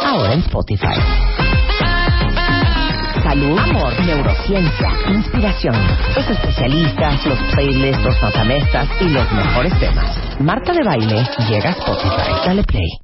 Ahora 0.04 0.32
en 0.34 0.40
Spotify. 0.40 0.98
salud, 3.22 3.58
amor, 3.58 3.92
neurociencia, 4.04 4.88
inspiración. 5.08 5.74
Los 6.14 6.28
especialistas, 6.28 7.26
los 7.26 7.38
playlists, 7.54 8.04
los 8.04 8.22
matamestas 8.22 8.88
y 9.00 9.08
los 9.08 9.32
mejores 9.32 9.78
temas. 9.80 10.40
Marta 10.40 10.72
de 10.72 10.84
Baile 10.84 11.24
llega 11.48 11.70
a 11.70 11.72
Spotify. 11.72 12.46
Dale 12.46 12.64
play. 12.64 13.03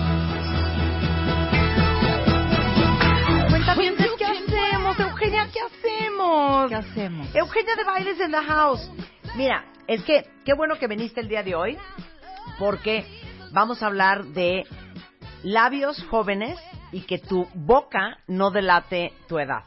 Eugenia, 5.21 5.51
¿qué 5.53 5.59
hacemos? 5.59 6.69
¿Qué 6.69 6.75
hacemos? 6.75 7.35
Eugenia 7.35 7.75
de 7.75 7.83
Bailes 7.83 8.19
en 8.19 8.31
the 8.31 8.37
House. 8.37 8.91
Mira, 9.35 9.65
es 9.85 10.03
que 10.03 10.25
qué 10.43 10.53
bueno 10.55 10.79
que 10.79 10.87
viniste 10.87 11.21
el 11.21 11.27
día 11.27 11.43
de 11.43 11.53
hoy, 11.53 11.77
porque 12.57 13.05
vamos 13.51 13.83
a 13.83 13.85
hablar 13.85 14.25
de 14.25 14.63
labios 15.43 16.03
jóvenes 16.09 16.57
y 16.91 17.01
que 17.01 17.19
tu 17.19 17.45
boca 17.53 18.17
no 18.25 18.49
delate 18.49 19.13
tu 19.27 19.37
edad. 19.37 19.63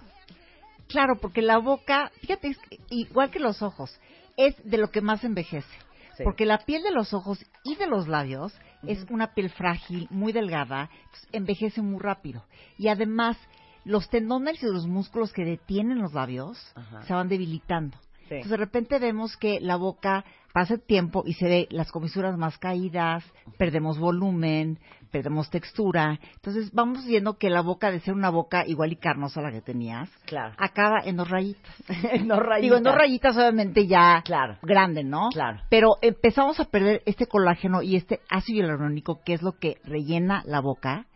Claro, 0.88 1.20
porque 1.20 1.40
la 1.40 1.58
boca, 1.58 2.10
fíjate, 2.20 2.48
es 2.48 2.58
que 2.58 2.80
igual 2.90 3.30
que 3.30 3.38
los 3.38 3.62
ojos, 3.62 3.96
es 4.36 4.56
de 4.68 4.78
lo 4.78 4.90
que 4.90 5.02
más 5.02 5.22
envejece. 5.22 5.68
Sí. 6.16 6.24
Porque 6.24 6.46
la 6.46 6.58
piel 6.58 6.82
de 6.82 6.90
los 6.90 7.14
ojos 7.14 7.38
y 7.62 7.76
de 7.76 7.86
los 7.86 8.08
labios 8.08 8.52
es 8.88 9.06
una 9.08 9.34
piel 9.34 9.50
frágil, 9.50 10.08
muy 10.10 10.32
delgada, 10.32 10.90
envejece 11.30 11.80
muy 11.80 12.00
rápido. 12.00 12.44
Y 12.76 12.88
además, 12.88 13.36
los 13.84 14.08
tendones 14.08 14.62
y 14.62 14.66
los 14.66 14.86
músculos 14.86 15.32
que 15.32 15.44
detienen 15.44 16.00
los 16.00 16.12
labios 16.14 16.58
Ajá. 16.74 17.02
se 17.02 17.12
van 17.14 17.28
debilitando. 17.28 17.96
Sí. 18.28 18.36
Entonces, 18.36 18.50
de 18.52 18.56
repente 18.56 18.98
vemos 18.98 19.36
que 19.36 19.60
la 19.60 19.76
boca 19.76 20.24
pasa 20.54 20.74
el 20.74 20.80
tiempo 20.82 21.24
y 21.26 21.34
se 21.34 21.46
ve 21.46 21.68
las 21.70 21.90
comisuras 21.92 22.38
más 22.38 22.56
caídas, 22.58 23.22
perdemos 23.58 23.98
volumen, 23.98 24.78
perdemos 25.10 25.50
textura. 25.50 26.18
Entonces, 26.36 26.72
vamos 26.72 27.04
viendo 27.04 27.36
que 27.36 27.50
la 27.50 27.60
boca, 27.60 27.90
de 27.90 28.00
ser 28.00 28.14
una 28.14 28.30
boca 28.30 28.64
igual 28.66 28.92
y 28.92 28.96
carnosa 28.96 29.42
la 29.42 29.52
que 29.52 29.60
tenías, 29.60 30.08
Claro. 30.24 30.54
acaba 30.56 31.00
en 31.04 31.16
dos 31.16 31.28
rayitas. 31.28 31.74
En 32.12 32.28
dos 32.28 32.38
rayitas. 32.38 32.62
Digo, 32.62 32.76
en 32.76 32.82
dos 32.84 32.94
rayitas 32.94 33.36
obviamente 33.36 33.86
ya 33.86 34.22
Claro. 34.24 34.56
grande, 34.62 35.04
¿no? 35.04 35.28
Claro. 35.30 35.60
Pero 35.68 35.96
empezamos 36.00 36.58
a 36.60 36.64
perder 36.64 37.02
este 37.04 37.26
colágeno 37.26 37.82
y 37.82 37.96
este 37.96 38.20
ácido 38.30 38.60
hialurónico, 38.64 39.20
que 39.22 39.34
es 39.34 39.42
lo 39.42 39.52
que 39.58 39.76
rellena 39.84 40.42
la 40.46 40.60
boca, 40.60 41.06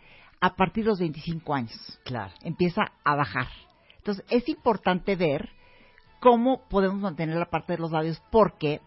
a 0.41 0.55
partir 0.55 0.85
de 0.85 0.91
los 0.91 1.01
25 1.01 1.55
años. 1.55 2.01
Claro. 2.05 2.33
Empieza 2.43 2.83
a 3.05 3.17
bajar. 3.17 3.49
Entonces, 3.99 4.25
es 4.31 4.49
importante 4.49 5.17
ver 5.17 5.51
cómo 6.21 6.67
podemos 6.69 7.01
mantener 7.01 7.37
la 7.37 7.51
parte 7.51 7.75
de 7.75 7.79
los 7.79 7.91
labios, 7.91 8.23
porque 8.31 8.81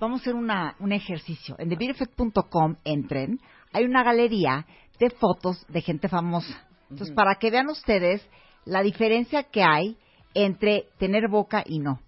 vamos 0.00 0.20
a 0.20 0.22
hacer 0.22 0.34
una, 0.34 0.76
un 0.78 0.92
ejercicio. 0.92 1.56
En 1.58 1.68
TheBeautyEffect.com 1.68 2.76
entren, 2.84 3.40
hay 3.72 3.84
una 3.84 4.02
galería 4.02 4.66
de 4.98 5.10
fotos 5.10 5.64
de 5.68 5.82
gente 5.82 6.08
famosa. 6.08 6.66
Entonces, 6.90 7.14
para 7.14 7.36
que 7.36 7.50
vean 7.50 7.68
ustedes 7.68 8.26
la 8.64 8.82
diferencia 8.82 9.44
que 9.44 9.62
hay 9.62 9.96
entre 10.34 10.86
tener 10.98 11.28
boca 11.28 11.62
y 11.64 11.78
no. 11.78 12.00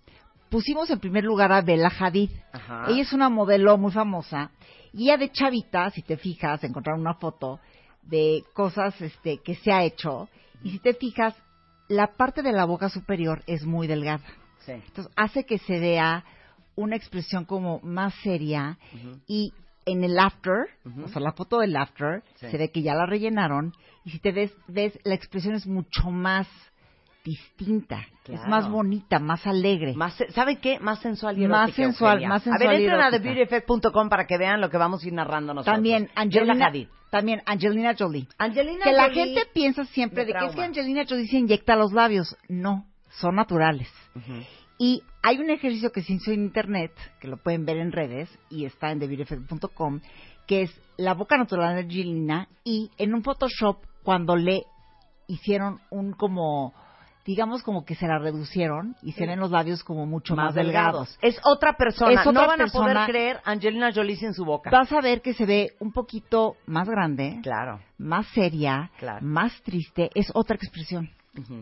Pusimos 0.50 0.90
en 0.90 1.00
primer 1.00 1.24
lugar 1.24 1.52
a 1.52 1.62
Bella 1.62 1.90
Hadid. 1.98 2.30
Ajá. 2.52 2.86
Ella 2.88 3.02
es 3.02 3.12
una 3.12 3.28
modelo 3.28 3.76
muy 3.76 3.92
famosa 3.92 4.50
y 4.92 5.04
ella 5.04 5.18
de 5.18 5.30
chavita, 5.30 5.90
si 5.90 6.02
te 6.02 6.16
fijas, 6.16 6.62
encontraron 6.64 7.00
una 7.00 7.14
foto 7.14 7.60
de 8.08 8.44
cosas 8.54 9.00
este, 9.00 9.38
que 9.38 9.54
se 9.56 9.70
ha 9.72 9.84
hecho 9.84 10.28
y 10.62 10.70
si 10.70 10.78
te 10.78 10.94
fijas, 10.94 11.34
la 11.88 12.16
parte 12.16 12.42
de 12.42 12.52
la 12.52 12.64
boca 12.64 12.88
superior 12.88 13.42
es 13.46 13.64
muy 13.64 13.86
delgada. 13.86 14.24
Sí. 14.60 14.72
Entonces 14.72 15.12
hace 15.16 15.44
que 15.44 15.58
se 15.58 15.78
vea 15.78 16.24
una 16.74 16.96
expresión 16.96 17.44
como 17.44 17.80
más 17.80 18.14
seria 18.22 18.78
y 19.26 19.52
en 19.86 20.04
el 20.04 20.18
after, 20.18 20.66
o 21.02 21.08
sea, 21.08 21.20
la 21.22 21.32
foto 21.32 21.58
del 21.60 21.76
after, 21.76 22.22
Sí. 22.36 22.50
se 22.50 22.58
ve 22.58 22.70
que 22.70 22.82
ya 22.82 22.94
la 22.94 23.06
rellenaron 23.06 23.72
y 24.04 24.10
si 24.10 24.18
te 24.18 24.32
ves, 24.32 24.52
ves 24.66 24.98
la 25.04 25.14
expresión 25.14 25.54
es 25.54 25.66
mucho 25.66 26.10
más 26.10 26.46
distinta, 27.28 28.06
es 28.26 28.40
más 28.46 28.70
bonita, 28.70 29.18
más 29.18 29.46
alegre. 29.46 29.94
Más, 29.94 30.16
¿Saben 30.30 30.56
qué? 30.56 30.78
Más 30.80 30.98
sensual 31.00 31.38
y 31.38 31.46
Más 31.46 31.68
erótica, 31.68 31.82
sensual, 31.84 32.12
Eugenia. 32.14 32.28
más 32.28 32.42
A 32.42 32.44
sensual 32.44 32.68
ver, 32.68 32.80
y 32.80 32.84
entren 32.84 33.00
a. 33.00 33.10
TheBeautyEffect.com 33.10 34.08
para 34.08 34.26
que 34.26 34.38
vean 34.38 34.60
lo 34.60 34.70
que 34.70 34.78
vamos 34.78 35.02
a 35.02 35.06
ir 35.06 35.12
narrando 35.12 35.52
nosotros. 35.52 35.74
También 35.74 36.08
Angelina, 36.14 36.66
Hadid. 36.68 36.88
también 37.10 37.42
Angelina 37.44 37.94
Jolie. 37.98 38.26
Angelina 38.38 38.84
que 38.84 38.92
la 38.92 39.10
gente 39.10 39.42
piensa 39.52 39.84
siempre 39.84 40.24
de 40.24 40.32
que 40.32 40.46
es 40.46 40.54
que. 40.54 40.62
Angelina 40.62 41.04
Jolie 41.08 41.26
se 41.28 41.36
inyecta 41.36 41.76
los 41.76 41.92
labios. 41.92 42.36
No, 42.48 42.86
son 43.20 43.34
naturales. 43.36 43.88
Y 44.78 45.02
hay 45.22 45.38
un 45.38 45.50
ejercicio 45.50 45.90
que 45.92 46.02
se 46.02 46.14
hizo 46.14 46.30
en 46.30 46.44
internet, 46.44 46.92
que 47.20 47.28
lo 47.28 47.36
pueden 47.36 47.66
ver 47.66 47.76
en 47.78 47.92
redes, 47.92 48.30
y 48.48 48.64
está 48.64 48.90
en 48.90 49.00
TheBeautyEffect.com, 49.00 50.00
que 50.46 50.62
es 50.62 50.80
la 50.96 51.14
boca 51.14 51.36
natural 51.36 51.74
de 51.74 51.82
Angelina, 51.82 52.48
y 52.64 52.90
en 52.96 53.12
un 53.14 53.22
Photoshop, 53.22 53.78
cuando 54.02 54.36
le 54.36 54.62
hicieron 55.26 55.80
un 55.90 56.12
como, 56.12 56.72
digamos 57.28 57.62
como 57.62 57.84
que 57.84 57.94
se 57.94 58.06
la 58.06 58.18
reducieron, 58.18 58.96
y 59.02 59.12
se 59.12 59.26
ven 59.26 59.38
los 59.38 59.50
labios 59.50 59.84
como 59.84 60.06
mucho 60.06 60.34
más, 60.34 60.46
más 60.46 60.54
delgados. 60.54 61.18
delgados. 61.20 61.36
Es 61.36 61.38
otra 61.44 61.74
persona. 61.74 62.12
Es 62.14 62.26
otra 62.26 62.32
no 62.32 62.46
van 62.48 62.62
a 62.62 62.66
poder 62.68 62.96
creer 63.04 63.40
Angelina 63.44 63.92
Jolie 63.94 64.16
sin 64.16 64.32
su 64.32 64.46
boca. 64.46 64.70
Vas 64.70 64.90
a 64.92 65.02
ver 65.02 65.20
que 65.20 65.34
se 65.34 65.44
ve 65.44 65.72
un 65.78 65.92
poquito 65.92 66.56
más 66.64 66.88
grande, 66.88 67.38
Claro. 67.42 67.80
más 67.98 68.26
seria, 68.28 68.90
Claro. 68.98 69.18
más 69.20 69.52
triste, 69.62 70.08
es 70.14 70.30
otra 70.34 70.56
expresión. 70.56 71.10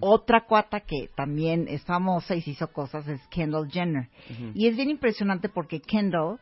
Otra 0.01 0.45
cuata 0.47 0.81
que 0.81 1.11
también 1.17 1.67
es 1.69 1.85
famosa 1.85 2.37
y 2.37 2.43
se 2.43 2.51
hizo 2.53 2.69
cosas 2.73 3.07
es 3.09 3.21
Kendall 3.27 3.69
Jenner. 3.69 4.09
Y 4.55 4.69
es 4.69 4.77
bien 4.77 4.89
impresionante 4.89 5.49
porque 5.49 5.81
Kendall, 5.81 6.39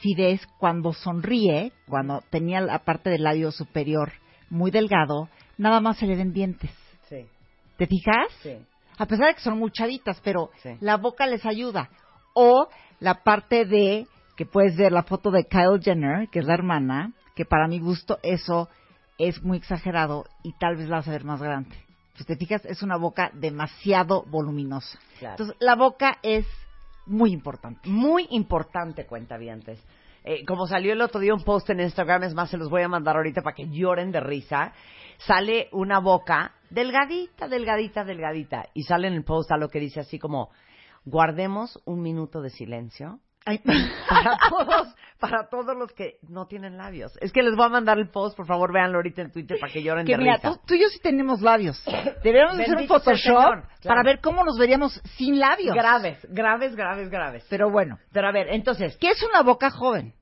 si 0.00 0.16
ves 0.16 0.44
cuando 0.58 0.92
sonríe, 0.92 1.70
cuando 1.88 2.22
tenía 2.30 2.60
la 2.60 2.80
parte 2.80 3.08
del 3.08 3.22
labio 3.22 3.52
superior 3.52 4.12
muy 4.50 4.72
delgado, 4.72 5.28
nada 5.58 5.78
más 5.80 5.96
se 5.98 6.06
le 6.06 6.16
ven 6.16 6.32
dientes. 6.32 6.72
¿Te 7.76 7.86
fijas? 7.86 8.28
Sí. 8.42 8.56
A 8.98 9.06
pesar 9.06 9.28
de 9.28 9.34
que 9.34 9.40
son 9.40 9.58
muy 9.58 9.70
chavitas, 9.72 10.20
pero 10.22 10.50
Sí. 10.62 10.70
la 10.80 10.96
boca 10.96 11.26
les 11.26 11.44
ayuda. 11.44 11.90
O 12.34 12.68
la 13.00 13.22
parte 13.22 13.64
de, 13.64 14.06
que 14.36 14.46
puedes 14.46 14.76
ver 14.76 14.92
la 14.92 15.02
foto 15.02 15.30
de 15.30 15.44
Kyle 15.44 15.80
Jenner, 15.82 16.28
que 16.28 16.40
es 16.40 16.44
la 16.44 16.54
hermana, 16.54 17.12
que 17.34 17.44
para 17.44 17.66
mi 17.68 17.78
gusto 17.80 18.18
eso 18.22 18.68
es 19.18 19.42
muy 19.42 19.58
exagerado 19.58 20.24
y 20.42 20.52
tal 20.58 20.76
vez 20.76 20.88
la 20.88 20.96
vas 20.96 21.08
a 21.08 21.12
ver 21.12 21.24
más 21.24 21.40
grande. 21.42 21.76
Pues 22.14 22.26
te 22.26 22.36
fijas, 22.36 22.64
es 22.64 22.82
una 22.82 22.96
boca 22.96 23.30
demasiado 23.34 24.24
voluminosa. 24.26 24.98
Claro. 25.18 25.34
Entonces, 25.34 25.56
la 25.60 25.74
boca 25.74 26.18
es 26.22 26.46
muy 27.06 27.32
importante. 27.32 27.88
Muy 27.88 28.26
importante, 28.30 29.06
cuentavientes. 29.06 29.84
Eh, 30.24 30.44
como 30.46 30.66
salió 30.66 30.92
el 30.92 31.02
otro 31.02 31.20
día 31.20 31.34
un 31.34 31.42
post 31.44 31.68
en 31.70 31.80
Instagram, 31.80 32.22
es 32.22 32.34
más, 32.34 32.50
se 32.50 32.56
los 32.56 32.70
voy 32.70 32.82
a 32.82 32.88
mandar 32.88 33.16
ahorita 33.16 33.42
para 33.42 33.54
que 33.54 33.68
lloren 33.68 34.10
de 34.10 34.20
risa. 34.20 34.72
Sale 35.18 35.68
una 35.72 35.98
boca 35.98 36.52
delgadita, 36.74 37.48
delgadita, 37.48 38.04
delgadita. 38.04 38.66
Y 38.74 38.82
sale 38.82 39.08
en 39.08 39.14
el 39.14 39.24
post 39.24 39.50
algo 39.52 39.68
que 39.68 39.80
dice 39.80 40.00
así 40.00 40.18
como, 40.18 40.50
guardemos 41.04 41.80
un 41.84 42.02
minuto 42.02 42.40
de 42.42 42.50
silencio 42.50 43.20
Ay, 43.46 43.58
para 44.08 44.38
todos, 44.48 44.94
para 45.20 45.48
todos 45.48 45.76
los 45.76 45.92
que 45.92 46.18
no 46.28 46.46
tienen 46.46 46.78
labios. 46.78 47.12
Es 47.20 47.30
que 47.30 47.42
les 47.42 47.54
voy 47.54 47.66
a 47.66 47.68
mandar 47.68 47.98
el 47.98 48.08
post, 48.08 48.36
por 48.36 48.46
favor, 48.46 48.72
véanlo 48.72 48.96
ahorita 48.96 49.20
en 49.22 49.32
Twitter 49.32 49.58
para 49.60 49.70
que 49.72 49.82
lloren 49.82 50.06
que 50.06 50.12
de 50.12 50.18
mira, 50.18 50.36
risa. 50.36 50.52
tú, 50.52 50.60
tú 50.66 50.74
y 50.74 50.80
yo 50.80 50.88
sí 50.88 50.98
tenemos 51.00 51.42
labios. 51.42 51.82
Deberíamos 52.24 52.58
hacer 52.58 52.76
un 52.76 52.88
Photoshop 52.88 53.36
claro. 53.36 53.68
para 53.84 54.02
ver 54.02 54.20
cómo 54.20 54.44
nos 54.44 54.58
veríamos 54.58 54.98
sin 55.16 55.38
labios. 55.38 55.74
Graves, 55.74 56.26
graves, 56.30 56.74
graves, 56.74 57.10
graves. 57.10 57.46
Pero 57.50 57.70
bueno, 57.70 57.98
Pero 58.12 58.28
a 58.28 58.32
ver, 58.32 58.48
entonces, 58.48 58.96
¿qué 58.96 59.10
es 59.10 59.22
una 59.22 59.42
boca 59.42 59.70
joven? 59.70 60.14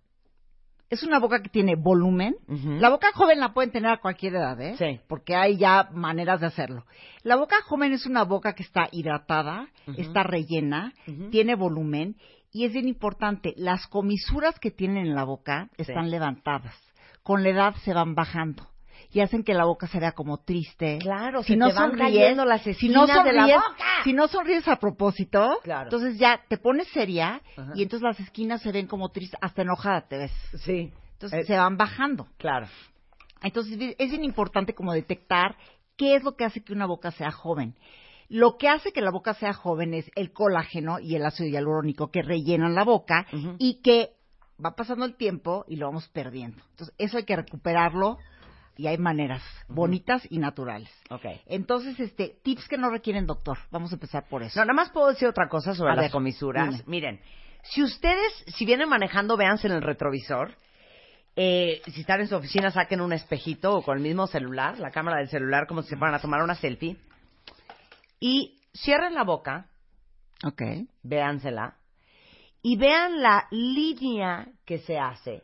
Es 0.93 1.03
una 1.03 1.19
boca 1.19 1.41
que 1.41 1.49
tiene 1.49 1.75
volumen. 1.75 2.37
La 2.47 2.91
boca 2.91 3.13
joven 3.15 3.41
la 3.41 3.55
pueden 3.55 3.73
tener 3.73 3.91
a 3.91 3.97
cualquier 3.97 4.35
edad, 4.35 4.61
¿eh? 4.61 4.75
Sí. 4.77 5.01
Porque 5.09 5.35
hay 5.35 5.57
ya 5.57 5.89
maneras 5.91 6.43
de 6.43 6.49
hacerlo. 6.49 6.85
La 7.23 7.37
boca 7.37 7.57
joven 7.65 7.95
es 7.95 8.05
una 8.05 8.25
boca 8.25 8.55
que 8.55 8.63
está 8.63 8.89
hidratada, 8.93 9.69
está 9.97 10.23
rellena, 10.23 10.93
tiene 11.31 11.55
volumen 11.55 12.17
y 12.53 12.67
es 12.67 12.75
bien 12.75 12.89
importante, 12.89 13.55
las 13.57 13.87
comisuras 13.87 14.59
que 14.59 14.71
tienen 14.71 15.07
en 15.07 15.15
la 15.15 15.25
boca 15.25 15.71
están 15.79 16.11
levantadas. 16.11 16.77
Con 17.23 17.43
la 17.43 17.49
edad 17.49 17.75
se 17.85 17.95
van 17.95 18.15
bajando 18.15 18.72
y 19.13 19.21
hacen 19.21 19.45
que 19.45 19.55
la 19.55 19.65
boca 19.65 19.87
se 19.87 20.01
vea 20.01 20.13
como 20.13 20.39
triste. 20.39 20.99
Claro, 21.01 21.43
si 21.43 21.53
se 21.53 21.57
no 21.57 21.69
te 21.69 21.75
van 21.75 21.91
sonríes- 21.93 21.99
cayendo 21.99 22.45
las 22.45 22.63
si 22.63 22.71
no 22.89 23.05
esquinas 23.05 23.25
de 23.25 23.33
la 23.33 23.43
sonríes- 23.47 23.57
boca. 23.57 23.85
Si 24.05 24.13
no 24.13 24.29
sonríes 24.29 24.69
a 24.69 24.77
propósito, 24.77 25.59
Claro. 25.63 25.85
entonces 25.85 26.19
ya 26.19 26.41
te 26.49 26.57
pones 26.59 26.89
seria 26.89 27.41
Ajá. 27.57 27.73
y 27.75 27.83
entonces 27.83 28.03
las 28.03 28.19
esquinas 28.21 28.63
se 28.63 28.73
ven 28.73 28.87
como 28.87 29.11
tristes, 29.11 29.39
hasta 29.43 29.63
enojada 29.63 30.03
te 30.09 30.19
ves. 30.19 30.33
sí, 30.65 30.93
Entonces 31.13 31.41
Eh, 31.41 31.45
se 31.45 31.57
van 31.57 31.77
bajando. 31.77 32.27
claro. 32.39 32.67
Entonces 33.43 33.79
es 33.99 34.11
bien 34.11 34.25
importante 34.25 34.75
como 34.75 34.93
detectar 34.93 35.57
¿qué 35.97 36.17
es 36.17 36.25
lo 36.25 36.35
que 36.37 36.45
hace 36.45 36.63
que 36.65 36.73
una 36.73 36.87
boca 36.87 37.11
sea 37.13 37.31
joven? 37.31 37.75
Lo 38.29 38.57
que 38.57 38.69
hace 38.69 38.93
que 38.93 39.03
la 39.03 39.11
boca 39.11 39.35
sea 39.35 39.53
joven 39.53 39.93
es 39.95 40.11
el 40.17 40.33
colágeno 40.33 40.99
y 40.99 41.17
el 41.17 41.25
ácido 41.27 41.49
hialurónico 41.51 42.11
que 42.11 42.23
rellenan 42.23 42.75
la 42.75 42.83
boca 42.83 43.27
y 43.59 43.83
que 43.83 44.11
va 44.65 44.75
pasando 44.75 45.05
el 45.05 45.17
tiempo 45.17 45.65
y 45.69 45.77
lo 45.77 45.87
vamos 45.87 46.09
perdiendo. 46.09 46.63
Entonces, 46.71 46.95
eso 46.99 47.19
hay 47.19 47.25
que 47.25 47.37
recuperarlo 47.37 48.19
y 48.77 48.87
hay 48.87 48.99
maneras 48.99 49.43
bonitas 49.69 50.27
y 50.31 50.39
naturales. 50.39 50.91
Ok. 51.11 51.25
Entonces, 51.47 51.99
este, 52.01 52.37
tips 52.43 52.69
que 52.69 52.79
no 52.79 52.91
requieren 52.91 53.27
doctor. 53.27 53.59
Vamos 53.71 53.93
a 53.93 53.97
empezar 53.97 54.27
por 54.29 54.43
eso. 54.43 54.59
No, 54.61 54.65
nada 54.67 54.75
más 54.75 54.91
puedo 54.91 55.09
decir 55.09 55.29
otra 55.29 55.49
cosa 55.49 55.75
sobre 55.75 55.93
A 55.93 55.97
las 55.97 56.05
ver, 56.05 56.11
comisuras. 56.13 56.71
dime. 56.71 56.85
Miren, 56.87 57.21
si 57.63 57.83
ustedes, 57.83 58.33
si 58.47 58.65
vienen 58.65 58.89
manejando, 58.89 59.37
véanse 59.37 59.67
en 59.69 59.75
el 59.75 59.83
retrovisor. 59.83 60.55
Eh, 61.37 61.81
si 61.87 62.01
están 62.03 62.21
en 62.21 62.29
su 62.29 62.37
oficina, 62.37 62.71
saquen 62.71 63.01
un 63.01 63.13
espejito 63.13 63.75
o 63.77 63.83
con 63.83 63.97
el 63.97 64.03
mismo 64.03 64.27
celular, 64.27 64.79
la 64.79 64.91
cámara 64.91 65.19
del 65.19 65.29
celular, 65.29 65.67
como 65.67 65.83
si 65.83 65.89
se 65.91 65.97
fueran 65.97 66.15
a 66.15 66.21
tomar 66.21 66.43
una 66.43 66.55
selfie. 66.55 66.97
Y 68.21 68.61
cierren 68.75 69.15
la 69.15 69.25
boca, 69.25 69.67
Ok. 70.45 70.63
véansela, 71.03 71.77
y 72.63 72.77
vean 72.77 73.23
la 73.23 73.47
línea 73.51 74.47
que 74.65 74.79
se 74.79 74.99
hace 74.99 75.43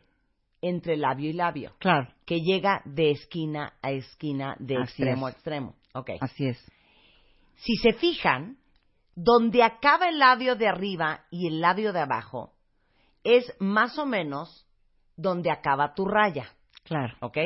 entre 0.61 0.97
labio 0.97 1.29
y 1.29 1.33
labio, 1.33 1.73
Claro. 1.79 2.07
que 2.25 2.39
llega 2.41 2.81
de 2.85 3.11
esquina 3.11 3.73
a 3.81 3.91
esquina, 3.91 4.55
de 4.59 4.75
Así 4.77 4.83
extremo 5.03 5.27
es. 5.27 5.33
a 5.33 5.37
extremo. 5.37 5.75
Ok. 5.93 6.09
Así 6.21 6.47
es. 6.47 6.71
Si 7.55 7.75
se 7.77 7.93
fijan, 7.93 8.57
donde 9.15 9.63
acaba 9.63 10.07
el 10.09 10.19
labio 10.19 10.55
de 10.55 10.67
arriba 10.67 11.25
y 11.29 11.47
el 11.47 11.59
labio 11.61 11.91
de 11.93 11.99
abajo 11.99 12.53
es 13.23 13.53
más 13.59 13.97
o 13.99 14.05
menos 14.05 14.65
donde 15.17 15.51
acaba 15.51 15.93
tu 15.93 16.05
raya, 16.05 16.53
Claro. 16.83 17.15
¿ok? 17.19 17.37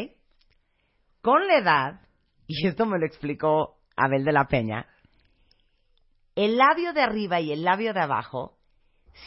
Con 1.22 1.47
la 1.47 1.57
edad, 1.57 2.01
y 2.47 2.68
esto 2.68 2.86
me 2.86 2.99
lo 2.99 3.05
explicó 3.05 3.78
Abel 3.95 4.24
de 4.24 4.32
la 4.34 4.45
Peña, 4.47 4.86
el 6.36 6.57
labio 6.57 6.93
de 6.93 7.01
arriba 7.01 7.39
y 7.41 7.51
el 7.51 7.64
labio 7.64 7.93
de 7.93 8.01
abajo 8.01 8.57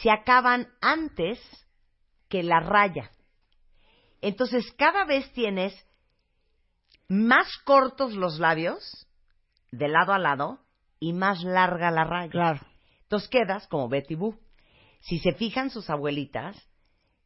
se 0.01 0.11
acaban 0.11 0.67
antes 0.81 1.39
que 2.29 2.43
la 2.43 2.59
raya. 2.59 3.11
Entonces, 4.21 4.71
cada 4.77 5.05
vez 5.05 5.31
tienes 5.33 5.73
más 7.07 7.47
cortos 7.63 8.13
los 8.13 8.39
labios, 8.39 9.07
de 9.71 9.87
lado 9.87 10.13
a 10.13 10.19
lado, 10.19 10.59
y 10.99 11.13
más 11.13 11.43
larga 11.43 11.91
la 11.91 12.03
raya. 12.03 12.31
Claro. 12.31 12.59
Entonces 13.03 13.29
quedas 13.29 13.67
como 13.67 13.87
Betty 13.87 14.15
Boo. 14.15 14.37
Si 14.99 15.19
se 15.19 15.33
fijan 15.33 15.69
sus 15.69 15.89
abuelitas, 15.89 16.57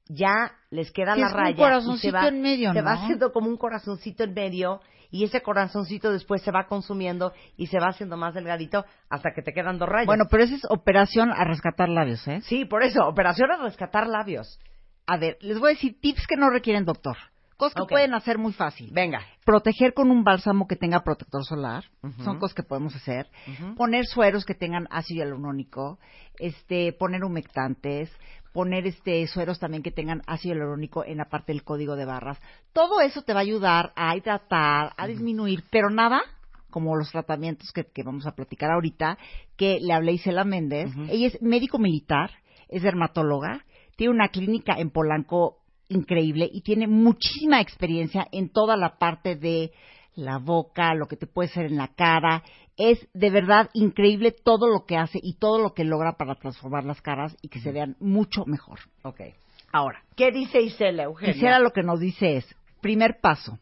ya 0.08 0.52
les 0.70 0.92
queda 0.92 1.14
Que 1.14 1.22
la 1.22 1.28
es 1.28 1.34
un 1.34 1.40
raya 1.40 1.52
y 1.52 1.56
se 1.56 1.62
corazoncito 1.62 2.14
va, 2.14 2.28
en 2.28 2.42
medio, 2.42 2.74
se 2.74 2.82
va 2.82 2.94
haciendo 2.94 3.32
como 3.32 3.48
un 3.48 3.58
corazoncito 3.58 4.24
en 4.24 4.34
medio 4.34 4.82
y 5.10 5.24
ese 5.24 5.42
corazoncito 5.42 6.12
después 6.12 6.42
se 6.42 6.52
va 6.52 6.68
consumiendo 6.68 7.34
y 7.58 7.68
se 7.68 7.80
va 7.80 7.88
haciendo 7.90 8.18
más 8.18 8.34
delgadito 8.34 8.86
hasta 9.10 9.32
que 9.34 9.42
te 9.42 9.54
quedan 9.54 9.78
dos 9.78 9.90
rayas. 9.90 10.08
Bueno, 10.08 10.26
pero 10.30 10.44
esa 10.44 10.56
es 10.56 10.66
operación 10.70 11.32
a 11.32 11.44
rescatar 11.46 11.90
labios, 11.90 12.26
¿eh? 12.28 12.42
sí, 12.44 12.66
por 12.66 12.84
eso, 12.84 13.08
operación 13.08 13.52
a 13.52 13.58
rescatar 13.58 14.08
labios. 14.08 14.60
A 15.06 15.18
ver, 15.18 15.38
les 15.42 15.60
voy 15.60 15.72
a 15.72 15.74
decir 15.74 16.00
tips 16.00 16.26
que 16.28 16.38
no 16.38 16.50
requieren 16.50 16.86
doctor. 16.86 17.18
Cosas 17.58 17.76
que 17.76 17.94
pueden 17.94 18.16
hacer 18.16 18.40
muy 18.40 18.54
fácil. 18.54 18.90
Venga. 18.92 19.22
Proteger 19.46 19.94
con 19.94 20.10
un 20.10 20.24
bálsamo 20.24 20.68
que 20.68 20.76
tenga 20.76 21.04
protector 21.04 21.46
solar. 21.46 21.84
Son 22.24 22.40
cosas 22.40 22.56
que 22.56 22.64
podemos 22.64 22.96
hacer. 22.96 23.30
Poner 23.78 24.08
sueros 24.08 24.46
que 24.46 24.56
tengan 24.56 24.88
ácido 24.90 25.24
hialurónico. 25.24 26.00
Este, 26.40 26.92
poner 26.92 27.24
humectantes. 27.24 28.12
Poner 28.52 28.88
este 28.88 29.28
sueros 29.28 29.60
también 29.60 29.84
que 29.84 29.92
tengan 29.92 30.24
ácido 30.26 30.56
hialurónico 30.56 31.06
en 31.06 31.18
la 31.18 31.26
parte 31.26 31.52
del 31.52 31.64
código 31.64 31.96
de 31.96 32.06
barras. 32.06 32.42
Todo 32.74 33.00
eso 33.00 33.22
te 33.22 33.34
va 33.34 33.42
a 33.42 33.44
ayudar 33.44 33.94
a 33.96 34.18
hidratar, 34.18 34.94
a 34.98 35.06
disminuir, 35.06 35.64
pero 35.70 35.92
nada 35.92 36.20
como 36.72 36.96
los 36.96 37.12
tratamientos 37.12 37.72
que, 37.72 37.84
que 37.84 38.02
vamos 38.02 38.26
a 38.26 38.32
platicar 38.32 38.72
ahorita, 38.72 39.20
que 39.56 39.78
le 39.80 39.94
hablé 39.94 40.12
a 40.12 40.16
Isela 40.16 40.46
Méndez. 40.46 40.90
Ella 41.10 41.28
es 41.28 41.40
médico 41.42 41.78
militar, 41.78 42.32
es 42.70 42.82
dermatóloga, 42.82 43.64
tiene 43.96 44.14
una 44.14 44.30
clínica 44.30 44.76
en 44.78 44.90
Polanco 44.90 45.58
increíble 45.90 46.50
y 46.52 46.62
tiene 46.62 46.88
muchísima 46.88 47.62
experiencia 47.62 48.28
en 48.32 48.50
toda 48.50 48.78
la 48.78 48.98
parte 48.98 49.36
de 49.36 49.72
la 50.16 50.38
boca, 50.38 50.94
lo 50.94 51.08
que 51.08 51.18
te 51.18 51.28
puede 51.28 51.50
hacer 51.50 51.66
en 51.66 51.78
la 51.78 51.90
cara. 51.90 52.44
Es 52.78 53.08
de 53.14 53.30
verdad 53.30 53.70
increíble 53.74 54.32
todo 54.32 54.68
lo 54.68 54.86
que 54.86 54.98
hace 54.98 55.20
y 55.22 55.36
todo 55.38 55.60
lo 55.60 55.74
que 55.74 55.84
logra 55.84 56.14
para 56.14 56.36
transformar 56.36 56.86
las 56.86 57.02
caras 57.02 57.36
y 57.42 57.50
que 57.50 57.60
se 57.60 57.72
vean 57.72 57.96
mucho 58.00 58.46
mejor. 58.46 58.80
Ok. 59.04 59.22
Ahora, 59.74 60.04
¿Qué 60.16 60.32
dice 60.32 60.62
Isela, 60.62 61.04
Eugenia? 61.04 61.34
Quisiera 61.34 61.60
lo 61.60 61.72
que 61.72 61.84
nos 61.84 62.00
dice 62.00 62.38
es, 62.38 62.56
primer 62.82 63.20
paso, 63.22 63.60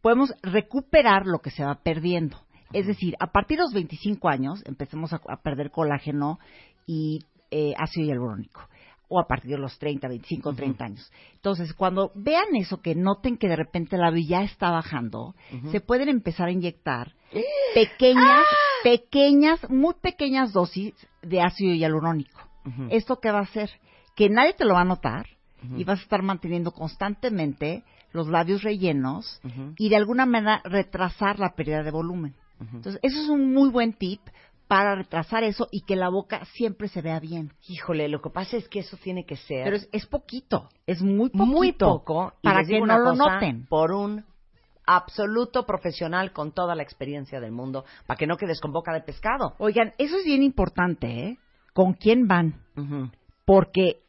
podemos 0.00 0.34
recuperar 0.42 1.26
lo 1.26 1.40
que 1.40 1.50
se 1.50 1.64
va 1.64 1.76
perdiendo. 1.82 2.36
Es 2.72 2.86
decir, 2.86 3.14
a 3.20 3.30
partir 3.30 3.58
de 3.58 3.64
los 3.64 3.74
25 3.74 4.28
años 4.28 4.62
empecemos 4.66 5.12
a, 5.12 5.20
a 5.28 5.42
perder 5.42 5.70
colágeno 5.70 6.38
y 6.86 7.20
eh, 7.50 7.74
ácido 7.76 8.06
hialurónico. 8.06 8.62
O 9.14 9.20
a 9.20 9.26
partir 9.26 9.50
de 9.50 9.58
los 9.58 9.78
30, 9.78 10.08
25, 10.08 10.54
30 10.54 10.84
años. 10.86 11.12
Entonces, 11.34 11.74
cuando 11.74 12.12
vean 12.14 12.56
eso, 12.56 12.80
que 12.80 12.94
noten 12.94 13.36
que 13.36 13.46
de 13.46 13.56
repente 13.56 13.98
la 13.98 14.06
labio 14.06 14.24
ya 14.26 14.42
está 14.42 14.70
bajando, 14.70 15.34
se 15.70 15.82
pueden 15.82 16.08
empezar 16.08 16.48
a 16.48 16.52
inyectar 16.52 17.12
pequeñas, 17.74 18.46
pequeñas, 18.82 19.68
muy 19.68 19.94
pequeñas 20.00 20.54
dosis 20.54 20.94
de 21.20 21.42
ácido 21.42 21.74
hialurónico. 21.74 22.40
¿Esto 22.88 23.20
qué 23.20 23.30
va 23.30 23.40
a 23.40 23.42
hacer? 23.42 23.70
Que 24.16 24.30
nadie 24.30 24.54
te 24.54 24.64
lo 24.64 24.74
va 24.74 24.80
a 24.80 24.86
notar 24.86 25.26
y 25.76 25.84
vas 25.84 25.98
a 25.98 26.02
estar 26.02 26.22
manteniendo 26.22 26.70
constantemente 26.70 27.84
los 28.12 28.28
labios 28.28 28.62
rellenos 28.62 29.42
y 29.76 29.90
de 29.90 29.96
alguna 29.96 30.24
manera 30.24 30.62
retrasar 30.64 31.38
la 31.38 31.54
pérdida 31.54 31.82
de 31.82 31.90
volumen. 31.90 32.34
Entonces, 32.60 32.98
eso 33.02 33.20
es 33.20 33.28
un 33.28 33.52
muy 33.52 33.68
buen 33.68 33.92
tip 33.92 34.20
para 34.72 34.94
retrasar 34.94 35.44
eso 35.44 35.68
y 35.70 35.82
que 35.82 35.96
la 35.96 36.08
boca 36.08 36.46
siempre 36.54 36.88
se 36.88 37.02
vea 37.02 37.20
bien. 37.20 37.52
Híjole, 37.68 38.08
lo 38.08 38.22
que 38.22 38.30
pasa 38.30 38.56
es 38.56 38.70
que 38.70 38.78
eso 38.78 38.96
tiene 38.96 39.26
que 39.26 39.36
ser 39.36 39.64
Pero 39.64 39.76
es, 39.76 39.86
es 39.92 40.06
poquito, 40.06 40.70
es 40.86 41.02
muy 41.02 41.28
poquito. 41.28 41.44
muy 41.44 41.72
poco 41.72 42.32
y 42.40 42.48
para 42.48 42.64
que 42.64 42.80
no 42.80 42.98
lo 42.98 43.14
noten. 43.14 43.66
por 43.66 43.92
un 43.92 44.24
absoluto 44.86 45.66
profesional 45.66 46.32
con 46.32 46.52
toda 46.52 46.74
la 46.74 46.82
experiencia 46.82 47.38
del 47.38 47.52
mundo 47.52 47.84
para 48.06 48.16
que 48.16 48.26
no 48.26 48.38
quedes 48.38 48.62
con 48.62 48.72
boca 48.72 48.94
de 48.94 49.02
pescado. 49.02 49.56
Oigan, 49.58 49.92
eso 49.98 50.16
es 50.16 50.24
bien 50.24 50.42
importante, 50.42 51.06
¿eh? 51.06 51.38
¿Con 51.74 51.92
quién 51.92 52.26
van? 52.26 52.62
Porque 53.44 54.00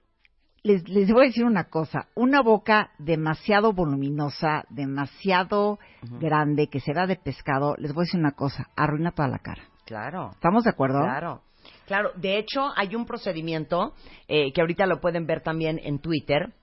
les, 0.64 0.88
les 0.88 1.12
voy 1.12 1.26
a 1.26 1.28
decir 1.28 1.44
una 1.44 1.66
cosa, 1.66 2.08
una 2.16 2.42
boca 2.42 2.92
demasiado 3.00 3.74
voluminosa, 3.74 4.64
demasiado 4.70 5.78
grande, 6.22 6.68
que 6.70 6.80
se 6.80 6.94
da 6.94 7.06
de 7.06 7.18
pescado, 7.18 7.76
les 7.78 7.94
voy 7.94 8.04
a 8.04 8.06
decir 8.06 8.20
una 8.22 8.32
cosa, 8.32 8.70
arruina 8.78 9.12
toda 9.12 9.28
la 9.28 9.40
cara. 9.40 9.64
Claro. 9.86 10.32
¿Estamos 10.34 10.64
de 10.64 10.70
acuerdo? 10.70 11.00
Claro. 11.00 11.42
Claro, 11.86 12.12
de 12.16 12.38
hecho 12.38 12.72
hay 12.76 12.96
un 12.96 13.06
procedimiento 13.06 13.94
eh, 14.28 14.52
que 14.54 14.62
ahorita 14.62 14.86
lo 14.86 15.00
pueden 15.00 15.26
ver 15.26 15.42
también 15.42 15.80
en 15.84 16.00
Twitter, 16.00 16.54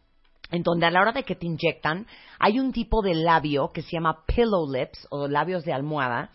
en 0.51 0.63
donde 0.63 0.87
a 0.87 0.91
la 0.91 1.01
hora 1.01 1.13
de 1.13 1.23
que 1.25 1.37
te 1.37 1.47
inyectan 1.47 2.07
hay 2.39 2.59
un 2.59 2.73
tipo 2.73 3.03
de 3.03 3.15
labio 3.15 3.71
que 3.73 3.83
se 3.83 3.91
llama 3.93 4.25
pillow 4.27 4.71
lips 4.71 5.07
o 5.11 5.29
labios 5.29 5.65
de 5.65 5.73
almohada, 5.73 6.31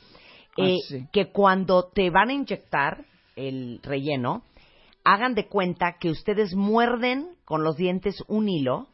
eh, 0.58 0.76
Ah, 0.76 0.86
sí. 0.88 1.08
que 1.12 1.32
cuando 1.32 1.90
te 1.94 2.10
van 2.10 2.30
a 2.30 2.34
inyectar 2.34 3.06
el 3.36 3.80
relleno, 3.84 4.44
hagan 5.04 5.36
de 5.36 5.48
cuenta 5.48 5.98
que 6.00 6.10
ustedes 6.10 6.56
muerden 6.56 7.36
con 7.44 7.64
los 7.64 7.76
dientes 7.78 8.24
un 8.28 8.50
hilo 8.50 8.88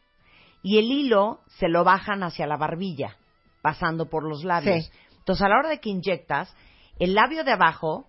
y 0.63 0.79
el 0.79 0.85
hilo 0.91 1.39
se 1.59 1.69
lo 1.69 1.83
bajan 1.83 2.23
hacia 2.23 2.47
la 2.47 2.57
barbilla, 2.57 3.17
pasando 3.61 4.09
por 4.09 4.27
los 4.27 4.43
labios. 4.43 4.85
Sí. 4.85 4.91
Entonces, 5.19 5.43
a 5.45 5.49
la 5.49 5.59
hora 5.59 5.69
de 5.69 5.79
que 5.79 5.89
inyectas, 5.89 6.53
el 7.03 7.15
labio 7.15 7.43
de 7.43 7.51
abajo, 7.51 8.07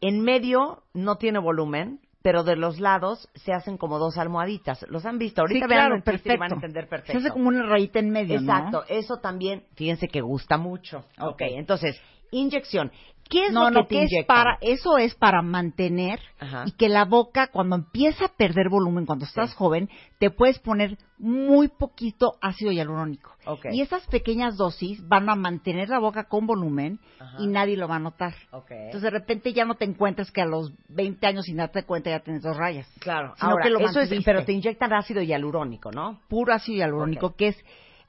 en 0.00 0.20
medio 0.22 0.82
no 0.94 1.16
tiene 1.16 1.38
volumen, 1.40 2.00
pero 2.22 2.44
de 2.44 2.54
los 2.56 2.78
lados 2.80 3.28
se 3.34 3.52
hacen 3.52 3.76
como 3.78 3.98
dos 3.98 4.18
almohaditas. 4.18 4.84
¿Los 4.88 5.04
han 5.06 5.18
visto? 5.18 5.40
Ahorita 5.40 5.66
Sí, 5.66 5.68
vean 5.68 5.86
claro, 5.88 5.94
Twitter 6.02 6.14
y 6.14 6.18
perfecto. 6.18 6.38
van 6.40 6.52
a 6.52 6.54
entender 6.54 6.88
perfecto. 6.88 7.12
Se 7.12 7.18
hace 7.18 7.30
como 7.32 7.48
una 7.48 7.62
rayita 7.66 7.98
en 7.98 8.10
medio, 8.10 8.40
¿no? 8.40 8.52
Exacto, 8.52 8.84
eso 8.88 9.18
también, 9.18 9.64
fíjense 9.74 10.08
que 10.08 10.20
gusta 10.20 10.58
mucho. 10.58 11.04
ok, 11.18 11.40
entonces, 11.56 12.00
inyección. 12.30 12.92
¿Qué 13.30 13.46
es 13.46 13.52
no, 13.52 13.62
lo 13.62 13.68
que 13.68 13.74
no, 13.74 13.86
te 13.86 13.94
que 13.94 14.18
es 14.18 14.26
para, 14.26 14.58
eso 14.60 14.98
es 14.98 15.14
para 15.14 15.40
mantener 15.40 16.18
Ajá. 16.40 16.64
y 16.66 16.72
que 16.72 16.88
la 16.88 17.04
boca 17.04 17.46
cuando 17.46 17.76
empieza 17.76 18.24
a 18.24 18.28
perder 18.36 18.68
volumen, 18.68 19.06
cuando 19.06 19.24
estás 19.24 19.54
joven, 19.54 19.88
te 20.18 20.30
puedes 20.30 20.58
poner 20.58 20.98
muy 21.16 21.68
poquito 21.68 22.34
ácido 22.42 22.72
hialurónico. 22.72 23.30
Ok. 23.46 23.66
Y 23.70 23.82
esas 23.82 24.04
pequeñas 24.08 24.56
dosis 24.56 25.06
van 25.06 25.30
a 25.30 25.36
mantener 25.36 25.90
la 25.90 26.00
boca 26.00 26.24
con 26.24 26.48
volumen 26.48 26.98
Ajá. 27.20 27.36
y 27.38 27.46
nadie 27.46 27.76
lo 27.76 27.86
va 27.86 27.96
a 27.96 28.00
notar. 28.00 28.34
Ok. 28.50 28.72
Entonces 28.72 29.02
de 29.02 29.10
repente 29.10 29.52
ya 29.52 29.64
no 29.64 29.76
te 29.76 29.84
encuentras 29.84 30.32
que 30.32 30.42
a 30.42 30.46
los 30.46 30.72
20 30.88 31.24
años 31.24 31.44
sin 31.44 31.58
darte 31.58 31.84
cuenta 31.84 32.10
ya 32.10 32.20
tienes 32.20 32.42
dos 32.42 32.56
rayas. 32.56 32.88
Claro, 32.98 33.34
Sino 33.36 33.52
ahora, 33.52 33.62
que 33.62 33.70
lo 33.70 33.78
eso 33.78 34.00
es, 34.00 34.10
pero 34.24 34.44
te 34.44 34.52
inyectan 34.52 34.92
ácido 34.92 35.22
hialurónico, 35.22 35.92
¿no? 35.92 36.20
Puro 36.28 36.52
ácido 36.52 36.78
hialurónico, 36.78 37.36
que 37.36 37.48
es 37.48 37.64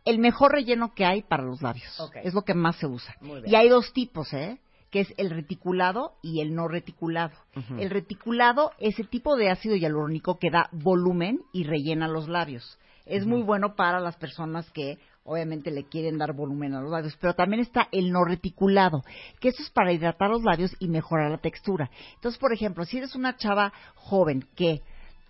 el 0.05 0.19
mejor 0.19 0.53
relleno 0.53 0.93
que 0.93 1.05
hay 1.05 1.21
para 1.21 1.43
los 1.43 1.61
labios. 1.61 1.99
Es 2.23 2.33
lo 2.33 2.43
que 2.43 2.53
más 2.53 2.77
se 2.77 2.87
usa. 2.87 3.15
Y 3.45 3.55
hay 3.55 3.69
dos 3.69 3.93
tipos, 3.93 4.33
¿eh? 4.33 4.59
Que 4.89 5.01
es 5.01 5.13
el 5.17 5.29
reticulado 5.29 6.15
y 6.21 6.41
el 6.41 6.53
no 6.53 6.67
reticulado. 6.67 7.33
El 7.77 7.89
reticulado 7.89 8.71
es 8.79 8.99
el 8.99 9.07
tipo 9.07 9.35
de 9.37 9.49
ácido 9.49 9.75
hialurónico 9.75 10.37
que 10.37 10.49
da 10.49 10.69
volumen 10.71 11.41
y 11.53 11.63
rellena 11.63 12.07
los 12.07 12.27
labios. 12.27 12.77
Es 13.05 13.25
muy 13.25 13.41
bueno 13.41 13.75
para 13.75 13.99
las 13.99 14.15
personas 14.17 14.69
que 14.71 14.97
obviamente 15.23 15.71
le 15.71 15.85
quieren 15.85 16.17
dar 16.17 16.33
volumen 16.33 16.73
a 16.73 16.81
los 16.81 16.91
labios, 16.91 17.17
pero 17.19 17.35
también 17.35 17.61
está 17.61 17.87
el 17.91 18.11
no 18.11 18.25
reticulado, 18.25 19.03
que 19.39 19.49
eso 19.49 19.61
es 19.61 19.69
para 19.69 19.91
hidratar 19.91 20.29
los 20.29 20.43
labios 20.43 20.75
y 20.79 20.87
mejorar 20.87 21.31
la 21.31 21.37
textura. 21.37 21.89
Entonces, 22.15 22.39
por 22.39 22.53
ejemplo, 22.53 22.85
si 22.85 22.97
eres 22.97 23.15
una 23.15 23.37
chava 23.37 23.71
joven 23.95 24.47
que 24.55 24.81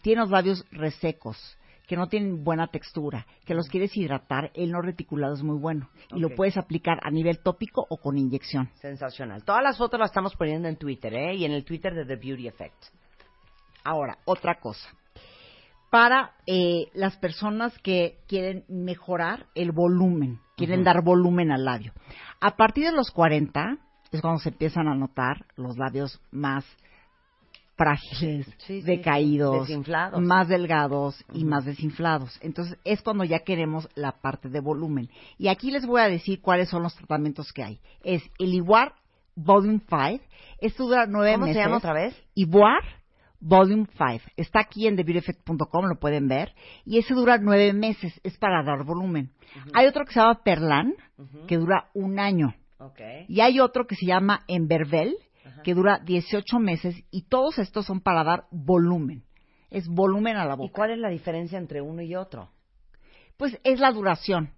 tiene 0.02 0.22
los 0.22 0.32
labios 0.32 0.66
resecos, 0.72 1.38
que 1.92 1.98
no 1.98 2.08
tienen 2.08 2.46
buena 2.46 2.68
textura, 2.68 3.28
que 3.46 3.54
los 3.54 3.68
quieres 3.68 3.98
hidratar, 3.98 4.50
el 4.54 4.72
no 4.72 4.82
reticulado 4.82 5.34
es 5.34 5.44
muy 5.44 5.60
bueno 5.60 5.90
y 6.16 6.22
lo 6.22 6.30
puedes 6.30 6.56
aplicar 6.56 7.02
a 7.04 7.12
nivel 7.12 7.40
tópico 7.40 7.86
o 7.90 7.98
con 7.98 8.18
inyección. 8.18 8.70
Sensacional. 8.76 9.44
Todas 9.44 9.62
las 9.62 9.78
fotos 9.78 10.00
las 10.00 10.10
estamos 10.10 10.34
poniendo 10.38 10.70
en 10.70 10.78
Twitter, 10.78 11.14
¿eh? 11.14 11.36
Y 11.36 11.44
en 11.44 11.52
el 11.52 11.66
Twitter 11.66 11.94
de 11.94 12.06
The 12.06 12.16
Beauty 12.16 12.48
Effect. 12.48 12.82
Ahora, 13.84 14.20
otra 14.24 14.58
cosa. 14.62 14.88
Para 15.90 16.32
eh, 16.48 16.86
las 16.94 17.18
personas 17.18 17.78
que 17.80 18.20
quieren 18.26 18.64
mejorar 18.70 19.48
el 19.54 19.74
volumen, 19.74 20.40
quieren 20.56 20.86
dar 20.86 21.04
volumen 21.04 21.52
al 21.52 21.66
labio. 21.66 21.92
A 22.40 22.56
partir 22.56 22.86
de 22.86 22.94
los 22.94 23.12
40 23.12 23.80
es 24.14 24.22
cuando 24.22 24.40
se 24.40 24.48
empiezan 24.48 24.88
a 24.88 24.96
notar 24.96 25.46
los 25.58 25.78
labios 25.78 26.22
más 26.32 26.64
frágiles, 27.84 28.46
Sí, 28.60 28.82
sí, 28.82 28.82
decaídos, 28.82 29.68
desinflados. 29.68 30.22
más 30.22 30.48
delgados 30.48 31.24
y 31.34 31.44
más 31.46 31.66
desinflados. 31.66 32.38
Entonces 32.42 32.78
es 32.84 33.02
cuando 33.02 33.24
ya 33.24 33.40
queremos 33.40 33.90
la 33.96 34.12
parte 34.22 34.50
de 34.50 34.60
volumen. 34.60 35.10
Y 35.38 35.48
aquí 35.48 35.72
les 35.72 35.86
voy 35.86 36.02
a 36.02 36.08
decir 36.10 36.42
cuáles 36.42 36.70
son 36.70 36.84
los 36.84 36.96
tratamientos 36.96 37.52
que 37.54 37.64
hay. 37.64 37.80
Es 38.04 38.22
el 38.40 38.54
Iguar 38.54 38.94
Volume 39.36 39.80
5. 39.90 40.24
Esto 40.60 40.86
dura 40.86 41.06
nueve 41.08 41.34
¿Cómo 41.34 41.46
se 41.46 41.50
meses. 41.54 41.64
llama 41.66 41.78
otra 41.78 41.94
vez? 41.94 42.16
Ivoire 42.36 42.86
Volume 43.40 43.88
5. 43.98 44.32
Está 44.38 44.60
aquí 44.60 44.86
en 44.88 44.96
TheBeautyEffect.com, 44.98 45.86
lo 45.86 45.96
pueden 46.00 46.28
ver. 46.28 46.54
Y 46.86 47.00
ese 47.00 47.16
dura 47.16 47.40
nueve 47.40 47.74
meses, 47.74 48.14
es 48.24 48.38
para 48.38 48.64
dar 48.64 48.84
volumen. 48.86 49.32
Hay 49.74 49.88
otro 49.88 50.06
que 50.06 50.14
se 50.14 50.20
llama 50.20 50.44
Perlan, 50.44 50.94
que 51.48 51.58
dura 51.58 51.90
un 51.96 52.20
año. 52.20 52.54
Ok. 52.78 53.00
Y 53.28 53.42
hay 53.42 53.60
otro 53.60 53.88
que 53.88 53.96
se 53.96 54.06
llama 54.06 54.44
Embervel, 54.48 55.16
que 55.64 55.74
dura 55.74 56.00
18 56.00 56.60
meses. 56.60 56.96
Y 57.12 57.24
todos 57.24 57.60
estos 57.60 57.86
son 57.86 58.02
para 58.02 58.24
dar 58.24 58.46
volumen. 58.52 59.24
Es 59.70 59.88
volumen 59.88 60.36
a 60.38 60.46
la 60.46 60.54
¿Y 60.56 60.58
boca. 60.58 60.74
cuál 60.74 60.92
es 60.92 61.00
la 61.00 61.10
diferencia 61.10 61.58
entre 61.58 61.82
uno 61.82 62.02
y 62.02 62.16
otro? 62.16 62.50
Pues 63.38 63.58
es 63.64 63.80
la 63.80 63.92
duración. 63.92 64.52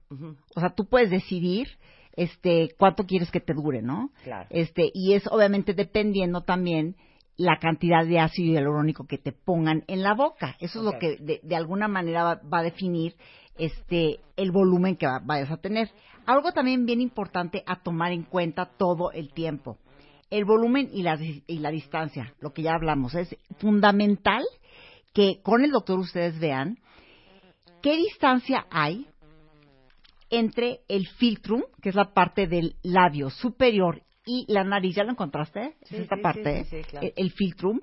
O 0.56 0.60
sea, 0.60 0.70
tú 0.76 0.86
puedes 0.88 1.10
decidir 1.10 1.68
este 2.16 2.70
cuánto 2.78 3.06
quieres 3.06 3.32
que 3.32 3.40
te 3.40 3.54
dure, 3.54 3.82
¿no? 3.82 4.12
Claro. 4.24 4.48
Este, 4.50 4.92
y 4.94 5.14
es 5.14 5.24
obviamente 5.32 5.74
dependiendo 5.74 6.42
también 6.42 6.96
la 7.38 7.58
cantidad 7.60 8.06
de 8.06 8.20
ácido 8.20 8.54
hialurónico 8.54 9.08
que 9.08 9.18
te 9.18 9.32
pongan 9.32 9.84
en 9.88 10.04
la 10.04 10.14
boca. 10.14 10.56
Eso 10.60 10.80
es 10.80 10.86
lo 10.86 11.00
que 11.00 11.18
de, 11.18 11.40
de 11.42 11.56
alguna 11.56 11.88
manera 11.88 12.24
va, 12.24 12.42
va 12.52 12.60
a 12.60 12.64
definir 12.64 13.16
este 13.58 14.20
el 14.36 14.52
volumen 14.52 14.96
que 14.98 15.08
va- 15.08 15.22
vayas 15.24 15.50
a 15.52 15.58
tener. 15.58 15.90
Algo 16.26 16.52
también 16.52 16.86
bien 16.86 17.02
importante 17.02 17.64
a 17.66 17.82
tomar 17.82 18.12
en 18.12 18.24
cuenta 18.24 18.66
todo 18.78 19.12
el 19.12 19.34
tiempo. 19.34 19.78
El 20.34 20.46
volumen 20.46 20.90
y 20.92 21.04
la, 21.04 21.20
y 21.22 21.60
la 21.60 21.70
distancia, 21.70 22.34
lo 22.40 22.54
que 22.54 22.64
ya 22.64 22.74
hablamos, 22.74 23.14
es 23.14 23.38
fundamental 23.60 24.44
que 25.14 25.42
con 25.44 25.64
el 25.64 25.70
doctor 25.70 26.00
ustedes 26.00 26.40
vean 26.40 26.80
qué 27.84 27.96
distancia 27.96 28.66
hay 28.72 29.06
entre 30.32 30.80
el 30.88 31.08
filtrum, 31.08 31.62
que 31.84 31.90
es 31.90 31.96
la 31.96 32.16
parte 32.16 32.48
del 32.48 32.78
labio 32.82 33.30
superior, 33.30 34.02
y 34.26 34.52
la 34.52 34.64
nariz. 34.64 34.96
¿Ya 34.96 35.04
lo 35.04 35.12
encontraste? 35.12 35.76
Sí, 35.84 35.98
es 35.98 36.02
esta 36.02 36.16
sí, 36.16 36.22
parte, 36.24 36.66
sí, 36.66 36.82
claro. 36.82 37.06
el, 37.06 37.14
el 37.16 37.32
filtrum. 37.32 37.82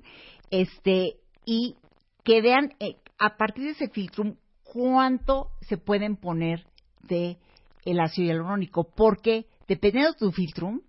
Este, 0.49 1.21
y 1.45 1.77
que 2.25 2.41
vean 2.41 2.73
eh, 2.81 2.97
a 3.17 3.37
partir 3.37 3.63
de 3.63 3.71
ese 3.71 3.87
filtrum 3.87 4.35
cuánto 4.63 5.51
se 5.61 5.77
pueden 5.77 6.17
poner 6.17 6.65
de 7.03 7.37
el 7.85 8.01
ácido 8.01 8.27
hialurónico, 8.27 8.91
porque 8.93 9.45
dependiendo 9.69 10.11
de 10.11 10.17
tu 10.17 10.31
filtrum, 10.33 10.81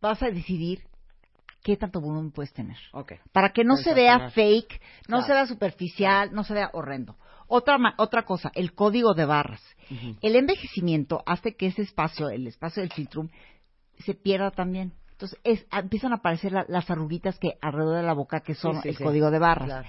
vas 0.00 0.22
a 0.22 0.30
decidir 0.30 0.88
qué 1.62 1.76
tanto 1.76 2.00
volumen 2.00 2.30
puedes 2.30 2.52
tener. 2.52 2.76
Ok. 2.92 3.12
Para 3.32 3.52
que 3.52 3.64
no 3.64 3.76
se 3.76 3.94
vea 3.94 4.30
fake, 4.30 4.80
no 5.08 5.18
Claro. 5.18 5.22
se 5.26 5.32
vea 5.32 5.46
superficial, 5.46 6.32
no 6.32 6.44
se 6.44 6.54
vea 6.54 6.70
horrendo. 6.72 7.16
Otra, 7.46 7.78
ma- 7.78 7.94
otra 7.98 8.24
cosa, 8.24 8.50
el 8.54 8.74
código 8.74 9.12
de 9.14 9.24
barras. 9.24 9.62
El 10.22 10.36
envejecimiento 10.36 11.22
hace 11.26 11.56
que 11.56 11.66
ese 11.66 11.82
espacio, 11.82 12.28
el 12.30 12.46
espacio 12.46 12.80
del 12.82 12.92
filtrum, 12.92 13.28
se 13.98 14.14
pierda 14.14 14.50
también. 14.52 14.92
Entonces 15.12 15.38
es- 15.44 15.66
empiezan 15.72 16.12
a 16.12 16.16
aparecer 16.16 16.52
la- 16.52 16.64
las 16.68 16.88
arruguitas 16.90 17.38
que 17.38 17.58
alrededor 17.60 17.96
de 17.96 18.02
la 18.04 18.14
boca 18.14 18.40
que 18.40 18.54
son 18.54 18.76
Sí, 18.76 18.80
sí, 18.84 18.88
el 18.90 18.96
sí. 18.96 19.04
código 19.04 19.30
de 19.30 19.38
barras. 19.38 19.66
Claro. 19.66 19.88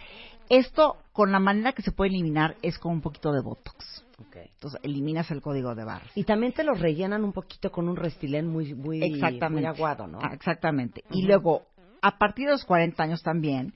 Esto, 0.50 0.98
con 1.14 1.32
la 1.32 1.40
manera 1.40 1.72
que 1.72 1.82
se 1.84 1.92
puede 1.94 2.10
eliminar, 2.10 2.56
es 2.62 2.78
con 2.78 2.92
un 2.92 3.02
poquito 3.02 3.32
de 3.32 3.42
botox. 3.42 4.04
Entonces 4.34 4.80
eliminas 4.84 5.30
el 5.32 5.42
código 5.42 5.76
de 5.76 5.84
barras. 5.84 6.12
Y 6.16 6.24
también 6.24 6.54
te 6.54 6.64
lo 6.64 6.74
rellenan 6.74 7.24
un 7.24 7.34
poquito 7.34 7.72
con 7.72 7.90
un 7.90 7.96
restilén 7.96 8.48
muy, 8.48 8.74
muy, 8.74 9.04
Exactamente. 9.04 9.62
muy 9.62 9.66
aguado, 9.66 10.08
¿no? 10.08 10.20
Ah, 10.22 10.32
exactamente. 10.34 11.04
Y 11.12 11.24
luego, 11.24 11.64
a 12.02 12.18
partir 12.18 12.46
de 12.46 12.54
los 12.54 12.66
40 12.66 13.02
años 13.02 13.24
también, 13.24 13.74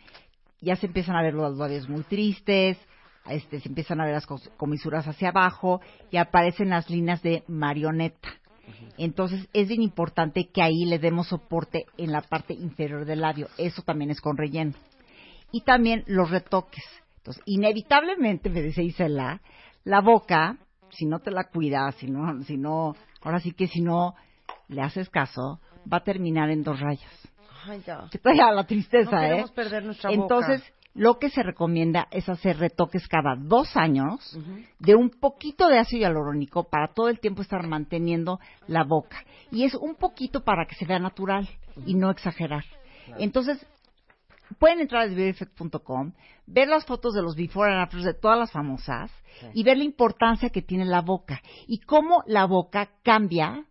ya 0.61 0.75
se 0.75 0.87
empiezan 0.87 1.15
a 1.15 1.21
ver 1.21 1.33
los 1.33 1.57
labios 1.57 1.87
muy 1.89 2.03
tristes, 2.03 2.77
este, 3.27 3.59
se 3.59 3.69
empiezan 3.69 4.01
a 4.01 4.05
ver 4.05 4.13
las 4.13 4.27
comisuras 4.57 5.07
hacia 5.07 5.29
abajo 5.29 5.81
y 6.11 6.17
aparecen 6.17 6.69
las 6.69 6.89
líneas 6.89 7.21
de 7.21 7.43
marioneta. 7.47 8.29
Entonces, 8.97 9.47
es 9.53 9.67
bien 9.67 9.81
importante 9.81 10.47
que 10.47 10.61
ahí 10.61 10.85
le 10.85 10.99
demos 10.99 11.27
soporte 11.27 11.85
en 11.97 12.11
la 12.11 12.21
parte 12.21 12.53
inferior 12.53 13.05
del 13.05 13.21
labio. 13.21 13.47
Eso 13.57 13.81
también 13.81 14.11
es 14.11 14.21
con 14.21 14.37
relleno. 14.37 14.73
Y 15.51 15.61
también 15.61 16.03
los 16.07 16.29
retoques. 16.29 16.83
Entonces, 17.17 17.43
inevitablemente, 17.45 18.49
me 18.51 18.61
dice 18.61 18.83
Isela, 18.83 19.41
la 19.85 20.01
boca, 20.01 20.57
si 20.89 21.05
no 21.05 21.19
te 21.19 21.31
la 21.31 21.45
cuidas, 21.45 21.95
si 21.95 22.07
no, 22.07 22.43
si 22.43 22.57
no, 22.57 22.95
ahora 23.21 23.39
sí 23.39 23.53
que 23.53 23.67
si 23.67 23.81
no 23.81 24.15
le 24.67 24.81
haces 24.81 25.09
caso, 25.09 25.59
va 25.91 25.97
a 25.97 26.03
terminar 26.03 26.49
en 26.49 26.63
dos 26.63 26.79
rayas. 26.79 27.11
Ay, 27.67 27.81
ya. 27.85 28.07
Que 28.11 28.19
trae 28.19 28.39
a 28.41 28.51
la 28.51 28.65
tristeza, 28.65 29.15
No 29.15 29.23
¿eh? 29.23 29.45
perder 29.55 29.83
nuestra 29.85 30.11
Entonces, 30.11 30.61
boca. 30.61 30.73
lo 30.93 31.17
que 31.19 31.29
se 31.29 31.41
recomienda 31.43 32.07
es 32.11 32.27
hacer 32.29 32.57
retoques 32.57 33.07
cada 33.07 33.35
dos 33.35 33.75
años 33.75 34.37
de 34.79 34.95
un 34.95 35.09
poquito 35.09 35.67
de 35.67 35.79
ácido 35.79 36.01
hialurónico 36.01 36.65
para 36.69 36.93
todo 36.93 37.09
el 37.09 37.19
tiempo 37.19 37.41
estar 37.41 37.65
manteniendo 37.67 38.39
la 38.67 38.83
boca. 38.83 39.17
Y 39.51 39.63
es 39.63 39.73
un 39.75 39.95
poquito 39.95 40.43
para 40.43 40.65
que 40.65 40.75
se 40.75 40.85
vea 40.85 40.99
natural 40.99 41.47
y 41.85 41.95
no 41.95 42.09
exagerar. 42.11 42.63
Entonces, 43.17 43.65
pueden 44.57 44.79
entrar 44.81 45.03
a 45.03 45.05
beautyeffect.com, 45.07 46.13
ver 46.47 46.67
las 46.67 46.85
fotos 46.85 47.13
de 47.13 47.21
los 47.21 47.35
before 47.35 47.71
and 47.71 47.81
afters 47.81 48.03
de 48.03 48.13
todas 48.13 48.37
las 48.37 48.51
famosas 48.51 49.11
Sí. 49.39 49.47
y 49.53 49.63
ver 49.63 49.77
la 49.77 49.83
importancia 49.83 50.49
que 50.49 50.61
tiene 50.61 50.85
la 50.85 51.01
boca 51.01 51.41
y 51.67 51.79
cómo 51.79 52.23
la 52.25 52.45
boca 52.45 52.89
cambia 53.03 53.65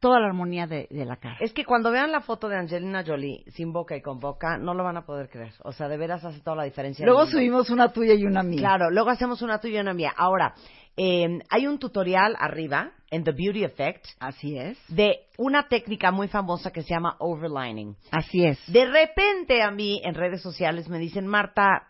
toda 0.00 0.20
la 0.20 0.26
armonía 0.26 0.66
de, 0.66 0.86
de 0.90 1.04
la 1.04 1.16
cara. 1.16 1.36
Es 1.40 1.52
que 1.52 1.64
cuando 1.64 1.90
vean 1.90 2.12
la 2.12 2.20
foto 2.20 2.48
de 2.48 2.56
Angelina 2.56 3.02
Jolie 3.04 3.44
sin 3.50 3.72
boca 3.72 3.96
y 3.96 4.02
con 4.02 4.20
boca, 4.20 4.56
no 4.58 4.74
lo 4.74 4.84
van 4.84 4.96
a 4.96 5.04
poder 5.06 5.28
creer. 5.28 5.54
O 5.64 5.72
sea, 5.72 5.88
de 5.88 5.96
veras 5.96 6.24
hace 6.24 6.40
toda 6.40 6.56
la 6.56 6.64
diferencia. 6.64 7.04
Luego 7.04 7.26
subimos 7.26 7.70
una 7.70 7.92
tuya 7.92 8.14
y 8.14 8.24
una 8.24 8.42
mía. 8.42 8.58
Claro, 8.58 8.90
luego 8.90 9.10
hacemos 9.10 9.42
una 9.42 9.58
tuya 9.58 9.78
y 9.78 9.80
una 9.80 9.94
mía. 9.94 10.12
Ahora, 10.16 10.54
eh, 10.98 11.38
hay 11.48 11.66
un 11.66 11.78
tutorial 11.78 12.36
arriba 12.38 12.92
en 13.10 13.24
The 13.24 13.32
Beauty 13.32 13.64
Effect 13.64 14.04
Así 14.18 14.58
es. 14.58 14.78
de 14.88 15.20
una 15.38 15.68
técnica 15.68 16.10
muy 16.10 16.28
famosa 16.28 16.70
que 16.70 16.82
se 16.82 16.90
llama 16.90 17.16
overlining. 17.20 17.96
Así 18.10 18.44
es. 18.44 18.58
De 18.70 18.84
repente 18.84 19.62
a 19.62 19.70
mí 19.70 20.00
en 20.04 20.14
redes 20.14 20.42
sociales 20.42 20.88
me 20.88 20.98
dicen, 20.98 21.26
Marta, 21.26 21.88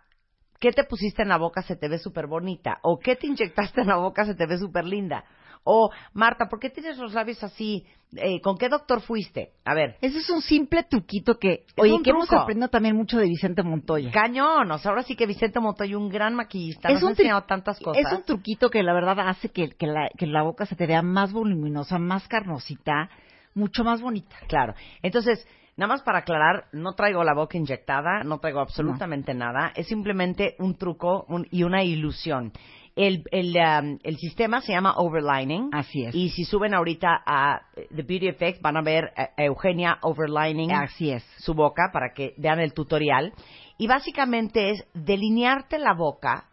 ¿qué 0.60 0.72
te 0.72 0.84
pusiste 0.84 1.22
en 1.22 1.28
la 1.28 1.38
boca? 1.38 1.62
Se 1.62 1.76
te 1.76 1.88
ve 1.88 1.98
súper 1.98 2.26
bonita. 2.26 2.78
O 2.82 2.98
¿qué 2.98 3.16
te 3.16 3.26
inyectaste 3.26 3.80
en 3.80 3.88
la 3.88 3.96
boca? 3.96 4.24
Se 4.24 4.34
te 4.34 4.46
ve 4.46 4.58
súper 4.58 4.84
linda. 4.84 5.24
O 5.64 5.90
Marta, 6.12 6.48
¿por 6.48 6.58
qué 6.60 6.70
tienes 6.70 6.98
los 6.98 7.12
labios 7.14 7.42
así? 7.42 7.84
Eh, 8.16 8.40
¿Con 8.40 8.56
qué 8.56 8.70
doctor 8.70 9.02
fuiste? 9.02 9.52
A 9.66 9.74
ver. 9.74 9.96
Ese 10.00 10.18
es 10.18 10.30
un 10.30 10.40
simple 10.40 10.82
truquito 10.84 11.38
que, 11.38 11.66
oye, 11.76 12.00
que 12.02 12.08
hemos 12.10 12.32
aprendido 12.32 12.68
también 12.68 12.96
mucho 12.96 13.18
de 13.18 13.26
Vicente 13.26 13.62
Montoya. 13.62 14.10
Cañón, 14.10 14.70
o 14.70 14.78
sea, 14.78 14.92
ahora 14.92 15.02
sí 15.02 15.14
que 15.14 15.26
Vicente 15.26 15.60
Montoya, 15.60 15.98
un 15.98 16.08
gran 16.08 16.34
maquillista, 16.34 16.88
Es 16.88 16.94
nos 16.94 17.02
ha 17.02 17.06
un 17.06 17.12
tri- 17.12 17.18
enseñado 17.20 17.42
tantas 17.42 17.78
cosas. 17.80 18.02
Es 18.06 18.10
un 18.12 18.24
truquito 18.24 18.70
que 18.70 18.82
la 18.82 18.94
verdad 18.94 19.20
hace 19.28 19.50
que, 19.50 19.68
que 19.70 19.86
la, 19.86 20.08
que 20.16 20.26
la 20.26 20.42
boca 20.42 20.64
se 20.64 20.74
te 20.74 20.86
vea 20.86 21.02
más 21.02 21.32
voluminosa, 21.34 21.98
más 21.98 22.26
carnosita, 22.28 23.10
mucho 23.54 23.84
más 23.84 24.00
bonita. 24.00 24.36
Claro. 24.48 24.74
Entonces, 25.02 25.46
nada 25.76 25.88
más 25.92 26.02
para 26.02 26.20
aclarar, 26.20 26.64
no 26.72 26.94
traigo 26.94 27.22
la 27.24 27.34
boca 27.34 27.58
inyectada, 27.58 28.24
no 28.24 28.38
traigo 28.38 28.60
absolutamente 28.60 29.34
nada. 29.34 29.70
Es 29.76 29.86
simplemente 29.86 30.54
un 30.60 30.76
truco 30.78 31.26
un- 31.28 31.46
y 31.50 31.62
una 31.62 31.84
ilusión. 31.84 32.52
El, 32.98 33.22
el, 33.30 33.54
um, 33.56 33.98
el 34.02 34.16
sistema 34.16 34.60
se 34.60 34.72
llama 34.72 34.94
overlining. 34.96 35.70
Así 35.72 36.04
es. 36.04 36.14
Y 36.14 36.30
si 36.30 36.44
suben 36.44 36.74
ahorita 36.74 37.22
a 37.24 37.60
eh, 37.76 37.86
The 37.94 38.02
Beauty 38.02 38.28
Effect, 38.28 38.60
van 38.60 38.76
a 38.76 38.82
ver 38.82 39.12
a 39.16 39.28
a 39.36 39.44
Eugenia 39.44 39.98
overlining 40.02 40.72
Así 40.72 41.10
es. 41.10 41.24
su 41.38 41.54
boca 41.54 41.90
para 41.92 42.12
que 42.12 42.34
vean 42.38 42.58
el 42.58 42.74
tutorial. 42.74 43.32
Y 43.78 43.86
básicamente 43.86 44.70
es 44.70 44.84
delinearte 44.94 45.78
la 45.78 45.94
boca 45.94 46.48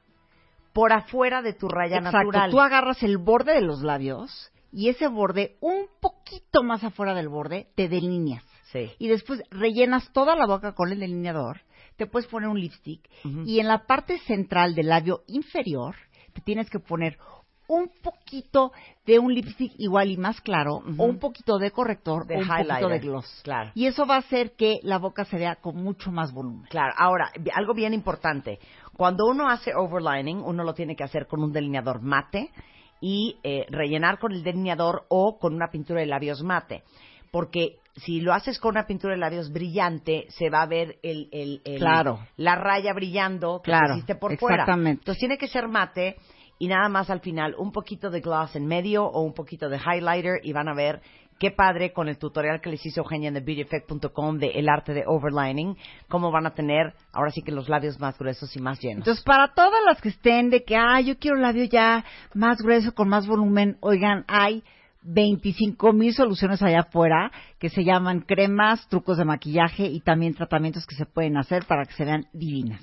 por 0.71 0.93
afuera 0.93 1.41
de 1.41 1.53
tu 1.53 1.67
raya 1.67 1.97
Exacto. 1.97 2.17
natural. 2.19 2.51
Tú 2.51 2.59
agarras 2.59 3.01
el 3.01 3.17
borde 3.17 3.53
de 3.53 3.61
los 3.61 3.81
labios 3.81 4.51
y 4.71 4.89
ese 4.89 5.07
borde, 5.07 5.55
un 5.61 5.87
poquito 6.01 6.61
más 6.61 6.83
afuera 6.83 7.15
del 7.15 7.29
borde, 7.29 7.69
te 7.75 7.87
delineas. 7.87 8.43
Sí. 8.71 8.91
Y 8.99 9.07
después 9.07 9.41
rellenas 9.49 10.11
toda 10.11 10.35
la 10.35 10.45
boca 10.45 10.73
con 10.73 10.91
el 10.91 10.99
delineador, 10.99 11.61
te 11.95 12.07
puedes 12.07 12.27
poner 12.27 12.49
un 12.49 12.59
lipstick 12.59 13.09
y 13.45 13.59
en 13.61 13.67
la 13.69 13.85
parte 13.87 14.19
central 14.19 14.75
del 14.75 14.89
labio 14.89 15.21
inferior 15.27 15.95
te 16.35 16.41
tienes 16.41 16.69
que 16.69 16.79
poner 16.79 17.17
un 17.67 17.89
poquito 18.03 18.71
de 19.07 19.17
un 19.17 19.33
lipstick 19.33 19.73
igual 19.77 20.11
y 20.11 20.17
más 20.17 20.39
claro, 20.41 20.83
o 20.97 21.03
un 21.03 21.17
poquito 21.17 21.57
de 21.57 21.71
corrector, 21.71 22.27
De 22.27 22.35
o 22.35 22.39
un 22.39 22.47
poquito 22.47 22.89
de 22.89 22.99
gloss. 22.99 23.41
Claro. 23.43 23.71
Y 23.73 23.87
eso 23.87 24.05
va 24.05 24.15
a 24.15 24.19
hacer 24.19 24.51
que 24.51 24.79
la 24.83 24.99
boca 24.99 25.25
se 25.25 25.37
vea 25.37 25.55
con 25.55 25.77
mucho 25.77 26.11
más 26.11 26.31
volumen. 26.31 26.67
Claro, 26.69 26.93
ahora, 26.97 27.31
algo 27.55 27.73
bien 27.73 27.93
importante. 27.93 28.59
Cuando 28.95 29.25
uno 29.25 29.49
hace 29.49 29.73
overlining, 29.73 30.43
uno 30.43 30.63
lo 30.63 30.73
tiene 30.73 30.95
que 30.95 31.03
hacer 31.03 31.25
con 31.25 31.41
un 31.41 31.51
delineador 31.51 32.01
mate 32.01 32.51
y 33.01 33.37
eh, 33.43 33.65
rellenar 33.69 34.19
con 34.19 34.31
el 34.31 34.43
delineador 34.43 35.05
o 35.09 35.39
con 35.39 35.55
una 35.55 35.69
pintura 35.71 36.01
de 36.01 36.07
labios 36.07 36.43
mate. 36.43 36.83
Porque 37.31 37.79
si 37.95 38.19
lo 38.21 38.33
haces 38.33 38.59
con 38.59 38.71
una 38.71 38.85
pintura 38.87 39.13
de 39.13 39.19
labios 39.19 39.51
brillante, 39.51 40.25
se 40.29 40.49
va 40.49 40.61
a 40.63 40.65
ver 40.67 40.97
el, 41.01 41.29
el- 41.31 41.61
el- 41.63 41.79
Claro. 41.79 42.19
la 42.37 42.55
raya 42.55 42.93
brillando 42.93 43.61
que 43.61 43.71
Claro, 43.71 43.93
hiciste 43.95 44.15
por 44.15 44.37
fuera. 44.37 44.63
exactamente. 44.63 45.01
Entonces 45.01 45.19
tiene 45.19 45.37
que 45.37 45.47
ser 45.47 45.67
mate 45.67 46.17
y 46.59 46.67
nada 46.67 46.89
más 46.89 47.09
al 47.09 47.21
final 47.21 47.55
un 47.57 47.71
poquito 47.71 48.09
de 48.09 48.21
gloss 48.21 48.55
en 48.55 48.65
medio 48.65 49.05
o 49.05 49.21
un 49.21 49.33
poquito 49.33 49.69
de 49.69 49.77
highlighter 49.77 50.39
y 50.43 50.51
van 50.53 50.67
a 50.67 50.73
ver 50.73 51.01
qué 51.37 51.51
padre 51.51 51.91
con 51.91 52.07
el 52.07 52.17
tutorial 52.17 52.61
que 52.61 52.69
les 52.69 52.85
hizo 52.85 53.01
Eugenia 53.01 53.27
en 53.27 53.33
TheBeautyEffect.com 53.35 54.37
de 54.39 54.47
el 54.51 54.69
arte 54.69 54.93
de 54.93 55.03
overlining, 55.05 55.75
cómo 56.07 56.31
van 56.31 56.45
a 56.45 56.53
tener 56.53 56.93
ahora 57.11 57.31
sí 57.31 57.41
que 57.41 57.51
los 57.51 57.67
labios 57.69 57.99
más 57.99 58.17
gruesos 58.17 58.55
y 58.55 58.59
más 58.61 58.79
llenos. 58.79 58.99
Entonces, 58.99 59.23
para 59.23 59.53
todas 59.53 59.81
las 59.85 59.99
que 60.01 60.09
estén 60.09 60.49
de 60.49 60.63
que, 60.63 60.75
ah, 60.77 61.01
yo 61.01 61.17
quiero 61.17 61.37
labio 61.37 61.65
ya 61.65 62.05
más 62.33 62.61
grueso, 62.61 62.93
con 62.93 63.09
más 63.09 63.27
volumen, 63.27 63.77
oigan, 63.81 64.23
hay 64.29 64.63
25 65.05 65.93
mil 65.93 66.13
soluciones 66.13 66.61
allá 66.61 66.81
afuera 66.81 67.31
que 67.59 67.69
se 67.69 67.83
llaman 67.83 68.21
cremas, 68.21 68.87
trucos 68.89 69.17
de 69.17 69.25
maquillaje 69.25 69.85
y 69.85 70.01
también 70.01 70.33
tratamientos 70.33 70.85
que 70.85 70.95
se 70.95 71.05
pueden 71.05 71.37
hacer 71.37 71.65
para 71.65 71.85
que 71.85 71.93
se 71.93 72.05
vean 72.05 72.25
divinas. 72.33 72.81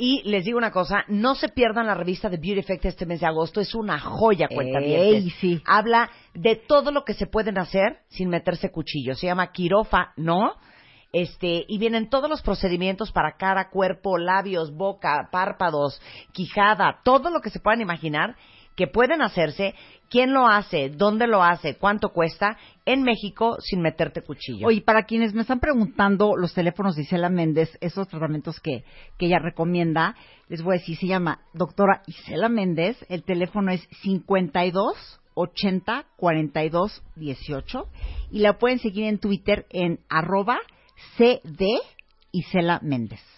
Y 0.00 0.22
les 0.22 0.44
digo 0.44 0.58
una 0.58 0.70
cosa, 0.70 1.04
no 1.08 1.34
se 1.34 1.48
pierdan 1.48 1.88
la 1.88 1.94
revista 1.94 2.28
de 2.28 2.36
Beauty 2.36 2.60
Effect 2.60 2.84
este 2.84 3.04
mes 3.04 3.20
de 3.20 3.26
agosto, 3.26 3.60
es 3.60 3.74
una 3.74 3.98
joya, 3.98 4.46
cuenta 4.48 4.78
Ey, 4.78 5.28
sí. 5.40 5.60
Habla 5.66 6.08
de 6.34 6.54
todo 6.54 6.92
lo 6.92 7.04
que 7.04 7.14
se 7.14 7.26
pueden 7.26 7.58
hacer 7.58 7.98
sin 8.08 8.28
meterse 8.28 8.70
cuchillo. 8.70 9.16
Se 9.16 9.26
llama 9.26 9.50
quirofa, 9.50 10.12
¿no? 10.16 10.54
Este, 11.12 11.64
y 11.66 11.78
vienen 11.78 12.10
todos 12.10 12.30
los 12.30 12.42
procedimientos 12.42 13.10
para 13.10 13.36
cara, 13.36 13.70
cuerpo, 13.70 14.18
labios, 14.18 14.72
boca, 14.72 15.28
párpados, 15.32 16.00
quijada, 16.32 17.00
todo 17.02 17.30
lo 17.30 17.40
que 17.40 17.50
se 17.50 17.58
puedan 17.58 17.80
imaginar 17.80 18.36
que 18.78 18.86
pueden 18.86 19.22
hacerse, 19.22 19.74
quién 20.08 20.32
lo 20.32 20.46
hace, 20.46 20.88
dónde 20.88 21.26
lo 21.26 21.42
hace, 21.42 21.74
cuánto 21.74 22.10
cuesta, 22.10 22.56
en 22.86 23.02
México 23.02 23.56
sin 23.58 23.82
meterte 23.82 24.22
cuchillo. 24.22 24.68
Oye, 24.68 24.82
para 24.82 25.02
quienes 25.02 25.34
me 25.34 25.40
están 25.40 25.58
preguntando 25.58 26.36
los 26.36 26.54
teléfonos 26.54 26.94
de 26.94 27.02
Isela 27.02 27.28
Méndez, 27.28 27.76
esos 27.80 28.06
tratamientos 28.06 28.60
que, 28.60 28.84
que 29.18 29.26
ella 29.26 29.40
recomienda, 29.40 30.14
les 30.48 30.62
voy 30.62 30.76
a 30.76 30.78
decir, 30.78 30.96
se 30.96 31.08
llama 31.08 31.40
doctora 31.54 32.02
Isela 32.06 32.48
Méndez, 32.48 33.04
el 33.08 33.24
teléfono 33.24 33.72
es 33.72 33.84
52 34.02 35.20
80 35.34 36.04
42 36.16 37.02
18 37.16 37.88
y 38.30 38.38
la 38.38 38.58
pueden 38.58 38.78
seguir 38.78 39.06
en 39.06 39.18
Twitter 39.18 39.66
en 39.70 39.98
arroba 40.08 40.58
CD 41.16 41.66
Isela 42.30 42.78
Méndez. 42.80 43.37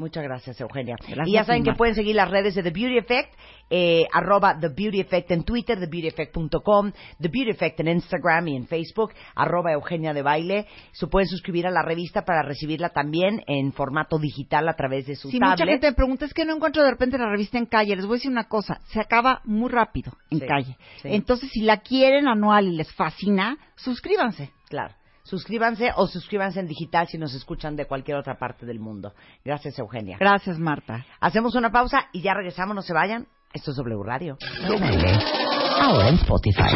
Muchas 0.00 0.24
gracias, 0.24 0.60
Eugenia. 0.60 0.96
Gracias, 0.98 1.28
y 1.28 1.32
ya 1.32 1.44
saben 1.44 1.62
que 1.62 1.74
pueden 1.74 1.94
seguir 1.94 2.16
las 2.16 2.30
redes 2.30 2.54
de 2.54 2.62
The 2.62 2.70
Beauty 2.70 2.98
Effect, 2.98 3.34
eh, 3.68 4.04
arroba 4.12 4.58
The 4.58 4.68
Beauty 4.68 5.00
Effect 5.00 5.30
en 5.30 5.44
Twitter, 5.44 5.78
TheBeautyEffect.com, 5.78 6.92
The 7.20 7.28
Beauty 7.28 7.50
Effect 7.50 7.80
en 7.80 7.88
Instagram 7.88 8.48
y 8.48 8.56
en 8.56 8.66
Facebook, 8.66 9.12
arroba 9.34 9.72
Eugenia 9.72 10.12
de 10.14 10.22
Baile. 10.22 10.66
Se 10.92 11.06
pueden 11.06 11.28
suscribir 11.28 11.66
a 11.66 11.70
la 11.70 11.82
revista 11.82 12.22
para 12.24 12.42
recibirla 12.42 12.88
también 12.88 13.42
en 13.46 13.72
formato 13.72 14.18
digital 14.18 14.68
a 14.68 14.74
través 14.74 15.06
de 15.06 15.16
su 15.16 15.28
Si 15.30 15.38
mucha 15.38 15.56
tablet. 15.56 15.74
gente 15.74 15.86
me 15.88 15.94
pregunta, 15.94 16.24
es 16.24 16.34
que 16.34 16.44
no 16.44 16.54
encuentro 16.56 16.82
de 16.82 16.90
repente 16.90 17.18
la 17.18 17.28
revista 17.30 17.58
en 17.58 17.66
calle, 17.66 17.94
les 17.94 18.06
voy 18.06 18.14
a 18.14 18.16
decir 18.16 18.30
una 18.30 18.48
cosa, 18.48 18.80
se 18.86 19.00
acaba 19.00 19.40
muy 19.44 19.68
rápido 19.70 20.12
en 20.30 20.40
Sí, 20.40 20.46
calle. 20.46 20.76
sí. 21.02 21.08
Entonces, 21.12 21.50
si 21.52 21.60
la 21.60 21.78
quieren 21.78 22.26
anual 22.26 22.66
y 22.68 22.76
les 22.76 22.90
fascina, 22.94 23.58
suscríbanse. 23.76 24.50
Claro. 24.68 24.94
Suscríbanse 25.30 25.92
o 25.94 26.08
suscríbanse 26.08 26.58
en 26.58 26.66
digital 26.66 27.06
si 27.06 27.16
nos 27.16 27.32
escuchan 27.34 27.76
de 27.76 27.86
cualquier 27.86 28.16
otra 28.16 28.36
parte 28.36 28.66
del 28.66 28.80
mundo. 28.80 29.12
Gracias, 29.44 29.78
Eugenia. 29.78 30.16
Gracias, 30.18 30.58
Marta. 30.58 31.06
Hacemos 31.20 31.54
una 31.54 31.70
pausa 31.70 32.08
y 32.12 32.20
ya 32.20 32.34
regresamos, 32.34 32.74
no 32.74 32.82
se 32.82 32.92
vayan. 32.92 33.28
Esto 33.52 33.70
es 33.70 33.76
W 33.76 34.02
Radio. 34.04 34.36
De 34.40 34.80
baile. 34.80 35.12
Ahora 35.80 36.08
en 36.08 36.16
Spotify. 36.16 36.74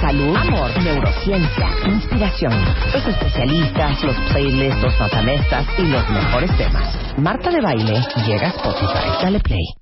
Salud, 0.00 0.34
amor, 0.34 0.82
neurociencia, 0.82 1.68
inspiración. 1.84 2.64
Los 2.94 3.06
especialistas, 3.06 4.02
los 4.02 4.16
playlists, 4.30 4.82
los 4.82 4.98
matamestas 4.98 5.66
y 5.78 5.82
los 5.82 6.08
mejores 6.08 6.56
temas. 6.56 7.18
Marta 7.18 7.50
de 7.50 7.60
Baile 7.60 8.00
llega 8.26 8.46
a 8.46 8.50
Spotify. 8.50 9.22
Dale 9.22 9.40
play. 9.40 9.81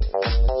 Tomás 0.00 0.57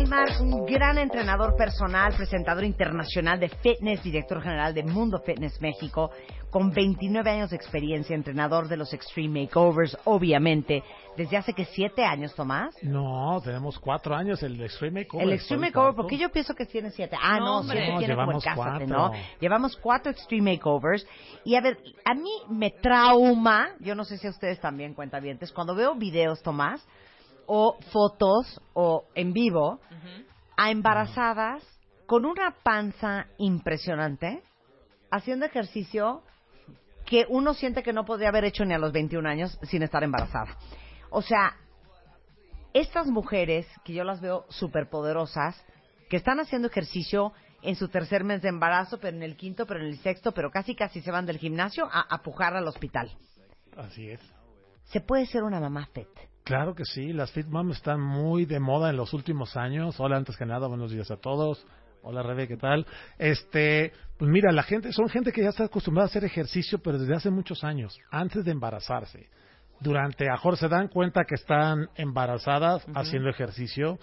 Weimar, 0.00 0.40
un 0.40 0.64
gran 0.64 0.96
entrenador 0.96 1.54
personal, 1.56 2.14
presentador 2.16 2.64
internacional 2.64 3.38
de 3.38 3.50
fitness, 3.50 4.02
director 4.02 4.40
general 4.40 4.72
de 4.72 4.82
Mundo 4.82 5.18
Fitness 5.20 5.60
México, 5.60 6.10
con 6.48 6.70
29 6.70 7.30
años 7.30 7.50
de 7.50 7.56
experiencia, 7.56 8.16
entrenador 8.16 8.66
de 8.66 8.78
los 8.78 8.94
Extreme 8.94 9.42
Makeovers, 9.42 9.98
obviamente, 10.04 10.82
desde 11.18 11.36
hace 11.36 11.52
que 11.52 11.66
siete 11.66 12.02
años, 12.02 12.34
Tomás. 12.34 12.74
No, 12.82 13.42
tenemos 13.44 13.78
cuatro 13.78 14.14
años 14.16 14.42
el 14.42 14.58
Extreme 14.62 15.02
Makeover. 15.02 15.26
El 15.28 15.34
Extreme 15.34 15.66
Makeover, 15.66 15.90
tanto. 15.90 16.02
porque 16.02 16.16
yo 16.16 16.30
pienso 16.30 16.54
que 16.54 16.64
tiene 16.64 16.90
siete. 16.92 17.14
Ah, 17.20 17.38
No, 17.38 17.62
no, 17.62 17.70
siete 17.70 17.92
No, 17.92 17.98
tiene 17.98 18.16
como 18.16 18.32
Cásate, 18.40 18.56
cuatro. 18.56 18.86
¿no? 18.86 19.12
Llevamos 19.38 19.76
cuatro 19.76 20.10
Extreme 20.10 20.52
Makeovers. 20.52 21.06
Y 21.44 21.56
a 21.56 21.60
ver, 21.60 21.76
a 22.06 22.14
mí 22.14 22.30
me 22.48 22.70
trauma, 22.70 23.68
yo 23.80 23.94
no 23.94 24.04
sé 24.04 24.16
si 24.16 24.26
a 24.26 24.30
ustedes 24.30 24.58
también 24.60 24.94
cuentavientes, 24.94 25.52
cuando 25.52 25.74
veo 25.74 25.94
videos, 25.94 26.42
Tomás, 26.42 26.82
o 27.52 27.76
fotos, 27.90 28.60
o 28.74 29.06
en 29.16 29.32
vivo, 29.32 29.80
a 30.56 30.70
embarazadas 30.70 31.64
con 32.06 32.24
una 32.24 32.54
panza 32.62 33.26
impresionante, 33.38 34.44
haciendo 35.10 35.46
ejercicio 35.46 36.22
que 37.04 37.26
uno 37.28 37.52
siente 37.54 37.82
que 37.82 37.92
no 37.92 38.04
podría 38.04 38.28
haber 38.28 38.44
hecho 38.44 38.64
ni 38.64 38.72
a 38.72 38.78
los 38.78 38.92
21 38.92 39.28
años 39.28 39.58
sin 39.64 39.82
estar 39.82 40.04
embarazada. 40.04 40.56
O 41.10 41.22
sea, 41.22 41.56
estas 42.72 43.08
mujeres, 43.08 43.66
que 43.84 43.94
yo 43.94 44.04
las 44.04 44.20
veo 44.20 44.46
súper 44.48 44.88
poderosas, 44.88 45.60
que 46.08 46.18
están 46.18 46.38
haciendo 46.38 46.68
ejercicio 46.68 47.32
en 47.62 47.74
su 47.74 47.88
tercer 47.88 48.22
mes 48.22 48.42
de 48.42 48.48
embarazo, 48.48 49.00
pero 49.00 49.16
en 49.16 49.24
el 49.24 49.36
quinto, 49.36 49.66
pero 49.66 49.80
en 49.80 49.86
el 49.86 49.98
sexto, 49.98 50.30
pero 50.30 50.52
casi 50.52 50.76
casi 50.76 51.00
se 51.00 51.10
van 51.10 51.26
del 51.26 51.38
gimnasio 51.38 51.88
a, 51.90 52.02
a 52.02 52.22
pujar 52.22 52.54
al 52.54 52.68
hospital. 52.68 53.10
Así 53.76 54.08
es. 54.08 54.20
Se 54.84 55.00
puede 55.00 55.26
ser 55.26 55.42
una 55.42 55.58
mamá 55.58 55.88
fit. 55.92 56.29
Claro 56.50 56.74
que 56.74 56.84
sí, 56.84 57.12
las 57.12 57.30
Fit 57.30 57.46
Mom 57.46 57.70
están 57.70 58.00
muy 58.00 58.44
de 58.44 58.58
moda 58.58 58.90
en 58.90 58.96
los 58.96 59.14
últimos 59.14 59.56
años. 59.56 60.00
Hola, 60.00 60.16
antes 60.16 60.36
que 60.36 60.44
nada, 60.44 60.66
buenos 60.66 60.90
días 60.90 61.08
a 61.12 61.16
todos. 61.16 61.64
Hola, 62.02 62.24
Rebe, 62.24 62.48
¿qué 62.48 62.56
tal? 62.56 62.84
Este, 63.20 63.92
pues 64.18 64.28
mira, 64.28 64.50
la 64.50 64.64
gente, 64.64 64.92
son 64.92 65.08
gente 65.08 65.30
que 65.30 65.44
ya 65.44 65.50
está 65.50 65.66
acostumbrada 65.66 66.06
a 66.06 66.10
hacer 66.10 66.24
ejercicio, 66.24 66.80
pero 66.80 66.98
desde 66.98 67.14
hace 67.14 67.30
muchos 67.30 67.62
años, 67.62 67.96
antes 68.10 68.44
de 68.44 68.50
embarazarse. 68.50 69.28
Durante, 69.78 70.28
a 70.28 70.36
Jorge 70.38 70.62
se 70.62 70.68
dan 70.68 70.88
cuenta 70.88 71.22
que 71.22 71.36
están 71.36 71.88
embarazadas 71.94 72.84
haciendo 72.96 73.28
ejercicio 73.28 74.00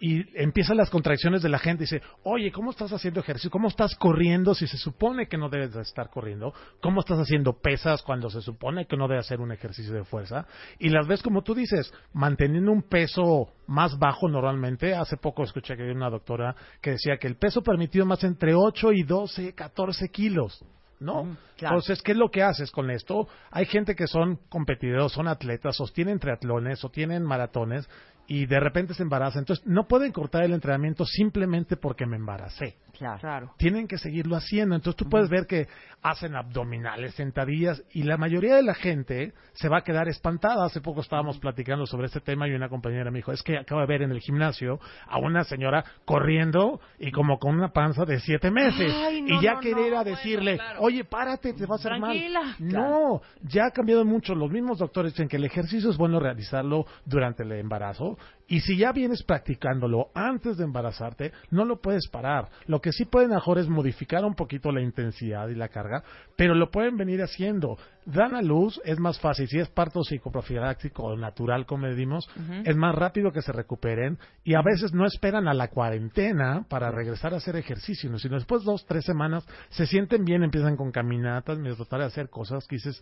y 0.00 0.24
empiezan 0.40 0.76
las 0.76 0.90
contracciones 0.90 1.42
de 1.42 1.48
la 1.48 1.58
gente. 1.58 1.84
Dice, 1.84 2.02
oye, 2.22 2.52
¿cómo 2.52 2.70
estás 2.70 2.92
haciendo 2.92 3.20
ejercicio? 3.20 3.50
¿Cómo 3.50 3.68
estás 3.68 3.94
corriendo 3.96 4.54
si 4.54 4.66
se 4.66 4.76
supone 4.76 5.28
que 5.28 5.36
no 5.36 5.48
debes 5.48 5.74
de 5.74 5.82
estar 5.82 6.10
corriendo? 6.10 6.52
¿Cómo 6.80 7.00
estás 7.00 7.18
haciendo 7.18 7.54
pesas 7.54 8.02
cuando 8.02 8.30
se 8.30 8.40
supone 8.40 8.86
que 8.86 8.96
no 8.96 9.08
debe 9.08 9.20
hacer 9.20 9.40
un 9.40 9.52
ejercicio 9.52 9.94
de 9.94 10.04
fuerza? 10.04 10.46
Y 10.78 10.88
las 10.88 11.06
ves 11.06 11.22
como 11.22 11.42
tú 11.42 11.54
dices, 11.54 11.92
manteniendo 12.12 12.72
un 12.72 12.82
peso 12.82 13.48
más 13.66 13.98
bajo 13.98 14.28
normalmente. 14.28 14.94
Hace 14.94 15.16
poco 15.16 15.42
escuché 15.42 15.76
que 15.76 15.82
había 15.82 15.94
una 15.94 16.10
doctora 16.10 16.54
que 16.80 16.92
decía 16.92 17.18
que 17.18 17.26
el 17.26 17.36
peso 17.36 17.62
permitido 17.62 18.06
más 18.06 18.24
entre 18.24 18.54
8 18.54 18.92
y 18.92 19.02
12, 19.02 19.54
14 19.54 20.08
kilos. 20.10 20.64
¿no? 21.00 21.36
claro. 21.56 21.76
Entonces, 21.76 22.02
¿qué 22.02 22.12
es 22.12 22.18
lo 22.18 22.30
que 22.30 22.42
haces 22.42 22.70
con 22.70 22.90
esto? 22.90 23.28
Hay 23.50 23.66
gente 23.66 23.94
que 23.94 24.06
son 24.06 24.40
competidores, 24.48 25.12
son 25.12 25.28
atletas, 25.28 25.80
o 25.80 25.86
tienen 25.86 26.18
triatlones, 26.18 26.84
o 26.84 26.90
tienen 26.90 27.22
maratones, 27.22 27.88
y 28.30 28.44
de 28.44 28.60
repente 28.60 28.92
se 28.92 29.02
embaraza. 29.02 29.38
Entonces, 29.38 29.66
no 29.66 29.88
pueden 29.88 30.12
cortar 30.12 30.44
el 30.44 30.52
entrenamiento 30.52 31.06
simplemente 31.06 31.76
porque 31.76 32.04
me 32.06 32.16
embaracé. 32.16 32.76
Claro. 32.98 33.54
Tienen 33.56 33.88
que 33.88 33.96
seguirlo 33.96 34.36
haciendo. 34.36 34.74
Entonces, 34.74 34.96
tú 34.96 35.08
puedes 35.08 35.30
ver 35.30 35.46
que 35.46 35.66
hacen 36.02 36.36
abdominales, 36.36 37.14
sentadillas, 37.14 37.82
y 37.92 38.02
la 38.02 38.16
mayoría 38.16 38.56
de 38.56 38.62
la 38.62 38.74
gente 38.74 39.32
se 39.52 39.68
va 39.68 39.78
a 39.78 39.82
quedar 39.82 40.08
espantada. 40.08 40.66
Hace 40.66 40.80
poco 40.80 41.00
estábamos 41.00 41.38
platicando 41.38 41.86
sobre 41.86 42.06
este 42.06 42.20
tema 42.20 42.46
y 42.46 42.52
una 42.52 42.68
compañera 42.68 43.10
me 43.10 43.20
dijo, 43.20 43.32
es 43.32 43.42
que 43.42 43.56
acabo 43.56 43.80
de 43.80 43.86
ver 43.86 44.02
en 44.02 44.10
el 44.10 44.20
gimnasio 44.20 44.78
a 45.06 45.18
una 45.18 45.44
señora 45.44 45.84
corriendo 46.04 46.80
y 46.98 47.10
como 47.12 47.38
con 47.38 47.54
una 47.54 47.72
panza 47.72 48.04
de 48.04 48.20
siete 48.20 48.50
meses. 48.50 48.92
Ay, 48.94 49.22
no, 49.22 49.38
y 49.38 49.42
ya 49.42 49.54
no, 49.54 49.60
querer 49.60 49.92
no, 49.92 50.00
a 50.00 50.04
decirle, 50.04 50.56
bueno, 50.56 50.64
claro. 50.64 50.80
oye, 50.82 51.04
párate, 51.04 51.52
te 51.54 51.66
va 51.66 51.76
a 51.76 51.78
hacer 51.78 51.92
Tranquila. 51.98 52.42
mal. 52.42 52.54
No, 52.58 53.22
ya 53.42 53.66
ha 53.66 53.70
cambiado 53.70 54.04
mucho. 54.04 54.34
Los 54.34 54.50
mismos 54.50 54.78
doctores 54.78 55.12
dicen 55.12 55.28
que 55.28 55.36
el 55.36 55.44
ejercicio 55.44 55.88
es 55.88 55.96
bueno 55.96 56.20
realizarlo 56.20 56.84
durante 57.06 57.42
el 57.42 57.52
embarazo. 57.52 58.17
Y 58.50 58.60
si 58.60 58.78
ya 58.78 58.92
vienes 58.92 59.22
practicándolo 59.22 60.08
antes 60.14 60.56
de 60.56 60.64
embarazarte, 60.64 61.32
no 61.50 61.66
lo 61.66 61.80
puedes 61.80 62.08
parar. 62.08 62.48
Lo 62.66 62.80
que 62.80 62.92
sí 62.92 63.04
pueden 63.04 63.30
mejor 63.30 63.58
es 63.58 63.68
modificar 63.68 64.24
un 64.24 64.34
poquito 64.34 64.72
la 64.72 64.80
intensidad 64.80 65.48
y 65.48 65.54
la 65.54 65.68
carga, 65.68 66.02
pero 66.34 66.54
lo 66.54 66.70
pueden 66.70 66.96
venir 66.96 67.20
haciendo. 67.20 67.76
Dan 68.06 68.34
a 68.34 68.40
luz, 68.40 68.80
es 68.84 68.98
más 68.98 69.20
fácil. 69.20 69.48
Si 69.48 69.58
es 69.58 69.68
parto 69.68 70.02
psicoprofiláctico 70.02 71.02
o 71.02 71.16
natural, 71.16 71.66
como 71.66 71.86
decimos, 71.86 72.26
es 72.64 72.74
más 72.74 72.94
rápido 72.94 73.32
que 73.32 73.42
se 73.42 73.52
recuperen 73.52 74.18
y 74.44 74.54
a 74.54 74.62
veces 74.62 74.94
no 74.94 75.04
esperan 75.04 75.46
a 75.46 75.52
la 75.52 75.68
cuarentena 75.68 76.64
para 76.70 76.90
regresar 76.90 77.34
a 77.34 77.36
hacer 77.36 77.56
ejercicio, 77.56 78.18
sino 78.18 78.36
después 78.36 78.64
dos, 78.64 78.86
tres 78.86 79.04
semanas 79.04 79.46
se 79.68 79.86
sienten 79.86 80.24
bien, 80.24 80.42
empiezan 80.42 80.76
con 80.76 80.90
caminatas, 80.90 81.58
me 81.58 81.74
tratar 81.74 82.00
de 82.00 82.06
hacer 82.06 82.30
cosas 82.30 82.66
que 82.66 82.76
dices, 82.76 83.00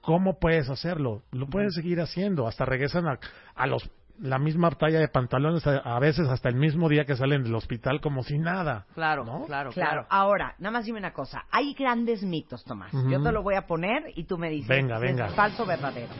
¿cómo 0.00 0.38
puedes 0.38 0.70
hacerlo? 0.70 1.22
Lo 1.32 1.46
pueden 1.46 1.70
seguir 1.70 2.00
haciendo, 2.00 2.46
hasta 2.46 2.64
regresan 2.64 3.06
a, 3.08 3.18
a 3.54 3.66
los 3.66 3.90
la 4.20 4.38
misma 4.38 4.70
talla 4.70 4.98
de 4.98 5.08
pantalones 5.08 5.66
a, 5.66 5.98
veces 6.00 6.28
hasta 6.28 6.48
el 6.48 6.56
mismo 6.56 6.88
día 6.88 7.04
que 7.04 7.16
salen 7.16 7.42
del 7.42 7.54
hospital 7.54 8.00
como 8.00 8.22
si 8.22 8.38
nada. 8.38 8.86
Claro, 8.94 9.24
¿no? 9.24 9.44
claro, 9.46 9.70
Claro. 9.70 10.06
Ahora, 10.10 10.54
nada 10.58 10.72
más 10.72 10.84
dime 10.84 10.98
una 10.98 11.12
cosa. 11.12 11.44
Hay 11.50 11.74
grandes 11.74 12.22
mitos, 12.22 12.64
Tomás. 12.64 12.92
Yo 13.08 13.22
te 13.22 13.32
lo 13.32 13.42
voy 13.42 13.54
a 13.54 13.66
poner 13.66 14.12
y 14.16 14.24
tú 14.24 14.38
me 14.38 14.50
dices 14.50 14.68
Venga, 14.68 14.98
venga. 14.98 15.26
es 15.26 15.34
falso 15.34 15.62
o 15.62 15.66
verdadero. 15.66 16.12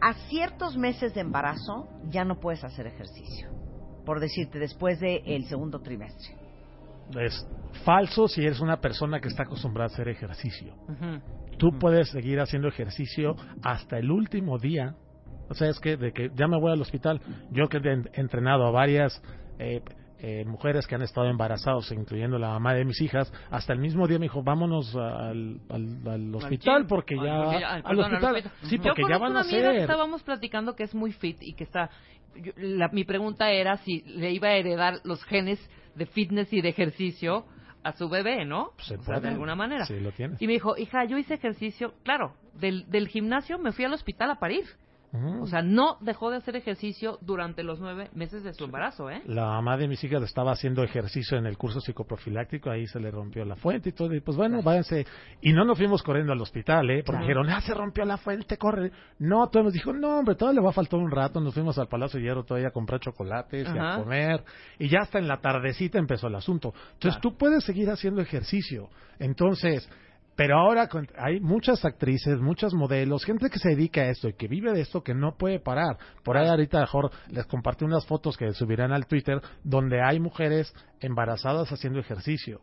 A 0.00 0.12
ciertos 0.28 0.76
meses 0.76 1.14
de 1.14 1.20
embarazo 1.20 1.88
ya 2.10 2.24
no 2.24 2.38
puedes 2.40 2.62
hacer 2.64 2.86
ejercicio. 2.86 3.48
Por 4.04 4.20
decirte, 4.20 4.58
después 4.58 5.00
del 5.00 5.44
segundo 5.46 5.80
trimestre. 5.80 6.36
Es 7.18 7.46
falso 7.84 8.28
si 8.28 8.42
eres 8.42 8.60
una 8.60 8.80
persona 8.80 9.20
que 9.20 9.28
está 9.28 9.44
acostumbrada 9.44 9.90
a 9.90 9.94
hacer 9.94 10.08
ejercicio. 10.08 10.74
Tú 11.58 11.78
puedes 11.78 12.10
seguir 12.10 12.40
haciendo 12.40 12.68
ejercicio 12.68 13.36
hasta 13.62 13.98
el 13.98 14.10
último 14.10 14.58
día. 14.58 14.94
O 15.48 15.54
sea, 15.54 15.68
es 15.68 15.78
que 15.80 15.96
de 15.96 16.12
que 16.12 16.30
ya 16.34 16.46
me 16.48 16.58
voy 16.58 16.72
al 16.72 16.80
hospital. 16.80 17.20
Yo 17.50 17.68
que 17.68 17.78
he 17.78 18.20
entrenado 18.20 18.66
a 18.66 18.70
varias 18.70 19.22
eh, 19.58 19.82
eh, 20.20 20.44
mujeres 20.46 20.86
que 20.86 20.94
han 20.94 21.02
estado 21.02 21.26
embarazadas, 21.28 21.90
incluyendo 21.92 22.38
la 22.38 22.48
mamá 22.48 22.72
de 22.74 22.84
mis 22.84 23.00
hijas, 23.02 23.30
hasta 23.50 23.72
el 23.74 23.78
mismo 23.78 24.06
día 24.06 24.18
me 24.18 24.24
dijo, 24.24 24.42
vámonos 24.42 24.94
al, 24.96 25.60
al, 25.68 26.08
al 26.08 26.34
hospital 26.34 26.86
porque 26.86 27.14
ya... 27.16 27.42
al 27.42 27.82
perdón, 27.82 27.84
al 27.84 27.98
hospital. 27.98 28.36
hospital. 28.36 28.52
Sí, 28.62 28.76
Yo 28.78 28.82
porque 28.84 29.02
ya 29.08 29.18
van 29.18 29.28
a 29.28 29.30
una 29.30 29.40
amiga 29.42 29.72
que 29.72 29.80
estábamos 29.82 30.22
platicando 30.22 30.74
que 30.74 30.84
es 30.84 30.94
muy 30.94 31.12
fit 31.12 31.36
y 31.42 31.52
que 31.54 31.64
está... 31.64 31.90
yo- 32.36 32.52
la- 32.56 32.88
mi 32.88 33.04
pregunta 33.04 33.50
era 33.50 33.76
si 33.78 34.00
le 34.02 34.32
iba 34.32 34.48
a 34.48 34.54
heredar 34.56 34.94
los 35.04 35.22
genes 35.24 35.58
de 35.94 36.06
fitness 36.06 36.50
y 36.54 36.62
de 36.62 36.70
ejercicio 36.70 37.44
a 37.82 37.92
su 37.92 38.08
bebé, 38.08 38.46
¿no? 38.46 38.70
Se 38.78 38.94
O 38.94 39.02
sea, 39.02 39.16
de 39.16 39.20
puede. 39.20 39.28
alguna 39.34 39.54
manera. 39.54 39.84
Sí, 39.84 40.00
lo 40.00 40.10
tiene. 40.12 40.36
Y 40.40 40.46
me 40.46 40.54
dijo, 40.54 40.74
hija, 40.78 41.04
yo 41.04 41.18
hice 41.18 41.34
ejercicio, 41.34 41.92
claro, 42.02 42.32
del, 42.54 42.88
del 42.90 43.08
gimnasio 43.08 43.58
me 43.58 43.72
fui 43.72 43.84
al 43.84 43.92
hospital 43.92 44.30
a 44.30 44.36
parir. 44.36 44.64
O 45.40 45.46
sea, 45.46 45.62
no 45.62 45.96
dejó 46.00 46.30
de 46.30 46.38
hacer 46.38 46.56
ejercicio 46.56 47.18
durante 47.20 47.62
los 47.62 47.78
nueve 47.78 48.10
meses 48.14 48.42
de 48.42 48.52
su 48.52 48.64
embarazo, 48.64 49.10
¿eh? 49.10 49.22
La 49.26 49.46
mamá 49.46 49.76
de 49.76 49.86
mis 49.86 50.02
hijas 50.02 50.22
estaba 50.24 50.50
haciendo 50.52 50.82
ejercicio 50.82 51.38
en 51.38 51.46
el 51.46 51.56
curso 51.56 51.80
psicoprofiláctico, 51.80 52.68
ahí 52.68 52.86
se 52.88 52.98
le 52.98 53.10
rompió 53.12 53.44
la 53.44 53.54
fuente 53.54 53.90
y 53.90 53.92
todo, 53.92 54.12
y 54.14 54.20
pues 54.20 54.36
bueno, 54.36 54.60
váyanse. 54.62 55.06
Y 55.40 55.52
no 55.52 55.64
nos 55.64 55.78
fuimos 55.78 56.02
corriendo 56.02 56.32
al 56.32 56.40
hospital, 56.40 56.90
¿eh? 56.90 57.02
Porque 57.06 57.24
Claro. 57.24 57.42
dijeron, 57.42 57.50
ah, 57.50 57.60
se 57.60 57.74
rompió 57.74 58.04
la 58.04 58.16
fuente, 58.16 58.58
corre. 58.58 58.90
No, 59.20 59.48
todos 59.50 59.64
nos 59.66 59.72
dijo, 59.72 59.92
no, 59.92 60.18
hombre, 60.18 60.34
todavía 60.34 60.60
le 60.60 60.64
va 60.64 60.70
a 60.70 60.74
faltar 60.74 60.98
un 60.98 61.10
rato. 61.10 61.40
Nos 61.40 61.54
fuimos 61.54 61.78
al 61.78 61.86
Palacio 61.86 62.18
de 62.18 62.26
Hierro 62.26 62.42
todavía 62.44 62.68
a 62.68 62.72
comprar 62.72 62.98
chocolates 63.00 63.68
y 63.72 63.78
a 63.78 63.96
comer. 63.98 64.42
Y 64.80 64.88
ya 64.88 65.00
hasta 65.02 65.18
en 65.20 65.28
la 65.28 65.36
tardecita 65.40 65.98
empezó 65.98 66.26
el 66.26 66.34
asunto. 66.34 66.74
Entonces 66.94 67.20
tú 67.20 67.36
puedes 67.36 67.62
seguir 67.64 67.88
haciendo 67.90 68.20
ejercicio. 68.20 68.88
Entonces, 69.20 69.88
pero 70.36 70.58
ahora 70.58 70.88
con- 70.88 71.08
hay 71.18 71.40
muchas 71.40 71.84
actrices, 71.84 72.40
muchos 72.40 72.74
modelos, 72.74 73.24
gente 73.24 73.48
que 73.50 73.58
se 73.58 73.70
dedica 73.70 74.00
a 74.02 74.10
esto 74.10 74.28
y 74.28 74.34
que 74.34 74.48
vive 74.48 74.72
de 74.72 74.80
esto 74.80 75.02
que 75.02 75.14
no 75.14 75.36
puede 75.36 75.60
parar. 75.60 75.96
Por 76.22 76.36
ahí 76.36 76.48
ahorita 76.48 76.80
mejor 76.80 77.10
les 77.30 77.46
compartí 77.46 77.84
unas 77.84 78.04
fotos 78.06 78.36
que 78.36 78.52
subirán 78.52 78.92
al 78.92 79.06
Twitter 79.06 79.40
donde 79.62 80.02
hay 80.02 80.18
mujeres 80.20 80.74
embarazadas 81.00 81.70
haciendo 81.70 82.00
ejercicio. 82.00 82.60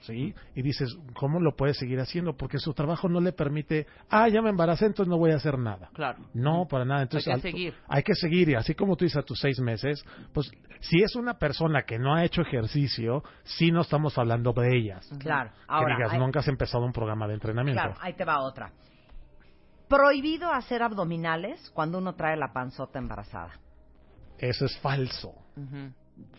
¿Sí? 0.00 0.34
Y 0.54 0.62
dices, 0.62 0.96
¿cómo 1.14 1.40
lo 1.40 1.54
puedes 1.56 1.78
seguir 1.78 2.00
haciendo? 2.00 2.36
Porque 2.36 2.58
su 2.58 2.74
trabajo 2.74 3.08
no 3.08 3.20
le 3.20 3.32
permite, 3.32 3.86
ah, 4.10 4.28
ya 4.28 4.42
me 4.42 4.50
embaracé, 4.50 4.86
entonces 4.86 5.08
no 5.08 5.16
voy 5.16 5.30
a 5.30 5.36
hacer 5.36 5.58
nada. 5.58 5.90
Claro. 5.94 6.18
No, 6.34 6.66
para 6.68 6.84
nada. 6.84 7.02
Entonces, 7.02 7.28
Hay 7.32 7.40
que 7.40 7.50
seguir. 7.50 7.74
Hay 7.88 8.02
que 8.02 8.14
seguir. 8.14 8.48
Y 8.50 8.54
así 8.54 8.74
como 8.74 8.96
tú 8.96 9.04
dices 9.04 9.18
a 9.18 9.22
tus 9.22 9.38
seis 9.38 9.60
meses, 9.60 10.04
pues 10.32 10.50
si 10.80 11.02
es 11.02 11.14
una 11.16 11.34
persona 11.38 11.82
que 11.84 11.98
no 11.98 12.14
ha 12.14 12.24
hecho 12.24 12.42
ejercicio, 12.42 13.22
sí 13.44 13.70
no 13.70 13.82
estamos 13.82 14.18
hablando 14.18 14.52
de 14.52 14.76
ellas. 14.76 15.08
Claro. 15.20 15.50
que 15.50 15.94
digas, 15.96 16.12
hay- 16.12 16.18
nunca 16.18 16.40
has 16.40 16.48
empezado 16.48 16.84
un 16.84 16.92
programa 16.92 17.13
de 17.28 17.34
entrenamiento. 17.34 17.80
Claro, 17.80 17.96
ahí 18.00 18.14
te 18.14 18.24
va 18.24 18.40
otra. 18.40 18.72
Prohibido 19.88 20.50
hacer 20.50 20.82
abdominales 20.82 21.70
cuando 21.70 21.98
uno 21.98 22.14
trae 22.14 22.36
la 22.36 22.52
panzota 22.52 22.98
embarazada. 22.98 23.52
Eso 24.38 24.64
es 24.64 24.78
falso. 24.80 25.34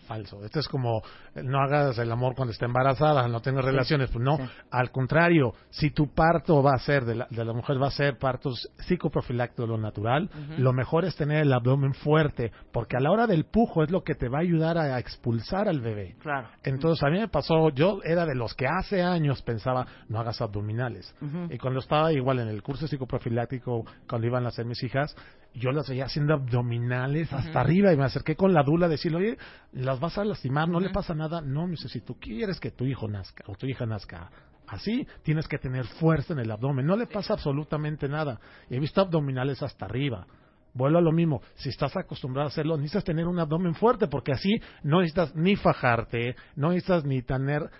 Falso. 0.06 0.44
Esto 0.44 0.60
es 0.60 0.68
como 0.68 1.02
eh, 1.34 1.42
no 1.42 1.60
hagas 1.60 1.98
el 1.98 2.10
amor 2.12 2.34
cuando 2.36 2.52
esté 2.52 2.64
embarazada, 2.64 3.26
no 3.28 3.40
tengas 3.40 3.64
Sí, 3.64 3.70
relaciones. 3.70 4.10
Pues 4.10 4.24
no, 4.24 4.36
sí. 4.36 4.44
al 4.70 4.90
contrario, 4.92 5.52
si 5.68 5.90
tu 5.90 6.14
parto 6.14 6.62
va 6.62 6.74
a 6.74 6.78
ser 6.78 7.04
de 7.04 7.16
la, 7.16 7.26
de 7.28 7.44
la 7.44 7.52
mujer, 7.52 7.82
va 7.82 7.88
a 7.88 7.90
ser 7.90 8.16
parto 8.16 8.52
psicoprofiláctico 8.86 9.62
de 9.62 9.68
lo 9.68 9.78
natural, 9.78 10.30
lo 10.58 10.72
mejor 10.72 11.04
es 11.04 11.16
tener 11.16 11.42
el 11.42 11.52
abdomen 11.52 11.92
fuerte, 11.94 12.52
porque 12.72 12.96
a 12.96 13.00
la 13.00 13.10
hora 13.10 13.26
del 13.26 13.44
pujo 13.46 13.82
es 13.82 13.90
lo 13.90 14.02
que 14.04 14.14
te 14.14 14.28
va 14.28 14.38
a 14.38 14.42
ayudar 14.42 14.78
a, 14.78 14.94
a 14.94 14.98
expulsar 14.98 15.68
al 15.68 15.80
bebé. 15.80 16.14
Claro. 16.20 16.48
Entonces 16.62 17.02
a 17.02 17.10
mí 17.10 17.18
me 17.18 17.28
pasó, 17.28 17.70
yo 17.70 17.98
era 18.04 18.24
de 18.26 18.34
los 18.36 18.54
que 18.54 18.66
hace 18.66 19.02
años 19.02 19.42
pensaba, 19.42 19.86
no 20.08 20.20
hagas 20.20 20.40
abdominales. 20.40 21.14
Y 21.50 21.58
cuando 21.58 21.80
estaba 21.80 22.12
igual 22.12 22.38
en 22.38 22.48
el 22.48 22.62
curso 22.62 22.86
psicoprofiláctico, 22.86 23.84
cuando 24.08 24.26
iban 24.26 24.44
a 24.44 24.48
hacer 24.48 24.64
mis 24.64 24.82
hijas, 24.84 25.16
yo 25.56 25.72
las 25.72 25.88
veía 25.88 26.04
haciendo 26.04 26.34
abdominales 26.34 27.32
hasta 27.32 27.60
arriba 27.60 27.92
y 27.92 27.96
me 27.96 28.04
acerqué 28.04 28.36
con 28.36 28.52
la 28.52 28.62
dula 28.62 28.86
a 28.86 28.88
decirle, 28.88 29.18
oye, 29.18 29.38
las 29.72 29.98
vas 29.98 30.18
a 30.18 30.24
lastimar, 30.24 30.68
no 30.68 30.80
le 30.80 30.90
pasa 30.90 31.14
nada. 31.14 31.40
No, 31.40 31.64
me 31.66 31.72
dice, 31.72 31.88
si 31.88 32.00
tú 32.00 32.18
quieres 32.20 32.60
que 32.60 32.70
tu 32.70 32.84
hijo 32.84 33.08
nazca 33.08 33.44
o 33.46 33.54
tu 33.54 33.66
hija 33.66 33.86
nazca 33.86 34.30
así, 34.66 35.06
tienes 35.22 35.48
que 35.48 35.58
tener 35.58 35.86
fuerza 35.86 36.34
en 36.34 36.40
el 36.40 36.50
abdomen. 36.50 36.86
No 36.86 36.96
le 36.96 37.06
pasa 37.06 37.34
absolutamente 37.34 38.08
nada. 38.08 38.38
He 38.68 38.78
visto 38.78 39.00
abdominales 39.00 39.62
hasta 39.62 39.86
arriba. 39.86 40.26
Vuelvo 40.76 40.98
a 40.98 41.00
lo 41.00 41.10
mismo, 41.10 41.40
si 41.54 41.70
estás 41.70 41.96
acostumbrado 41.96 42.48
a 42.48 42.48
hacerlo, 42.48 42.76
necesitas 42.76 43.04
tener 43.04 43.26
un 43.26 43.38
abdomen 43.38 43.74
fuerte, 43.74 44.08
porque 44.08 44.32
así 44.32 44.60
no 44.82 45.00
necesitas 45.00 45.34
ni 45.34 45.56
fajarte, 45.56 46.36
no 46.54 46.68
necesitas 46.68 47.04
ni 47.06 47.22
tener 47.22 47.70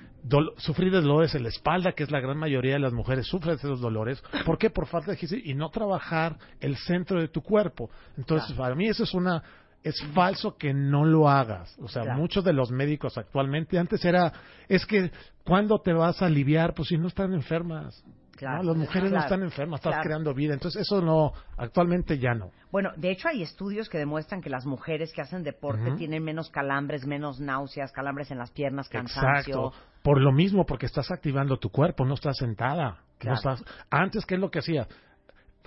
sufrir 0.56 0.90
de 0.90 1.02
dolores 1.02 1.34
en 1.34 1.42
la 1.42 1.50
espalda, 1.50 1.92
que 1.92 2.04
es 2.04 2.10
la 2.10 2.20
gran 2.20 2.38
mayoría 2.38 2.72
de 2.72 2.80
las 2.80 2.94
mujeres 2.94 3.26
sufren 3.26 3.56
esos 3.56 3.80
dolores. 3.80 4.22
¿Por 4.46 4.56
qué? 4.56 4.70
Por 4.70 4.86
falta 4.86 5.08
de 5.08 5.16
ejercicio 5.18 5.38
y 5.44 5.54
no 5.54 5.68
trabajar 5.68 6.38
el 6.58 6.76
centro 6.76 7.20
de 7.20 7.28
tu 7.28 7.42
cuerpo. 7.42 7.90
Entonces, 8.16 8.56
para 8.56 8.74
mí 8.74 8.88
eso 8.88 9.04
es 9.04 9.12
una 9.12 9.42
es 9.82 10.02
falso 10.14 10.56
que 10.56 10.74
no 10.74 11.04
lo 11.04 11.28
hagas. 11.28 11.78
O 11.80 11.86
sea, 11.86 12.02
Claro. 12.02 12.18
muchos 12.18 12.42
de 12.42 12.52
los 12.52 12.72
médicos 12.72 13.16
actualmente, 13.18 13.78
antes 13.78 14.04
era, 14.04 14.32
es 14.68 14.84
que, 14.84 15.12
¿cuándo 15.44 15.78
te 15.80 15.92
vas 15.92 16.20
a 16.22 16.26
aliviar? 16.26 16.74
Pues 16.74 16.88
si 16.88 16.98
no 16.98 17.06
están 17.06 17.32
enfermas. 17.32 18.02
Claro. 18.36 18.62
¿no? 18.62 18.70
Las 18.70 18.76
mujeres 18.76 19.10
no 19.10 19.18
están 19.18 19.42
enfermas, 19.42 19.80
estás 19.80 19.92
Claro. 19.94 20.04
creando 20.04 20.34
vida. 20.34 20.54
Entonces, 20.54 20.82
eso 20.82 21.00
no, 21.00 21.32
actualmente 21.56 22.18
ya 22.18 22.34
no. 22.34 22.50
Bueno, 22.70 22.90
de 22.96 23.10
hecho 23.10 23.28
hay 23.28 23.42
estudios 23.42 23.88
que 23.88 23.98
demuestran 23.98 24.40
que 24.42 24.50
las 24.50 24.66
mujeres 24.66 25.12
que 25.12 25.22
hacen 25.22 25.42
deporte 25.42 25.92
tienen 25.92 26.22
menos 26.22 26.50
calambres, 26.50 27.06
menos 27.06 27.40
náuseas, 27.40 27.92
calambres 27.92 28.30
en 28.30 28.38
las 28.38 28.50
piernas, 28.50 28.88
cansancio. 28.88 29.66
Exacto. 29.68 29.72
Por 30.02 30.20
lo 30.20 30.32
mismo, 30.32 30.64
porque 30.66 30.86
estás 30.86 31.10
activando 31.10 31.58
tu 31.58 31.70
cuerpo, 31.70 32.04
no 32.04 32.14
estás 32.14 32.36
sentada. 32.36 32.98
Claro. 33.18 33.34
No 33.42 33.52
estás... 33.52 33.64
Antes, 33.90 34.26
¿qué 34.26 34.34
es 34.34 34.40
lo 34.40 34.50
que 34.50 34.58
hacía? 34.58 34.86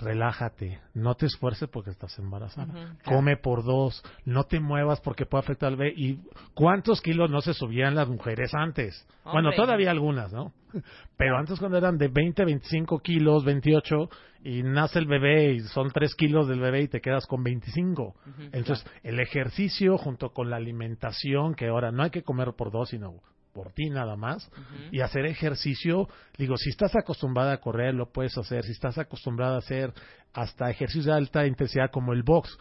Relájate, 0.00 0.80
no 0.94 1.14
te 1.14 1.26
esfuerces 1.26 1.68
porque 1.68 1.90
estás 1.90 2.18
embarazada. 2.18 2.96
Come 3.04 3.36
por 3.36 3.64
dos, 3.64 4.02
no 4.24 4.44
te 4.44 4.58
muevas 4.58 5.00
porque 5.00 5.26
puede 5.26 5.44
afectar 5.44 5.68
al 5.68 5.76
bebé. 5.76 5.92
¿Y 5.94 6.18
cuántos 6.54 7.02
kilos 7.02 7.30
no 7.30 7.42
se 7.42 7.52
subían 7.52 7.94
las 7.94 8.08
mujeres 8.08 8.54
antes? 8.54 9.06
Bueno, 9.24 9.52
todavía 9.52 9.90
algunas, 9.90 10.32
¿no? 10.32 10.52
Pero 11.18 11.36
antes 11.36 11.58
cuando 11.58 11.76
eran 11.76 11.98
de 11.98 12.08
20, 12.08 12.44
25 12.44 13.00
kilos, 13.00 13.44
28, 13.44 14.08
y 14.42 14.62
nace 14.62 14.98
el 14.98 15.06
bebé 15.06 15.52
y 15.52 15.60
son 15.60 15.90
3 15.90 16.14
kilos 16.14 16.48
del 16.48 16.60
bebé 16.60 16.82
y 16.82 16.88
te 16.88 17.02
quedas 17.02 17.26
con 17.26 17.42
25. 17.42 18.14
Entonces, 18.52 18.86
el 19.02 19.20
ejercicio 19.20 19.98
junto 19.98 20.30
con 20.30 20.48
la 20.48 20.56
alimentación, 20.56 21.54
que 21.54 21.68
ahora 21.68 21.92
no 21.92 22.02
hay 22.02 22.10
que 22.10 22.22
comer 22.22 22.54
por 22.56 22.70
dos, 22.70 22.88
sino 22.88 23.20
por 23.52 23.72
ti 23.72 23.90
nada 23.90 24.16
más, 24.16 24.50
y 24.90 25.00
hacer 25.00 25.26
ejercicio, 25.26 26.08
digo, 26.38 26.56
si 26.56 26.70
estás 26.70 26.94
acostumbrada 26.96 27.52
a 27.52 27.60
correr, 27.60 27.94
lo 27.94 28.10
puedes 28.10 28.36
hacer, 28.38 28.64
si 28.64 28.72
estás 28.72 28.98
acostumbrada 28.98 29.56
a 29.56 29.58
hacer 29.58 29.92
hasta 30.32 30.70
ejercicios 30.70 31.06
de 31.06 31.12
alta 31.12 31.46
intensidad 31.46 31.90
como 31.90 32.12
el 32.12 32.22
box, 32.22 32.56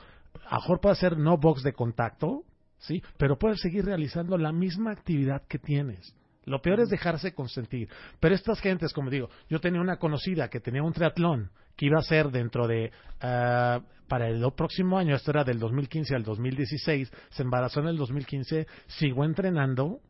A 0.45 0.55
lo 0.55 0.61
mejor 0.61 0.79
puede 0.79 0.95
ser 0.95 1.17
no 1.17 1.37
box 1.37 1.63
de 1.63 1.73
contacto, 1.73 2.43
¿sí? 2.77 3.01
Pero 3.17 3.37
puedes 3.37 3.61
seguir 3.61 3.85
realizando 3.85 4.37
la 4.37 4.51
misma 4.51 4.91
actividad 4.91 5.43
que 5.47 5.59
tienes. 5.59 6.15
Lo 6.45 6.61
peor 6.61 6.79
es 6.79 6.89
dejarse 6.89 7.33
consentir. 7.33 7.89
Pero 8.19 8.33
estas 8.33 8.59
gentes, 8.59 8.93
como 8.93 9.09
digo, 9.09 9.29
yo 9.49 9.59
tenía 9.59 9.81
una 9.81 9.97
conocida 9.97 10.49
que 10.49 10.59
tenía 10.59 10.81
un 10.81 10.93
triatlón 10.93 11.51
que 11.75 11.85
iba 11.85 11.99
a 11.99 12.03
ser 12.03 12.29
dentro 12.29 12.67
de, 12.67 12.91
ah, 13.21 13.81
para 14.07 14.27
el 14.27 14.43
próximo 14.53 14.97
año, 14.97 15.15
esto 15.15 15.31
era 15.31 15.43
del 15.43 15.59
2015 15.59 16.15
al 16.15 16.23
2016, 16.23 17.11
se 17.29 17.43
embarazó 17.43 17.79
en 17.79 17.87
el 17.87 17.97
2015, 17.97 18.67
siguió 18.87 19.23
entrenando, 19.23 20.01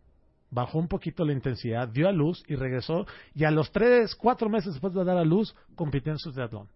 bajó 0.51 0.79
un 0.79 0.87
poquito 0.87 1.23
la 1.25 1.33
intensidad, 1.33 1.87
dio 1.87 2.07
a 2.07 2.11
luz 2.11 2.43
y 2.47 2.55
regresó, 2.55 3.05
y 3.35 3.43
a 3.43 3.51
los 3.51 3.71
tres, 3.71 4.15
cuatro 4.15 4.49
meses 4.49 4.73
después 4.73 4.93
de 4.93 5.03
dar 5.03 5.17
a 5.17 5.23
luz, 5.23 5.55
compitió 5.75 6.11
en 6.11 6.19
su 6.19 6.31
triatlón. 6.31 6.67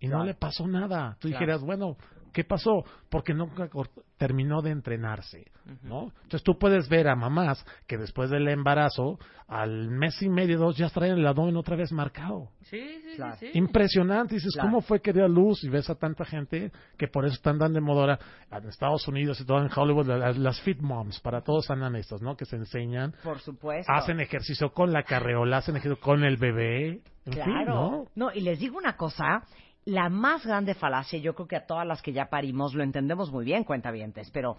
Y 0.00 0.06
no 0.06 0.16
Claro. 0.16 0.24
le 0.24 0.34
pasó 0.34 0.66
nada. 0.66 1.16
Tú 1.20 1.28
Claro. 1.28 1.40
dijeras, 1.40 1.60
bueno, 1.62 1.96
¿qué 2.34 2.44
pasó? 2.44 2.84
Porque 3.08 3.32
nunca 3.32 3.70
terminó 4.18 4.60
de 4.60 4.70
entrenarse, 4.72 5.50
¿no? 5.82 6.12
Entonces 6.24 6.42
tú 6.42 6.58
puedes 6.58 6.88
ver 6.90 7.08
a 7.08 7.14
mamás 7.16 7.64
que 7.86 7.96
después 7.96 8.28
del 8.28 8.46
embarazo, 8.48 9.18
al 9.48 9.88
mes 9.90 10.20
y 10.20 10.28
medio, 10.28 10.58
dos, 10.58 10.76
ya 10.76 10.90
traen 10.90 11.18
el 11.18 11.26
abdomen 11.26 11.56
otra 11.56 11.76
vez 11.76 11.92
marcado. 11.92 12.50
Sí, 12.62 12.78
sí, 13.02 13.16
Claro. 13.16 13.36
sí. 13.38 13.50
Impresionante. 13.54 14.34
Dices, 14.34 14.52
Claro. 14.54 14.68
¿cómo 14.68 14.80
fue 14.82 15.00
que 15.00 15.12
dio 15.12 15.24
a 15.24 15.28
luz? 15.28 15.62
Y 15.64 15.68
ves 15.68 15.88
a 15.88 15.94
tanta 15.94 16.24
gente 16.24 16.70
que 16.98 17.08
por 17.08 17.24
eso 17.24 17.34
están 17.34 17.58
dando 17.58 17.74
de 17.76 17.80
moda 17.80 18.18
en 18.50 18.68
Estados 18.68 19.06
Unidos 19.08 19.40
y 19.40 19.46
todo 19.46 19.58
en 19.62 19.70
Hollywood, 19.74 20.06
las, 20.06 20.36
las 20.36 20.60
fit 20.62 20.80
moms, 20.80 21.20
para 21.20 21.42
todos 21.42 21.70
andan 21.70 21.94
estos, 21.96 22.20
¿no? 22.20 22.36
Que 22.36 22.44
se 22.44 22.56
enseñan, 22.56 23.14
Por 23.22 23.38
supuesto. 23.38 23.90
hacen 23.92 24.20
ejercicio 24.20 24.72
con 24.72 24.92
la 24.92 25.04
carreola, 25.04 25.58
hacen 25.58 25.76
ejercicio 25.76 26.02
con 26.02 26.24
el 26.24 26.36
bebé. 26.36 27.00
En 27.26 27.32
fin, 27.32 27.42
Claro. 27.42 28.08
¿no? 28.16 28.32
y 28.34 28.40
les 28.40 28.58
digo 28.58 28.76
una 28.76 28.96
cosa, 28.96 29.44
la 29.84 30.08
más 30.08 30.44
grande 30.46 30.74
falacia, 30.74 31.18
yo 31.18 31.34
creo 31.34 31.48
que 31.48 31.56
a 31.56 31.66
todas 31.66 31.86
las 31.86 32.02
que 32.02 32.12
ya 32.12 32.26
parimos 32.30 32.74
lo 32.74 32.82
entendemos 32.82 33.30
muy 33.30 33.44
bien, 33.44 33.64
cuentavientes, 33.64 34.30
pero 34.30 34.56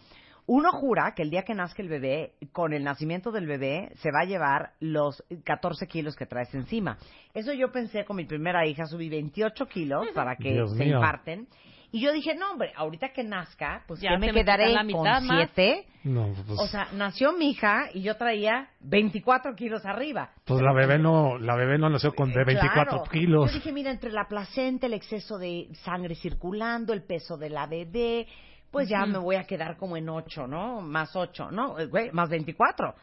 uno 0.48 0.72
jura 0.72 1.14
que 1.16 1.24
el 1.24 1.32
día 1.32 1.44
que 1.44 1.56
nazca 1.56 1.82
el 1.82 1.90
bebé, 1.90 2.34
con 2.52 2.74
el 2.74 2.84
nacimiento 2.84 3.32
del 3.32 3.48
bebé, 3.48 3.92
se 3.96 4.12
va 4.12 4.22
a 4.22 4.26
llevar 4.26 4.74
los 4.80 5.24
14 5.44 5.88
kilos 5.88 6.16
que 6.16 6.28
traes 6.28 6.54
encima. 6.54 6.98
Eso 7.34 7.52
yo 7.54 7.72
pensé 7.72 8.06
con 8.06 8.18
mi 8.18 8.26
primera 8.26 8.66
hija, 8.68 8.86
subí 8.86 9.10
28 9.10 9.66
kilos 9.66 10.08
para 10.14 10.36
que 10.36 10.54
Dios 10.54 10.72
se 10.78 10.86
mío. 10.86 10.98
imparten. 10.98 11.48
Y 11.96 12.02
yo 12.02 12.12
dije, 12.12 12.36
no, 12.36 12.52
hombre, 12.52 12.74
ahorita 12.76 13.14
que 13.14 13.24
nazca, 13.24 13.86
pues 13.88 14.02
Ya 14.02 14.10
que 14.12 14.18
me 14.18 14.34
quedaré 14.34 14.68
la 14.74 14.80
con 14.80 14.88
mitad 14.88 15.22
más. 15.22 15.50
7. 15.56 15.86
No, 16.04 16.28
pues, 16.46 16.60
O 16.60 16.68
sea, 16.68 16.90
nació 16.92 17.32
mi 17.32 17.52
hija 17.52 17.86
y 17.94 18.02
yo 18.02 18.18
traía 18.18 18.68
24 18.82 19.56
kilos 19.56 19.86
arriba. 19.86 20.32
pues 20.44 20.62
la 20.62 20.74
bebé 20.74 21.00
no, 21.00 21.38
la 21.38 21.56
bebé 21.56 21.78
no 21.78 21.90
nació 21.90 22.14
con 22.14 22.34
de 22.34 22.44
24 22.44 22.84
Claro. 22.98 23.10
kilos. 23.10 23.50
Yo 23.50 23.56
dije, 23.60 23.72
mira, 23.72 23.92
entre 23.92 24.12
la 24.12 24.28
placenta, 24.28 24.88
el 24.88 24.94
exceso 24.94 25.38
de 25.38 25.70
sangre 25.86 26.16
circulando, 26.16 26.92
el 26.92 27.04
peso 27.04 27.38
de 27.38 27.50
la 27.50 27.66
bebé, 27.66 28.28
pues 28.72 28.90
ya 28.90 29.04
Ujú. 29.04 29.12
me 29.14 29.18
voy 29.20 29.36
a 29.38 29.46
quedar 29.46 29.78
como 29.78 29.96
en 29.96 30.10
8, 30.10 30.48
¿no? 30.48 30.82
Más 30.82 31.16
8, 31.16 31.50
¿no? 31.50 31.80
Eh, 31.80 31.86
Güey, 31.86 32.12
más 32.12 32.28
24. 32.28 32.94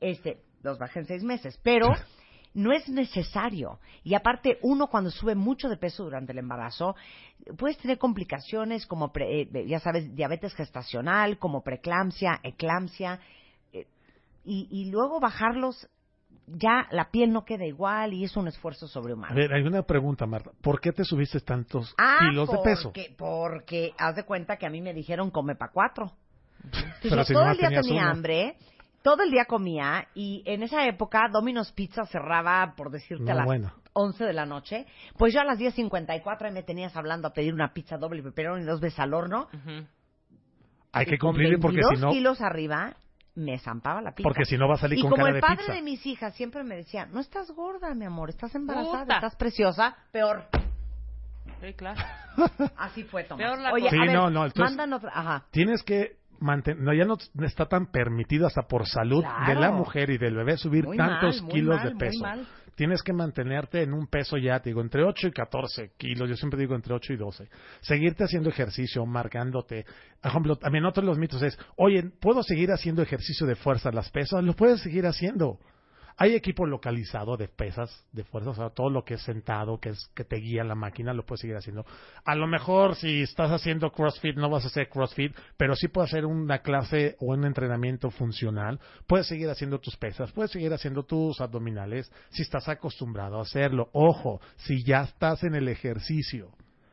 Este, 0.00 0.38
los 0.62 0.78
bajé 0.78 1.00
en 1.00 1.04
6 1.04 1.22
meses. 1.22 1.60
Pero 1.62 1.88
no 2.58 2.72
es 2.72 2.88
necesario. 2.88 3.78
Y 4.02 4.14
aparte, 4.14 4.58
uno 4.62 4.88
cuando 4.88 5.10
sube 5.10 5.34
mucho 5.34 5.68
de 5.68 5.76
peso 5.76 6.02
durante 6.04 6.32
el 6.32 6.38
embarazo, 6.38 6.96
puedes 7.56 7.78
tener 7.78 7.98
complicaciones 7.98 8.84
como, 8.86 9.12
pre- 9.12 9.42
eh, 9.42 9.66
ya 9.66 9.78
sabes, 9.78 10.14
diabetes 10.14 10.54
gestacional, 10.54 11.38
como 11.38 11.62
preeclampsia, 11.62 12.40
eclampsia, 12.42 13.20
eh, 13.72 13.86
y, 14.44 14.66
y 14.70 14.90
luego 14.90 15.20
bajarlos, 15.20 15.88
ya 16.48 16.88
la 16.90 17.10
piel 17.10 17.32
no 17.32 17.44
queda 17.44 17.64
igual 17.64 18.12
y 18.12 18.24
es 18.24 18.36
un 18.36 18.48
esfuerzo 18.48 18.86
A 18.86 18.90
sobrehumano. 18.90 19.34
ver, 19.36 19.52
hay 19.52 19.62
una 19.62 19.82
pregunta, 19.82 20.26
Marta. 20.26 20.50
¿Por 20.60 20.80
qué 20.80 20.90
te 20.92 21.04
subiste 21.04 21.38
tantos 21.40 21.94
Ah, 21.96 22.18
kilos 22.18 22.50
de 22.50 22.58
peso? 22.58 22.82
porque, 22.92 23.14
porque 23.16 23.94
haz 23.98 24.16
de 24.16 24.24
cuenta 24.24 24.56
que 24.56 24.66
a 24.66 24.70
mí 24.70 24.80
me 24.80 24.92
dijeron 24.94 25.30
come 25.30 25.54
pa' 25.54 25.70
cuatro. 25.72 26.12
Entonces, 26.64 26.94
Pero 27.02 27.16
yo 27.18 27.24
si 27.24 27.32
todo 27.34 27.50
el 27.50 27.56
día 27.56 27.68
tenía 27.82 28.02
uno. 28.02 28.10
hambre, 28.10 28.56
todo 29.08 29.22
el 29.22 29.30
día 29.30 29.46
comía 29.46 30.06
y 30.14 30.42
en 30.44 30.62
esa 30.62 30.84
época 30.86 31.28
Domino's 31.32 31.72
Pizza 31.72 32.04
cerraba, 32.04 32.74
por 32.76 32.90
decirte, 32.90 33.24
No, 33.24 33.32
a 33.32 33.34
las 33.36 33.46
bueno. 33.46 33.72
11 33.94 34.22
de 34.22 34.32
la 34.34 34.44
noche. 34.44 34.84
Pues 35.16 35.32
yo 35.32 35.40
a 35.40 35.44
las 35.44 35.58
10.54 35.58 36.42
ahí 36.42 36.52
me 36.52 36.62
tenías 36.62 36.94
hablando 36.94 37.26
a 37.28 37.32
pedir 37.32 37.54
una 37.54 37.72
pizza 37.72 37.96
doble 37.96 38.22
pepperoni 38.22 38.64
y 38.64 38.66
dos 38.66 38.80
veces 38.80 38.98
al 38.98 39.14
horno. 39.14 39.48
Hay 40.92 41.06
Y 41.06 41.10
que 41.10 41.18
cumplir 41.18 41.58
porque 41.58 41.76
22 41.78 41.98
si 41.98 42.04
no, 42.04 42.10
kilos 42.10 42.40
arriba 42.42 42.94
me 43.34 43.58
zampaba 43.58 44.02
la 44.02 44.10
pizza. 44.14 44.28
porque 44.28 44.44
si 44.44 44.58
no 44.58 44.68
va 44.68 44.74
a 44.74 44.78
salir 44.78 44.98
y 44.98 45.00
con 45.02 45.12
como 45.12 45.22
cara 45.24 45.30
el 45.30 45.34
de 45.36 45.40
padre 45.40 45.56
pizza. 45.58 45.72
de 45.72 45.82
mis 45.82 46.04
hijas 46.04 46.34
siempre 46.34 46.62
me 46.64 46.76
decía, 46.76 47.06
no 47.06 47.20
estás 47.20 47.50
gorda, 47.52 47.94
mi 47.94 48.04
amor, 48.04 48.28
estás 48.28 48.54
embarazada, 48.54 49.02
Puta. 49.04 49.14
estás 49.14 49.36
preciosa, 49.36 49.96
peor. 50.12 50.44
Sí, 51.62 51.72
claro. 51.72 51.98
Así 52.76 53.04
fue, 53.04 53.24
Tomás. 53.24 53.46
Peor 53.46 53.58
la 53.58 53.72
Oye, 53.72 53.84
cosa. 53.84 53.96
a 53.96 54.00
Sí, 54.00 54.06
ver, 54.06 54.16
no, 54.16 54.28
no, 54.30 54.44
entonces- 54.44 54.76
mandan 54.76 54.92
otra, 54.92 55.10
ajá. 55.14 55.44
Tienes 55.50 55.82
que 55.82 56.18
mantener, 56.40 56.82
no, 56.82 56.92
ya 56.94 57.04
no 57.04 57.16
está 57.44 57.66
tan 57.66 57.86
permitido 57.90 58.46
hasta 58.46 58.62
por 58.62 58.86
salud 58.86 59.22
Claro. 59.22 59.46
de 59.46 59.60
la 59.60 59.70
mujer 59.72 60.10
y 60.10 60.18
del 60.18 60.34
bebé 60.36 60.56
subir 60.56 60.84
Muy 60.84 60.96
tantos 60.96 61.42
mal, 61.42 61.50
kilos 61.52 61.76
mal, 61.76 61.88
de 61.88 61.96
peso. 61.96 62.24
Tienes 62.74 63.02
que 63.02 63.12
mantenerte 63.12 63.82
en 63.82 63.92
un 63.92 64.06
peso 64.06 64.36
ya, 64.36 64.60
te 64.60 64.70
digo, 64.70 64.80
entre 64.80 65.02
8 65.02 65.26
y 65.28 65.32
14 65.32 65.92
kilos, 65.96 66.28
yo 66.28 66.36
siempre 66.36 66.60
digo 66.60 66.76
entre 66.76 66.94
8 66.94 67.12
y 67.12 67.16
12. 67.16 67.48
Seguirte 67.80 68.22
haciendo 68.22 68.50
ejercicio, 68.50 69.04
marcándote. 69.04 69.84
Por 70.22 70.30
ejemplo, 70.30 70.56
también 70.56 70.84
otro 70.84 71.00
de 71.02 71.08
los 71.08 71.18
mitos 71.18 71.42
es, 71.42 71.58
oye, 71.76 72.04
¿puedo 72.20 72.44
seguir 72.44 72.70
haciendo 72.70 73.02
ejercicio 73.02 73.48
de 73.48 73.56
fuerza 73.56 73.90
las 73.90 74.10
pesas? 74.10 74.44
Lo 74.44 74.54
puedes 74.54 74.80
seguir 74.80 75.06
haciendo. 75.06 75.58
Hay 76.20 76.34
equipo 76.34 76.66
localizado 76.66 77.36
de 77.36 77.46
pesas, 77.46 78.04
de 78.10 78.24
fuerza, 78.24 78.50
o 78.50 78.54
sea, 78.54 78.70
todo 78.70 78.90
lo 78.90 79.04
que 79.04 79.14
es 79.14 79.22
sentado, 79.22 79.78
que 79.78 79.90
es 79.90 80.10
que 80.16 80.24
te 80.24 80.36
guía 80.36 80.64
la 80.64 80.74
máquina, 80.74 81.14
lo 81.14 81.24
puedes 81.24 81.42
seguir 81.42 81.54
haciendo. 81.54 81.86
A 82.24 82.34
lo 82.34 82.48
mejor 82.48 82.96
si 82.96 83.22
estás 83.22 83.52
haciendo 83.52 83.92
CrossFit 83.92 84.36
no 84.36 84.50
vas 84.50 84.64
a 84.64 84.66
hacer 84.66 84.88
CrossFit, 84.88 85.32
pero 85.56 85.76
sí 85.76 85.86
puedes 85.86 86.12
hacer 86.12 86.26
una 86.26 86.58
clase 86.58 87.14
o 87.20 87.26
un 87.26 87.44
entrenamiento 87.44 88.10
funcional. 88.10 88.80
Puedes 89.06 89.28
seguir 89.28 89.48
haciendo 89.48 89.78
tus 89.78 89.96
pesas, 89.96 90.32
puedes 90.32 90.50
seguir 90.50 90.72
haciendo 90.72 91.04
tus 91.04 91.40
abdominales 91.40 92.12
si 92.30 92.42
estás 92.42 92.68
acostumbrado 92.68 93.38
a 93.38 93.42
hacerlo. 93.42 93.88
Ojo, 93.92 94.40
si 94.56 94.82
ya 94.82 95.02
estás 95.02 95.44
en 95.44 95.54
el 95.54 95.68
ejercicio. 95.68 96.50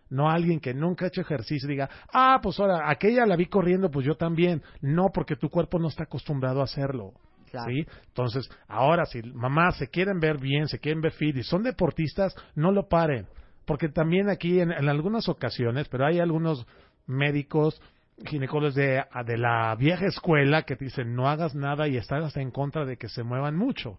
No 0.07 0.30
alguien 0.30 0.59
que 0.59 0.76
nunca 0.76 1.05
ha 1.05 1.07
hecho 1.07 1.21
ejercicio 1.21 1.67
diga, 1.67 1.89
ah, 2.13 2.39
pues 2.43 2.59
ahora, 2.59 2.91
aquella 2.91 3.26
la 3.26 3.36
vi 3.36 3.47
corriendo, 3.47 3.89
pues 3.89 4.05
yo 4.05 4.15
también. 4.15 4.61
No, 4.82 5.09
porque 5.11 5.36
tu 5.36 5.49
cuerpo 5.49 5.80
no 5.80 5.88
está 5.88 6.03
acostumbrado 6.03 6.61
a 6.61 6.65
hacerlo. 6.65 7.13
Claro. 7.49 7.71
¿Sí? 7.71 7.85
Entonces, 8.07 8.49
ahora, 8.67 9.05
si 9.05 9.21
mamás 9.21 9.77
se 9.77 9.87
quieren 9.87 10.19
ver 10.19 10.39
bien, 10.39 10.67
se 10.67 10.79
quieren 10.79 11.01
ver 11.01 11.11
fit 11.13 11.35
y 11.37 11.43
son 11.43 11.63
deportistas, 11.63 12.35
no 12.55 12.71
lo 12.71 12.87
paren. 12.87 13.27
Porque 13.65 13.89
también 13.89 14.29
aquí, 14.29 14.59
en, 14.59 14.71
en 14.71 14.89
algunas 14.89 15.27
ocasiones, 15.27 15.87
pero 15.89 16.05
hay 16.05 16.19
algunos 16.19 16.65
médicos, 17.07 17.81
ginecólogos 18.23 18.75
de, 18.75 19.03
de 19.25 19.37
la 19.37 19.75
vieja 19.75 20.05
escuela 20.05 20.63
que 20.63 20.75
te 20.75 20.85
dicen 20.85 21.15
no 21.15 21.27
hagas 21.27 21.53
nada 21.55 21.87
y 21.87 21.97
están 21.97 22.23
hasta 22.23 22.41
en 22.41 22.51
contra 22.51 22.85
de 22.85 22.97
que 22.97 23.09
se 23.09 23.23
muevan 23.23 23.55
mucho. 23.55 23.97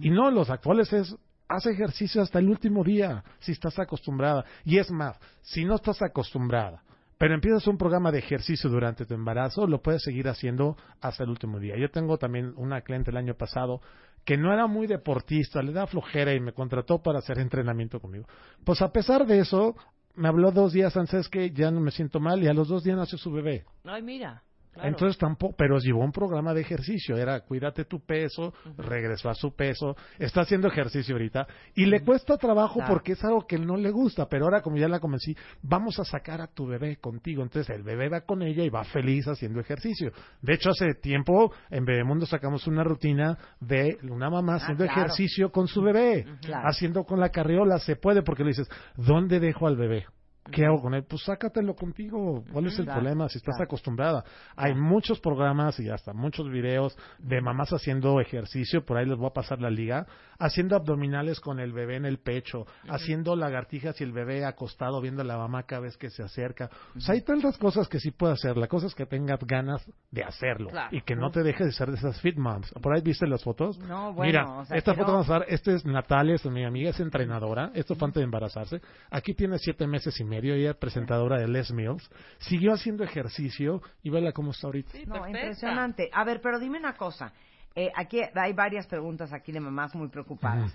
Y 0.00 0.10
no, 0.10 0.30
los 0.30 0.50
actuales 0.50 0.92
es, 0.92 1.16
haz 1.48 1.66
ejercicio 1.66 2.22
hasta 2.22 2.38
el 2.38 2.48
último 2.48 2.82
día, 2.82 3.22
si 3.38 3.52
estás 3.52 3.78
acostumbrada. 3.78 4.44
Y 4.64 4.78
es 4.78 4.90
más, 4.90 5.18
si 5.42 5.64
no 5.64 5.76
estás 5.76 6.02
acostumbrada, 6.02 6.82
pero 7.18 7.34
empiezas 7.34 7.66
un 7.66 7.78
programa 7.78 8.12
de 8.12 8.18
ejercicio 8.18 8.68
durante 8.68 9.06
tu 9.06 9.14
embarazo, 9.14 9.66
lo 9.66 9.80
puedes 9.80 10.02
seguir 10.02 10.28
haciendo 10.28 10.76
hasta 11.00 11.24
el 11.24 11.30
último 11.30 11.58
día. 11.58 11.76
Yo 11.76 11.90
tengo 11.90 12.18
también 12.18 12.52
una 12.56 12.82
cliente 12.82 13.10
el 13.10 13.16
año 13.16 13.34
pasado 13.34 13.80
que 14.24 14.36
no 14.36 14.52
era 14.52 14.66
muy 14.66 14.86
deportista, 14.86 15.62
le 15.62 15.72
da 15.72 15.86
flojera 15.86 16.34
y 16.34 16.40
me 16.40 16.52
contrató 16.52 17.00
para 17.00 17.20
hacer 17.20 17.38
entrenamiento 17.38 18.00
conmigo. 18.00 18.26
Pues 18.64 18.82
a 18.82 18.92
pesar 18.92 19.24
de 19.24 19.38
eso, 19.38 19.76
me 20.16 20.28
habló 20.28 20.50
dos 20.50 20.72
días 20.72 20.96
antes 20.96 21.28
que 21.28 21.52
ya 21.52 21.70
no 21.70 21.80
me 21.80 21.92
siento 21.92 22.18
mal 22.18 22.42
y 22.42 22.48
a 22.48 22.54
los 22.54 22.68
dos 22.68 22.82
días 22.82 22.96
nació 22.96 23.18
su 23.18 23.30
bebé. 23.30 23.64
Ay, 23.84 24.02
mira. 24.02 24.42
Claro. 24.76 24.88
Entonces 24.88 25.18
tampoco, 25.18 25.54
pero 25.58 25.78
llevó 25.78 26.04
un 26.04 26.12
programa 26.12 26.54
de 26.54 26.60
ejercicio, 26.60 27.16
era 27.16 27.40
cuídate 27.40 27.84
tu 27.84 28.00
peso, 28.00 28.54
regresó 28.78 29.28
a 29.28 29.34
su 29.34 29.54
peso, 29.54 29.96
está 30.18 30.42
haciendo 30.42 30.68
ejercicio 30.68 31.14
ahorita 31.16 31.46
y 31.74 31.86
le 31.86 32.00
cuesta 32.04 32.36
trabajo 32.36 32.74
Claro. 32.76 32.92
porque 32.94 33.12
es 33.12 33.24
algo 33.24 33.46
que 33.46 33.58
no 33.58 33.76
le 33.76 33.90
gusta, 33.90 34.28
pero 34.28 34.44
ahora 34.44 34.60
como 34.62 34.76
ya 34.76 34.88
la 34.88 35.00
convencí, 35.00 35.36
vamos 35.62 35.98
a 35.98 36.04
sacar 36.04 36.40
a 36.40 36.46
tu 36.46 36.66
bebé 36.66 36.96
contigo, 36.98 37.42
entonces 37.42 37.74
el 37.74 37.82
bebé 37.82 38.08
va 38.08 38.20
con 38.20 38.42
ella 38.42 38.62
y 38.62 38.68
va 38.68 38.84
feliz 38.84 39.26
haciendo 39.26 39.60
ejercicio. 39.60 40.12
De 40.42 40.54
hecho 40.54 40.70
hace 40.70 40.94
tiempo 40.94 41.52
en 41.70 41.84
Bebemundo 41.84 42.26
sacamos 42.26 42.66
una 42.66 42.84
rutina 42.84 43.36
de 43.60 43.98
una 44.08 44.30
mamá 44.30 44.56
haciendo 44.56 44.84
Ah, 44.84 44.86
claro. 44.88 45.00
ejercicio 45.02 45.50
con 45.50 45.66
su 45.68 45.82
bebé, 45.82 46.24
haciendo 46.64 47.04
con 47.04 47.18
la 47.18 47.30
carriola, 47.30 47.78
se 47.78 47.96
puede 47.96 48.22
porque 48.22 48.42
le 48.44 48.50
dices, 48.50 48.68
¿dónde 48.96 49.40
dejo 49.40 49.66
al 49.66 49.76
bebé? 49.76 50.04
¿Qué 50.52 50.64
hago 50.64 50.80
con 50.80 50.94
él? 50.94 51.04
Pues 51.08 51.22
sácatelo 51.24 51.74
contigo. 51.74 52.44
¿Cuál 52.52 52.66
es 52.66 52.78
el 52.78 52.84
Claro, 52.84 53.00
problema? 53.00 53.28
Si 53.28 53.38
estás 53.38 53.56
claro. 53.56 53.64
acostumbrada. 53.64 54.24
Hay 54.56 54.74
muchos 54.74 55.20
programas 55.20 55.78
y 55.80 55.88
hasta 55.90 56.12
muchos 56.12 56.48
videos 56.50 56.96
de 57.18 57.40
mamás 57.40 57.72
haciendo 57.72 58.20
ejercicio, 58.20 58.84
por 58.84 58.96
ahí 58.98 59.06
les 59.06 59.16
voy 59.18 59.26
a 59.26 59.32
pasar 59.32 59.60
la 59.60 59.70
liga, 59.70 60.06
haciendo 60.38 60.76
abdominales 60.76 61.40
con 61.40 61.58
el 61.60 61.72
bebé 61.72 61.96
en 61.96 62.04
el 62.04 62.18
pecho, 62.18 62.66
haciendo 62.88 63.34
lagartijas 63.36 64.00
y 64.00 64.04
el 64.04 64.12
bebé 64.12 64.44
acostado 64.44 65.00
viendo 65.00 65.22
a 65.22 65.24
la 65.24 65.36
mamá 65.38 65.64
cada 65.64 65.82
vez 65.82 65.96
que 65.96 66.10
se 66.10 66.22
acerca. 66.22 66.70
O 66.96 67.00
sea, 67.00 67.14
hay 67.14 67.22
tantas 67.22 67.58
cosas 67.58 67.88
que 67.88 67.98
sí 68.00 68.10
puede 68.10 68.34
hacer. 68.34 68.56
La 68.56 68.68
cosa 68.68 68.86
es 68.86 68.94
que 68.94 69.06
tengas 69.06 69.40
ganas 69.40 69.84
de 70.10 70.22
hacerlo 70.24 70.68
Claro. 70.70 70.96
y 70.96 71.00
que 71.02 71.16
no 71.16 71.30
te 71.30 71.42
dejes 71.42 71.66
de 71.66 71.72
ser 71.72 71.90
de 71.90 71.96
esas 71.96 72.20
fit 72.20 72.36
moms. 72.36 72.72
¿Por 72.82 72.94
ahí 72.94 73.02
viste 73.02 73.26
las 73.26 73.42
fotos? 73.42 73.78
No, 73.78 74.12
bueno, 74.12 74.26
Mira, 74.30 74.58
o 74.60 74.64
sea, 74.64 74.76
esta 74.76 74.92
foto 74.94 75.06
no. 75.08 75.12
vamos 75.14 75.30
a 75.30 75.38
ver. 75.40 75.48
Esta 75.50 75.72
es 75.72 75.84
Natalia, 75.84 76.34
es 76.34 76.44
mi 76.46 76.64
amiga, 76.64 76.90
es 76.90 77.00
entrenadora. 77.00 77.70
Esto 77.74 77.94
fue 77.94 78.06
antes 78.06 78.20
de 78.20 78.24
embarazarse. 78.24 78.80
Aquí 79.10 79.34
tiene 79.34 79.58
siete 79.58 79.86
meses 79.86 80.18
y 80.20 80.24
medio. 80.24 80.35
Medio, 80.36 80.54
ella 80.54 80.70
es 80.70 80.76
presentadora 80.76 81.38
de 81.38 81.48
Les 81.48 81.72
Mills, 81.72 82.08
siguió 82.38 82.72
haciendo 82.72 83.04
ejercicio 83.04 83.80
y 84.02 84.10
vela 84.10 84.32
cómo 84.32 84.50
está 84.50 84.66
ahorita. 84.68 84.90
no, 85.06 85.26
impresionante. 85.26 86.10
A 86.12 86.24
ver, 86.24 86.40
pero 86.40 86.58
dime 86.58 86.78
una 86.78 86.94
cosa. 86.96 87.32
Eh, 87.74 87.90
aquí 87.94 88.20
hay 88.34 88.52
varias 88.52 88.86
preguntas 88.86 89.32
aquí 89.32 89.52
de 89.52 89.60
mamás 89.60 89.94
muy 89.94 90.08
preocupadas. 90.08 90.74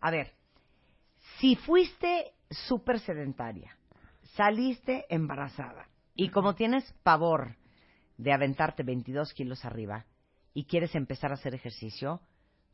A 0.00 0.10
ver, 0.10 0.32
si 1.38 1.56
fuiste 1.56 2.32
súper 2.50 3.00
sedentaria, 3.00 3.76
saliste 4.34 5.06
embarazada 5.08 5.88
y 6.14 6.28
como 6.28 6.54
tienes 6.54 6.92
pavor 7.02 7.56
de 8.18 8.32
aventarte 8.32 8.82
22 8.82 9.32
kilos 9.32 9.64
arriba 9.64 10.04
y 10.54 10.64
quieres 10.64 10.94
empezar 10.94 11.30
a 11.30 11.34
hacer 11.34 11.54
ejercicio, 11.54 12.20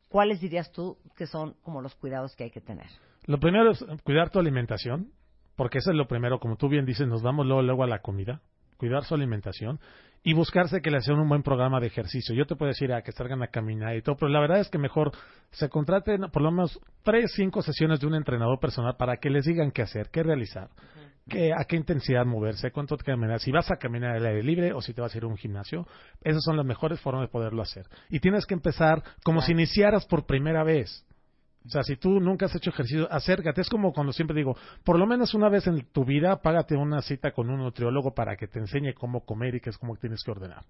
¿cuáles 0.08 0.40
dirías 0.40 0.72
tú 0.72 0.98
que 1.16 1.26
son 1.26 1.54
como 1.62 1.80
los 1.80 1.94
cuidados 1.94 2.34
que 2.34 2.44
hay 2.44 2.50
que 2.50 2.60
tener? 2.60 2.88
Lo 3.26 3.38
primero 3.38 3.70
es 3.70 3.84
cuidar 4.02 4.30
tu 4.30 4.38
alimentación, 4.38 5.12
porque 5.58 5.78
eso 5.78 5.90
es 5.90 5.96
lo 5.96 6.06
primero, 6.06 6.38
como 6.38 6.56
tú 6.56 6.68
bien 6.68 6.86
dices, 6.86 7.08
nos 7.08 7.20
vamos 7.20 7.44
luego, 7.44 7.62
luego 7.62 7.82
a 7.82 7.88
la 7.88 7.98
comida, 7.98 8.40
cuidar 8.76 9.02
su 9.02 9.16
alimentación 9.16 9.80
y 10.22 10.32
buscarse 10.32 10.80
que 10.80 10.88
le 10.88 10.98
hacen 10.98 11.18
un 11.18 11.28
buen 11.28 11.42
programa 11.42 11.80
de 11.80 11.88
ejercicio. 11.88 12.32
Yo 12.32 12.46
te 12.46 12.54
puedo 12.54 12.68
decir 12.68 12.92
a 12.92 13.02
que 13.02 13.10
salgan 13.10 13.42
a 13.42 13.48
caminar 13.48 13.96
y 13.96 14.02
todo, 14.02 14.14
pero 14.14 14.30
la 14.30 14.38
verdad 14.38 14.60
es 14.60 14.68
que 14.68 14.78
mejor 14.78 15.10
se 15.50 15.68
contraten 15.68 16.30
por 16.30 16.42
lo 16.42 16.52
menos 16.52 16.78
tres, 17.02 17.32
cinco 17.34 17.60
sesiones 17.62 17.98
de 17.98 18.06
un 18.06 18.14
entrenador 18.14 18.60
personal 18.60 18.94
para 18.96 19.16
que 19.16 19.30
les 19.30 19.46
digan 19.46 19.72
qué 19.72 19.82
hacer, 19.82 20.10
qué 20.12 20.22
realizar, 20.22 20.68
qué, 21.28 21.50
a 21.52 21.64
qué 21.64 21.74
intensidad 21.74 22.24
moverse, 22.24 22.70
cuánto 22.70 22.96
te 22.96 23.02
caminar, 23.02 23.40
si 23.40 23.50
vas 23.50 23.68
a 23.72 23.78
caminar 23.78 24.14
al 24.14 24.26
aire 24.26 24.44
libre 24.44 24.72
o 24.72 24.80
si 24.80 24.94
te 24.94 25.00
vas 25.00 25.12
a 25.12 25.18
ir 25.18 25.24
a 25.24 25.26
un 25.26 25.36
gimnasio. 25.36 25.88
Esas 26.22 26.44
son 26.44 26.56
las 26.56 26.64
mejores 26.64 27.00
formas 27.00 27.22
de 27.22 27.32
poderlo 27.32 27.62
hacer. 27.62 27.86
Y 28.10 28.20
tienes 28.20 28.46
que 28.46 28.54
empezar 28.54 29.02
como 29.24 29.42
si 29.42 29.50
iniciaras 29.50 30.06
por 30.06 30.24
primera 30.24 30.62
vez. 30.62 31.04
O 31.66 31.70
sea, 31.70 31.82
si 31.82 31.96
tú 31.96 32.20
nunca 32.20 32.46
has 32.46 32.54
hecho 32.54 32.70
ejercicio, 32.70 33.06
acércate. 33.10 33.60
Es 33.60 33.68
como 33.68 33.92
cuando 33.92 34.12
siempre 34.12 34.36
digo, 34.36 34.56
por 34.84 34.98
lo 34.98 35.06
menos 35.06 35.34
una 35.34 35.48
vez 35.48 35.66
en 35.66 35.84
tu 35.92 36.04
vida, 36.04 36.40
págate 36.40 36.76
una 36.76 37.02
cita 37.02 37.32
con 37.32 37.50
un 37.50 37.58
nutriólogo 37.58 38.14
para 38.14 38.36
que 38.36 38.46
te 38.46 38.58
enseñe 38.58 38.94
cómo 38.94 39.24
comer 39.24 39.56
y 39.56 39.60
qué 39.60 39.70
es 39.70 39.76
cómo 39.76 39.96
tienes 39.96 40.22
que 40.24 40.30
ordenar, 40.30 40.62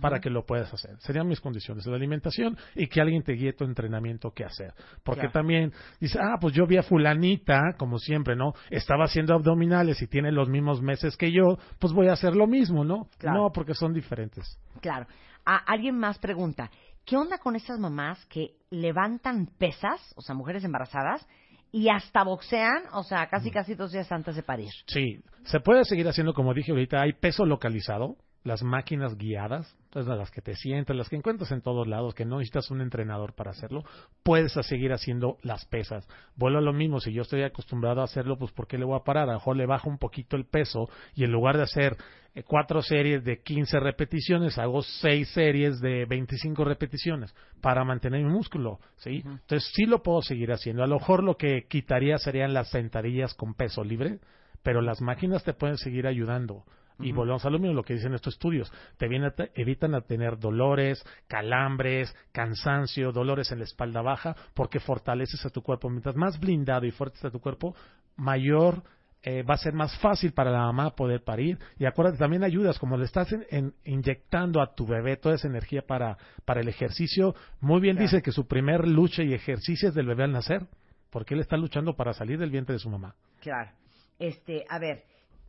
para 0.00 0.18
que 0.18 0.30
lo 0.30 0.46
puedas 0.46 0.72
hacer. 0.72 0.96
Serían 1.00 1.26
mis 1.28 1.40
condiciones, 1.40 1.84
la 1.86 1.96
alimentación 1.96 2.56
y 2.74 2.86
que 2.86 3.00
alguien 3.02 3.22
te 3.22 3.32
guíe 3.32 3.52
tu 3.52 3.64
entrenamiento 3.64 4.30
qué 4.30 4.44
hacer. 4.44 4.72
Porque 5.04 5.22
Claro. 5.22 5.32
también 5.32 5.72
dice, 6.00 6.18
ah, 6.22 6.38
pues 6.40 6.54
yo 6.54 6.66
vi 6.66 6.78
a 6.78 6.82
fulanita, 6.82 7.74
como 7.76 7.98
siempre, 7.98 8.34
¿no? 8.34 8.54
Estaba 8.70 9.04
haciendo 9.04 9.34
abdominales 9.34 10.00
y 10.00 10.06
tiene 10.06 10.32
los 10.32 10.48
mismos 10.48 10.80
meses 10.80 11.16
que 11.16 11.32
yo, 11.32 11.58
pues 11.78 11.92
voy 11.92 12.08
a 12.08 12.12
hacer 12.12 12.34
lo 12.34 12.46
mismo, 12.46 12.84
¿no? 12.84 13.08
Claro. 13.18 13.42
No, 13.42 13.50
porque 13.52 13.74
son 13.74 13.92
diferentes. 13.92 14.58
Claro. 14.80 15.06
A, 15.44 15.58
alguien 15.58 15.96
más 15.96 16.18
pregunta, 16.18 16.70
¿qué 17.06 17.16
onda 17.16 17.38
con 17.38 17.56
esas 17.56 17.78
mamás 17.78 18.22
que 18.26 18.56
levantan 18.70 19.46
pesas, 19.58 20.12
o 20.16 20.20
sea, 20.20 20.34
mujeres 20.34 20.64
embarazadas, 20.64 21.26
y 21.72 21.88
hasta 21.88 22.24
boxean, 22.24 22.84
o 22.92 23.02
sea, 23.04 23.28
casi 23.28 23.50
casi 23.50 23.74
dos 23.74 23.92
días 23.92 24.10
antes 24.10 24.36
de 24.36 24.42
parir? 24.42 24.70
Sí, 24.86 25.20
se 25.44 25.60
puede 25.60 25.84
seguir 25.84 26.08
haciendo, 26.08 26.34
como 26.34 26.52
dije 26.52 26.72
ahorita, 26.72 27.00
hay 27.00 27.12
peso 27.12 27.46
localizado, 27.46 28.16
las 28.44 28.62
máquinas 28.62 29.16
guiadas, 29.16 29.76
entonces 29.96 30.18
las 30.18 30.30
que 30.30 30.42
te 30.42 30.54
sientas, 30.54 30.94
las 30.94 31.08
que 31.08 31.16
encuentras 31.16 31.50
en 31.52 31.62
todos 31.62 31.86
lados, 31.86 32.14
que 32.14 32.26
no 32.26 32.36
necesitas 32.36 32.70
un 32.70 32.82
entrenador 32.82 33.34
para 33.34 33.52
hacerlo, 33.52 33.82
puedes 34.22 34.52
seguir 34.52 34.92
haciendo 34.92 35.38
las 35.42 35.64
pesas. 35.64 36.06
Vuelvo 36.34 36.58
a 36.58 36.60
lo 36.60 36.74
mismo, 36.74 37.00
si 37.00 37.14
yo 37.14 37.22
estoy 37.22 37.42
acostumbrado 37.42 38.02
a 38.02 38.04
hacerlo, 38.04 38.36
pues 38.36 38.52
¿por 38.52 38.66
qué 38.66 38.76
le 38.76 38.84
voy 38.84 38.98
a 38.98 39.04
parar? 39.04 39.24
A 39.24 39.32
lo 39.32 39.38
mejor 39.38 39.56
le 39.56 39.64
bajo 39.64 39.88
un 39.88 39.96
poquito 39.96 40.36
el 40.36 40.44
peso 40.44 40.90
y 41.14 41.24
en 41.24 41.32
lugar 41.32 41.56
de 41.56 41.62
hacer 41.62 41.96
eh, 42.34 42.42
cuatro 42.42 42.82
series 42.82 43.24
de 43.24 43.40
15 43.40 43.80
repeticiones, 43.80 44.58
hago 44.58 44.82
seis 44.82 45.30
series 45.30 45.80
de 45.80 46.04
25 46.04 46.62
repeticiones 46.66 47.34
para 47.62 47.82
mantener 47.82 48.22
mi 48.22 48.30
músculo, 48.30 48.78
¿sí? 48.96 49.22
Entonces 49.24 49.72
sí 49.74 49.86
lo 49.86 50.02
puedo 50.02 50.20
seguir 50.20 50.52
haciendo. 50.52 50.82
A 50.82 50.86
lo 50.86 50.98
mejor 50.98 51.22
lo 51.22 51.38
que 51.38 51.64
quitaría 51.68 52.18
serían 52.18 52.52
las 52.52 52.68
sentadillas 52.68 53.32
con 53.32 53.54
peso 53.54 53.82
libre, 53.82 54.18
pero 54.62 54.82
las 54.82 55.00
máquinas 55.00 55.42
te 55.42 55.54
pueden 55.54 55.78
seguir 55.78 56.06
ayudando. 56.06 56.64
Y 56.98 57.12
volvemos 57.12 57.44
a 57.44 57.50
lo 57.50 57.58
mismo, 57.58 57.74
lo 57.74 57.82
que 57.82 57.94
dicen 57.94 58.14
estos 58.14 58.34
estudios. 58.34 58.72
Te 58.96 59.06
viene 59.06 59.26
a 59.26 59.30
te- 59.30 59.50
evitan 59.54 59.94
a 59.94 60.00
tener 60.00 60.38
dolores, 60.38 61.04
calambres, 61.28 62.14
cansancio, 62.32 63.12
dolores 63.12 63.52
en 63.52 63.58
la 63.58 63.64
espalda 63.64 64.00
baja, 64.02 64.34
porque 64.54 64.80
fortaleces 64.80 65.44
a 65.44 65.50
tu 65.50 65.62
cuerpo. 65.62 65.90
Mientras 65.90 66.16
más 66.16 66.40
blindado 66.40 66.86
y 66.86 66.90
fuerte 66.90 67.16
está 67.16 67.30
tu 67.30 67.40
cuerpo, 67.40 67.74
mayor 68.16 68.82
eh, 69.22 69.42
va 69.42 69.54
a 69.54 69.58
ser 69.58 69.72
más 69.72 69.98
fácil 69.98 70.32
para 70.32 70.50
la 70.52 70.60
mamá 70.60 70.94
poder 70.94 71.24
parir. 71.24 71.58
Y 71.78 71.84
acuérdate, 71.84 72.16
también 72.18 72.44
ayudas, 72.44 72.78
como 72.78 72.96
le 72.96 73.04
estás 73.06 73.32
en- 73.32 73.44
en- 73.50 73.74
inyectando 73.84 74.62
a 74.62 74.72
tu 74.74 74.86
bebé 74.86 75.16
toda 75.16 75.34
esa 75.34 75.48
energía 75.48 75.82
para, 75.82 76.16
para 76.44 76.60
el 76.60 76.68
ejercicio. 76.68 77.34
Muy 77.60 77.80
bien 77.80 77.96
dice 77.96 78.22
que 78.22 78.30
su 78.30 78.46
primer 78.46 78.86
lucha 78.86 79.22
y 79.24 79.34
ejercicio 79.34 79.88
es 79.88 79.94
del 79.96 80.06
bebé 80.06 80.24
al 80.24 80.32
nacer, 80.32 80.66
porque 81.10 81.34
él 81.34 81.40
está 81.40 81.56
luchando 81.56 81.96
para 81.96 82.12
salir 82.12 82.38
del 82.38 82.50
vientre 82.50 82.74
de 82.74 82.78
su 82.78 82.88
mamá. 82.88 83.16
Claro. 83.40 83.70
Este, 84.18 84.64
a 84.68 84.78
ver, 84.78 85.02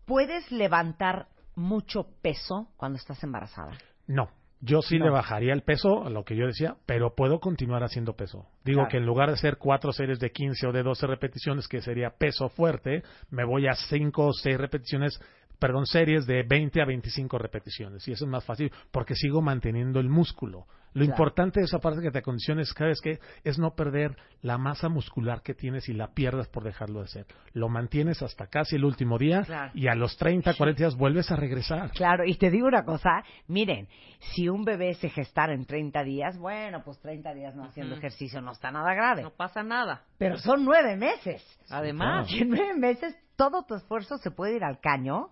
¿puedes 0.05 0.51
levantar 0.51 1.27
mucho 1.57 2.07
peso 2.21 2.69
cuando 2.77 2.97
estás 2.97 3.21
embarazada? 3.23 3.77
No. 4.07 4.29
Yo 4.59 4.81
sí 4.81 4.97
No. 4.97 5.05
le 5.05 5.11
bajaría 5.11 5.53
el 5.53 5.61
peso, 5.61 6.03
a 6.05 6.09
lo 6.09 6.23
que 6.23 6.35
yo 6.35 6.47
decía, 6.47 6.77
pero 6.87 7.13
puedo 7.13 7.39
continuar 7.39 7.83
haciendo 7.83 8.13
peso. 8.15 8.47
Digo 8.63 8.77
Claro. 8.79 8.89
que 8.89 8.97
en 8.97 9.05
lugar 9.05 9.27
de 9.29 9.33
hacer 9.35 9.57
cuatro 9.57 9.91
series 9.91 10.19
de 10.19 10.31
15 10.31 10.65
o 10.67 10.71
de 10.71 10.81
12 10.81 11.05
repeticiones, 11.05 11.67
que 11.67 11.81
sería 11.81 12.09
peso 12.11 12.49
fuerte, 12.49 13.03
me 13.29 13.43
voy 13.45 13.67
a 13.67 13.73
cinco 13.75 14.25
o 14.27 14.33
seis 14.33 14.57
repeticiones, 14.57 15.19
perdón, 15.59 15.85
series 15.85 16.25
de 16.25 16.41
20 16.41 16.81
a 16.81 16.85
25 16.85 17.37
repeticiones. 17.37 18.07
Y 18.07 18.13
eso 18.13 18.25
es 18.25 18.31
más 18.31 18.45
fácil 18.45 18.71
porque 18.91 19.13
sigo 19.15 19.41
manteniendo 19.43 19.99
el 19.99 20.09
músculo. 20.09 20.65
Lo 20.97 21.05
Claro. 21.05 21.11
importante 21.13 21.59
de 21.59 21.65
esa 21.67 21.77
parte 21.77 22.01
que 22.01 22.09
te 22.09 22.19
acondiciones, 22.19 22.73
¿sabes 22.75 22.99
qué? 23.01 23.19
Es 23.43 23.59
no 23.59 23.75
perder 23.75 24.17
la 24.41 24.57
masa 24.57 24.89
muscular 24.89 25.43
que 25.43 25.53
tienes 25.53 25.87
y 25.89 25.93
la 25.93 26.07
pierdas 26.07 26.47
por 26.47 26.63
dejarlo 26.63 26.99
de 26.99 27.05
hacer. 27.05 27.25
Lo 27.53 27.69
mantienes 27.69 28.23
hasta 28.23 28.47
casi 28.47 28.77
el 28.77 28.83
último 28.83 29.19
día 29.19 29.43
Claro. 29.43 29.71
y 29.75 29.87
a 29.89 29.93
los 29.93 30.17
30, 30.17 30.55
40 30.55 30.79
días 30.79 30.95
vuelves 30.95 31.29
a 31.31 31.35
regresar. 31.35 31.91
Claro, 31.91 32.23
y 32.25 32.35
te 32.35 32.49
digo 32.49 32.65
una 32.67 32.83
cosa, 32.83 33.23
miren, 33.47 33.87
si 34.33 34.49
un 34.49 34.65
bebé 34.65 34.95
se 34.95 35.09
gestara 35.09 35.53
en 35.53 35.65
30 35.65 36.03
días, 36.03 36.35
bueno, 36.39 36.81
pues 36.83 36.99
30 36.99 37.31
días 37.35 37.55
no 37.55 37.65
haciendo 37.65 37.95
ejercicio 37.95 38.41
no 38.41 38.53
está 38.53 38.71
nada 38.71 38.93
grave. 38.95 39.21
No 39.21 39.29
pasa 39.29 39.61
nada. 39.61 40.01
Pero 40.17 40.39
son 40.39 40.65
nueve 40.65 40.95
meses. 40.97 41.43
Además. 41.69 42.27
Y 42.31 42.41
en 42.41 42.49
nueve 42.49 42.73
meses 42.75 43.15
todo 43.35 43.63
tu 43.65 43.75
esfuerzo 43.75 44.17
se 44.17 44.31
puede 44.31 44.55
ir 44.55 44.63
al 44.63 44.79
caño 44.79 45.29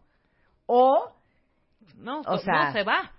o, 0.68 1.12
No, 1.98 2.22
o 2.22 2.38
sea, 2.38 2.66
no 2.68 2.72
se 2.74 2.84
va. 2.84 3.12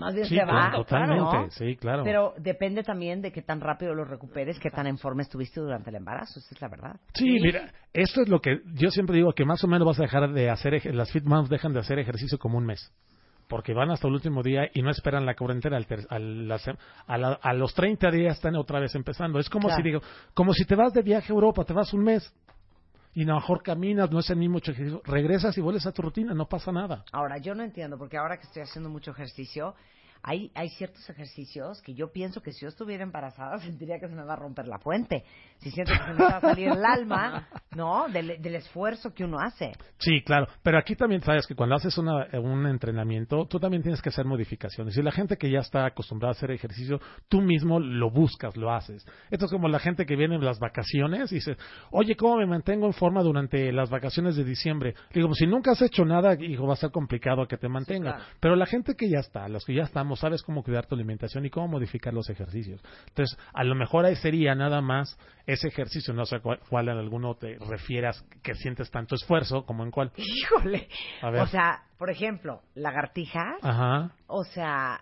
Más 0.00 0.14
bien 0.14 0.26
Sí, 0.26 0.34
se 0.36 0.42
claro, 0.42 0.58
va. 0.58 0.70
totalmente, 0.84 1.22
¿no? 1.22 1.50
sí, 1.50 1.76
claro. 1.76 2.02
Pero 2.02 2.34
depende 2.38 2.82
también 2.82 3.22
de 3.22 3.30
qué 3.30 3.42
tan 3.42 3.60
rápido 3.60 3.94
lo 3.94 4.04
recuperes, 4.04 4.58
qué 4.58 4.70
tan 4.70 4.86
en 4.88 4.98
forma 4.98 5.22
estuviste 5.22 5.60
durante 5.60 5.90
el 5.90 5.96
embarazo, 5.96 6.40
esa 6.40 6.54
es 6.54 6.60
la 6.60 6.68
verdad. 6.68 6.96
Sí, 7.14 7.38
mira, 7.40 7.70
esto 7.92 8.22
es 8.22 8.28
lo 8.28 8.40
que 8.40 8.60
yo 8.74 8.90
siempre 8.90 9.16
digo 9.16 9.32
que 9.32 9.44
más 9.44 9.62
o 9.62 9.68
menos 9.68 9.86
vas 9.86 9.98
a 10.00 10.02
dejar 10.02 10.32
de 10.32 10.50
hacer, 10.50 10.92
las 10.94 11.12
fit 11.12 11.24
moms 11.24 11.48
dejan 11.48 11.72
de 11.72 11.80
hacer 11.80 11.98
ejercicio 12.00 12.38
como 12.38 12.58
un 12.58 12.66
mes. 12.66 12.92
Porque 13.48 13.74
van 13.74 13.90
hasta 13.90 14.06
el 14.06 14.14
último 14.14 14.44
día 14.44 14.68
y 14.72 14.80
no 14.80 14.90
esperan 14.90 15.26
la 15.26 15.34
cuarentena. 15.34 15.76
Al 15.76 15.84
ter- 15.84 16.06
al- 16.08 16.46
la 16.46 16.56
sem- 16.58 16.78
a, 17.08 17.18
la- 17.18 17.32
a 17.42 17.52
los 17.52 17.74
30 17.74 18.08
días 18.12 18.36
están 18.36 18.54
otra 18.54 18.78
vez 18.78 18.94
empezando. 18.94 19.40
Es 19.40 19.50
como 19.50 19.66
Claro. 19.66 19.82
si 19.82 19.88
digo, 19.88 20.00
como 20.34 20.52
si 20.54 20.64
te 20.64 20.76
vas 20.76 20.92
de 20.92 21.02
viaje 21.02 21.32
a 21.32 21.34
Europa, 21.34 21.64
te 21.64 21.72
vas 21.72 21.92
un 21.92 22.04
mes 22.04 22.32
y 23.14 23.24
a 23.24 23.26
lo 23.26 23.34
mejor 23.34 23.62
caminas, 23.62 24.10
no 24.10 24.20
es 24.20 24.30
el 24.30 24.36
mismo 24.36 24.58
ejercicio, 24.58 25.02
regresas 25.04 25.56
y 25.58 25.60
vuelves 25.60 25.86
a 25.86 25.92
tu 25.92 26.02
rutina, 26.02 26.32
no 26.34 26.48
pasa 26.48 26.70
nada. 26.70 27.04
Ahora, 27.12 27.38
yo 27.38 27.54
no 27.54 27.62
entiendo, 27.62 27.98
porque 27.98 28.16
ahora 28.16 28.38
que 28.38 28.46
estoy 28.46 28.62
haciendo 28.62 28.88
mucho 28.88 29.10
ejercicio, 29.10 29.74
hay, 30.22 30.50
hay 30.54 30.68
ciertos 30.70 31.08
ejercicios 31.08 31.80
que 31.82 31.94
yo 31.94 32.12
pienso 32.12 32.40
que 32.42 32.52
si 32.52 32.62
yo 32.62 32.68
estuviera 32.68 33.02
embarazada 33.02 33.58
sentiría 33.60 33.98
que 33.98 34.08
se 34.08 34.14
me 34.14 34.24
va 34.24 34.34
a 34.34 34.36
romper 34.36 34.66
la 34.68 34.78
fuente. 34.78 35.24
Si 35.58 35.70
siento 35.70 35.92
que 35.92 35.98
se 35.98 36.12
me 36.14 36.24
va 36.24 36.36
a 36.38 36.40
salir 36.40 36.68
el 36.68 36.84
alma, 36.84 37.48
¿no? 37.76 38.08
Del, 38.08 38.40
del 38.40 38.54
esfuerzo 38.54 39.12
que 39.12 39.24
uno 39.24 39.38
hace. 39.40 39.72
Sí, 39.98 40.22
claro. 40.22 40.46
Pero 40.62 40.78
aquí 40.78 40.96
también 40.96 41.20
sabes 41.22 41.46
que 41.46 41.54
cuando 41.54 41.76
haces 41.76 41.96
una- 41.98 42.26
un 42.40 42.66
entrenamiento, 42.66 43.46
tú 43.46 43.58
también 43.60 43.82
tienes 43.82 44.00
que 44.02 44.08
hacer 44.08 44.24
modificaciones. 44.24 44.96
Y 44.96 45.02
la 45.02 45.12
gente 45.12 45.36
que 45.36 45.50
ya 45.50 45.60
está 45.60 45.84
acostumbrada 45.86 46.30
a 46.30 46.36
hacer 46.36 46.50
ejercicio, 46.50 47.00
tú 47.28 47.40
mismo 47.40 47.78
lo 47.78 48.10
buscas, 48.10 48.56
lo 48.56 48.72
haces. 48.72 49.06
Esto 49.30 49.44
es 49.46 49.50
como 49.52 49.68
la 49.68 49.78
gente 49.78 50.06
que 50.06 50.16
viene 50.16 50.34
en 50.36 50.44
las 50.44 50.58
vacaciones 50.58 51.30
y 51.32 51.36
dice, 51.36 51.56
oye, 51.90 52.16
¿cómo 52.16 52.36
me 52.38 52.46
mantengo 52.46 52.86
en 52.86 52.92
forma 52.94 53.22
durante 53.22 53.70
las 53.72 53.90
vacaciones 53.90 54.36
de 54.36 54.44
diciembre? 54.44 54.94
Le 55.10 55.14
digo, 55.14 55.28
pues 55.28 55.38
si 55.38 55.46
nunca 55.46 55.72
has 55.72 55.82
hecho 55.82 56.04
nada, 56.04 56.34
hijo, 56.42 56.66
va 56.66 56.72
a 56.74 56.76
ser 56.76 56.90
complicado 56.90 57.46
que 57.46 57.56
te 57.56 57.68
mantenga. 57.68 58.14
claro. 58.16 58.24
Pero 58.40 58.56
la 58.56 58.66
gente 58.66 58.94
que 58.96 59.08
ya 59.08 59.18
está, 59.20 59.48
los 59.48 59.64
que 59.64 59.74
ya 59.74 59.82
estamos, 59.82 60.09
sabes 60.16 60.42
cómo 60.42 60.62
cuidar 60.62 60.86
tu 60.86 60.94
alimentación 60.94 61.44
y 61.46 61.50
cómo 61.50 61.68
modificar 61.68 62.12
los 62.12 62.28
ejercicios. 62.30 62.82
Entonces, 63.08 63.38
a 63.52 63.64
lo 63.64 63.74
mejor 63.74 64.04
ahí 64.04 64.16
sería 64.16 64.54
nada 64.54 64.80
más 64.80 65.18
ese 65.46 65.68
ejercicio, 65.68 66.14
no 66.14 66.26
sé 66.26 66.40
cuál, 66.40 66.60
cuál 66.68 66.88
en 66.88 66.98
alguno 66.98 67.34
te 67.34 67.58
refieras 67.58 68.24
que 68.42 68.54
sientes 68.54 68.90
tanto 68.90 69.14
esfuerzo, 69.14 69.64
como 69.64 69.84
en 69.84 69.90
cuál. 69.90 70.12
Híjole. 70.16 70.88
A 71.22 71.30
ver. 71.30 71.42
O 71.42 71.46
sea, 71.46 71.82
por 71.98 72.10
ejemplo, 72.10 72.62
lagartijas, 72.74 73.56
Ajá. 73.62 74.12
o 74.26 74.44
sea, 74.44 75.00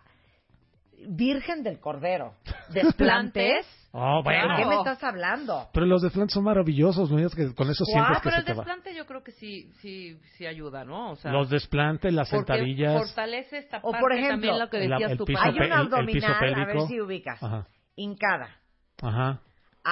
Virgen 1.07 1.63
del 1.63 1.79
Cordero, 1.81 2.35
desplantes. 2.73 3.67
Oh, 3.93 4.23
bueno. 4.23 4.51
¿De 4.57 4.63
qué 4.63 4.69
me 4.69 4.75
estás 4.77 5.03
hablando? 5.03 5.69
Pero 5.73 5.87
los 5.87 6.03
desplantes 6.03 6.35
son 6.35 6.45
maravillosos, 6.45 7.11
no 7.11 7.17
digas 7.17 7.35
que 7.35 7.55
con 7.55 7.71
eso 7.71 7.85
sientes 7.87 8.17
Ah, 8.19 8.21
que 8.21 8.25
pero 8.25 8.35
se 8.35 8.41
el 8.41 8.45
te 8.47 8.53
va. 8.53 8.57
desplante 8.65 8.95
yo 8.95 9.07
creo 9.07 9.23
que 9.25 9.33
sí, 9.33 9.73
sí, 9.81 10.19
sí 10.37 10.47
ayuda, 10.47 10.85
¿no? 10.85 11.13
O 11.13 11.17
sea, 11.17 11.33
Los 11.33 11.49
desplantes, 11.49 12.13
las 12.13 12.29
porque 12.31 12.53
sentadillas. 12.53 12.99
fortalece 13.07 13.59
esta 13.59 13.79
O 13.79 13.91
parte 13.93 14.01
por 14.01 14.13
ejemplo, 14.13 14.33
también 14.35 14.59
lo 14.59 14.69
que 14.69 14.77
el- 14.85 14.91
decías 14.91 15.11
el 15.13 15.19
tú, 15.19 15.25
piso 15.25 15.41
Hay 15.43 15.53
pe- 15.53 15.67
una 15.67 15.75
el- 15.77 15.81
el 15.81 15.87
piso 15.87 15.97
abdominal, 15.97 16.35
a 16.35 16.41
ver 16.41 16.67
pélvico. 16.67 16.87
si 16.87 17.01
ubicas. 17.01 17.43
Ajá. 17.43 17.67
Hincada, 17.97 18.57
Ajá. 19.03 19.41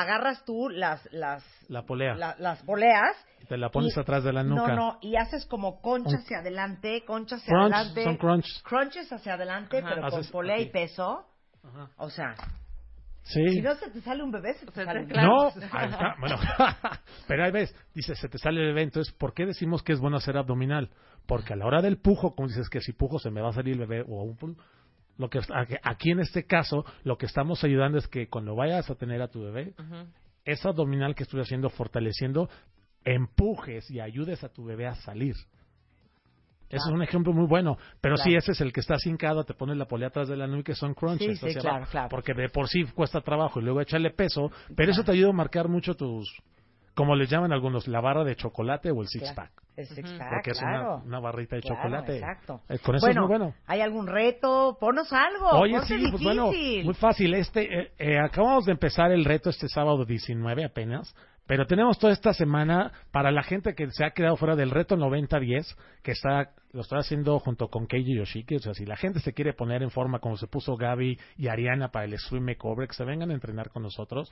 Agarras 0.01 0.45
tú 0.45 0.69
las 0.69 1.07
las 1.13 1.45
La 1.69 1.83
polea. 1.83 2.15
la- 2.15 2.37
las 2.39 2.63
poleas 2.63 3.17
Te 3.49 3.57
la 3.57 3.69
pones 3.71 3.97
y- 3.97 4.01
atrás 4.01 4.25
de 4.25 4.33
la 4.33 4.43
nuca. 4.43 4.75
No, 4.75 4.93
no, 4.95 4.99
y 5.03 5.17
haces 5.17 5.47
como 5.47 5.81
concha 5.81 6.11
Un- 6.11 6.17
hacia 6.17 6.39
adelante, 6.39 7.05
concha 7.07 7.37
hacia 7.37 7.53
Crunch, 7.53 7.73
adelante. 7.75 8.05
son 8.05 8.17
crunch. 8.17 8.63
Crunches 8.63 9.13
hacia 9.13 9.35
adelante, 9.35 9.79
Ajá. 9.79 9.89
pero 9.89 10.01
con 10.11 10.21
Haces 10.21 10.31
polea 10.33 10.59
y 10.59 10.63
aquí. 10.63 10.71
peso. 10.73 11.27
O 11.99 12.11
sea, 12.11 12.35
Sí. 13.23 13.49
si 13.49 13.61
no 13.61 13.75
se 13.75 13.91
te 13.91 14.01
sale 14.03 14.23
un 14.23 14.31
bebé, 14.31 14.55
se 14.55 14.67
te 14.67 14.85
sale 14.85 15.01
un 15.01 15.09
bebé. 15.09 15.21
No, 15.23 15.47
ahí 15.73 15.89
está, 15.91 16.15
bueno, 16.21 16.37
pero 17.27 17.45
ahí 17.45 17.51
ves, 17.51 17.75
dice, 17.95 18.15
se 18.15 18.29
te 18.29 18.39
sale 18.39 18.61
el 18.61 18.67
bebé, 18.69 18.83
entonces, 18.83 19.13
¿por 19.15 19.35
qué 19.35 19.47
decimos 19.47 19.83
que 19.83 19.93
es 19.93 19.99
bueno 20.01 20.17
hacer 20.19 20.37
abdominal? 20.37 20.91
Porque 21.27 21.55
a 21.55 21.57
la 21.57 21.67
hora 21.67 21.83
del 21.83 21.99
pujo, 21.99 22.37
como 22.37 22.47
dices 22.47 22.69
que 22.71 22.81
si 22.81 22.93
pujo 22.93 23.19
se 23.19 23.31
me 23.33 23.41
va 23.41 23.49
a 23.49 23.53
salir 23.53 23.75
el 23.75 23.81
bebé 23.87 24.03
o 24.09 24.23
un 24.23 24.37
pu- 24.39 24.57
lo 25.19 25.31
que 25.31 25.41
aquí 25.83 26.11
en 26.11 26.21
este 26.21 26.45
caso, 26.45 26.85
lo 27.05 27.17
que 27.17 27.27
estamos 27.27 27.63
ayudando 27.65 27.99
es 27.99 28.07
que 28.09 28.29
cuando 28.29 28.55
vayas 28.55 28.91
a 28.91 28.95
tener 28.95 29.23
a 29.23 29.29
tu 29.29 29.43
bebé, 29.43 29.75
esa 30.45 30.69
abdominal 30.71 31.15
que 31.15 31.23
estoy 31.25 31.41
haciendo, 31.41 31.71
fortaleciendo, 31.71 32.49
empujes 33.05 33.91
y 33.91 34.01
ayudes 34.01 34.45
a 34.45 34.49
tu 34.49 34.65
bebé 34.65 34.87
a 34.87 34.95
salir. 34.95 35.35
Ese 36.69 36.89
es 36.89 36.93
un 36.93 37.03
ejemplo 37.03 37.33
muy 37.33 37.47
bueno. 37.47 37.79
Pero 38.01 38.17
sí, 38.17 38.31
Claro. 38.31 38.39
ese 38.39 38.53
es 38.53 38.61
el 38.61 38.73
que 38.73 38.81
está 38.81 38.97
cincado, 38.99 39.45
te 39.45 39.55
pone 39.55 39.75
la 39.77 39.87
polea 39.87 40.09
atrás 40.09 40.29
de 40.29 40.37
la 40.37 40.49
nuca, 40.49 40.65
que 40.65 40.75
son 40.75 40.95
crunches. 40.95 41.39
Sí, 41.39 41.53
sí, 41.53 41.59
claro. 41.61 41.87
Porque 42.11 42.35
de 42.35 42.49
por 42.49 42.69
sí 42.69 42.83
cuesta 42.85 43.21
trabajo 43.21 43.61
y 43.61 43.63
luego 43.63 43.81
echarle 43.81 44.11
peso. 44.11 44.51
Pero 44.75 44.91
eso 44.91 45.05
te 45.05 45.13
ayuda 45.13 45.31
a 45.31 45.33
marcar 45.33 45.69
mucho 45.69 45.95
tus, 45.95 46.29
como 46.97 47.15
les 47.15 47.29
llaman 47.31 47.53
algunos, 47.53 47.87
la 47.87 48.01
barra 48.01 48.25
de 48.25 48.35
chocolate 48.35 48.91
o 48.91 49.03
el 49.03 49.07
six 49.09 49.23
Claro. 49.31 49.37
pack. 49.37 49.63
El 49.77 49.87
six 49.87 50.11
pack, 50.13 50.31
Porque 50.31 50.51
es 50.53 50.59
claro. 50.59 50.95
una, 50.97 51.05
una 51.05 51.21
barrita 51.21 51.55
de 51.57 51.63
Claro, 51.63 51.77
chocolate. 51.77 52.17
exacto. 52.17 52.63
Eh, 52.71 52.79
con 52.79 52.97
eso 52.97 53.07
bueno, 53.07 53.25
es 53.25 53.29
muy 53.29 53.39
bueno. 53.39 53.55
¿hay 53.67 53.81
algún 53.83 54.07
reto? 54.07 54.79
Ponos 54.81 55.13
algo. 55.13 55.51
Oye, 55.61 55.79
sí, 55.83 56.07
pues 56.11 56.23
bueno, 56.23 56.47
muy 56.47 56.95
fácil. 56.95 57.35
Este, 57.35 57.81
eh, 57.81 57.93
eh, 57.99 58.19
acabamos 58.19 58.65
de 58.65 58.73
empezar 58.73 59.13
el 59.13 59.25
reto 59.27 59.51
este 59.51 59.69
sábado 59.69 60.07
19 60.07 60.65
apenas, 60.65 61.15
pero 61.47 61.67
tenemos 61.67 61.99
toda 61.99 62.15
esta 62.15 62.33
semana 62.33 62.91
para 63.13 63.31
la 63.31 63.43
gente 63.43 63.75
que 63.75 63.91
se 63.91 64.05
ha 64.05 64.13
quedado 64.13 64.37
fuera 64.37 64.57
del 64.57 64.71
reto 64.71 64.97
90-10, 64.97 65.77
que 66.03 66.13
está, 66.13 66.53
lo 66.73 66.81
estoy 66.81 66.99
haciendo 66.99 67.39
junto 67.39 67.69
con 67.69 67.87
Keiji 67.87 68.17
Yoshiki. 68.17 68.57
O 68.57 68.61
sea, 68.61 68.73
si 68.73 68.87
la 68.87 68.97
gente 68.97 69.21
se 69.21 69.35
quiere 69.35 69.53
poner 69.53 69.83
en 69.83 69.91
forma 69.91 70.19
como 70.19 70.39
se 70.39 70.47
puso 70.47 70.77
Gaby 70.77 71.19
y 71.37 71.49
Ariana 71.49 71.89
para 71.93 72.07
el 72.07 72.15
Extreme 72.15 72.55
Makeover, 72.55 72.89
que 72.89 72.95
se 72.95 73.05
vengan 73.05 73.31
a 73.31 73.35
entrenar 73.35 73.69
con 73.69 73.83
nosotros. 73.83 74.31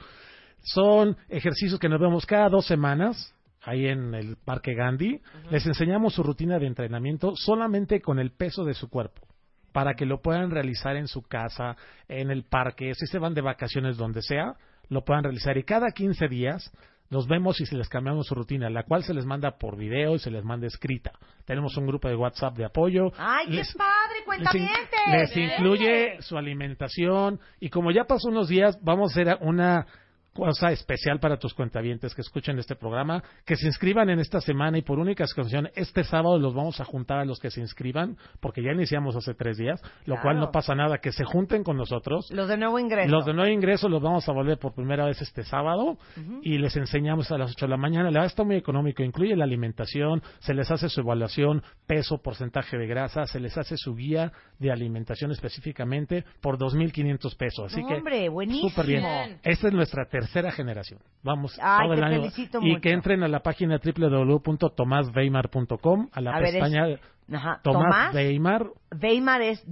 Son 0.62 1.16
ejercicios 1.28 1.78
que 1.78 1.88
nos 1.88 2.00
vemos 2.00 2.24
cada 2.26 2.48
dos 2.48 2.66
semanas 2.66 3.34
ahí 3.62 3.86
en 3.86 4.14
el 4.14 4.36
Parque 4.44 4.74
Gandhi. 4.74 5.20
Les 5.50 5.66
enseñamos 5.66 6.14
su 6.14 6.22
rutina 6.22 6.58
de 6.58 6.66
entrenamiento 6.66 7.34
solamente 7.36 8.00
con 8.00 8.18
el 8.18 8.30
peso 8.32 8.64
de 8.64 8.74
su 8.74 8.88
cuerpo 8.88 9.26
para 9.72 9.94
que 9.94 10.06
lo 10.06 10.22
puedan 10.22 10.50
realizar 10.52 10.94
en 10.96 11.08
su 11.08 11.22
casa, 11.22 11.76
en 12.08 12.30
el 12.30 12.44
parque, 12.44 12.94
si 12.94 13.06
se 13.06 13.18
van 13.18 13.34
de 13.34 13.40
vacaciones 13.40 13.96
donde 13.96 14.22
sea, 14.22 14.54
lo 14.88 15.02
puedan 15.04 15.24
realizar. 15.24 15.58
Y 15.58 15.64
cada 15.64 15.90
15 15.90 16.28
días 16.28 16.70
nos 17.10 17.26
vemos 17.26 17.60
y 17.60 17.66
se 17.66 17.76
les 17.76 17.88
cambiamos 17.88 18.26
su 18.28 18.36
rutina, 18.36 18.70
la 18.70 18.84
cual 18.84 19.02
se 19.02 19.12
les 19.12 19.26
manda 19.26 19.58
por 19.58 19.76
video 19.76 20.14
y 20.14 20.18
se 20.20 20.30
les 20.30 20.44
manda 20.44 20.68
escrita. 20.68 21.10
Tenemos 21.44 21.76
un 21.76 21.86
grupo 21.86 22.06
de 22.08 22.14
WhatsApp 22.14 22.56
de 22.56 22.64
apoyo. 22.66 23.10
¡Ay, 23.18 23.46
qué 23.46 23.52
Les- 23.54 23.74
padre, 23.74 24.24
les, 24.38 24.54
in- 24.54 25.12
les 25.12 25.36
incluye 25.36 26.22
su 26.22 26.38
alimentación 26.38 27.40
y 27.58 27.68
como 27.68 27.90
ya 27.90 28.04
pasó 28.04 28.28
unos 28.28 28.48
días, 28.48 28.78
vamos 28.80 29.10
a 29.10 29.20
hacer 29.20 29.38
una 29.40 29.86
cosa 30.34 30.70
especial 30.72 31.20
para 31.20 31.38
tus 31.38 31.54
cuentavientes 31.54 32.14
que 32.14 32.20
escuchen 32.20 32.58
este 32.58 32.74
programa, 32.76 33.22
que 33.46 33.56
se 33.56 33.66
inscriban 33.66 34.10
en 34.10 34.18
esta 34.18 34.40
semana 34.40 34.76
y 34.78 34.82
por 34.82 34.98
única 34.98 35.24
ocasión, 35.24 35.68
este 35.76 36.04
sábado 36.04 36.38
los 36.38 36.54
vamos 36.54 36.80
a 36.80 36.84
juntar 36.84 37.18
a 37.18 37.24
los 37.24 37.38
que 37.38 37.50
se 37.50 37.60
inscriban, 37.60 38.16
porque 38.40 38.62
ya 38.62 38.72
iniciamos 38.72 39.14
hace 39.16 39.34
tres 39.34 39.56
días, 39.56 39.80
lo 40.06 40.14
Claro. 40.16 40.22
cual 40.22 40.40
no 40.40 40.50
pasa 40.50 40.74
nada, 40.74 40.98
que 40.98 41.12
se 41.12 41.24
junten 41.24 41.62
con 41.62 41.76
nosotros. 41.76 42.26
Los 42.32 42.48
de 42.48 42.56
nuevo 42.56 42.78
ingreso. 42.78 43.08
Los 43.10 43.24
de 43.24 43.32
nuevo 43.32 43.50
ingreso 43.50 43.88
los 43.88 44.02
vamos 44.02 44.28
a 44.28 44.32
volver 44.32 44.58
por 44.58 44.74
primera 44.74 45.04
vez 45.06 45.22
este 45.22 45.44
sábado 45.44 45.98
y 46.42 46.58
les 46.58 46.76
enseñamos 46.76 47.30
a 47.30 47.38
las 47.38 47.52
8 47.52 47.66
de 47.66 47.70
la 47.70 47.76
mañana. 47.76 48.04
La 48.06 48.20
verdad 48.20 48.26
está 48.26 48.42
muy 48.44 48.56
económico, 48.56 49.02
incluye 49.04 49.36
la 49.36 49.44
alimentación, 49.44 50.20
se 50.40 50.52
les 50.52 50.70
hace 50.70 50.88
su 50.88 51.00
evaluación, 51.00 51.62
peso, 51.86 52.18
porcentaje 52.20 52.76
de 52.76 52.86
grasa, 52.88 53.24
se 53.26 53.38
les 53.38 53.56
hace 53.56 53.76
su 53.76 53.94
guía 53.94 54.32
de 54.58 54.72
alimentación 54.72 55.30
específicamente 55.30 56.24
por 56.40 56.58
2.500 56.58 57.36
pesos. 57.36 57.72
Así 57.72 57.84
que 57.86 57.94
hombre, 57.94 58.28
buenísimo. 58.28 58.68
súper 58.70 58.86
bien. 58.86 59.04
Esta 59.44 59.68
es 59.68 59.72
nuestra 59.72 60.04
tercera 60.06 60.23
generación. 60.52 61.00
Vamos 61.22 61.58
Ay, 61.62 61.84
todo 61.86 61.94
el 61.94 62.02
año. 62.04 62.22
y 62.60 62.70
mucho. 62.70 62.80
que 62.80 62.90
entren 62.92 63.22
a 63.22 63.28
la 63.28 63.40
página 63.40 63.78
www.tomasweimar.com 63.82 66.08
a 66.12 66.20
la 66.20 66.30
A 66.32 66.38
ver, 66.40 66.48
es- 66.48 66.52
pestaña 66.54 66.84
Ajá, 67.32 67.58
Tomás 67.62 68.12
Tomás 68.12 68.14
Weimar 68.14 68.66
Weimar 69.00 69.40
es 69.40 69.64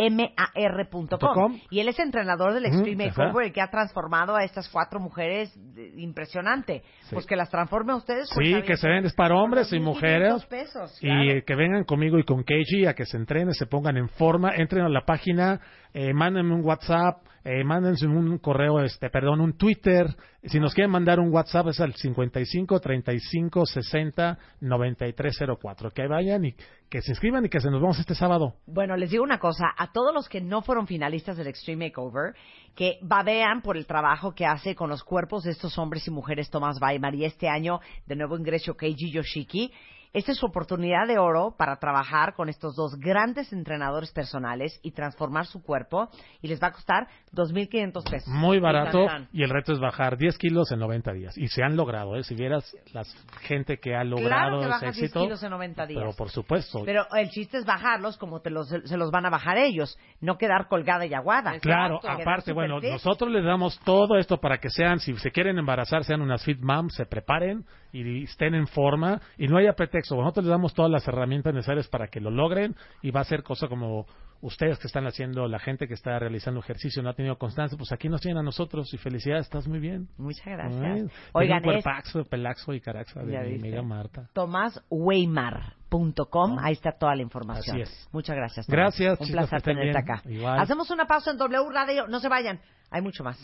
W-E-I-M-A-R.com. 0.00 1.18
com. 1.34 1.58
Y 1.70 1.80
él 1.80 1.88
es 1.88 1.98
entrenador 1.98 2.54
del 2.54 2.64
Extreme. 2.66 3.06
Makeover, 3.08 3.46
el 3.46 3.52
que 3.52 3.60
ha 3.60 3.68
transformado 3.68 4.34
a 4.36 4.44
estas 4.44 4.68
cuatro 4.70 4.98
mujeres 4.98 5.54
impresionante. 5.96 6.82
Sí. 7.02 7.10
Pues 7.14 7.26
que 7.26 7.36
las 7.36 7.50
transforme 7.50 7.92
a 7.92 7.96
ustedes. 7.96 8.28
Sí, 8.28 8.34
cuentavientes. 8.34 8.66
que 8.68 8.76
se 8.78 8.88
ven 8.88 9.04
es 9.04 9.12
para 9.14 9.34
hombres 9.36 9.70
y 9.72 9.78
2,500 9.78 9.94
mujeres. 9.94 10.44
pesos, 10.46 10.98
Y 11.02 11.06
claro. 11.06 11.42
que 11.46 11.54
vengan 11.54 11.84
conmigo 11.84 12.18
y 12.18 12.24
con 12.24 12.42
Keiji 12.44 12.86
a 12.86 12.94
que 12.94 13.04
se 13.04 13.16
entrenen, 13.18 13.52
se 13.52 13.66
pongan 13.66 13.96
en 13.98 14.08
forma, 14.08 14.54
entren 14.56 14.84
a 14.84 14.88
la 14.88 15.04
página, 15.04 15.60
eh, 15.92 16.14
mándenme 16.14 16.54
un 16.54 16.64
WhatsApp, 16.64 17.18
eh, 17.42 17.64
mándense 17.64 18.06
un 18.06 18.38
correo, 18.38 18.80
este, 18.80 19.08
perdón, 19.08 19.40
un 19.40 19.56
Twitter. 19.56 20.14
Si 20.44 20.60
nos 20.60 20.74
quieren 20.74 20.90
mandar 20.90 21.20
un 21.20 21.32
WhatsApp 21.32 21.68
es 21.68 21.80
al 21.80 21.94
55 21.94 22.80
35 22.80 23.66
60 23.66 24.38
93 24.60 25.38
04. 25.58 25.90
Que 25.90 26.06
vayan 26.06 26.44
y 26.44 26.54
que 26.90 27.00
se 27.00 27.12
inscriban 27.12 27.46
y 27.46 27.48
que 27.48 27.60
se 27.60 27.70
nos 27.70 27.80
vamos 27.80 27.98
este 27.98 28.14
sábado. 28.14 28.56
Bueno, 28.66 28.96
les 28.96 29.10
digo 29.10 29.24
una 29.24 29.38
cosa, 29.38 29.72
a 29.76 29.90
todos 29.92 30.12
los 30.12 30.28
que 30.28 30.40
no 30.40 30.60
fueron 30.60 30.86
finalistas 30.86 31.36
del 31.36 31.46
Extreme 31.46 31.86
Makeover, 31.86 32.34
que 32.74 32.98
babean 33.00 33.62
por 33.62 33.76
el 33.76 33.86
trabajo 33.86 34.34
que 34.34 34.44
hace 34.44 34.74
con 34.74 34.90
los 34.90 35.02
cuerpos 35.02 35.44
de 35.44 35.52
estos 35.52 35.78
hombres 35.78 36.06
y 36.06 36.10
mujeres 36.10 36.50
Tomás 36.50 36.80
Weimar 36.80 37.14
y 37.14 37.24
este 37.24 37.48
año 37.48 37.80
de 38.06 38.16
nuevo 38.16 38.36
ingreso 38.36 38.76
Keiji 38.76 39.12
Yoshiki, 39.12 39.72
esta 40.12 40.32
es 40.32 40.38
su 40.38 40.46
oportunidad 40.46 41.06
de 41.06 41.18
oro 41.18 41.54
para 41.56 41.76
trabajar 41.76 42.34
con 42.34 42.48
estos 42.48 42.74
dos 42.74 42.96
grandes 42.98 43.52
entrenadores 43.52 44.12
personales 44.12 44.80
y 44.82 44.90
transformar 44.90 45.46
su 45.46 45.62
cuerpo 45.62 46.08
y 46.42 46.48
les 46.48 46.60
va 46.60 46.68
a 46.68 46.72
costar 46.72 47.06
2.500 47.32 48.10
pesos. 48.10 48.28
Muy 48.28 48.58
barato 48.58 49.06
Y 49.32 49.44
el 49.44 49.50
reto 49.50 49.72
es 49.72 49.78
bajar 49.78 50.16
10 50.16 50.36
kilos 50.38 50.72
en 50.72 50.80
90 50.80 51.12
días. 51.12 51.38
Y 51.38 51.46
se 51.48 51.62
han 51.62 51.76
logrado, 51.76 52.16
¿eh? 52.16 52.24
Si 52.24 52.34
vieras 52.34 52.76
la 52.92 53.04
gente 53.42 53.78
que 53.78 53.94
ha 53.94 54.02
logrado 54.02 54.28
Claro 54.28 54.58
que 54.58 54.62
ese 54.62 54.68
bajas 54.68 54.94
10 54.96 54.98
éxito. 55.04 55.20
kilos 55.22 55.42
en 55.42 55.50
90 55.50 55.86
días. 55.86 56.00
Pero 56.00 56.16
por 56.16 56.30
supuesto. 56.30 56.82
Pero 56.84 57.06
el 57.14 57.30
chiste 57.30 57.58
es 57.58 57.64
bajarlos 57.64 58.16
como 58.16 58.40
te 58.40 58.50
los, 58.50 58.68
se 58.68 58.96
los 58.96 59.10
van 59.10 59.26
a 59.26 59.30
bajar 59.30 59.58
ellos, 59.58 59.96
no 60.20 60.36
quedar 60.38 60.66
colgada 60.68 61.06
y 61.06 61.14
aguada. 61.14 61.58
Claro, 61.60 62.00
aparte, 62.02 62.52
bueno, 62.52 62.80
fit. 62.80 62.90
nosotros 62.90 63.30
les 63.30 63.44
damos 63.44 63.78
todo 63.80 64.16
esto 64.16 64.38
para 64.38 64.58
que 64.58 64.70
sean, 64.70 64.98
si 64.98 65.16
se 65.18 65.30
quieren 65.30 65.58
embarazar, 65.58 66.04
sean 66.04 66.20
unas 66.20 66.44
fit 66.44 66.58
moms, 66.60 66.94
se 66.94 67.06
preparen 67.06 67.64
y 67.92 68.24
estén 68.24 68.54
en 68.54 68.66
forma 68.66 69.20
y 69.38 69.46
no 69.48 69.56
haya 69.58 69.72
pretexto. 69.74 70.16
Nosotros 70.16 70.44
les 70.46 70.50
damos 70.50 70.74
todas 70.74 70.90
las 70.90 71.06
herramientas 71.08 71.54
necesarias 71.54 71.88
para 71.88 72.08
que 72.08 72.20
lo 72.20 72.30
logren 72.30 72.74
y 73.02 73.10
va 73.10 73.20
a 73.20 73.24
ser 73.24 73.42
cosa 73.42 73.68
como 73.68 74.06
ustedes 74.42 74.78
que 74.78 74.86
están 74.86 75.06
haciendo, 75.06 75.46
la 75.48 75.58
gente 75.58 75.86
que 75.86 75.92
está 75.94 76.18
realizando 76.18 76.60
ejercicio 76.60 77.02
no 77.02 77.10
ha 77.10 77.14
tenido 77.14 77.36
constancia, 77.36 77.76
pues 77.76 77.92
aquí 77.92 78.08
nos 78.08 78.20
tienen 78.22 78.38
a 78.38 78.42
nosotros 78.42 78.92
y 78.94 78.98
felicidades, 78.98 79.44
estás 79.46 79.68
muy 79.68 79.80
bien. 79.80 80.08
Muchas 80.16 80.46
gracias. 80.46 81.10
Oigan, 81.32 81.62
cuerpaxo, 81.62 82.24
pelaxo 82.24 82.72
y 82.72 82.80
caraxa 82.80 83.20
de 83.20 83.26
mi 83.26 83.36
amiga 83.58 83.82
Marta. 83.82 84.30
TomásWeimar.com, 84.32 86.58
ahí 86.62 86.72
está 86.72 86.92
toda 86.92 87.14
la 87.14 87.20
información. 87.22 87.82
Así 87.82 87.82
es. 87.82 88.08
Muchas 88.12 88.34
gracias. 88.36 88.66
Tomás. 88.66 88.78
Gracias, 88.78 89.20
Un 89.20 89.26
chicas, 89.26 89.48
placer 89.48 89.62
tenerte 89.62 89.90
bien. 89.90 89.96
acá. 89.98 90.22
Igual. 90.28 90.58
Hacemos 90.58 90.90
una 90.90 91.04
pausa 91.06 91.30
en 91.32 91.36
W 91.36 91.68
Radio, 91.72 92.06
no 92.08 92.18
se 92.20 92.28
vayan, 92.28 92.60
hay 92.90 93.02
mucho 93.02 93.22
más. 93.22 93.38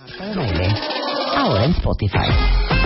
Ahora 1.37 1.65
en 1.67 1.73
Spotify. 1.73 2.86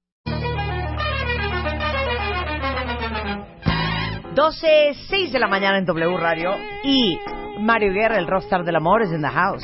12, 4.33 4.93
6 5.09 5.33
de 5.33 5.39
la 5.39 5.47
mañana 5.47 5.77
en 5.77 5.85
W 5.85 6.17
Radio 6.17 6.51
y 6.83 7.19
Mario 7.59 7.91
Guerra, 7.91 8.17
el 8.17 8.27
rockstar 8.27 8.63
del 8.63 8.77
amor, 8.77 9.01
es 9.01 9.11
in 9.11 9.21
the 9.21 9.27
house. 9.27 9.63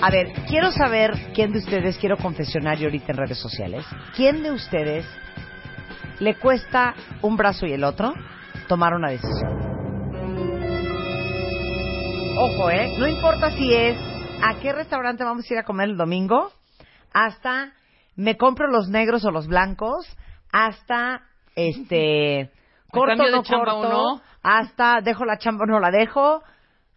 A 0.00 0.10
ver, 0.10 0.32
quiero 0.48 0.72
saber 0.72 1.12
quién 1.34 1.52
de 1.52 1.58
ustedes, 1.58 1.98
quiero 1.98 2.16
confesionario 2.16 2.86
ahorita 2.86 3.12
en 3.12 3.18
redes 3.18 3.38
sociales, 3.38 3.84
quién 4.16 4.42
de 4.42 4.50
ustedes 4.50 5.04
le 6.20 6.34
cuesta 6.36 6.94
un 7.20 7.36
brazo 7.36 7.66
y 7.66 7.72
el 7.72 7.84
otro 7.84 8.14
tomar 8.66 8.94
una 8.94 9.10
decisión. 9.10 9.58
Ojo, 12.38 12.70
¿eh? 12.70 12.96
No 12.98 13.06
importa 13.06 13.50
si 13.50 13.74
es 13.74 13.98
a 14.42 14.58
qué 14.58 14.72
restaurante 14.72 15.22
vamos 15.22 15.44
a 15.50 15.52
ir 15.52 15.60
a 15.60 15.64
comer 15.64 15.90
el 15.90 15.98
domingo, 15.98 16.50
hasta 17.12 17.74
me 18.16 18.38
compro 18.38 18.68
los 18.68 18.88
negros 18.88 19.26
o 19.26 19.30
los 19.30 19.46
blancos, 19.46 20.06
hasta 20.52 21.22
este 21.54 22.50
corto 22.92 23.24
de 23.24 23.30
no 23.30 23.42
chamba 23.42 23.74
o 23.74 23.80
corto, 23.82 23.92
no? 24.16 24.20
hasta 24.42 25.00
dejo 25.00 25.24
la 25.24 25.38
chamba 25.38 25.64
o 25.64 25.66
no 25.66 25.80
la 25.80 25.90
dejo. 25.90 26.42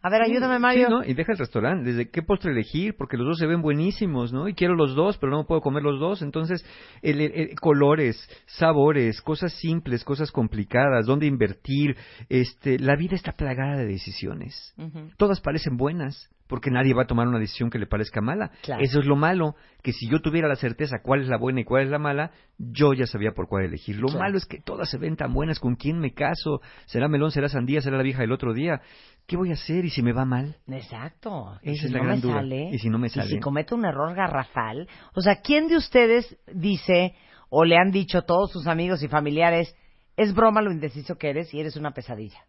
A 0.06 0.10
ver, 0.10 0.22
ayúdame, 0.22 0.60
Mario. 0.60 0.88
Sí, 0.88 0.92
¿no? 0.94 1.04
Y 1.06 1.14
deja 1.14 1.32
el 1.32 1.38
restaurante, 1.38 1.90
desde 1.94 2.10
qué 2.12 2.22
postre 2.22 2.52
elegir, 2.52 2.96
porque 2.98 3.16
los 3.16 3.26
dos 3.26 3.38
se 3.38 3.48
ven 3.48 3.62
buenísimos, 3.62 4.34
¿no? 4.34 4.50
Y 4.50 4.54
quiero 4.54 4.76
los 4.76 4.96
dos, 4.96 5.18
pero 5.18 5.32
no 5.32 5.46
puedo 5.46 5.62
comer 5.62 5.82
los 5.82 5.98
dos. 5.98 6.22
Entonces, 6.22 6.66
el, 7.02 7.22
el- 7.22 7.32
el- 7.34 7.56
colores, 7.60 8.18
sabores, 8.46 9.22
cosas 9.22 9.54
simples, 9.54 10.04
cosas 10.04 10.30
complicadas, 10.32 11.06
dónde 11.06 11.26
invertir. 11.26 11.96
Este, 12.28 12.80
la 12.80 12.98
vida 12.98 13.16
está 13.16 13.32
plagada 13.32 13.78
de 13.78 13.86
decisiones. 13.86 14.76
Todas 15.16 15.40
parecen 15.40 15.78
buenas, 15.78 16.30
porque 16.48 16.70
nadie 16.72 16.94
va 16.94 17.04
a 17.04 17.08
tomar 17.08 17.28
una 17.28 17.40
decisión 17.40 17.70
que 17.70 17.80
le 17.80 17.88
parezca 17.88 18.22
mala. 18.22 18.52
Claro. 18.62 18.82
Eso 18.84 19.00
es 19.00 19.06
lo 19.06 19.16
malo, 19.16 19.56
que 19.82 19.92
si 19.94 20.10
yo 20.10 20.20
tuviera 20.22 20.48
la 20.48 20.56
certeza 20.56 20.98
cuál 21.02 21.22
es 21.22 21.28
la 21.28 21.38
buena 21.38 21.62
y 21.62 21.64
cuál 21.64 21.84
es 21.84 21.90
la 21.90 22.00
mala, 22.00 22.32
yo 22.58 22.94
ya 22.94 23.06
sabía 23.08 23.32
por 23.32 23.48
cuál 23.48 23.66
elegir. 23.66 23.96
Lo 23.98 24.08
Claro. 24.08 24.20
malo 24.20 24.38
es 24.38 24.46
que 24.46 24.60
todas 24.62 24.90
se 24.90 24.98
ven 24.98 25.16
tan 25.16 25.34
buenas, 25.34 25.60
¿con 25.60 25.76
quién 25.76 26.00
me 26.00 26.14
caso? 26.14 26.62
¿Será 26.86 27.08
melón, 27.08 27.32
será 27.32 27.50
sandía, 27.50 27.82
será 27.82 27.98
la 27.98 28.04
vieja 28.04 28.22
del 28.22 28.32
otro 28.32 28.54
día? 28.54 28.82
¿Qué 29.26 29.38
voy 29.38 29.52
a 29.52 29.54
hacer 29.54 29.86
y 29.86 29.90
si 29.90 30.02
me 30.02 30.12
va 30.12 30.26
mal? 30.26 30.58
Exacto. 30.68 31.58
Esa 31.62 31.72
y 31.72 31.76
si 31.78 31.86
es 31.88 31.92
la 31.92 32.00
no 32.00 32.06
gran 32.06 32.22
duda. 32.22 32.34
sale, 32.36 32.70
Y 32.74 32.80
si 32.80 32.90
no 32.90 32.98
me 33.00 33.10
sale. 33.10 33.30
si 33.30 33.40
cometo 33.40 33.76
un 33.76 33.86
error 33.86 34.14
garrafal, 34.14 34.88
o 35.16 35.22
sea, 35.22 35.38
¿quién 35.42 35.68
de 35.70 35.78
ustedes 35.78 36.38
dice 36.54 37.16
o 37.50 37.64
le 37.66 37.78
han 37.78 37.92
dicho 37.92 38.24
todos 38.24 38.52
sus 38.52 38.68
amigos 38.68 39.02
y 39.02 39.08
familiares, 39.08 39.76
es 40.18 40.34
broma 40.36 40.62
lo 40.62 40.72
indeciso 40.72 41.16
que 41.16 41.30
eres 41.30 41.54
y 41.54 41.60
eres 41.62 41.78
una 41.78 41.92
pesadilla? 41.92 42.40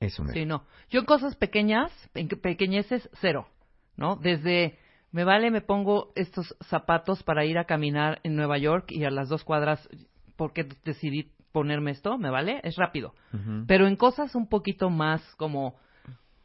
Es 0.00 0.18
una... 0.18 0.32
Sí, 0.32 0.46
no. 0.46 0.64
Yo 0.88 1.00
en 1.00 1.06
cosas 1.06 1.36
pequeñas, 1.36 1.92
en 2.14 2.28
que- 2.28 2.36
pequeñeces, 2.36 3.08
cero, 3.20 3.46
¿no? 3.96 4.16
Desde, 4.16 4.78
me 5.12 5.24
vale, 5.24 5.50
me 5.50 5.60
pongo 5.60 6.12
estos 6.16 6.56
zapatos 6.68 7.22
para 7.22 7.44
ir 7.44 7.58
a 7.58 7.64
caminar 7.66 8.18
en 8.24 8.34
Nueva 8.34 8.58
York 8.58 8.86
y 8.90 9.04
a 9.04 9.10
las 9.10 9.28
dos 9.28 9.44
cuadras, 9.44 9.86
porque 10.36 10.66
decidí 10.84 11.30
ponerme 11.52 11.90
esto, 11.90 12.16
me 12.16 12.30
vale, 12.30 12.60
es 12.64 12.76
rápido. 12.76 13.14
Pero 13.66 13.86
en 13.86 13.96
cosas 13.96 14.34
un 14.34 14.48
poquito 14.48 14.88
más 14.88 15.22
como 15.36 15.74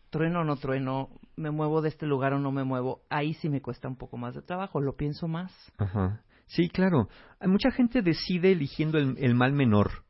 trueno 0.10 0.42
o 0.42 0.44
no 0.44 0.58
trueno, 0.58 1.10
me 1.36 1.52
muevo 1.52 1.82
de 1.82 1.90
este 1.90 2.06
lugar 2.06 2.34
o 2.34 2.40
no 2.40 2.52
me 2.52 2.64
muevo, 2.64 3.02
ahí 3.10 3.34
sí 3.36 3.50
me 3.50 3.62
cuesta 3.62 3.88
un 3.88 3.98
poco 3.98 4.18
más 4.18 4.36
de 4.36 4.42
trabajo, 4.42 4.82
lo 4.82 4.96
pienso 4.96 5.28
más. 5.28 5.52
Ajá. 5.78 6.22
Sí, 6.48 6.70
claro. 6.70 7.08
Mucha 7.42 7.72
gente 7.72 8.02
decide 8.02 8.52
eligiendo 8.52 8.98
el, 8.98 9.16
el 9.18 9.36
mal 9.36 9.54
menor, 9.54 10.04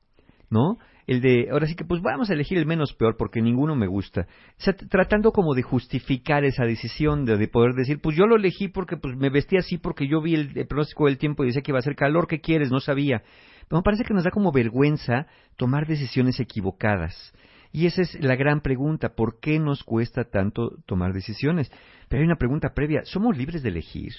¿no? 0.50 0.78
El 1.08 1.22
de, 1.22 1.50
ahora 1.52 1.68
sí 1.68 1.76
que 1.76 1.86
pues 1.86 2.02
vamos 2.02 2.30
a 2.30 2.34
elegir 2.34 2.58
el 2.58 2.66
menos 2.66 2.94
peor 2.94 3.16
porque 3.18 3.42
ninguno 3.42 3.76
me 3.76 3.88
gusta. 3.88 4.28
O 4.58 4.62
sea, 4.62 4.74
tratando 4.74 5.32
como 5.32 5.54
de 5.54 5.62
justificar 5.62 6.44
esa 6.44 6.66
decisión, 6.66 7.26
de, 7.26 7.38
de 7.38 7.48
poder 7.48 7.74
decir, 7.74 8.00
pues 8.02 8.18
yo 8.18 8.26
lo 8.26 8.36
elegí 8.36 8.68
porque 8.68 8.98
pues 8.98 9.16
me 9.16 9.30
vestí 9.30 9.58
así 9.58 9.78
porque 9.78 10.08
yo 10.08 10.22
vi 10.22 10.34
el, 10.34 10.58
el 10.58 10.68
pronóstico 10.68 11.06
del 11.06 11.18
tiempo 11.18 11.44
y 11.44 11.48
decía 11.48 11.62
que 11.62 11.72
iba 11.72 11.78
a 11.78 11.80
hacer 11.80 11.96
calor, 11.96 12.28
¿qué 12.28 12.42
quieres? 12.42 12.72
No 12.72 12.80
sabía. 12.80 13.22
Pero 13.68 13.80
me 13.80 13.84
parece 13.84 14.04
que 14.04 14.14
nos 14.14 14.24
da 14.24 14.32
como 14.32 14.52
vergüenza 14.52 15.28
tomar 15.58 15.88
decisiones 15.88 16.40
equivocadas. 16.40 17.34
Y 17.72 17.88
esa 17.88 18.04
es 18.04 18.18
la 18.22 18.36
gran 18.36 18.62
pregunta, 18.62 19.16
¿por 19.16 19.40
qué 19.40 19.60
nos 19.60 19.84
cuesta 19.84 20.24
tanto 20.24 20.78
tomar 20.86 21.14
decisiones? 21.14 21.70
Pero 22.08 22.22
hay 22.22 22.26
una 22.26 22.38
pregunta 22.38 22.74
previa, 22.74 23.02
¿somos 23.04 23.38
libres 23.38 23.64
de 23.64 23.70
elegir? 23.70 24.14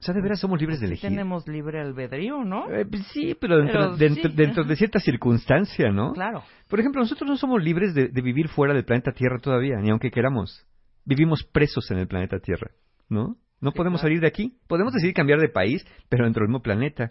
O 0.00 0.02
sea, 0.04 0.14
¿de 0.14 0.20
veras 0.20 0.38
somos 0.38 0.60
libres 0.60 0.78
de 0.80 0.86
elegir? 0.86 1.10
tenemos 1.10 1.48
libre 1.48 1.80
albedrío, 1.80 2.44
¿no? 2.44 2.70
Eh, 2.70 2.86
pues 2.86 3.04
sí, 3.08 3.36
pero 3.40 3.56
dentro, 3.58 3.80
Pero 3.80 3.96
dentro, 3.96 4.30
sí. 4.30 4.36
dentro 4.36 4.64
de 4.64 4.76
cierta 4.76 5.00
circunstancia, 5.00 5.90
¿no? 5.90 6.12
Claro. 6.12 6.44
Por 6.68 6.78
ejemplo, 6.78 7.00
nosotros 7.00 7.28
no 7.28 7.36
somos 7.36 7.62
libres 7.62 7.94
de, 7.94 8.08
de 8.08 8.22
vivir 8.22 8.48
fuera 8.48 8.74
del 8.74 8.84
planeta 8.84 9.10
Tierra 9.10 9.38
todavía, 9.40 9.76
ni 9.80 9.90
aunque 9.90 10.10
queramos. 10.12 10.64
Vivimos 11.04 11.42
presos 11.42 11.90
en 11.90 11.98
el 11.98 12.06
planeta 12.06 12.38
Tierra, 12.38 12.70
¿no? 13.08 13.36
No 13.60 13.72
podemos 13.72 14.00
salir 14.00 14.20
de 14.20 14.28
aquí. 14.28 14.56
Podemos 14.68 14.92
decidir 14.92 15.14
cambiar 15.14 15.40
de 15.40 15.48
país, 15.48 15.84
pero 16.08 16.24
dentro 16.24 16.42
del 16.42 16.50
mismo 16.50 16.62
planeta. 16.62 17.10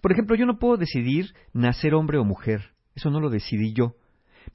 Por 0.00 0.10
ejemplo, 0.10 0.34
yo 0.34 0.46
no 0.46 0.58
puedo 0.58 0.76
decidir 0.76 1.26
nacer 1.52 1.94
hombre 1.94 2.18
o 2.18 2.24
mujer. 2.24 2.72
Eso 2.96 3.10
no 3.10 3.20
lo 3.20 3.30
decidí 3.30 3.72
yo. 3.72 3.94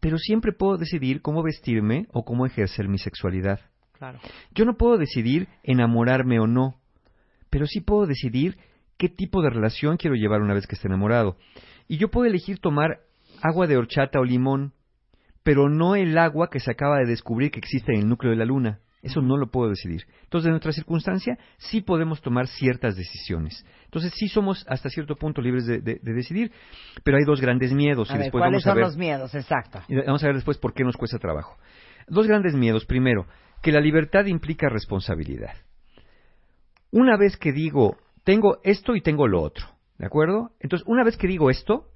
Pero 0.01 0.17
siempre 0.17 0.51
puedo 0.51 0.77
decidir 0.77 1.21
cómo 1.21 1.41
vestirme 1.41 2.07
o 2.11 2.25
cómo 2.25 2.45
ejercer 2.45 2.89
mi 2.89 2.97
sexualidad. 2.97 3.61
Claro. 3.93 4.19
Yo 4.53 4.65
no 4.65 4.75
puedo 4.75 4.97
decidir 4.97 5.47
enamorarme 5.63 6.39
o 6.39 6.47
no, 6.47 6.80
pero 7.51 7.67
sí 7.67 7.81
puedo 7.81 8.07
decidir 8.07 8.57
qué 8.97 9.07
tipo 9.09 9.43
de 9.43 9.51
relación 9.51 9.97
quiero 9.97 10.15
llevar 10.15 10.41
una 10.41 10.55
vez 10.55 10.65
que 10.65 10.73
esté 10.75 10.87
enamorado. 10.87 11.37
Y 11.87 11.97
yo 11.97 12.09
puedo 12.09 12.25
elegir 12.27 12.57
tomar 12.59 13.01
agua 13.43 13.67
de 13.67 13.77
horchata 13.77 14.19
o 14.19 14.23
limón, 14.23 14.73
pero 15.43 15.69
no 15.69 15.95
el 15.95 16.17
agua 16.17 16.49
que 16.49 16.59
se 16.59 16.71
acaba 16.71 16.97
de 16.99 17.05
descubrir 17.05 17.51
que 17.51 17.59
existe 17.59 17.93
en 17.93 17.99
el 18.01 18.07
núcleo 18.09 18.31
de 18.31 18.37
la 18.37 18.45
luna. 18.45 18.79
Eso 19.03 19.19
no 19.21 19.35
lo 19.35 19.47
puedo 19.49 19.69
decidir. 19.71 20.05
Entonces, 20.25 20.45
en 20.45 20.51
nuestra 20.51 20.71
circunstancia, 20.73 21.39
sí 21.57 21.81
podemos 21.81 22.21
tomar 22.21 22.45
ciertas 22.47 22.95
decisiones. 22.95 23.65
Entonces, 23.85 24.13
sí 24.15 24.27
somos 24.27 24.63
hasta 24.69 24.89
cierto 24.89 25.15
punto 25.15 25.41
libres 25.41 25.65
de, 25.65 25.79
de- 25.81 25.99
de 26.03 26.13
decidir, 26.13 26.51
pero 27.03 27.17
hay 27.17 27.23
dos 27.25 27.41
grandes 27.41 27.73
miedos. 27.73 28.11
A 28.11 28.13
y 28.13 28.17
ver, 28.17 28.25
después 28.25 28.41
¿cuáles 28.41 28.63
vamos 28.63 28.67
a 28.67 28.69
son 28.69 28.75
ver- 28.75 28.85
los 28.85 28.97
miedos? 28.97 29.33
Exacto. 29.33 29.81
vamos 30.05 30.23
a 30.23 30.27
ver 30.27 30.35
después 30.35 30.59
por 30.59 30.75
qué 30.75 30.83
nos 30.83 30.95
cuesta 30.97 31.17
trabajo. 31.17 31.57
Dos 32.07 32.27
grandes 32.27 32.53
miedos. 32.53 32.85
Primero, 32.85 33.25
que 33.63 33.71
la 33.71 33.81
libertad 33.81 34.25
implica 34.27 34.69
responsabilidad. 34.69 35.53
Una 36.91 37.17
vez 37.17 37.37
que 37.37 37.51
digo, 37.51 37.97
tengo 38.23 38.59
esto 38.63 38.95
y 38.95 39.01
tengo 39.01 39.27
lo 39.27 39.41
otro, 39.41 39.65
¿de 39.97 40.05
acuerdo? 40.05 40.51
Entonces, 40.59 40.87
una 40.87 41.03
vez 41.03 41.17
que 41.17 41.27
digo 41.27 41.49
esto, 41.49 41.87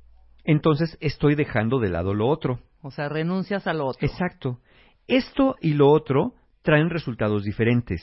entonces 0.45 0.97
estoy 1.01 1.35
dejando 1.35 1.79
de 1.79 1.89
lado 1.89 2.13
lo 2.13 2.27
otro. 2.27 2.59
O 2.81 2.91
sea, 2.91 3.09
renuncias 3.09 3.67
a 3.67 3.73
lo 3.73 3.87
otro. 3.87 4.07
Exacto. 4.07 4.59
Esto 5.07 5.55
y 5.61 5.73
lo 5.73 5.89
otro 5.89 6.33
traen 6.61 6.89
resultados 6.89 7.43
diferentes. 7.43 8.01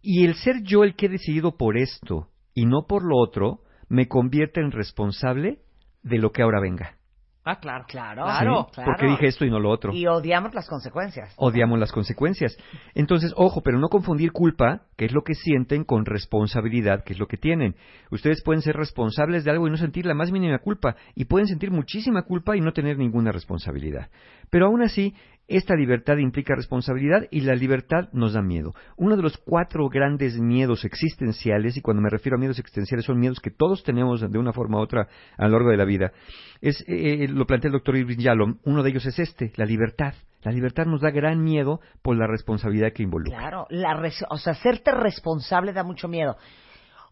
Y 0.00 0.24
el 0.24 0.34
ser 0.34 0.62
yo 0.62 0.84
el 0.84 0.94
que 0.94 1.06
he 1.06 1.08
decidido 1.08 1.56
por 1.56 1.76
esto 1.76 2.28
y 2.54 2.66
no 2.66 2.86
por 2.86 3.04
lo 3.04 3.16
otro, 3.16 3.60
me 3.88 4.08
convierte 4.08 4.60
en 4.60 4.70
responsable 4.70 5.60
de 6.02 6.18
lo 6.18 6.32
que 6.32 6.42
ahora 6.42 6.60
venga. 6.60 6.96
Ah, 7.44 7.58
claro. 7.58 7.84
Claro, 7.88 8.22
¿Sí? 8.22 8.30
claro. 8.30 8.66
claro. 8.72 8.92
Porque 8.92 9.06
dije 9.06 9.26
esto 9.26 9.44
y 9.44 9.50
no 9.50 9.58
lo 9.58 9.70
otro. 9.70 9.92
Y 9.92 10.06
odiamos 10.06 10.54
las 10.54 10.68
consecuencias. 10.68 11.34
odiamos 11.36 11.78
las 11.78 11.90
consecuencias. 11.90 12.56
Entonces, 12.94 13.32
ojo, 13.36 13.62
pero 13.62 13.78
no 13.78 13.88
confundir 13.88 14.30
culpa, 14.30 14.82
que 14.96 15.06
es 15.06 15.12
lo 15.12 15.22
que 15.22 15.34
sienten, 15.34 15.84
con 15.84 16.04
responsabilidad, 16.04 17.02
que 17.04 17.14
es 17.14 17.18
lo 17.18 17.26
que 17.26 17.36
tienen. 17.36 17.74
Ustedes 18.10 18.42
pueden 18.42 18.62
ser 18.62 18.76
responsables 18.76 19.44
de 19.44 19.50
algo 19.50 19.66
y 19.66 19.70
no 19.70 19.76
sentir 19.76 20.06
la 20.06 20.14
más 20.14 20.30
mínima 20.30 20.58
culpa, 20.58 20.94
y 21.16 21.24
pueden 21.24 21.48
sentir 21.48 21.72
muchísima 21.72 22.22
culpa 22.22 22.56
y 22.56 22.60
no 22.60 22.72
tener 22.72 22.96
ninguna 22.96 23.32
responsabilidad. 23.32 24.08
Pero 24.50 24.66
aún 24.66 24.82
así, 24.82 25.14
esta 25.48 25.74
libertad 25.74 26.16
implica 26.18 26.54
responsabilidad 26.54 27.26
y 27.30 27.40
la 27.42 27.54
libertad 27.54 28.08
nos 28.12 28.32
da 28.32 28.42
miedo. 28.42 28.72
Uno 28.96 29.16
de 29.16 29.22
los 29.22 29.36
cuatro 29.38 29.88
grandes 29.88 30.38
miedos 30.38 30.84
existenciales, 30.84 31.76
y 31.76 31.82
cuando 31.82 32.02
me 32.02 32.08
refiero 32.10 32.36
a 32.36 32.38
miedos 32.40 32.58
existenciales 32.58 33.04
son 33.04 33.18
miedos 33.18 33.40
que 33.40 33.50
todos 33.50 33.82
tenemos 33.82 34.20
de 34.20 34.38
una 34.38 34.52
forma 34.52 34.78
u 34.78 34.82
otra 34.82 35.08
a 35.36 35.44
lo 35.46 35.50
largo 35.52 35.70
de 35.70 35.76
la 35.76 35.84
vida, 35.84 36.12
es, 36.60 36.82
eh, 36.86 37.26
lo 37.28 37.46
plantea 37.46 37.68
el 37.68 37.72
doctor 37.72 37.96
Irving 37.96 38.18
Yalom, 38.18 38.58
uno 38.64 38.82
de 38.82 38.90
ellos 38.90 39.04
es 39.06 39.18
este, 39.18 39.52
la 39.56 39.64
libertad. 39.66 40.14
La 40.42 40.50
libertad 40.52 40.86
nos 40.86 41.00
da 41.00 41.10
gran 41.10 41.42
miedo 41.42 41.80
por 42.02 42.16
la 42.16 42.26
responsabilidad 42.26 42.92
que 42.92 43.04
involucra. 43.04 43.38
Claro, 43.38 43.66
la 43.70 43.94
res- 43.94 44.24
o 44.28 44.38
sea, 44.38 44.54
responsable 45.00 45.72
da 45.72 45.84
mucho 45.84 46.08
miedo. 46.08 46.36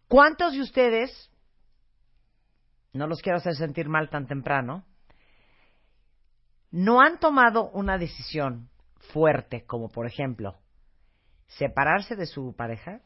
¿Cuántos 0.09 0.53
de 0.53 0.61
ustedes, 0.63 1.31
no 2.93 3.07
los 3.07 3.21
quiero 3.23 3.39
hacer 3.39 3.55
sentir 3.55 3.89
mal 3.89 4.09
tan 4.11 4.27
temprano, 4.27 4.85
no 6.71 7.01
han 7.01 7.19
tomado 7.19 7.71
una 7.71 7.99
decisión 7.99 8.69
fuerte, 9.13 9.65
como 9.67 9.89
por 9.89 10.07
ejemplo, 10.07 10.57
separarse 11.47 12.17
de 12.17 12.27
su 12.27 12.55
pareja, 12.57 13.01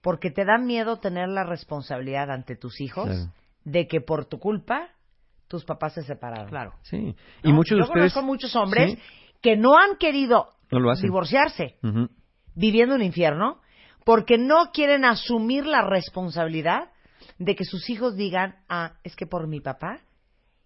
porque 0.00 0.30
te 0.30 0.44
da 0.44 0.58
miedo 0.58 0.98
tener 0.98 1.28
la 1.28 1.44
responsabilidad 1.44 2.30
ante 2.30 2.56
tus 2.56 2.80
hijos 2.80 3.06
Claro. 3.06 3.32
de 3.64 3.86
que 3.86 4.00
por 4.00 4.24
tu 4.26 4.38
culpa 4.38 4.88
tus 5.48 5.64
papás 5.64 5.94
se 5.94 6.02
separaron? 6.02 6.48
Claro. 6.48 6.72
Sí. 6.82 6.98
¿No? 7.42 7.50
Y 7.50 7.52
muchos 7.52 7.76
de 7.76 7.82
Yo 7.84 7.88
ustedes 7.88 8.12
conozco 8.12 8.22
muchos 8.22 8.56
hombres 8.56 8.92
Sí, 8.92 8.98
que 9.42 9.56
no 9.56 9.76
han 9.76 9.96
querido 9.98 10.48
no 10.70 10.80
lo 10.80 10.90
hacen. 10.90 11.02
divorciarse 11.04 11.76
viviendo 12.54 12.94
un 12.94 13.02
infierno 13.02 13.60
porque 14.04 14.38
no 14.38 14.70
quieren 14.72 15.04
asumir 15.04 15.66
la 15.66 15.82
responsabilidad 15.82 16.90
de 17.38 17.54
que 17.54 17.64
sus 17.64 17.88
hijos 17.90 18.16
digan, 18.16 18.56
ah, 18.68 18.94
es 19.04 19.14
que 19.14 19.26
por 19.26 19.46
mi 19.46 19.60
papá, 19.60 20.00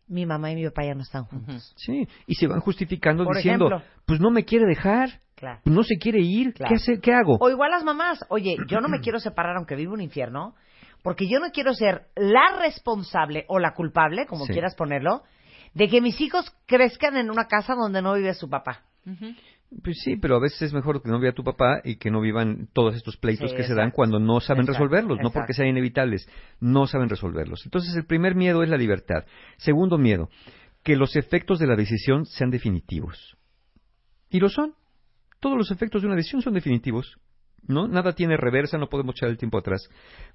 mi 0.09 0.27
mamá 0.27 0.51
y 0.53 0.57
mi 0.57 0.65
papá 0.65 0.85
ya 0.85 0.95
no 0.95 1.03
están 1.03 1.25
juntos. 1.25 1.73
Sí, 1.77 2.07
y 2.27 2.35
se 2.35 2.47
van 2.47 2.61
justificando 2.61 3.25
Por 3.25 3.37
diciendo, 3.37 3.67
ejemplo. 3.69 3.87
pues 4.07 4.21
no 4.21 4.31
me 4.31 4.45
quiere 4.45 4.67
dejar, 4.67 5.21
Claro. 5.35 5.61
no 5.65 5.83
se 5.83 5.97
quiere 5.99 6.21
ir, 6.21 6.55
Claro. 6.55 6.69
¿qué, 6.71 6.77
hace, 6.77 7.01
¿qué 7.01 7.13
hago? 7.13 7.37
O 7.41 7.51
igual 7.51 7.71
las 7.71 7.85
mamás, 7.85 8.25
oye, 8.29 8.57
yo 8.69 8.81
no 8.81 8.89
me 8.89 9.01
quiero 9.01 9.19
separar 9.21 9.57
aunque 9.57 9.75
vivo 9.75 9.93
un 9.95 10.01
infierno, 10.01 10.55
porque 11.03 11.29
yo 11.29 11.39
no 11.41 11.51
quiero 11.53 11.75
ser 11.75 12.07
la 12.17 12.57
responsable 12.61 13.45
o 13.49 13.59
la 13.59 13.75
culpable, 13.75 14.27
como 14.27 14.47
Sí. 14.47 14.53
quieras 14.53 14.75
ponerlo, 14.75 15.23
de 15.75 15.89
que 15.89 16.01
mis 16.01 16.21
hijos 16.21 16.51
crezcan 16.67 17.17
en 17.17 17.31
una 17.31 17.47
casa 17.49 17.75
donde 17.75 18.01
no 18.01 18.15
vive 18.15 18.33
su 18.35 18.49
papá. 18.49 18.83
Pues 19.83 19.99
sí, 20.05 20.17
pero 20.17 20.37
a 20.37 20.41
veces 20.41 20.63
es 20.63 20.73
mejor 20.73 21.03
que 21.03 21.11
no 21.11 21.19
vea 21.19 21.33
tu 21.33 21.43
papá 21.43 21.81
y 21.83 21.97
que 21.97 22.11
no 22.11 22.21
vivan 22.21 22.69
todos 22.73 22.95
estos 22.95 23.17
pleitos 23.17 23.51
Sí, 23.51 23.57
que 23.57 23.65
se 23.65 23.75
dan 23.75 23.91
cuando 23.91 24.21
no 24.21 24.41
saben 24.41 24.63
Exacto, 24.63 24.85
resolverlos, 24.85 25.19
no 25.21 25.33
porque 25.33 25.55
sean 25.55 25.69
inevitables, 25.69 26.29
no 26.61 26.87
saben 26.87 27.09
resolverlos. 27.09 27.63
Entonces, 27.65 27.95
el 27.97 28.07
primer 28.07 28.37
miedo 28.37 28.63
es 28.63 28.69
la 28.69 28.77
libertad. 28.77 29.25
Segundo 29.57 29.99
miedo, 29.99 30.29
que 30.85 30.95
los 30.95 31.17
efectos 31.17 31.59
de 31.59 31.67
la 31.67 31.75
decisión 31.75 32.27
sean 32.27 32.51
definitivos. 32.51 33.37
Y 34.31 34.39
lo 34.39 34.49
son. 34.49 34.75
Todos 35.41 35.59
los 35.59 35.71
efectos 35.71 36.03
de 36.03 36.07
una 36.07 36.17
decisión 36.17 36.43
son 36.43 36.55
definitivos. 36.55 37.19
¿No? 37.69 37.89
Nada 37.89 38.13
tiene 38.13 38.37
reversa, 38.37 38.79
no 38.79 38.89
podemos 38.89 39.17
echar 39.17 39.29
el 39.29 39.39
tiempo 39.39 39.59
atrás. 39.59 39.89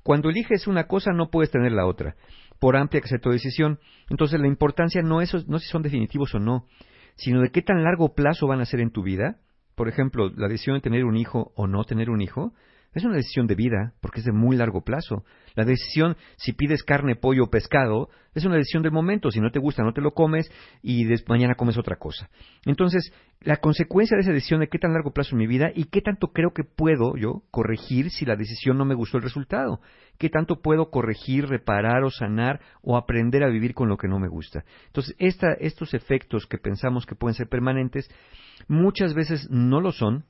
Cuando 0.03 0.29
eliges 0.29 0.67
una 0.67 0.87
cosa, 0.87 1.11
no 1.13 1.29
puedes 1.29 1.49
tener 1.49 1.71
la 1.71 1.85
otra, 1.85 2.17
por 2.59 2.75
amplia 2.75 2.99
que 2.99 3.07
sea 3.07 3.19
tu 3.19 3.29
decisión. 3.29 3.79
Entonces, 4.09 4.41
la 4.41 4.47
importancia 4.47 5.01
no 5.01 5.21
es 5.21 5.47
no 5.47 5.57
si 5.57 5.69
son 5.69 5.81
definitivos 5.81 6.35
o 6.35 6.39
no, 6.39 6.67
sino 7.15 7.41
de 7.41 7.49
qué 7.49 7.61
tan 7.61 7.83
largo 7.83 8.13
plazo 8.13 8.47
van 8.47 8.61
a 8.61 8.65
ser 8.65 8.79
en 8.79 8.91
tu 8.91 9.03
vida. 9.03 9.37
Por 9.75 9.87
ejemplo, 9.87 10.29
la 10.29 10.47
decisión 10.47 10.75
de 10.75 10.81
tener 10.81 11.05
un 11.05 11.17
hijo 11.17 11.51
o 11.55 11.67
no 11.67 11.83
tener 11.85 12.09
un 12.09 12.21
hijo 12.21 12.53
es 12.93 13.05
una 13.05 13.15
decisión 13.15 13.47
de 13.47 13.55
vida, 13.55 13.93
porque 14.01 14.19
es 14.19 14.25
de 14.25 14.33
muy 14.33 14.57
largo 14.57 14.81
plazo. 14.83 15.23
La 15.55 15.63
decisión 15.63 16.17
si 16.37 16.53
pides 16.53 16.83
carne, 16.83 17.15
pollo 17.15 17.45
o 17.45 17.49
pescado 17.49 18.09
es 18.33 18.45
una 18.45 18.55
decisión 18.55 18.83
del 18.83 18.91
momento. 18.91 19.31
Si 19.31 19.39
no 19.39 19.49
te 19.51 19.59
gusta, 19.59 19.83
no 19.83 19.93
te 19.93 20.01
lo 20.01 20.11
comes 20.11 20.51
y 20.81 21.05
des- 21.05 21.27
mañana 21.29 21.55
comes 21.55 21.77
otra 21.77 21.95
cosa. 21.97 22.29
Entonces, 22.65 23.13
la 23.41 23.57
consecuencia 23.57 24.15
de 24.15 24.21
esa 24.23 24.33
decisión 24.33 24.59
de 24.59 24.67
qué 24.67 24.77
tan 24.77 24.93
largo 24.93 25.11
plazo 25.13 25.31
en 25.35 25.39
mi 25.39 25.47
vida 25.47 25.71
y 25.73 25.85
qué 25.85 26.01
tanto 26.01 26.27
creo 26.33 26.51
que 26.53 26.63
puedo 26.63 27.15
yo 27.15 27.43
corregir 27.51 28.09
si 28.11 28.25
la 28.25 28.35
decisión 28.35 28.77
no 28.77 28.85
me 28.85 28.95
gustó 28.95 29.17
el 29.17 29.23
resultado. 29.23 29.79
Qué 30.17 30.29
tanto 30.29 30.61
puedo 30.61 30.89
corregir, 30.91 31.47
reparar 31.47 32.03
o 32.03 32.11
sanar 32.11 32.59
o 32.81 32.97
aprender 32.97 33.43
a 33.43 33.49
vivir 33.49 33.73
con 33.73 33.87
lo 33.89 33.97
que 33.97 34.07
no 34.09 34.19
me 34.19 34.27
gusta. 34.27 34.63
Entonces, 34.87 35.15
esta- 35.17 35.53
estos 35.53 35.93
efectos 35.93 36.45
que 36.45 36.57
pensamos 36.57 37.05
que 37.05 37.15
pueden 37.15 37.35
ser 37.35 37.47
permanentes, 37.47 38.09
muchas 38.67 39.13
veces 39.13 39.49
no 39.49 39.81
lo 39.81 39.91
son, 39.91 40.25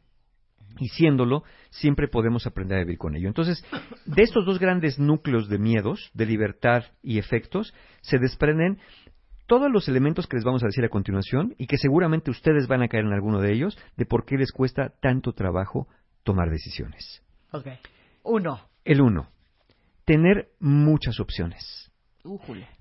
y 0.79 0.87
siéndolo, 0.89 1.43
siempre 1.69 2.07
podemos 2.07 2.47
aprender 2.47 2.77
a 2.77 2.81
vivir 2.81 2.97
con 2.97 3.15
ello. 3.15 3.27
Entonces, 3.27 3.63
de 4.05 4.23
estos 4.23 4.45
dos 4.45 4.59
grandes 4.59 4.99
núcleos 4.99 5.47
de 5.49 5.57
miedos, 5.57 6.11
de 6.13 6.25
libertad 6.25 6.83
y 7.03 7.17
efectos, 7.19 7.73
se 8.01 8.17
desprenden 8.19 8.79
todos 9.47 9.69
los 9.71 9.87
elementos 9.89 10.27
que 10.27 10.37
les 10.37 10.45
vamos 10.45 10.63
a 10.63 10.67
decir 10.67 10.83
a 10.85 10.89
continuación 10.89 11.55
y 11.57 11.67
que 11.67 11.77
seguramente 11.77 12.31
ustedes 12.31 12.67
van 12.67 12.83
a 12.83 12.87
caer 12.87 13.05
en 13.05 13.13
alguno 13.13 13.39
de 13.41 13.51
ellos 13.53 13.77
de 13.97 14.05
por 14.05 14.25
qué 14.25 14.37
les 14.37 14.51
cuesta 14.51 14.93
tanto 15.01 15.33
trabajo 15.33 15.87
tomar 16.23 16.49
decisiones. 16.49 17.21
Ok. 17.51 17.67
Uno. 18.23 18.61
El 18.85 19.01
uno, 19.01 19.27
tener 20.05 20.49
muchas 20.59 21.19
opciones. 21.19 21.91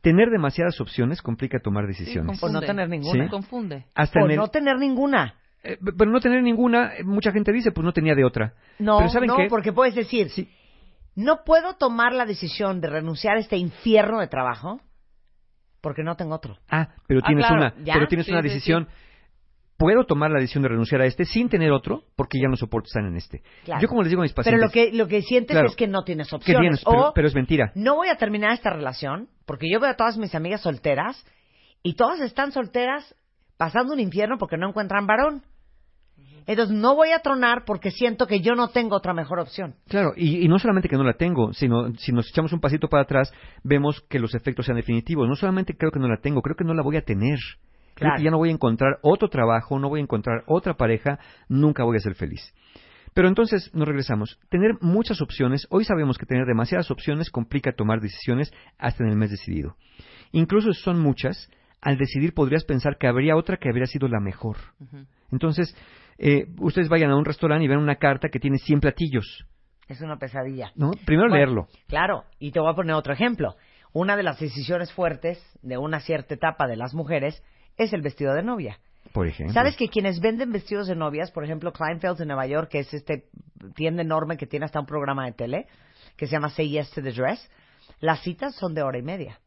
Tener 0.03 0.29
demasiadas 0.31 0.81
opciones 0.81 1.23
complica 1.23 1.59
tomar 1.61 1.87
decisiones. 1.87 2.43
O 2.43 2.49
no 2.51 2.61
tener 2.61 2.89
ninguna. 2.89 3.25
Sí. 3.25 3.31
Confunde. 3.31 3.87
Hasta 3.95 4.21
o 4.21 4.27
en 4.27 4.33
el- 4.33 4.37
no 4.37 4.49
tener 4.49 4.77
ninguna. 4.79 5.35
Eh, 5.63 5.77
pero 5.99 6.11
no 6.11 6.21
tener 6.21 6.43
ninguna, 6.43 6.95
eh, 6.97 7.05
mucha 7.05 7.33
gente 7.33 7.53
dice, 7.53 7.71
pues 7.73 7.85
no 7.85 7.93
tenía 7.93 8.15
de 8.15 8.25
otra. 8.25 8.55
No, 8.79 8.99
pero 8.99 9.11
¿saben 9.11 9.29
no, 9.29 9.37
qué? 9.37 9.47
porque 9.49 9.73
puedes 9.73 9.95
decir, 9.95 10.29
no 11.15 11.45
puedo 11.45 11.75
tomar 11.77 12.13
la 12.15 12.25
decisión 12.25 12.81
de 12.81 12.89
renunciar 12.89 13.37
a 13.37 13.41
este 13.41 13.57
infierno 13.57 14.21
de 14.21 14.29
trabajo 14.29 14.81
porque 15.81 16.03
no 16.03 16.17
tengo 16.17 16.35
otro. 16.35 16.59
Ah, 16.71 16.89
pero 17.07 17.21
Ah, 17.23 17.27
tienes 17.27 17.47
claro, 17.47 17.61
una, 17.63 17.85
ya. 17.85 17.95
pero 17.95 18.07
tienes 18.09 18.27
Sí, 18.27 18.33
una 18.33 18.43
sí, 18.43 18.49
decisión. 18.49 18.89
Puedo 19.79 20.05
tomar 20.05 20.31
la 20.31 20.39
decisión 20.41 20.63
de 20.63 20.69
renunciar 20.69 21.01
a 21.01 21.07
este 21.07 21.25
sin 21.25 21.49
tener 21.49 21.73
otro, 21.73 22.05
porque 22.15 22.39
ya 22.39 22.49
no 22.49 22.57
soporto 22.57 22.87
estar 22.89 23.03
en 23.03 23.17
este. 23.17 23.43
Claro. 23.65 23.81
Yo 23.81 23.89
como 23.89 24.03
les 24.03 24.11
digo 24.11 24.21
a 24.21 24.25
mis 24.25 24.33
Pero 24.35 24.45
pacientes, 24.45 24.63
lo 24.67 24.71
que, 24.71 24.93
lo 24.95 25.09
que 25.09 25.23
sientes 25.23 25.55
Claro. 25.55 25.69
es 25.69 25.77
que 25.77 25.87
no 25.89 26.03
tienes 26.05 26.29
que 26.29 26.37
opciones. 26.37 26.61
tienes, 26.61 26.85
pero, 26.85 27.09
o 27.09 27.13
pero 27.15 27.27
es 27.29 27.35
mentira. 27.35 27.73
no 27.75 27.95
voy 27.97 28.09
a 28.09 28.17
terminar 28.17 28.53
esta 28.53 28.69
relación 28.69 29.29
porque 29.47 29.69
yo 29.73 29.81
veo 29.81 29.91
a 29.91 29.95
todas 29.97 30.19
mis 30.19 30.35
amigas 30.35 30.61
solteras 30.61 31.25
y 31.83 31.95
todas 31.95 32.21
están 32.21 32.53
solteras 32.53 33.15
pasando 33.61 33.93
un 33.93 34.01
infierno 34.01 34.39
porque 34.39 34.57
no 34.57 34.71
encuentran 34.71 35.07
varón. 35.07 35.43
Entonces 36.47 36.75
no 36.75 36.97
voy 36.97 37.11
a 37.11 37.19
tronar 37.19 37.65
porque 37.67 37.91
siento 37.91 38.27
que 38.27 38.41
yo 38.41 38.55
no 38.55 38.69
tengo 38.69 38.97
otra 38.97 39.13
mejor 39.13 39.39
opción. 39.39 39.75
Claro, 39.87 40.15
y, 40.17 40.43
y 40.43 40.49
no 40.49 40.59
solamente 40.59 40.89
que 40.89 40.97
no 40.97 41.05
la 41.05 41.13
tengo, 41.13 41.53
sino 41.53 41.93
si 41.99 42.11
nos 42.11 42.27
echamos 42.31 42.55
un 42.55 42.61
pasito 42.61 42.89
para 42.89 43.03
atrás, 43.03 43.31
vemos 43.63 44.01
que 44.09 44.19
los 44.19 44.35
efectos 44.35 44.65
sean 44.65 44.77
definitivos. 44.77 45.29
No 45.29 45.37
solamente 45.37 45.77
creo 45.77 45.91
que 45.93 45.99
no 45.99 46.09
la 46.09 46.17
tengo, 46.23 46.41
creo 46.41 46.57
que 46.57 46.65
no 46.65 46.73
la 46.73 46.83
voy 46.83 46.97
a 46.97 47.03
tener. 47.03 47.39
Creo 47.93 48.13
que 48.17 48.23
ya 48.23 48.31
no 48.31 48.39
voy 48.39 48.49
a 48.49 48.53
encontrar 48.53 48.99
otro 49.03 49.29
trabajo, 49.29 49.79
no 49.79 49.91
voy 49.91 50.01
a 50.01 50.05
encontrar 50.05 50.43
otra 50.47 50.73
pareja, 50.73 51.19
nunca 51.51 51.85
voy 51.85 51.99
a 51.99 52.01
ser 52.01 52.15
feliz. 52.15 52.55
Pero 53.13 53.29
entonces 53.29 53.71
nos 53.75 53.87
regresamos. 53.87 54.41
Tener 54.49 54.79
muchas 54.81 55.21
opciones, 55.21 55.67
hoy 55.69 55.85
sabemos 55.85 56.17
que 56.17 56.25
tener 56.25 56.47
demasiadas 56.47 56.91
opciones 56.91 57.31
complica 57.31 57.73
tomar 57.73 58.01
decisiones 58.01 58.55
hasta 58.79 59.05
en 59.05 59.11
el 59.11 59.17
mes 59.17 59.31
decidido. 59.31 59.77
Incluso 60.33 60.73
si 60.73 60.81
son 60.81 60.99
muchas, 60.99 61.51
al 61.81 61.97
decidir 61.97 62.35
podrías 62.35 62.65
pensar 62.65 62.99
que 62.99 63.07
habría 63.07 63.37
otra 63.37 63.57
que 63.57 63.69
habría 63.69 63.87
sido 63.87 64.09
la 64.09 64.21
mejor. 64.21 64.57
Entonces, 65.33 65.75
eh, 66.19 66.47
ustedes 66.59 66.89
vayan 66.89 67.11
a 67.11 67.17
un 67.17 67.25
restaurante 67.25 67.65
y 67.65 67.69
ven 67.69 67.79
una 67.79 67.97
carta 67.97 68.29
que 68.29 68.39
tiene 68.39 68.59
100 68.59 68.81
platillos. 68.81 69.47
Es 69.89 70.01
una 70.01 70.19
pesadilla. 70.19 70.73
¿no? 70.77 70.93
Primero 71.05 71.31
Bueno, 71.31 71.37
leerlo. 71.37 71.69
Claro, 71.89 72.25
y 72.39 72.53
te 72.53 72.61
voy 72.61 72.71
a 72.71 72.77
poner 72.77 72.95
otro 72.95 73.13
ejemplo. 73.13 73.57
Una 73.93 74.17
de 74.17 74.23
las 74.23 74.39
decisiones 74.39 74.93
fuertes 74.93 75.43
de 75.63 75.79
una 75.79 76.01
cierta 76.01 76.35
etapa 76.35 76.69
de 76.69 76.77
las 76.77 76.95
mujeres 76.95 77.43
es 77.77 77.93
el 77.93 78.03
vestido 78.03 78.35
de 78.35 78.43
novia. 78.43 78.79
Por 79.13 79.27
ejemplo. 79.27 79.53
¿Sabes 79.55 79.77
que 79.77 79.89
quienes 79.89 80.21
venden 80.21 80.53
vestidos 80.53 80.87
de 80.87 80.95
novias, 80.95 81.33
por 81.33 81.45
ejemplo, 81.45 81.73
Kleinfeld 81.73 82.19
de 82.19 82.27
Nueva 82.27 82.47
York, 82.47 82.69
que 82.71 82.81
es 82.81 82.95
este 82.95 83.25
tienda 83.75 84.03
enorme 84.03 84.37
que 84.37 84.47
tiene 84.47 84.67
hasta 84.67 84.79
un 84.79 84.87
programa 84.87 85.25
de 85.25 85.33
tele, 85.33 85.67
que 86.17 86.27
se 86.27 86.33
llama 86.33 86.51
Say 86.51 86.71
Yes 86.71 86.91
to 86.93 87.03
the 87.03 87.13
Dress, 87.13 87.51
las 87.99 88.23
citas 88.23 88.55
son 88.55 88.75
de 88.75 88.83
hora 88.83 88.99
y 88.99 89.03
media. 89.03 89.41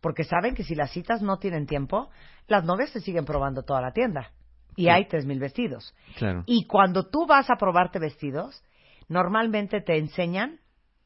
Porque 0.00 0.24
saben 0.24 0.54
que 0.54 0.64
si 0.64 0.74
las 0.74 0.90
citas 0.92 1.20
no 1.22 1.38
tienen 1.38 1.66
tiempo, 1.66 2.10
las 2.48 2.64
novias 2.64 2.90
se 2.90 3.00
siguen 3.00 3.24
probando 3.24 3.62
toda 3.62 3.80
la 3.80 3.92
tienda. 3.92 4.30
Y 4.76 4.84
Sí. 4.84 4.88
hay 4.88 5.06
tres 5.08 5.26
mil 5.26 5.38
vestidos. 5.38 5.94
Claro. 6.16 6.42
Y 6.46 6.66
cuando 6.66 7.08
tú 7.08 7.26
vas 7.26 7.50
a 7.50 7.56
probarte 7.56 7.98
vestidos, 7.98 8.62
normalmente 9.08 9.80
te 9.80 9.98
enseñan 9.98 10.58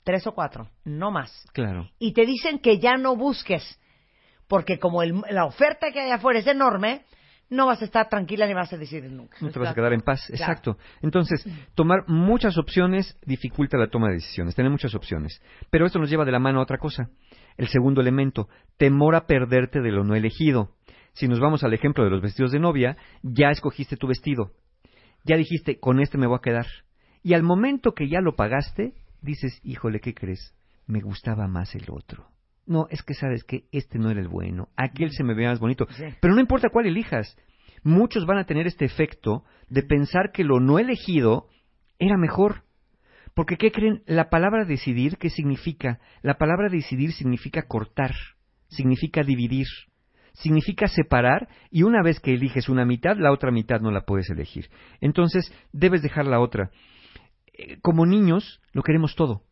tres 0.05 0.27
o 0.27 0.33
cuatro, 0.33 0.69
no 0.85 1.11
más. 1.11 1.47
Claro. 1.55 1.89
Y 1.99 2.13
te 2.13 2.27
dicen 2.27 2.59
que 2.59 2.79
ya 2.79 2.97
no 2.97 3.17
busques, 3.17 3.81
porque 4.47 4.79
como 4.79 5.03
el- 5.03 5.23
la 5.31 5.47
oferta 5.47 5.91
que 5.93 6.01
hay 6.01 6.11
afuera 6.11 6.39
es 6.41 6.47
enorme, 6.47 7.03
no 7.51 7.67
vas 7.67 7.81
a 7.83 7.85
estar 7.87 8.09
tranquila 8.09 8.47
ni 8.47 8.55
vas 8.55 8.73
a 8.73 8.77
decidir 8.77 9.11
nunca. 9.11 9.37
No 9.41 9.51
te 9.51 9.59
vas 9.59 9.71
a 9.71 9.75
quedar 9.75 9.93
en 9.93 10.01
paz, 10.03 10.23
Claro. 10.27 10.43
exacto. 10.43 10.79
Entonces, 11.03 11.45
tomar 11.75 12.05
muchas 12.09 12.59
opciones 12.59 13.19
dificulta 13.25 13.77
la 13.79 13.89
toma 13.89 14.09
de 14.09 14.15
decisiones, 14.15 14.55
tener 14.55 14.71
muchas 14.71 14.95
opciones. 14.95 15.41
Pero 15.71 15.87
esto 15.87 15.99
nos 15.99 16.11
lleva 16.11 16.25
de 16.25 16.33
la 16.33 16.39
mano 16.39 16.61
a 16.61 16.63
otra 16.63 16.79
cosa. 16.79 17.09
El 17.57 17.69
segundo 17.69 18.01
elemento, 18.01 18.49
temor 18.77 19.15
a 19.15 19.27
perderte 19.27 19.81
de 19.81 19.93
lo 19.93 20.05
no 20.05 20.15
elegido. 20.15 20.71
Si 21.13 21.29
nos 21.29 21.39
vamos 21.39 21.63
al 21.63 21.73
ejemplo 21.73 22.05
de 22.05 22.11
los 22.11 22.21
vestidos 22.21 22.53
de 22.53 22.59
novia, 22.59 22.97
ya 23.23 23.51
escogiste 23.51 23.97
tu 23.97 24.09
vestido. 24.09 24.53
Ya 25.25 25.37
dijiste, 25.37 25.79
con 25.79 26.01
este 26.01 26.19
me 26.19 26.27
voy 26.27 26.37
a 26.37 26.43
quedar. 26.43 26.67
Y 27.23 27.35
al 27.35 27.43
momento 27.43 27.93
que 27.93 28.09
ya 28.09 28.21
lo 28.21 28.35
pagaste, 28.35 28.95
dices, 29.23 29.61
híjole, 29.63 30.01
¿qué 30.01 30.15
crees? 30.15 30.55
Me 30.87 31.01
gustaba 31.01 31.47
más 31.49 31.75
el 31.75 31.87
otro. 31.91 32.27
No, 32.67 32.87
es 32.91 33.03
que 33.03 33.15
sabes 33.15 33.45
que 33.45 33.65
este 33.73 33.99
no 33.99 34.11
era 34.11 34.21
el 34.21 34.29
bueno, 34.29 34.69
aquel 34.77 35.11
se 35.13 35.23
me 35.23 35.35
veía 35.35 35.51
más 35.51 35.61
bonito. 35.61 35.87
Pero 36.21 36.35
no 36.35 36.41
importa 36.41 36.71
cuál 36.71 36.87
elijas. 36.87 37.37
Muchos 37.83 38.27
van 38.27 38.39
a 38.39 38.47
tener 38.47 38.67
este 38.67 38.87
efecto 38.87 39.45
de 39.69 39.83
pensar 39.83 40.33
que 40.33 40.45
lo 40.45 40.61
no 40.61 40.79
elegido 40.79 41.49
era 41.99 42.17
mejor. 42.17 42.64
Porque, 43.35 43.57
¿qué 43.57 43.73
creen? 43.73 44.03
La 44.07 44.31
palabra 44.31 44.65
decidir, 44.65 45.19
¿qué 45.19 45.29
significa? 45.29 45.99
La 46.23 46.39
palabra 46.39 46.69
decidir 46.69 47.13
significa 47.13 47.63
cortar, 47.67 48.13
significa 48.69 49.23
dividir, 49.25 49.67
significa 50.35 50.87
separar 50.87 51.49
y 51.71 51.83
una 51.83 52.03
vez 52.03 52.21
que 52.21 52.35
eliges 52.35 52.69
una 52.69 52.85
mitad, 52.85 53.17
la 53.17 53.33
otra 53.33 53.51
mitad 53.51 53.81
no 53.81 53.91
la 53.91 54.03
puedes 54.03 54.31
elegir. 54.31 54.69
Entonces, 55.01 55.53
debes 55.73 56.03
dejar 56.03 56.27
la 56.27 56.41
otra. 56.41 56.71
Eh, 57.53 57.79
Como 57.83 58.07
niños, 58.07 58.61
lo 58.73 58.83
queremos 58.83 59.17
todo. 59.17 59.43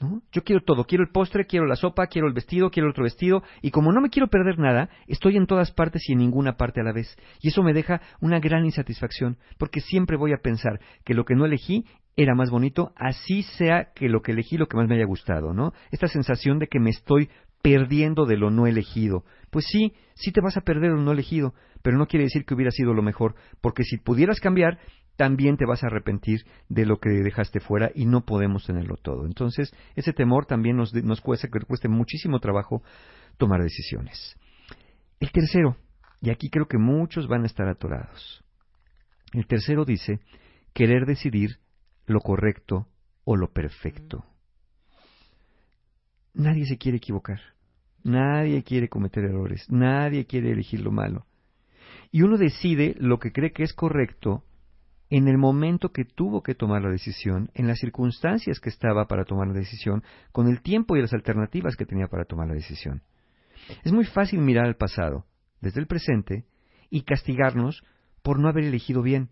¿no? 0.00 0.22
Yo 0.32 0.42
quiero 0.42 0.62
todo, 0.64 0.84
quiero 0.84 1.04
el 1.04 1.10
postre, 1.10 1.46
quiero 1.46 1.66
la 1.66 1.76
sopa, 1.76 2.08
quiero 2.08 2.26
el 2.26 2.34
vestido, 2.34 2.70
quiero 2.70 2.88
el 2.88 2.90
otro 2.90 3.04
vestido, 3.04 3.44
y 3.60 3.70
como 3.70 3.92
no 3.92 4.00
me 4.00 4.10
quiero 4.10 4.26
perder 4.28 4.58
nada, 4.58 4.88
estoy 5.06 5.36
en 5.36 5.46
todas 5.46 5.70
partes 5.70 6.08
y 6.08 6.12
en 6.12 6.18
ninguna 6.18 6.56
parte 6.56 6.80
a 6.80 6.84
la 6.84 6.92
vez. 6.92 7.16
Y 7.40 7.48
eso 7.48 7.62
me 7.62 7.72
deja 7.72 8.00
una 8.20 8.40
gran 8.40 8.64
insatisfacción, 8.64 9.38
porque 9.58 9.80
siempre 9.80 10.16
voy 10.16 10.32
a 10.32 10.42
pensar 10.42 10.80
que 11.04 11.14
lo 11.14 11.24
que 11.24 11.36
no 11.36 11.44
elegí 11.44 11.84
era 12.16 12.34
más 12.34 12.50
bonito, 12.50 12.92
así 12.96 13.42
sea 13.42 13.92
que 13.94 14.08
lo 14.08 14.20
que 14.20 14.32
elegí 14.32 14.58
lo 14.58 14.66
que 14.66 14.76
más 14.76 14.88
me 14.88 14.96
haya 14.96 15.06
gustado, 15.06 15.54
¿no? 15.54 15.72
Esta 15.90 16.08
sensación 16.08 16.58
de 16.58 16.68
que 16.68 16.80
me 16.80 16.90
estoy 16.90 17.30
perdiendo 17.62 18.26
de 18.26 18.36
lo 18.36 18.50
no 18.50 18.66
elegido. 18.66 19.24
Pues 19.50 19.66
sí, 19.66 19.94
sí 20.14 20.32
te 20.32 20.40
vas 20.40 20.56
a 20.56 20.62
perder 20.62 20.90
de 20.90 20.96
lo 20.96 21.02
no 21.02 21.12
elegido, 21.12 21.54
pero 21.82 21.96
no 21.96 22.06
quiere 22.06 22.24
decir 22.24 22.44
que 22.44 22.54
hubiera 22.54 22.70
sido 22.70 22.92
lo 22.92 23.02
mejor, 23.02 23.34
porque 23.60 23.84
si 23.84 23.96
pudieras 23.96 24.40
cambiar, 24.40 24.78
también 25.16 25.56
te 25.56 25.66
vas 25.66 25.84
a 25.84 25.86
arrepentir 25.86 26.40
de 26.68 26.86
lo 26.86 26.98
que 26.98 27.10
dejaste 27.10 27.60
fuera 27.60 27.90
y 27.94 28.06
no 28.06 28.24
podemos 28.24 28.64
tenerlo 28.64 28.96
todo. 28.96 29.26
Entonces, 29.26 29.72
ese 29.94 30.12
temor 30.12 30.46
también 30.46 30.76
nos, 30.76 30.92
nos 30.94 31.20
cuesta, 31.20 31.48
cueste 31.66 31.88
muchísimo 31.88 32.40
trabajo 32.40 32.82
tomar 33.36 33.62
decisiones. 33.62 34.36
El 35.20 35.30
tercero, 35.30 35.76
y 36.20 36.30
aquí 36.30 36.50
creo 36.50 36.66
que 36.66 36.78
muchos 36.78 37.28
van 37.28 37.42
a 37.42 37.46
estar 37.46 37.68
atorados. 37.68 38.42
El 39.32 39.46
tercero 39.46 39.84
dice, 39.84 40.20
querer 40.72 41.06
decidir 41.06 41.58
lo 42.06 42.20
correcto 42.20 42.88
o 43.24 43.36
lo 43.36 43.52
perfecto. 43.52 44.24
Nadie 46.34 46.66
se 46.66 46.78
quiere 46.78 46.98
equivocar. 46.98 47.40
Nadie 48.04 48.62
quiere 48.62 48.88
cometer 48.88 49.24
errores. 49.24 49.66
Nadie 49.70 50.26
quiere 50.26 50.50
elegir 50.50 50.80
lo 50.80 50.90
malo. 50.90 51.26
Y 52.10 52.22
uno 52.22 52.36
decide 52.36 52.94
lo 52.98 53.18
que 53.18 53.32
cree 53.32 53.52
que 53.52 53.62
es 53.62 53.72
correcto 53.72 54.44
en 55.10 55.28
el 55.28 55.36
momento 55.36 55.92
que 55.92 56.06
tuvo 56.06 56.42
que 56.42 56.54
tomar 56.54 56.82
la 56.82 56.90
decisión, 56.90 57.50
en 57.52 57.66
las 57.66 57.78
circunstancias 57.78 58.60
que 58.60 58.70
estaba 58.70 59.06
para 59.06 59.24
tomar 59.24 59.46
la 59.48 59.52
decisión, 59.52 60.02
con 60.32 60.48
el 60.48 60.62
tiempo 60.62 60.96
y 60.96 61.02
las 61.02 61.12
alternativas 61.12 61.76
que 61.76 61.84
tenía 61.84 62.06
para 62.06 62.24
tomar 62.24 62.48
la 62.48 62.54
decisión. 62.54 63.02
Es 63.84 63.92
muy 63.92 64.06
fácil 64.06 64.40
mirar 64.40 64.64
al 64.64 64.76
pasado, 64.76 65.26
desde 65.60 65.80
el 65.80 65.86
presente, 65.86 66.46
y 66.88 67.02
castigarnos 67.02 67.84
por 68.22 68.38
no 68.38 68.48
haber 68.48 68.64
elegido 68.64 69.02
bien. 69.02 69.28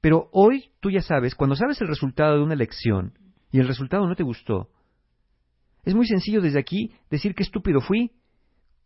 Pero 0.00 0.28
hoy 0.32 0.70
tú 0.80 0.90
ya 0.90 1.02
sabes, 1.02 1.34
cuando 1.34 1.56
sabes 1.56 1.80
el 1.80 1.88
resultado 1.88 2.36
de 2.36 2.42
una 2.42 2.54
elección 2.54 3.18
y 3.50 3.58
el 3.58 3.68
resultado 3.68 4.06
no 4.06 4.14
te 4.14 4.22
gustó, 4.22 4.68
es 5.84 5.94
muy 5.94 6.06
sencillo 6.06 6.40
desde 6.40 6.58
aquí 6.58 6.92
decir 7.10 7.34
qué 7.34 7.42
estúpido 7.42 7.80
fui. 7.80 8.12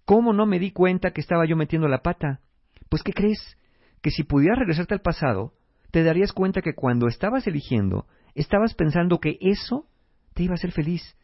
¿Cómo 0.05 0.33
no 0.33 0.47
me 0.47 0.59
di 0.59 0.71
cuenta 0.71 1.13
que 1.13 1.21
estaba 1.21 1.47
yo 1.47 1.57
metiendo 1.57 1.89
la 1.89 2.03
pata? 2.03 2.41
Pues 2.89 3.03
¿qué 3.03 3.13
crees? 3.13 3.57
Que 4.03 4.11
si 4.11 4.23
pudieras 4.23 4.59
regresarte 4.59 4.95
al 4.95 5.01
pasado, 5.01 5.55
te 5.91 6.03
darías 6.03 6.33
cuenta 6.33 6.61
que 6.61 6.75
cuando 6.75 7.09
estabas 7.09 7.47
eligiendo, 7.47 8.07
estabas 8.35 8.75
pensando 8.75 9.19
que 9.19 9.39
eso 9.41 9.87
te 10.35 10.43
iba 10.43 10.53
a 10.53 10.57
hacer 10.57 10.73
feliz. 10.73 11.17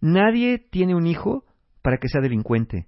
Nadie 0.00 0.58
tiene 0.58 0.94
un 0.94 1.06
hijo 1.06 1.44
para 1.82 1.98
que 1.98 2.08
sea 2.08 2.20
delincuente. 2.20 2.86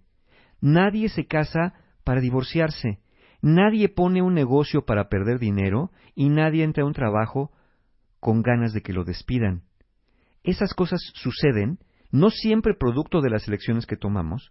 Nadie 0.60 1.08
se 1.08 1.26
casa 1.26 1.74
para 2.04 2.20
divorciarse. 2.20 3.00
Nadie 3.46 3.88
pone 3.88 4.22
un 4.22 4.34
negocio 4.34 4.84
para 4.84 5.08
perder 5.08 5.38
dinero 5.38 5.92
y 6.16 6.30
nadie 6.30 6.64
entra 6.64 6.82
a 6.82 6.86
un 6.86 6.92
trabajo 6.92 7.52
con 8.18 8.42
ganas 8.42 8.72
de 8.72 8.82
que 8.82 8.92
lo 8.92 9.04
despidan. 9.04 9.62
Esas 10.42 10.74
cosas 10.74 10.98
suceden 11.14 11.78
no 12.10 12.30
siempre 12.30 12.74
producto 12.74 13.20
de 13.20 13.30
las 13.30 13.46
elecciones 13.46 13.86
que 13.86 13.96
tomamos, 13.96 14.50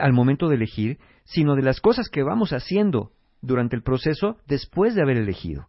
al 0.00 0.14
momento 0.14 0.48
de 0.48 0.54
elegir, 0.54 0.98
sino 1.24 1.54
de 1.54 1.60
las 1.60 1.82
cosas 1.82 2.08
que 2.08 2.22
vamos 2.22 2.54
haciendo 2.54 3.12
durante 3.42 3.76
el 3.76 3.82
proceso 3.82 4.38
después 4.46 4.94
de 4.94 5.02
haber 5.02 5.18
elegido. 5.18 5.68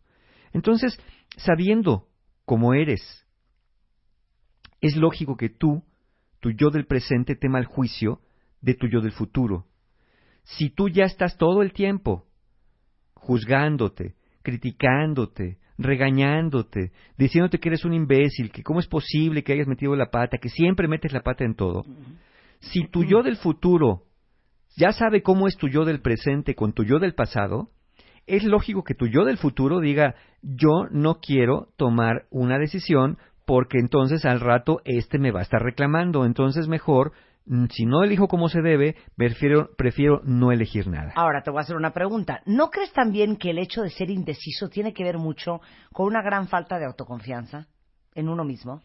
Entonces, 0.54 0.98
sabiendo 1.36 2.08
cómo 2.46 2.74
eres, 2.74 3.28
es 4.80 4.96
lógico 4.96 5.36
que 5.36 5.50
tú, 5.50 5.84
tu 6.40 6.52
yo 6.52 6.70
del 6.70 6.86
presente, 6.86 7.36
tema 7.36 7.60
el 7.60 7.66
juicio 7.66 8.22
de 8.62 8.76
tu 8.76 8.88
yo 8.88 9.02
del 9.02 9.12
futuro. 9.12 9.66
Si 10.48 10.70
tú 10.70 10.90
ya 10.90 11.04
estás 11.04 11.38
todo 11.38 11.62
el 11.62 11.74
tiempo 11.74 12.26
juzgándote, 13.14 14.16
criticándote, 14.42 15.58
regañándote, 15.78 16.92
diciéndote 17.18 17.60
que 17.60 17.70
eres 17.70 17.84
un 17.84 17.94
imbécil, 17.94 18.52
que 18.52 18.64
cómo 18.64 18.80
es 18.80 18.88
posible 18.88 19.44
que 19.44 19.54
hayas 19.54 19.68
metido 19.68 19.96
la 19.96 20.10
pata, 20.10 20.38
que 20.38 20.50
siempre 20.50 20.88
metes 20.88 21.12
la 21.12 21.22
pata 21.22 21.44
en 21.44 21.56
todo, 21.56 21.84
si 22.60 22.88
tu 22.88 23.04
yo 23.04 23.24
del 23.24 23.36
futuro 23.36 24.04
ya 24.78 24.92
sabe 24.92 25.22
cómo 25.22 25.48
es 25.48 25.58
tu 25.58 25.68
yo 25.68 25.86
del 25.86 26.02
presente 26.02 26.56
con 26.56 26.72
tu 26.72 26.84
yo 26.84 27.00
del 27.00 27.14
pasado, 27.14 27.70
es 28.26 28.44
lógico 28.44 28.84
que 28.84 28.94
tu 28.94 29.08
yo 29.08 29.26
del 29.26 29.38
futuro 29.38 29.80
diga, 29.80 30.16
yo 30.42 30.88
no 30.92 31.20
quiero 31.20 31.70
tomar 31.78 32.26
una 32.30 32.58
decisión 32.58 33.18
porque 33.46 33.80
entonces 33.80 34.26
al 34.26 34.40
rato 34.40 34.82
este 34.86 35.20
me 35.20 35.32
va 35.32 35.40
a 35.40 35.44
estar 35.44 35.62
reclamando, 35.62 36.26
entonces 36.26 36.68
mejor, 36.68 37.14
si 37.72 37.86
no 37.86 38.04
elijo 38.04 38.28
como 38.28 38.50
se 38.50 38.62
debe, 38.62 38.96
prefiero, 39.16 39.70
prefiero 39.78 40.22
no 40.24 40.52
elegir 40.52 40.88
nada. 40.88 41.14
Ahora 41.16 41.44
te 41.44 41.52
voy 41.52 41.60
a 41.60 41.62
hacer 41.62 41.76
una 41.76 41.94
pregunta. 41.94 42.42
¿No 42.46 42.70
crees 42.70 42.92
también 42.92 43.38
que 43.38 43.52
el 43.52 43.60
hecho 43.60 43.82
de 43.82 43.90
ser 43.90 44.10
indeciso 44.10 44.70
tiene 44.70 44.94
que 44.94 45.04
ver 45.04 45.18
mucho 45.18 45.62
con 45.94 46.08
una 46.08 46.22
gran 46.22 46.48
falta 46.48 46.78
de 46.78 46.86
autoconfianza 46.86 47.68
en 48.16 48.30
uno 48.30 48.44
mismo? 48.44 48.82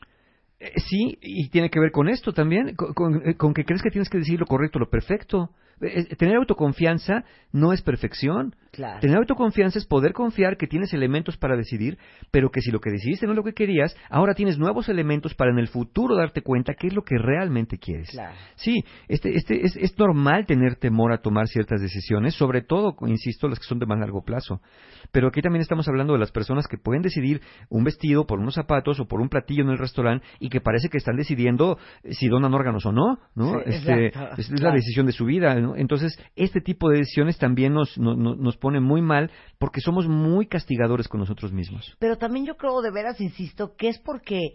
Eh, 0.61 0.73
sí, 0.77 1.19
y 1.21 1.49
tiene 1.49 1.71
que 1.71 1.81
ver 1.81 1.91
con 1.91 2.09
esto 2.09 2.33
también, 2.33 2.75
con, 2.77 2.95
con, 2.95 3.29
eh, 3.29 3.37
con 3.37 3.53
que 3.53 3.65
crees 3.65 3.83
que 3.83 3.91
tienes 3.91 4.09
que 4.09 4.19
decir 4.19 4.39
lo 4.39 4.47
correcto, 4.47 4.79
lo 4.79 4.89
perfecto. 4.89 5.51
Eh, 5.83 6.15
tener 6.17 6.37
autoconfianza 6.37 7.25
no 7.53 7.73
es 7.73 7.83
perfección. 7.83 8.55
Tener 9.01 9.19
autoconfianza 9.19 9.79
es 9.79 9.85
poder 9.85 10.13
confiar 10.13 10.57
que 10.57 10.67
tienes 10.67 10.95
elementos 10.95 11.37
para 11.37 11.57
decidir, 11.57 11.99
pero 12.31 12.51
que 12.51 12.63
si 12.63 12.71
lo 12.71 12.81
que 12.81 12.91
decidiste 12.91 13.27
no 13.27 13.33
es 13.33 13.37
lo 13.37 13.45
que 13.45 13.53
querías, 13.53 13.95
ahora 14.09 14.35
tienes 14.35 14.59
nuevos 14.59 14.89
elementos 14.89 15.35
para 15.35 15.51
en 15.51 15.59
el 15.59 15.69
futuro 15.69 16.17
darte 16.17 16.41
cuenta 16.41 16.75
qué 16.75 16.87
es 16.87 16.95
lo 16.95 17.03
que 17.03 17.19
realmente 17.19 17.79
quieres. 17.79 18.17
Sí, 18.55 18.83
este, 19.09 19.37
este, 19.37 19.67
es, 19.67 19.77
es 19.77 19.99
normal 19.99 20.47
tener 20.47 20.77
temor 20.77 21.13
a 21.13 21.19
tomar 21.19 21.49
ciertas 21.49 21.83
decisiones, 21.83 22.35
sobre 22.35 22.63
todo, 22.63 22.97
insisto, 23.07 23.49
las 23.49 23.59
que 23.59 23.67
son 23.67 23.79
de 23.79 23.87
más 23.87 23.99
largo 23.99 24.23
plazo. 24.23 24.63
Pero 25.11 25.29
aquí 25.29 25.43
también 25.43 25.61
estamos 25.61 25.87
hablando 25.89 26.15
de 26.15 26.19
las 26.19 26.31
personas 26.31 26.67
que 26.67 26.79
pueden 26.79 27.03
decidir 27.03 27.43
un 27.69 27.85
vestido 27.85 28.27
por 28.27 28.39
unos 28.39 28.55
zapatos 28.55 29.01
o 29.01 29.07
por 29.07 29.21
un 29.21 29.29
platillo 29.29 29.65
en 29.65 29.71
el 29.71 29.79
restaurante 29.79 30.25
y 30.39 30.49
que 30.49 30.61
parece 30.61 30.89
que 30.89 30.99
están 30.99 31.17
decidiendo 31.17 31.79
si 32.09 32.29
donan 32.29 32.55
órganos 32.55 32.87
o 32.87 32.93
no, 32.93 33.19
¿no? 33.35 33.61
este, 33.61 34.13
es, 34.39 34.61
la 34.61 34.73
decisión 34.73 35.07
de 35.07 35.13
su 35.13 35.27
vida, 35.27 35.55
¿no? 35.57 35.72
Entonces, 35.77 36.19
este 36.37 36.61
tipo 36.61 36.89
de 36.89 36.99
decisiones 36.99 37.39
también 37.39 37.73
nos, 37.73 37.99
nos 37.99 38.57
pone 38.57 38.81
muy 38.81 39.03
mal 39.03 39.31
porque 39.59 39.81
somos 39.81 40.07
muy 40.09 40.47
castigadores 40.47 41.09
con 41.09 41.21
nosotros 41.21 41.53
mismos. 41.53 41.95
Pero 41.99 42.17
también 42.17 42.47
yo 42.47 42.57
creo, 42.57 42.81
de 42.83 42.91
veras, 42.91 43.21
insisto, 43.21 43.77
que 43.77 43.89
es 43.89 43.99
porque 43.99 44.55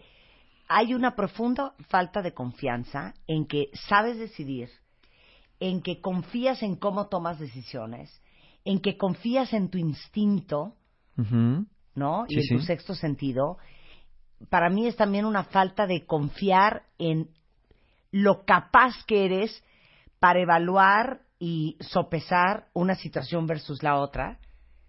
hay 0.68 0.94
una 0.94 1.16
profunda 1.16 1.74
falta 1.88 2.20
de 2.22 2.34
confianza 2.34 3.14
en 3.26 3.46
que 3.46 3.70
sabes 3.88 4.18
decidir, 4.18 4.68
en 5.60 5.82
que 5.82 6.00
confías 6.00 6.62
en 6.62 6.76
cómo 6.76 7.08
tomas 7.08 7.38
decisiones, 7.38 8.22
en 8.64 8.80
que 8.80 8.96
confías 8.96 9.52
en 9.54 9.70
tu 9.70 9.78
instinto, 9.78 10.74
¿no? 11.16 12.26
y 12.28 12.38
en 12.38 12.58
tu 12.58 12.62
sexto 12.62 12.94
sentido. 12.94 13.56
Para 14.50 14.68
mí 14.68 14.86
es 14.86 14.94
también 14.94 15.24
una 15.24 15.44
falta 15.44 15.86
de 15.86 16.06
confiar 16.06 16.84
en 16.98 17.30
lo 18.12 18.44
capaz 18.44 19.04
que 19.06 19.24
eres 19.24 19.64
para 20.20 20.40
evaluar 20.40 21.20
y 21.38 21.76
sopesar 21.80 22.66
una 22.74 22.94
situación 22.94 23.46
versus 23.46 23.82
la 23.82 23.96
otra. 23.96 24.38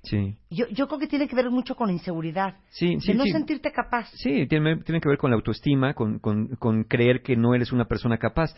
Sí. 0.04 0.38
Yo, 0.50 0.66
yo 0.70 0.88
creo 0.88 1.00
que 1.00 1.08
tiene 1.08 1.28
que 1.28 1.36
ver 1.36 1.50
mucho 1.52 1.76
con 1.76 1.90
inseguridad. 1.90 2.58
Sí, 2.70 2.98
de 3.06 3.14
no 3.14 3.26
sentirte 3.26 3.72
capaz. 3.72 4.10
Sí, 4.14 4.48
tiene, 4.48 4.78
tiene, 4.78 5.02
que 5.02 5.10
ver 5.10 5.18
con 5.18 5.30
la 5.30 5.36
autoestima, 5.36 5.94
con, 5.94 6.20
con, 6.20 6.56
con 6.56 6.84
creer 6.86 7.22
que 7.22 7.36
no 7.36 7.54
eres 7.54 7.72
una 7.72 7.86
persona 7.86 8.18
capaz. 8.18 8.56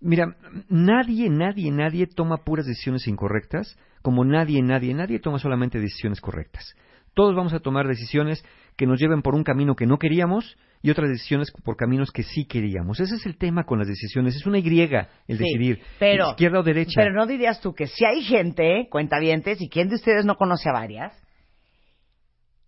Mira, 0.00 0.36
nadie, 0.68 1.30
nadie, 1.30 1.70
nadie 1.70 2.06
toma 2.06 2.38
puras 2.38 2.66
decisiones 2.66 3.06
incorrectas, 3.06 3.78
como 4.02 4.24
nadie, 4.24 4.60
nadie, 4.60 4.92
nadie 4.94 5.20
toma 5.20 5.38
solamente 5.38 5.78
decisiones 5.80 6.20
correctas. 6.20 6.74
Todos 7.14 7.34
vamos 7.34 7.52
a 7.52 7.60
tomar 7.60 7.86
decisiones 7.86 8.44
que 8.76 8.86
nos 8.86 9.00
lleven 9.00 9.22
por 9.22 9.34
un 9.34 9.44
camino 9.44 9.76
que 9.76 9.86
no 9.86 9.98
queríamos 9.98 10.56
y 10.82 10.90
otras 10.90 11.08
decisiones 11.08 11.52
por 11.64 11.76
caminos 11.76 12.10
que 12.10 12.24
sí 12.24 12.44
queríamos. 12.44 12.98
Ese 12.98 13.14
es 13.14 13.24
el 13.24 13.38
tema 13.38 13.64
con 13.64 13.78
las 13.78 13.86
decisiones. 13.86 14.34
Es 14.34 14.46
una 14.46 14.58
Y 14.58 14.68
el 14.68 15.38
decidir. 15.38 15.80
Pero, 16.00 16.30
izquierda 16.30 16.58
o 16.58 16.62
derecha. 16.64 17.00
Pero 17.00 17.14
no 17.14 17.26
dirías 17.26 17.60
tú 17.60 17.72
que 17.72 17.86
si 17.86 18.04
hay 18.04 18.22
gente, 18.22 18.88
cuentavientes, 18.90 19.60
y 19.60 19.68
quién 19.68 19.88
de 19.88 19.94
ustedes 19.94 20.24
no 20.24 20.36
conoce 20.36 20.68
a 20.68 20.72
varias, 20.72 21.12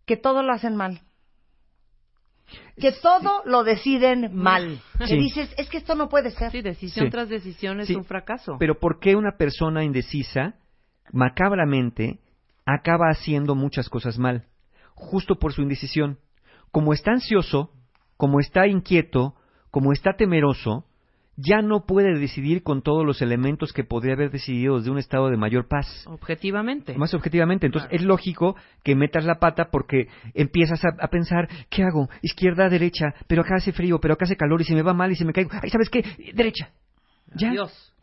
que 0.06 0.16
todo 0.16 0.42
lo 0.44 0.52
hacen 0.52 0.76
mal. 0.76 1.00
Que 2.76 2.92
todo 2.92 3.42
lo 3.46 3.64
deciden 3.64 4.32
mal. 4.32 4.80
Que 4.98 5.16
dices, 5.16 5.52
es 5.58 5.68
que 5.68 5.78
esto 5.78 5.96
no 5.96 6.08
puede 6.08 6.30
ser. 6.30 6.52
Sí, 6.52 6.62
decisión 6.62 7.10
tras 7.10 7.28
decisión 7.28 7.80
es 7.80 7.90
un 7.90 8.04
fracaso. 8.04 8.56
Pero 8.60 8.78
¿por 8.78 9.00
qué 9.00 9.16
una 9.16 9.36
persona 9.36 9.82
indecisa, 9.82 10.54
macabramente, 11.12 12.20
acaba 12.64 13.06
haciendo 13.08 13.56
muchas 13.56 13.88
cosas 13.88 14.18
mal? 14.18 14.46
Justo 14.94 15.36
por 15.36 15.52
su 15.52 15.62
indecisión. 15.62 16.18
Como 16.70 16.92
está 16.92 17.12
ansioso, 17.12 17.73
como 18.16 18.40
está 18.40 18.66
inquieto, 18.66 19.34
como 19.70 19.92
está 19.92 20.14
temeroso, 20.14 20.84
ya 21.36 21.62
no 21.62 21.84
puede 21.84 22.18
decidir 22.18 22.62
con 22.62 22.82
todos 22.82 23.04
los 23.04 23.20
elementos 23.20 23.72
que 23.72 23.84
podría 23.84 24.14
haber 24.14 24.30
decidido 24.30 24.78
desde 24.78 24.90
un 24.90 24.98
estado 24.98 25.30
de 25.30 25.36
mayor 25.36 25.66
paz. 25.66 25.86
Objetivamente. 26.06 26.96
Más 26.96 27.14
objetivamente. 27.14 27.66
Entonces 27.66 27.90
es 27.92 28.02
lógico 28.02 28.56
que 28.82 28.94
metas 28.94 29.24
la 29.24 29.40
pata 29.40 29.68
porque 29.70 30.06
empiezas 30.34 30.80
a, 30.84 31.08
pensar, 31.08 31.48
¿qué 31.70 31.82
hago? 31.82 32.08
Izquierda, 32.22 32.68
derecha, 32.68 33.14
pero 33.26 33.42
acá 33.42 33.56
hace 33.56 33.72
frío, 33.72 33.98
pero 34.00 34.14
acá 34.14 34.24
hace 34.24 34.36
calor 34.36 34.60
y 34.60 34.64
se 34.64 34.74
me 34.74 34.82
va 34.82 34.94
mal 34.94 35.10
y 35.10 35.16
se 35.16 35.24
me 35.24 35.32
caigo. 35.32 35.50
Ay, 35.60 35.70
¿sabes 35.70 35.90
qué? 35.90 36.04
Derecha. 36.34 36.70
Ya, 37.36 37.52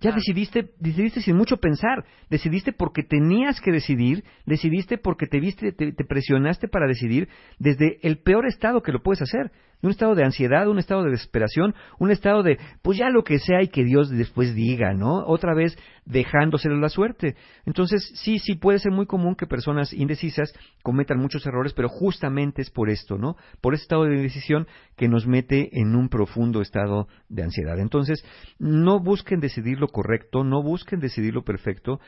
ya 0.01 0.11
decidiste, 0.11 0.71
decidiste 0.79 1.21
sin 1.21 1.38
mucho 1.38 1.55
pensar, 1.57 2.03
decidiste 2.29 2.73
porque 2.73 3.01
tenías 3.01 3.61
que 3.61 3.71
decidir, 3.71 4.25
decidiste 4.45 4.97
porque 4.97 5.25
te 5.25 5.39
viste, 5.39 5.71
te 5.71 6.03
presionaste 6.03 6.67
para 6.67 6.85
decidir 6.85 7.29
desde 7.57 7.99
el 8.01 8.17
peor 8.17 8.45
estado 8.45 8.81
que 8.81 8.91
lo 8.91 9.01
puedes 9.01 9.21
hacer, 9.21 9.51
un 9.81 9.91
estado 9.91 10.15
de 10.15 10.23
ansiedad, 10.23 10.67
un 10.67 10.79
estado 10.79 11.03
de 11.03 11.11
desesperación, 11.11 11.73
un 11.99 12.11
estado 12.11 12.43
de, 12.43 12.59
pues 12.81 12.97
ya 12.97 13.09
lo 13.09 13.23
que 13.23 13.39
sea 13.39 13.61
y 13.61 13.67
que 13.67 13.83
Dios 13.83 14.09
después 14.09 14.53
diga, 14.55 14.93
¿no? 14.93 15.25
Otra 15.25 15.53
vez 15.53 15.77
dejándoselo 16.05 16.77
la 16.77 16.89
suerte. 16.89 17.35
Entonces, 17.65 18.11
sí, 18.15 18.39
sí 18.39 18.55
puede 18.55 18.79
ser 18.79 18.91
muy 18.91 19.05
común 19.05 19.35
que 19.35 19.47
personas 19.47 19.93
indecisas 19.93 20.53
cometan 20.83 21.19
muchos 21.19 21.45
errores, 21.45 21.73
pero 21.73 21.89
justamente 21.89 22.61
es 22.61 22.69
por 22.69 22.89
esto, 22.89 23.17
¿no? 23.17 23.35
Por 23.61 23.73
ese 23.73 23.83
estado 23.83 24.03
de 24.03 24.15
indecisión 24.15 24.67
que 24.95 25.07
nos 25.07 25.27
mete 25.27 25.69
en 25.79 25.95
un 25.95 26.09
profundo 26.09 26.61
estado 26.61 27.07
de 27.29 27.43
ansiedad. 27.43 27.79
Entonces, 27.79 28.23
no 28.59 28.99
busquen 28.99 29.39
decidir 29.39 29.79
lo 29.79 29.87
correcto, 29.87 30.43
no 30.43 30.61
busquen 30.61 30.99
decidir 30.99 31.33
lo 31.33 31.43
perfecto, 31.43 31.99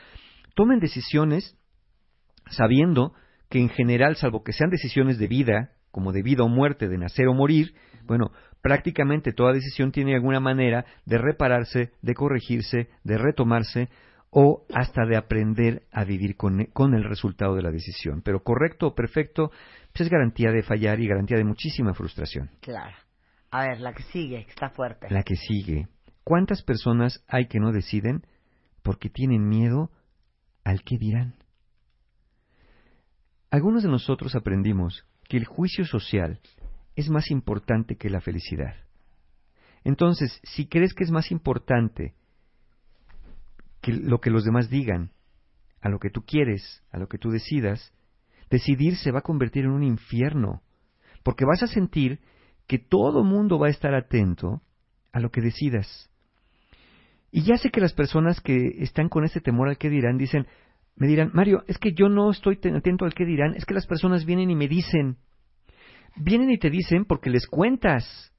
tomen 0.54 0.78
decisiones 0.78 1.58
sabiendo 2.50 3.14
que 3.48 3.58
en 3.58 3.68
general, 3.68 4.16
salvo 4.16 4.42
que 4.42 4.52
sean 4.52 4.70
decisiones 4.70 5.18
de 5.18 5.28
vida, 5.28 5.70
como 5.94 6.10
de 6.10 6.22
vida 6.22 6.42
o 6.42 6.48
muerte, 6.48 6.88
de 6.88 6.98
nacer 6.98 7.28
o 7.28 7.34
morir, 7.34 7.72
bueno, 8.04 8.32
prácticamente 8.60 9.32
toda 9.32 9.52
decisión 9.52 9.92
tiene 9.92 10.16
alguna 10.16 10.40
manera 10.40 10.84
de 11.06 11.18
repararse, 11.18 11.92
de 12.02 12.14
corregirse, 12.14 12.88
de 13.04 13.16
retomarse 13.16 13.88
o 14.30 14.66
hasta 14.74 15.06
de 15.06 15.16
aprender 15.16 15.84
a 15.92 16.02
vivir 16.02 16.36
con, 16.36 16.64
con 16.72 16.94
el 16.94 17.04
resultado 17.04 17.54
de 17.54 17.62
la 17.62 17.70
decisión. 17.70 18.22
Pero 18.22 18.42
correcto 18.42 18.88
o 18.88 18.94
perfecto 18.96 19.52
pues 19.92 20.06
es 20.06 20.10
garantía 20.10 20.50
de 20.50 20.64
fallar 20.64 20.98
y 20.98 21.06
garantía 21.06 21.36
de 21.36 21.44
muchísima 21.44 21.94
frustración. 21.94 22.50
Claro. 22.60 22.96
A 23.52 23.68
ver, 23.68 23.80
la 23.80 23.92
que 23.92 24.02
sigue, 24.02 24.44
que 24.44 24.50
está 24.50 24.70
fuerte. 24.70 25.06
La 25.10 25.22
que 25.22 25.36
sigue. 25.36 25.86
¿Cuántas 26.24 26.64
personas 26.64 27.24
hay 27.28 27.46
que 27.46 27.60
no 27.60 27.70
deciden 27.70 28.26
porque 28.82 29.08
tienen 29.08 29.48
miedo 29.48 29.92
al 30.64 30.82
que 30.82 30.98
dirán? 30.98 31.36
Algunos 33.52 33.84
de 33.84 33.88
nosotros 33.88 34.34
aprendimos 34.34 35.06
que 35.28 35.36
el 35.36 35.44
juicio 35.44 35.84
social 35.84 36.40
es 36.96 37.08
más 37.10 37.30
importante 37.30 37.96
que 37.96 38.10
la 38.10 38.20
felicidad. 38.20 38.74
Entonces, 39.84 40.40
si 40.44 40.66
crees 40.66 40.94
que 40.94 41.04
es 41.04 41.10
más 41.10 41.30
importante 41.30 42.14
que 43.82 43.92
lo 43.92 44.20
que 44.20 44.30
los 44.30 44.44
demás 44.44 44.70
digan, 44.70 45.10
a 45.80 45.90
lo 45.90 45.98
que 45.98 46.08
tú 46.08 46.22
quieres, 46.22 46.82
a 46.90 46.98
lo 46.98 47.08
que 47.08 47.18
tú 47.18 47.30
decidas, 47.30 47.92
decidir 48.50 48.96
se 48.96 49.10
va 49.10 49.18
a 49.18 49.22
convertir 49.22 49.64
en 49.64 49.72
un 49.72 49.82
infierno, 49.82 50.62
porque 51.22 51.44
vas 51.44 51.62
a 51.62 51.66
sentir 51.66 52.20
que 52.66 52.78
todo 52.78 53.22
mundo 53.24 53.58
va 53.58 53.66
a 53.66 53.70
estar 53.70 53.94
atento 53.94 54.62
a 55.12 55.20
lo 55.20 55.30
que 55.30 55.42
decidas. 55.42 56.10
Y 57.30 57.42
ya 57.42 57.56
sé 57.56 57.70
que 57.70 57.80
las 57.80 57.92
personas 57.92 58.40
que 58.40 58.76
están 58.78 59.08
con 59.08 59.24
ese 59.24 59.40
temor 59.40 59.68
al 59.68 59.76
que 59.76 59.90
dirán 59.90 60.16
dicen, 60.16 60.46
me 60.96 61.06
dirán, 61.08 61.30
Mario, 61.34 61.64
es 61.66 61.78
que 61.78 61.92
yo 61.92 62.08
no 62.08 62.30
estoy 62.30 62.58
atento 62.74 63.04
al 63.04 63.14
que 63.14 63.24
dirán, 63.24 63.54
es 63.54 63.64
que 63.64 63.74
las 63.74 63.86
personas 63.86 64.24
vienen 64.24 64.50
y 64.50 64.56
me 64.56 64.68
dicen, 64.68 65.18
vienen 66.16 66.50
y 66.50 66.58
te 66.58 66.70
dicen 66.70 67.04
porque 67.04 67.30
les 67.30 67.46
cuentas, 67.46 68.32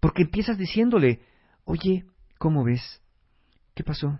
porque 0.00 0.22
empiezas 0.22 0.56
diciéndole, 0.56 1.20
oye, 1.64 2.04
¿cómo 2.38 2.64
ves? 2.64 3.02
¿Qué 3.74 3.84
pasó? 3.84 4.18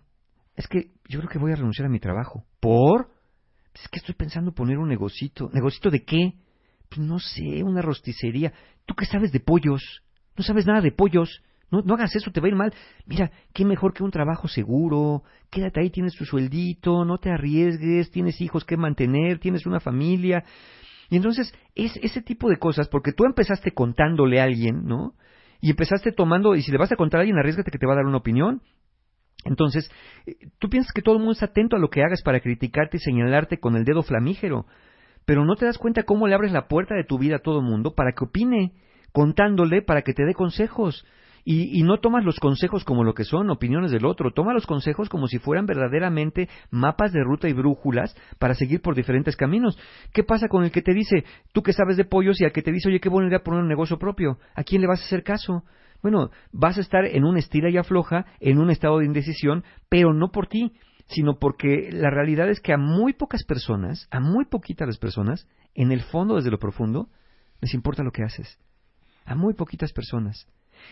Es 0.56 0.66
que 0.66 0.92
yo 1.08 1.20
creo 1.20 1.30
que 1.30 1.38
voy 1.38 1.52
a 1.52 1.56
renunciar 1.56 1.86
a 1.86 1.90
mi 1.90 2.00
trabajo. 2.00 2.44
¿Por? 2.60 3.10
Es 3.74 3.88
que 3.88 3.98
estoy 3.98 4.14
pensando 4.14 4.52
poner 4.52 4.78
un 4.78 4.88
negocito. 4.88 5.48
¿Negocito 5.52 5.90
de 5.90 6.04
qué? 6.04 6.34
Pues 6.88 7.00
no 7.00 7.18
sé, 7.18 7.62
una 7.62 7.80
rosticería. 7.80 8.52
¿Tú 8.84 8.94
qué 8.94 9.06
sabes 9.06 9.32
de 9.32 9.40
pollos? 9.40 10.02
No 10.36 10.44
sabes 10.44 10.66
nada 10.66 10.80
de 10.80 10.92
pollos. 10.92 11.42
No, 11.70 11.82
no 11.82 11.94
hagas 11.94 12.14
eso, 12.16 12.30
te 12.30 12.40
va 12.40 12.46
a 12.46 12.48
ir 12.48 12.56
mal. 12.56 12.74
Mira, 13.06 13.30
qué 13.52 13.64
mejor 13.64 13.92
que 13.92 14.02
un 14.02 14.10
trabajo 14.10 14.48
seguro. 14.48 15.22
Quédate 15.50 15.80
ahí, 15.80 15.90
tienes 15.90 16.14
tu 16.14 16.24
sueldito, 16.24 17.04
no 17.04 17.18
te 17.18 17.30
arriesgues, 17.30 18.10
tienes 18.10 18.40
hijos 18.40 18.64
que 18.64 18.76
mantener, 18.76 19.38
tienes 19.38 19.66
una 19.66 19.80
familia. 19.80 20.44
Y 21.10 21.16
entonces, 21.16 21.52
es 21.74 21.96
ese 22.02 22.22
tipo 22.22 22.48
de 22.48 22.56
cosas, 22.56 22.88
porque 22.88 23.12
tú 23.12 23.24
empezaste 23.24 23.72
contándole 23.72 24.40
a 24.40 24.44
alguien, 24.44 24.84
¿no? 24.84 25.14
Y 25.60 25.70
empezaste 25.70 26.12
tomando, 26.12 26.54
y 26.54 26.62
si 26.62 26.70
le 26.72 26.78
vas 26.78 26.92
a 26.92 26.96
contar 26.96 27.18
a 27.18 27.20
alguien, 27.22 27.38
arriesgate 27.38 27.70
que 27.70 27.78
te 27.78 27.86
va 27.86 27.92
a 27.92 27.96
dar 27.96 28.06
una 28.06 28.18
opinión. 28.18 28.62
Entonces, 29.44 29.90
eh, 30.26 30.36
tú 30.58 30.68
piensas 30.68 30.92
que 30.92 31.02
todo 31.02 31.14
el 31.14 31.20
mundo 31.20 31.32
está 31.32 31.46
atento 31.46 31.76
a 31.76 31.78
lo 31.78 31.88
que 31.88 32.02
hagas 32.02 32.22
para 32.22 32.40
criticarte 32.40 32.96
y 32.96 33.00
señalarte 33.00 33.58
con 33.58 33.76
el 33.76 33.84
dedo 33.84 34.02
flamígero, 34.02 34.66
pero 35.24 35.44
no 35.44 35.56
te 35.56 35.66
das 35.66 35.78
cuenta 35.78 36.04
cómo 36.04 36.26
le 36.26 36.34
abres 36.34 36.52
la 36.52 36.68
puerta 36.68 36.94
de 36.94 37.04
tu 37.04 37.18
vida 37.18 37.36
a 37.36 37.40
todo 37.40 37.60
el 37.60 37.66
mundo 37.66 37.94
para 37.94 38.12
que 38.12 38.24
opine, 38.24 38.72
contándole 39.12 39.82
para 39.82 40.02
que 40.02 40.12
te 40.12 40.24
dé 40.24 40.34
consejos. 40.34 41.06
Y, 41.44 41.78
y, 41.78 41.82
no 41.82 41.98
tomas 41.98 42.24
los 42.24 42.38
consejos 42.38 42.84
como 42.84 43.04
lo 43.04 43.14
que 43.14 43.24
son, 43.24 43.50
opiniones 43.50 43.90
del 43.90 44.04
otro, 44.04 44.32
toma 44.32 44.52
los 44.52 44.66
consejos 44.66 45.08
como 45.08 45.26
si 45.26 45.38
fueran 45.38 45.66
verdaderamente 45.66 46.48
mapas 46.70 47.12
de 47.12 47.22
ruta 47.22 47.48
y 47.48 47.52
brújulas 47.52 48.16
para 48.38 48.54
seguir 48.54 48.82
por 48.82 48.94
diferentes 48.94 49.36
caminos. 49.36 49.78
¿Qué 50.12 50.22
pasa 50.22 50.48
con 50.48 50.64
el 50.64 50.70
que 50.70 50.82
te 50.82 50.92
dice, 50.92 51.24
tú 51.52 51.62
que 51.62 51.72
sabes 51.72 51.96
de 51.96 52.04
pollos 52.04 52.40
y 52.40 52.44
al 52.44 52.52
que 52.52 52.62
te 52.62 52.72
dice, 52.72 52.88
oye, 52.88 53.00
qué 53.00 53.08
buena 53.08 53.28
idea 53.28 53.42
poner 53.42 53.62
un 53.62 53.68
negocio 53.68 53.98
propio? 53.98 54.38
¿A 54.54 54.64
quién 54.64 54.82
le 54.82 54.88
vas 54.88 55.00
a 55.00 55.04
hacer 55.04 55.22
caso? 55.22 55.64
Bueno, 56.02 56.30
vas 56.52 56.78
a 56.78 56.80
estar 56.80 57.04
en 57.04 57.24
un 57.24 57.36
estira 57.36 57.70
y 57.70 57.76
afloja, 57.76 58.26
en 58.40 58.58
un 58.58 58.70
estado 58.70 58.98
de 58.98 59.06
indecisión, 59.06 59.64
pero 59.88 60.14
no 60.14 60.30
por 60.30 60.46
ti, 60.46 60.72
sino 61.08 61.38
porque 61.38 61.90
la 61.92 62.10
realidad 62.10 62.48
es 62.48 62.60
que 62.60 62.72
a 62.72 62.78
muy 62.78 63.12
pocas 63.12 63.44
personas, 63.44 64.06
a 64.10 64.20
muy 64.20 64.44
poquitas 64.44 64.86
las 64.86 64.98
personas, 64.98 65.46
en 65.74 65.92
el 65.92 66.02
fondo, 66.02 66.36
desde 66.36 66.50
lo 66.50 66.58
profundo, 66.58 67.08
les 67.60 67.74
importa 67.74 68.02
lo 68.02 68.12
que 68.12 68.22
haces. 68.22 68.58
A 69.24 69.34
muy 69.34 69.54
poquitas 69.54 69.92
personas. 69.92 70.46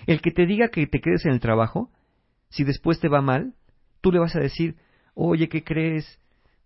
El 0.06 0.20
que 0.20 0.30
te 0.30 0.46
diga 0.46 0.68
que 0.68 0.86
te 0.86 1.00
quedes 1.00 1.24
en 1.26 1.32
el 1.32 1.40
trabajo, 1.40 1.90
si 2.48 2.64
después 2.64 3.00
te 3.00 3.08
va 3.08 3.20
mal, 3.20 3.54
tú 4.00 4.12
le 4.12 4.18
vas 4.18 4.34
a 4.36 4.40
decir, 4.40 4.76
oye, 5.14 5.48
¿qué 5.48 5.64
crees? 5.64 6.20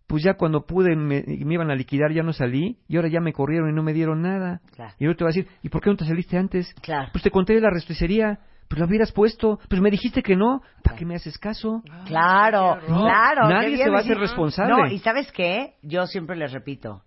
Pues 0.07 0.23
ya 0.23 0.35
cuando 0.35 0.67
pude 0.67 0.95
me, 0.95 1.25
me 1.27 1.55
iban 1.55 1.71
a 1.71 1.75
liquidar, 1.75 2.13
ya 2.13 2.23
no 2.23 2.33
salí, 2.33 2.79
y 2.87 2.97
ahora 2.97 3.09
ya 3.09 3.21
me 3.21 3.33
corrieron 3.33 3.71
y 3.71 3.73
no 3.73 3.83
me 3.83 3.93
dieron 3.95 4.23
nada. 4.23 4.61
Claro. 4.75 4.95
Y 4.99 5.05
luego 5.05 5.17
te 5.17 5.25
va 5.25 5.31
a 5.31 5.33
decir, 5.33 5.49
¿y 5.63 5.69
por 5.69 5.81
qué 5.81 5.91
no 5.91 5.97
te 5.97 6.05
saliste 6.05 6.37
antes? 6.37 6.75
Claro. 6.83 7.09
Pues 7.13 7.25
te 7.25 7.31
conté 7.31 7.55
de 7.55 7.63
la 7.63 7.71
restocería, 7.71 8.41
pues 8.69 8.79
lo 8.81 8.87
hubieras 8.87 9.13
puesto, 9.13 9.59
pues 9.69 9.81
me 9.81 9.91
dijiste 9.91 10.23
que 10.23 10.37
no, 10.37 10.63
¿para 10.83 10.97
qué 10.97 11.05
me 11.05 11.15
haces 11.15 11.39
caso? 11.39 11.83
Claro, 12.07 12.77
No, 12.89 13.01
claro. 13.03 13.49
nadie 13.49 13.77
se 13.77 13.91
va 13.91 13.99
a 13.99 14.01
hacer 14.01 14.19
responsable. 14.19 14.73
No, 14.73 14.87
y 14.87 14.99
¿sabes 14.99 15.31
qué? 15.33 15.75
Yo 15.83 16.07
siempre 16.07 16.37
les 16.37 16.53
repito, 16.53 17.03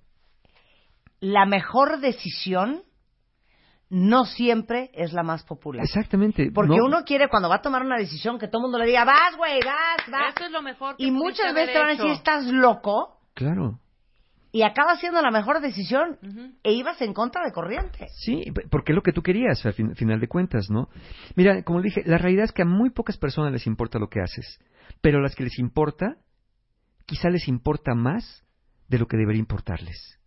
la 1.19 1.45
mejor 1.45 1.99
decisión 2.01 2.81
no 3.89 4.25
siempre 4.25 4.89
es 4.93 5.13
la 5.13 5.23
más 5.23 5.43
popular. 5.43 5.83
Exactamente. 5.85 6.51
Porque 6.51 6.75
no- 6.75 6.85
uno 6.85 7.03
quiere 7.05 7.29
cuando 7.29 7.49
va 7.49 7.55
a 7.55 7.61
tomar 7.61 7.83
una 7.83 7.97
decisión 7.97 8.39
que 8.39 8.47
todo 8.47 8.59
el 8.61 8.63
mundo 8.63 8.79
le 8.79 8.87
diga, 8.87 9.05
vas, 9.05 9.35
güey, 9.37 9.59
vas, 9.63 10.09
vas. 10.11 10.35
Eso 10.35 10.45
es 10.45 10.51
lo 10.51 10.61
mejor 10.61 10.97
que 10.97 11.03
Y 11.05 11.11
muchas 11.11 11.53
veces 11.53 11.73
te 11.73 11.79
van 11.79 11.87
a 11.89 11.91
decir, 11.91 12.07
estás 12.11 12.45
loco, 12.47 13.19
Claro. 13.35 13.79
y 14.51 14.63
acaba 14.63 14.95
siendo 14.97 15.21
la 15.21 15.29
mejor 15.31 15.59
decisión, 15.61 16.17
e 16.63 16.73
ibas 16.73 17.01
en 17.01 17.13
contra 17.13 17.43
de 17.45 17.51
corriente. 17.51 18.07
Sí, 18.15 18.45
porque 18.71 18.91
es 18.93 18.95
lo 18.95 19.03
que 19.03 19.11
tú 19.13 19.21
querías, 19.21 19.63
al 19.65 19.73
fin- 19.73 19.95
final 19.95 20.19
de 20.19 20.27
cuentas, 20.27 20.69
¿no? 20.69 20.89
Mira, 21.35 21.61
como 21.63 21.79
le 21.79 21.85
dije, 21.89 22.01
la 22.05 22.17
realidad 22.17 22.45
es 22.45 22.51
que 22.53 22.61
a 22.63 22.65
muy 22.65 22.89
pocas 22.89 23.17
personas 23.17 23.51
les 23.51 23.67
importa 23.67 23.99
lo 23.99 24.07
que 24.09 24.19
haces, 24.21 24.59
pero 25.01 25.19
a 25.19 25.21
las 25.21 25.35
que 25.35 25.43
les 25.43 25.59
importa, 25.59 26.15
quizá 27.05 27.29
les 27.29 27.47
importa 27.47 27.93
más 27.93 28.43
de 28.87 28.97
lo 28.97 29.07
que 29.07 29.17
debería 29.17 29.39
importarles. 29.39 30.19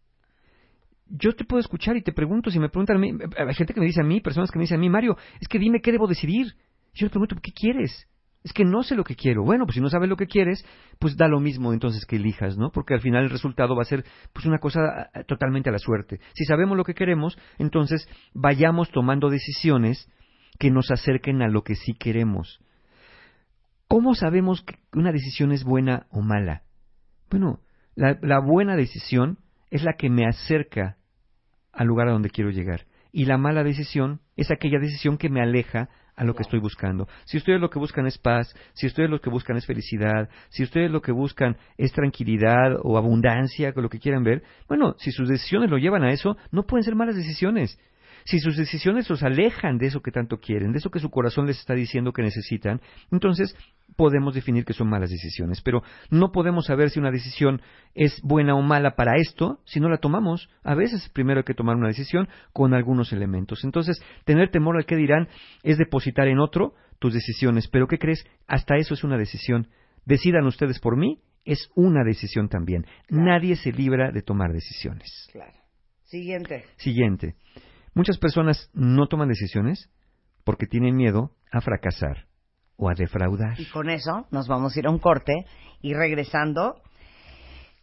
Yo 1.10 1.34
te 1.34 1.44
puedo 1.44 1.60
escuchar 1.60 1.96
y 1.96 2.02
te 2.02 2.12
pregunto, 2.12 2.50
si 2.50 2.58
me 2.58 2.68
preguntan 2.68 2.96
a 2.96 3.00
mí, 3.00 3.12
hay 3.36 3.54
gente 3.54 3.72
que 3.72 3.80
me 3.80 3.86
dice 3.86 4.00
a 4.00 4.04
mí, 4.04 4.20
personas 4.20 4.50
que 4.50 4.58
me 4.58 4.64
dicen 4.64 4.78
a 4.78 4.80
mí, 4.80 4.90
Mario, 4.90 5.16
es 5.40 5.48
que 5.48 5.58
dime 5.58 5.80
qué 5.80 5.92
debo 5.92 6.06
decidir. 6.06 6.54
Yo 6.94 7.06
le 7.06 7.10
pregunto, 7.10 7.36
¿qué 7.42 7.52
quieres? 7.52 8.08
Es 8.44 8.52
que 8.52 8.64
no 8.64 8.82
sé 8.82 8.94
lo 8.94 9.04
que 9.04 9.16
quiero. 9.16 9.42
Bueno, 9.42 9.64
pues 9.64 9.74
si 9.74 9.80
no 9.80 9.90
sabes 9.90 10.08
lo 10.08 10.16
que 10.16 10.26
quieres, 10.26 10.64
pues 10.98 11.16
da 11.16 11.28
lo 11.28 11.40
mismo 11.40 11.72
entonces 11.72 12.04
que 12.06 12.16
elijas, 12.16 12.56
¿no? 12.56 12.70
Porque 12.70 12.94
al 12.94 13.00
final 13.00 13.24
el 13.24 13.30
resultado 13.30 13.74
va 13.74 13.82
a 13.82 13.86
ser 13.86 14.04
pues 14.32 14.46
una 14.46 14.58
cosa 14.58 14.80
ah, 15.12 15.24
totalmente 15.24 15.70
a 15.70 15.72
la 15.72 15.78
suerte. 15.78 16.20
Si 16.34 16.44
sabemos 16.44 16.76
lo 16.76 16.84
que 16.84 16.94
queremos, 16.94 17.38
entonces 17.58 18.08
vayamos 18.34 18.90
tomando 18.90 19.28
decisiones 19.28 20.08
que 20.58 20.70
nos 20.70 20.90
acerquen 20.90 21.42
a 21.42 21.48
lo 21.48 21.62
que 21.62 21.74
sí 21.74 21.94
queremos. 21.94 22.60
¿Cómo 23.88 24.14
sabemos 24.14 24.62
que 24.62 24.76
una 24.92 25.12
decisión 25.12 25.52
es 25.52 25.64
buena 25.64 26.06
o 26.10 26.20
mala? 26.20 26.62
Bueno, 27.30 27.60
la 27.96 28.40
buena 28.40 28.76
decisión 28.76 29.38
es 29.70 29.82
la 29.82 29.94
que 29.94 30.10
me 30.10 30.26
acerca 30.26 30.96
al 31.72 31.86
lugar 31.86 32.08
a 32.08 32.12
donde 32.12 32.30
quiero 32.30 32.50
llegar. 32.50 32.86
Y 33.12 33.24
la 33.24 33.38
mala 33.38 33.64
decisión 33.64 34.20
es 34.36 34.50
aquella 34.50 34.78
decisión 34.78 35.16
que 35.16 35.30
me 35.30 35.40
aleja 35.40 35.88
a 36.14 36.24
lo 36.24 36.34
que 36.34 36.42
estoy 36.42 36.58
buscando. 36.58 37.08
Si 37.24 37.36
ustedes 37.36 37.60
lo 37.60 37.70
que 37.70 37.78
buscan 37.78 38.06
es 38.06 38.18
paz, 38.18 38.54
si 38.74 38.86
ustedes 38.86 39.08
lo 39.08 39.20
que 39.20 39.30
buscan 39.30 39.56
es 39.56 39.66
felicidad, 39.66 40.28
si 40.48 40.64
ustedes 40.64 40.90
lo 40.90 41.00
que 41.00 41.12
buscan 41.12 41.56
es 41.76 41.92
tranquilidad 41.92 42.76
o 42.82 42.98
abundancia, 42.98 43.72
o 43.74 43.80
lo 43.80 43.88
que 43.88 44.00
quieran 44.00 44.24
ver, 44.24 44.42
bueno, 44.68 44.96
si 44.98 45.12
sus 45.12 45.28
decisiones 45.28 45.70
lo 45.70 45.78
llevan 45.78 46.02
a 46.02 46.10
eso, 46.10 46.36
no 46.50 46.66
pueden 46.66 46.82
ser 46.82 46.96
malas 46.96 47.16
decisiones. 47.16 47.78
Si 48.28 48.40
sus 48.40 48.58
decisiones 48.58 49.08
los 49.08 49.22
alejan 49.22 49.78
de 49.78 49.86
eso 49.86 50.02
que 50.02 50.10
tanto 50.10 50.36
quieren, 50.36 50.72
de 50.72 50.78
eso 50.80 50.90
que 50.90 50.98
su 50.98 51.08
corazón 51.08 51.46
les 51.46 51.58
está 51.58 51.72
diciendo 51.72 52.12
que 52.12 52.20
necesitan, 52.20 52.82
entonces 53.10 53.56
podemos 53.96 54.34
definir 54.34 54.66
que 54.66 54.74
son 54.74 54.90
malas 54.90 55.08
decisiones. 55.08 55.62
Pero 55.62 55.82
no 56.10 56.30
podemos 56.30 56.66
saber 56.66 56.90
si 56.90 57.00
una 57.00 57.10
decisión 57.10 57.62
es 57.94 58.20
buena 58.22 58.54
o 58.54 58.60
mala 58.60 58.96
para 58.96 59.16
esto 59.16 59.60
si 59.64 59.80
no 59.80 59.88
la 59.88 59.96
tomamos. 59.96 60.50
A 60.62 60.74
veces 60.74 61.08
primero 61.08 61.38
hay 61.38 61.44
que 61.44 61.54
tomar 61.54 61.76
una 61.76 61.88
decisión 61.88 62.28
con 62.52 62.74
algunos 62.74 63.14
elementos. 63.14 63.64
Entonces, 63.64 63.98
tener 64.26 64.50
temor 64.50 64.76
al 64.76 64.84
que 64.84 64.96
dirán 64.96 65.28
es 65.62 65.78
depositar 65.78 66.28
en 66.28 66.38
otro 66.38 66.74
tus 66.98 67.14
decisiones. 67.14 67.66
Pero 67.68 67.86
¿qué 67.86 67.98
crees? 67.98 68.26
Hasta 68.46 68.76
eso 68.76 68.92
es 68.92 69.04
una 69.04 69.16
decisión. 69.16 69.68
Decidan 70.04 70.44
ustedes 70.44 70.80
por 70.80 70.98
mí, 70.98 71.22
es 71.46 71.70
una 71.74 72.04
decisión 72.04 72.50
también. 72.50 72.84
Nadie 73.08 73.56
se 73.56 73.72
libra 73.72 74.12
de 74.12 74.20
tomar 74.20 74.52
decisiones. 74.52 75.30
Claro. 75.32 75.54
Siguiente. 76.04 76.66
Siguiente. 76.76 77.36
Muchas 77.98 78.18
personas 78.18 78.70
no 78.74 79.08
toman 79.08 79.26
decisiones 79.26 79.90
porque 80.44 80.66
tienen 80.66 80.94
miedo 80.94 81.32
a 81.50 81.60
fracasar 81.60 82.26
o 82.76 82.88
a 82.88 82.94
defraudar. 82.94 83.58
Y 83.58 83.68
con 83.70 83.90
eso 83.90 84.28
nos 84.30 84.46
vamos 84.46 84.76
a 84.76 84.78
ir 84.78 84.86
a 84.86 84.90
un 84.90 85.00
corte 85.00 85.32
y 85.82 85.94
regresando, 85.94 86.80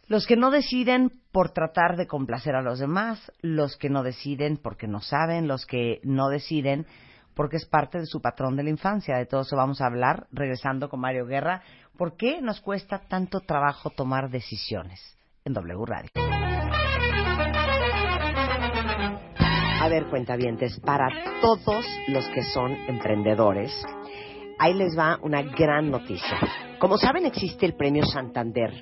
los 0.08 0.26
que 0.26 0.36
no 0.36 0.50
deciden 0.50 1.10
por 1.32 1.50
tratar 1.50 1.98
de 1.98 2.06
complacer 2.06 2.54
a 2.54 2.62
los 2.62 2.78
demás, 2.78 3.30
los 3.42 3.76
que 3.76 3.90
no 3.90 4.02
deciden 4.02 4.56
porque 4.56 4.86
no 4.86 5.02
saben, 5.02 5.48
los 5.48 5.66
que 5.66 6.00
no 6.02 6.30
deciden 6.30 6.86
porque 7.34 7.58
es 7.58 7.66
parte 7.66 7.98
de 7.98 8.06
su 8.06 8.22
patrón 8.22 8.56
de 8.56 8.62
la 8.62 8.70
infancia. 8.70 9.18
De 9.18 9.26
todo 9.26 9.42
eso 9.42 9.54
vamos 9.54 9.82
a 9.82 9.86
hablar 9.86 10.28
regresando 10.32 10.88
con 10.88 11.00
Mario 11.00 11.26
Guerra. 11.26 11.60
¿Por 11.98 12.16
qué 12.16 12.40
nos 12.40 12.62
cuesta 12.62 13.02
tanto 13.06 13.40
trabajo 13.40 13.90
tomar 13.90 14.30
decisiones 14.30 14.98
en 15.44 15.52
W 15.52 15.84
Radio? 15.84 16.08
A 19.86 19.88
ver, 19.88 20.06
cuentavientes, 20.06 20.80
para 20.80 21.08
todos 21.40 21.86
los 22.08 22.28
que 22.30 22.42
son 22.42 22.72
emprendedores, 22.88 23.70
ahí 24.58 24.74
les 24.74 24.98
va 24.98 25.16
una 25.22 25.42
gran 25.42 25.92
noticia. 25.92 26.40
Como 26.80 26.98
saben, 26.98 27.24
existe 27.24 27.66
el 27.66 27.76
Premio 27.76 28.04
Santander 28.04 28.72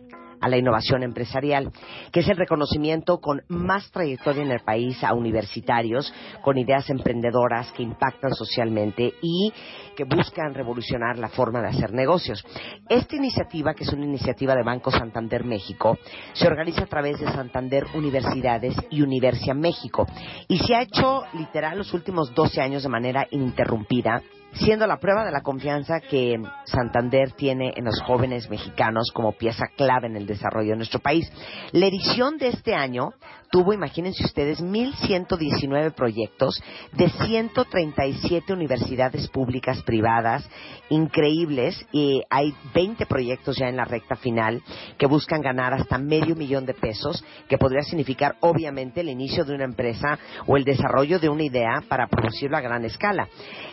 a 0.45 0.49
la 0.49 0.59
innovación 0.59 1.03
empresarial, 1.03 1.73
que 2.13 2.21
es 2.21 2.29
el 2.29 2.37
reconocimiento 2.37 3.19
con 3.19 3.43
más 3.49 3.91
trayectoria 3.91 4.43
en 4.43 4.51
el 4.51 4.61
país 4.61 5.03
a 5.03 5.15
universitarios 5.15 6.13
con 6.43 6.59
ideas 6.59 6.91
emprendedoras 6.91 7.73
que 7.73 7.83
impactan 7.83 8.35
socialmente 8.35 9.15
y 9.23 9.51
que 9.97 10.05
buscan 10.05 10.53
revolucionar 10.53 11.19
la 11.19 11.29
forma 11.29 11.63
de 11.63 11.69
hacer 11.69 11.95
negocios. 11.95 12.45
Esta 12.91 13.17
iniciativa, 13.17 13.73
que 13.73 13.85
es 13.85 13.93
una 13.95 14.05
iniciativa 14.05 14.55
de 14.55 14.63
Banco 14.63 14.91
Santander 14.91 15.45
México, 15.45 15.97
se 16.35 16.47
organiza 16.47 16.83
a 16.83 16.89
través 16.89 17.19
de 17.21 17.27
Santander 17.33 17.87
Universidades 17.95 18.77
y 18.91 19.01
Universia 19.01 19.55
México 19.55 20.07
y 20.47 20.59
se 20.59 20.75
ha 20.75 20.83
hecho 20.83 21.23
literal 21.33 21.79
los 21.79 21.95
últimos 21.95 22.35
12 22.35 22.61
años 22.61 22.83
de 22.83 22.91
manera 22.91 23.27
ininterrumpida 23.31 24.21
siendo 24.55 24.87
la 24.87 24.99
prueba 24.99 25.25
de 25.25 25.33
la 25.33 25.43
confianza 25.43 26.01
que 26.01 26.41
Santander 26.65 27.33
tiene 27.33 27.73
en 27.77 27.85
los 27.85 28.01
jóvenes 28.03 28.49
mexicanos 28.49 29.11
como 29.13 29.33
pieza 29.33 29.67
clave 29.77 30.07
en 30.07 30.17
el 30.17 30.27
desarrollo 30.27 30.71
de 30.71 30.77
nuestro 30.77 31.01
país. 31.01 31.31
La 31.73 31.87
edición 31.87 32.39
de 32.39 32.49
este 32.49 32.75
año 32.75 33.13
tuvo, 33.55 33.73
imagínense 33.73 34.25
ustedes, 34.25 34.61
1.119 34.61 35.95
proyectos 35.95 36.61
de 36.91 37.09
137 37.09 38.53
universidades 38.53 39.29
públicas 39.29 39.81
privadas 39.85 40.45
increíbles 40.89 41.87
y 41.93 42.21
hay 42.31 42.53
20 42.75 43.07
proyectos 43.07 43.57
ya 43.57 43.69
en 43.69 43.77
la 43.77 43.85
recta 43.85 44.17
final 44.17 44.61
que 44.99 45.07
buscan 45.07 45.41
ganar 45.41 45.73
hasta 45.73 45.99
medio 45.99 46.35
millón 46.35 46.67
de 46.67 46.75
pesos, 46.75 47.25
que 47.49 47.57
podría 47.57 47.83
significar 47.83 48.35
obviamente 48.41 49.03
el 49.03 49.09
inicio 49.09 49.45
de 49.45 49.55
una 49.55 49.67
empresa 49.67 50.19
o 50.49 50.57
el 50.57 50.65
desarrollo 50.65 51.21
de 51.21 51.29
una 51.29 51.45
idea 51.45 51.81
para 51.89 52.09
producirlo 52.09 52.57
a 52.57 52.61
gran 52.61 52.85
escala. 52.85 53.29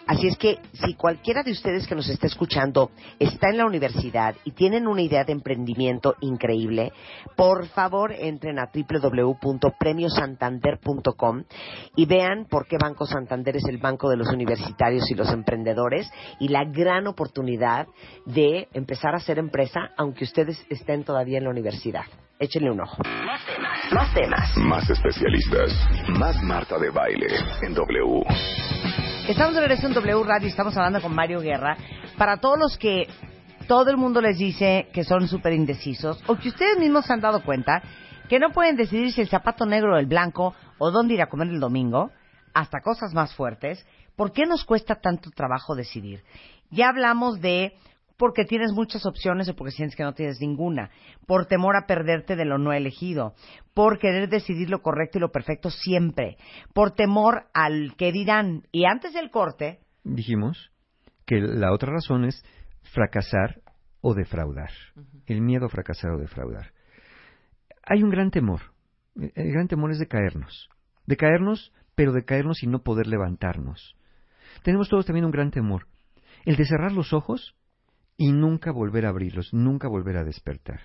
Así 0.05 0.27
es 0.27 0.37
que 0.37 0.59
si 0.73 0.93
cualquiera 0.93 1.41
de 1.41 1.53
ustedes 1.53 1.87
que 1.87 1.95
nos 1.95 2.07
está 2.07 2.27
escuchando 2.27 2.91
está 3.17 3.49
en 3.49 3.57
la 3.57 3.65
universidad 3.65 4.35
y 4.45 4.51
tienen 4.51 4.87
una 4.87 5.01
idea 5.01 5.23
de 5.23 5.33
emprendimiento 5.33 6.13
increíble, 6.21 6.91
por 7.35 7.65
favor 7.69 8.11
entren 8.11 8.59
a 8.59 8.69
www.premiosantander.com 9.71 11.43
y 11.95 12.05
vean 12.05 12.45
por 12.49 12.67
qué 12.67 12.77
Banco 12.77 13.05
Santander 13.05 13.57
es 13.57 13.65
el 13.65 13.77
banco 13.77 14.09
de 14.09 14.17
los 14.17 14.27
universitarios 14.29 15.09
y 15.11 15.15
los 15.15 15.29
emprendedores 15.31 16.11
y 16.39 16.49
la 16.49 16.65
gran 16.65 17.07
oportunidad 17.07 17.87
de 18.25 18.67
empezar 18.73 19.13
a 19.13 19.17
hacer 19.17 19.39
empresa 19.39 19.89
aunque 19.97 20.23
ustedes 20.23 20.63
estén 20.69 21.03
todavía 21.03 21.37
en 21.37 21.45
la 21.45 21.49
universidad. 21.49 22.03
Échenle 22.39 22.71
un 22.71 22.81
ojo. 22.81 23.03
Más 23.03 23.45
temas. 23.45 23.93
Más 23.93 24.13
temas. 24.13 24.57
Más 24.57 24.89
especialistas. 24.89 25.71
Más 26.17 26.41
Marta 26.41 26.79
de 26.79 26.89
Baile 26.89 27.27
en 27.61 27.75
W. 27.75 28.23
Estamos 29.27 29.53
de 29.53 29.61
regreso 29.61 29.87
en 29.87 29.93
W 29.93 30.23
Radio 30.23 30.47
y 30.47 30.49
estamos 30.49 30.75
hablando 30.75 31.01
con 31.01 31.13
Mario 31.13 31.39
Guerra. 31.39 31.77
Para 32.17 32.37
todos 32.37 32.57
los 32.57 32.77
que 32.79 33.07
todo 33.67 33.91
el 33.91 33.97
mundo 33.97 34.21
les 34.21 34.37
dice 34.37 34.87
que 34.91 35.03
son 35.03 35.27
súper 35.27 35.53
indecisos 35.53 36.21
o 36.27 36.35
que 36.35 36.49
ustedes 36.49 36.79
mismos 36.79 37.05
se 37.05 37.13
han 37.13 37.21
dado 37.21 37.43
cuenta 37.43 37.81
que 38.31 38.39
no 38.39 38.51
pueden 38.51 38.77
decidir 38.77 39.11
si 39.11 39.19
el 39.19 39.27
zapato 39.27 39.65
negro 39.65 39.93
o 39.93 39.97
el 39.97 40.05
blanco 40.05 40.55
o 40.77 40.89
dónde 40.89 41.15
ir 41.15 41.21
a 41.21 41.27
comer 41.27 41.49
el 41.49 41.59
domingo, 41.59 42.11
hasta 42.53 42.79
cosas 42.79 43.13
más 43.13 43.35
fuertes, 43.35 43.85
¿por 44.15 44.31
qué 44.31 44.45
nos 44.45 44.63
cuesta 44.63 45.01
tanto 45.01 45.31
trabajo 45.31 45.75
decidir? 45.75 46.23
Ya 46.69 46.87
hablamos 46.87 47.41
de 47.41 47.73
porque 48.15 48.45
tienes 48.45 48.71
muchas 48.71 49.05
opciones 49.05 49.49
o 49.49 49.55
porque 49.57 49.73
sientes 49.73 49.97
que 49.97 50.03
no 50.03 50.13
tienes 50.13 50.39
ninguna, 50.39 50.91
por 51.27 51.45
temor 51.45 51.75
a 51.75 51.85
perderte 51.87 52.37
de 52.37 52.45
lo 52.45 52.57
no 52.57 52.71
elegido, 52.71 53.33
por 53.73 53.99
querer 53.99 54.29
decidir 54.29 54.69
lo 54.69 54.81
correcto 54.81 55.17
y 55.17 55.21
lo 55.21 55.33
perfecto 55.33 55.69
siempre, 55.69 56.37
por 56.73 56.91
temor 56.91 57.47
al 57.53 57.97
que 57.97 58.13
dirán. 58.13 58.63
Y 58.71 58.85
antes 58.85 59.11
del 59.11 59.29
corte, 59.29 59.81
Dijimos 60.05 60.71
que 61.25 61.41
la 61.41 61.73
otra 61.73 61.91
razón 61.91 62.23
es 62.23 62.45
fracasar 62.93 63.59
o 63.99 64.13
defraudar. 64.13 64.71
El 65.25 65.41
miedo 65.41 65.65
a 65.65 65.69
fracasar 65.69 66.11
o 66.11 66.17
defraudar. 66.17 66.71
Hay 67.91 68.03
un 68.03 68.09
gran 68.09 68.31
temor. 68.31 68.61
El 69.17 69.51
gran 69.51 69.67
temor 69.67 69.91
es 69.91 69.99
de 69.99 70.07
caernos. 70.07 70.69
De 71.05 71.17
caernos, 71.17 71.73
pero 71.93 72.13
de 72.13 72.23
caernos 72.23 72.63
y 72.63 72.67
no 72.67 72.83
poder 72.83 73.05
levantarnos. 73.05 73.97
Tenemos 74.63 74.87
todos 74.87 75.05
también 75.05 75.25
un 75.25 75.31
gran 75.31 75.51
temor. 75.51 75.87
El 76.45 76.55
de 76.55 76.63
cerrar 76.63 76.93
los 76.93 77.11
ojos 77.11 77.53
y 78.15 78.31
nunca 78.31 78.71
volver 78.71 79.05
a 79.05 79.09
abrirlos, 79.09 79.53
nunca 79.53 79.89
volver 79.89 80.15
a 80.15 80.23
despertar. 80.23 80.79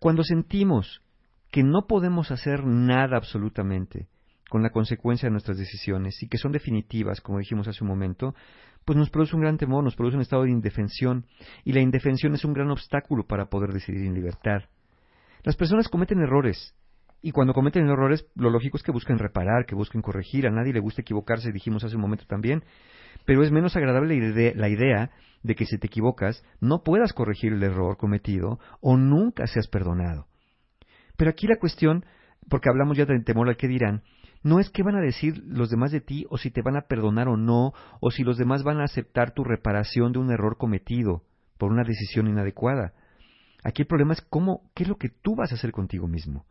Cuando 0.00 0.24
sentimos 0.24 1.02
que 1.52 1.62
no 1.62 1.86
podemos 1.86 2.32
hacer 2.32 2.64
nada 2.64 3.16
absolutamente 3.16 4.08
con 4.50 4.64
la 4.64 4.70
consecuencia 4.70 5.28
de 5.28 5.32
nuestras 5.32 5.56
decisiones 5.56 6.20
y 6.20 6.28
que 6.28 6.38
son 6.38 6.50
definitivas, 6.50 7.20
como 7.20 7.38
dijimos 7.38 7.68
hace 7.68 7.84
un 7.84 7.90
momento, 7.90 8.34
pues 8.84 8.98
nos 8.98 9.10
produce 9.10 9.36
un 9.36 9.42
gran 9.42 9.56
temor, 9.56 9.84
nos 9.84 9.94
produce 9.94 10.16
un 10.16 10.22
estado 10.22 10.42
de 10.42 10.50
indefensión 10.50 11.26
y 11.62 11.72
la 11.72 11.80
indefensión 11.80 12.34
es 12.34 12.44
un 12.44 12.54
gran 12.54 12.72
obstáculo 12.72 13.24
para 13.24 13.46
poder 13.46 13.72
decidir 13.72 14.04
en 14.04 14.14
libertad. 14.14 14.62
Las 15.42 15.56
personas 15.56 15.88
cometen 15.88 16.20
errores 16.20 16.74
y 17.20 17.30
cuando 17.30 17.54
cometen 17.54 17.88
errores 17.88 18.26
lo 18.34 18.50
lógico 18.50 18.76
es 18.76 18.82
que 18.82 18.92
busquen 18.92 19.18
reparar, 19.18 19.64
que 19.66 19.74
busquen 19.74 20.02
corregir, 20.02 20.46
a 20.46 20.50
nadie 20.50 20.72
le 20.72 20.80
gusta 20.80 21.02
equivocarse, 21.02 21.52
dijimos 21.52 21.84
hace 21.84 21.96
un 21.96 22.02
momento 22.02 22.24
también, 22.26 22.64
pero 23.24 23.42
es 23.42 23.52
menos 23.52 23.76
agradable 23.76 24.54
la 24.54 24.68
idea, 24.68 25.10
de 25.42 25.54
que 25.56 25.66
si 25.66 25.78
te 25.78 25.88
equivocas 25.88 26.44
no 26.60 26.82
puedas 26.82 27.12
corregir 27.12 27.52
el 27.52 27.62
error 27.62 27.96
cometido 27.96 28.60
o 28.80 28.96
nunca 28.96 29.46
seas 29.46 29.68
perdonado. 29.68 30.26
Pero 31.16 31.30
aquí 31.30 31.46
la 31.46 31.58
cuestión, 31.58 32.04
porque 32.48 32.68
hablamos 32.68 32.96
ya 32.96 33.06
del 33.06 33.24
temor 33.24 33.48
al 33.48 33.56
que 33.56 33.68
dirán, 33.68 34.02
no 34.44 34.58
es 34.58 34.70
qué 34.70 34.82
van 34.82 34.96
a 34.96 35.00
decir 35.00 35.42
los 35.46 35.70
demás 35.70 35.92
de 35.92 36.00
ti 36.00 36.26
o 36.30 36.38
si 36.38 36.50
te 36.50 36.62
van 36.62 36.76
a 36.76 36.82
perdonar 36.82 37.28
o 37.28 37.36
no, 37.36 37.72
o 38.00 38.10
si 38.10 38.22
los 38.24 38.36
demás 38.36 38.62
van 38.62 38.80
a 38.80 38.84
aceptar 38.84 39.32
tu 39.32 39.44
reparación 39.44 40.12
de 40.12 40.18
un 40.18 40.30
error 40.30 40.56
cometido 40.56 41.22
por 41.58 41.70
una 41.70 41.84
decisión 41.84 42.26
inadecuada. 42.28 42.92
Aquí 43.62 43.82
el 43.82 43.88
problema 43.88 44.12
es 44.12 44.20
cómo, 44.22 44.70
qué 44.74 44.82
es 44.82 44.88
lo 44.88 44.96
que 44.96 45.08
tú 45.08 45.36
vas 45.36 45.52
a 45.52 45.54
hacer 45.54 45.72
contigo 45.72 46.08
mismo. 46.08 46.46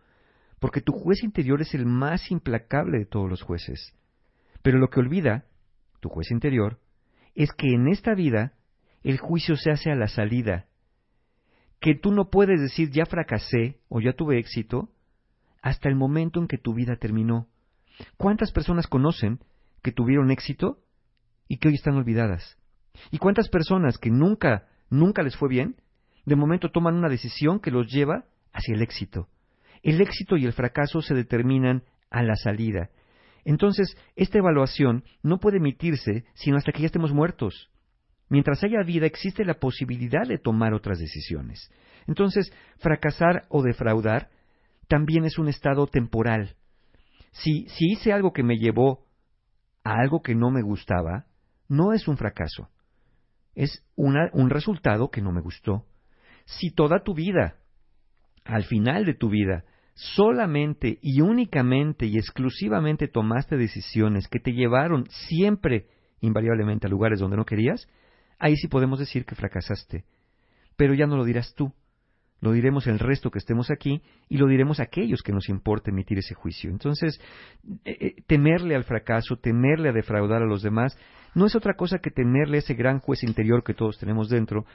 Porque 0.59 0.81
tu 0.81 0.93
juez 0.93 1.23
interior 1.23 1.61
es 1.61 1.73
el 1.73 1.85
más 1.85 2.31
implacable 2.31 2.99
de 2.99 3.05
todos 3.05 3.29
los 3.29 3.41
jueces. 3.41 3.93
Pero 4.61 4.77
lo 4.77 4.89
que 4.89 4.99
olvida, 4.99 5.45
tu 5.99 6.09
juez 6.09 6.31
interior, 6.31 6.79
es 7.35 7.51
que 7.51 7.73
en 7.73 7.87
esta 7.87 8.13
vida 8.13 8.53
el 9.03 9.17
juicio 9.17 9.55
se 9.57 9.71
hace 9.71 9.91
a 9.91 9.95
la 9.95 10.07
salida. 10.07 10.67
Que 11.79 11.95
tú 11.95 12.11
no 12.11 12.29
puedes 12.29 12.61
decir 12.61 12.91
ya 12.91 13.05
fracasé 13.05 13.79
o 13.89 13.99
ya 13.99 14.13
tuve 14.13 14.37
éxito 14.37 14.89
hasta 15.61 15.89
el 15.89 15.95
momento 15.95 16.39
en 16.39 16.47
que 16.47 16.57
tu 16.57 16.73
vida 16.73 16.95
terminó. 16.95 17.47
¿Cuántas 18.17 18.51
personas 18.51 18.87
conocen 18.87 19.39
que 19.81 19.91
tuvieron 19.91 20.31
éxito 20.31 20.79
y 21.47 21.57
que 21.57 21.69
hoy 21.69 21.75
están 21.75 21.95
olvidadas? 21.95 22.57
¿Y 23.09 23.17
cuántas 23.17 23.49
personas 23.49 23.97
que 23.97 24.09
nunca, 24.09 24.67
nunca 24.89 25.23
les 25.23 25.35
fue 25.35 25.49
bien, 25.49 25.75
de 26.25 26.35
momento 26.35 26.69
toman 26.69 26.95
una 26.95 27.09
decisión 27.09 27.59
que 27.59 27.71
los 27.71 27.87
lleva 27.87 28.25
hacia 28.53 28.75
el 28.75 28.81
éxito? 28.81 29.27
El 29.83 30.01
éxito 30.01 30.37
y 30.37 30.45
el 30.45 30.53
fracaso 30.53 31.01
se 31.01 31.15
determinan 31.15 31.83
a 32.09 32.21
la 32.23 32.35
salida. 32.35 32.89
Entonces, 33.43 33.97
esta 34.15 34.37
evaluación 34.37 35.03
no 35.23 35.39
puede 35.39 35.57
emitirse 35.57 36.25
sino 36.33 36.57
hasta 36.57 36.71
que 36.71 36.81
ya 36.81 36.85
estemos 36.85 37.13
muertos. 37.13 37.69
Mientras 38.29 38.63
haya 38.63 38.83
vida 38.83 39.05
existe 39.05 39.43
la 39.43 39.55
posibilidad 39.55 40.27
de 40.27 40.37
tomar 40.37 40.73
otras 40.73 40.99
decisiones. 40.99 41.71
Entonces, 42.07 42.53
fracasar 42.77 43.45
o 43.49 43.63
defraudar 43.63 44.29
también 44.87 45.25
es 45.25 45.37
un 45.37 45.47
estado 45.47 45.87
temporal. 45.87 46.55
Si, 47.31 47.67
si 47.69 47.91
hice 47.91 48.13
algo 48.13 48.31
que 48.33 48.43
me 48.43 48.57
llevó 48.57 49.05
a 49.83 49.95
algo 49.95 50.21
que 50.21 50.35
no 50.35 50.51
me 50.51 50.61
gustaba, 50.61 51.25
no 51.67 51.93
es 51.93 52.07
un 52.07 52.17
fracaso. 52.17 52.69
Es 53.55 53.83
un 53.95 54.49
resultado 54.49 55.09
que 55.09 55.21
no 55.21 55.31
me 55.31 55.41
gustó. 55.41 55.85
Si 56.45 56.71
toda 56.71 57.03
tu 57.03 57.13
vida, 57.13 57.55
al 58.43 58.63
final 58.63 59.05
de 59.05 59.13
tu 59.13 59.29
vida, 59.29 59.63
solamente 59.93 60.99
y 61.01 61.21
únicamente 61.21 62.05
y 62.05 62.17
exclusivamente 62.17 63.07
tomaste 63.07 63.57
decisiones 63.57 64.27
que 64.27 64.39
te 64.39 64.53
llevaron 64.53 65.05
siempre, 65.09 65.87
invariablemente, 66.21 66.87
a 66.87 66.89
lugares 66.89 67.19
donde 67.19 67.37
no 67.37 67.45
querías, 67.45 67.87
ahí 68.39 68.55
sí 68.55 68.67
podemos 68.67 68.99
decir 68.99 69.25
que 69.25 69.35
fracasaste. 69.35 70.05
Pero 70.75 70.93
ya 70.93 71.05
no 71.05 71.17
lo 71.17 71.25
dirás 71.25 71.53
tú, 71.55 71.73
lo 72.41 72.51
diremos 72.51 72.87
el 72.87 72.99
resto 72.99 73.29
que 73.29 73.39
estemos 73.39 73.71
aquí 73.71 74.01
y 74.27 74.37
lo 74.37 74.47
diremos 74.47 74.79
a 74.79 74.83
aquellos 74.83 75.21
que 75.21 75.31
nos 75.31 75.47
importa 75.47 75.91
emitir 75.91 76.17
ese 76.17 76.33
juicio. 76.33 76.69
Entonces, 76.69 77.21
eh, 77.85 77.97
eh, 77.99 78.15
temerle 78.27 78.75
al 78.75 78.83
fracaso, 78.83 79.37
temerle 79.37 79.89
a 79.89 79.93
defraudar 79.93 80.41
a 80.41 80.47
los 80.47 80.63
demás, 80.63 80.97
no 81.35 81.45
es 81.45 81.55
otra 81.55 81.75
cosa 81.75 81.99
que 81.99 82.09
temerle 82.09 82.57
a 82.57 82.59
ese 82.59 82.73
gran 82.73 82.99
juez 82.99 83.23
interior 83.23 83.63
que 83.63 83.75
todos 83.75 83.97
tenemos 83.99 84.27
dentro 84.27 84.65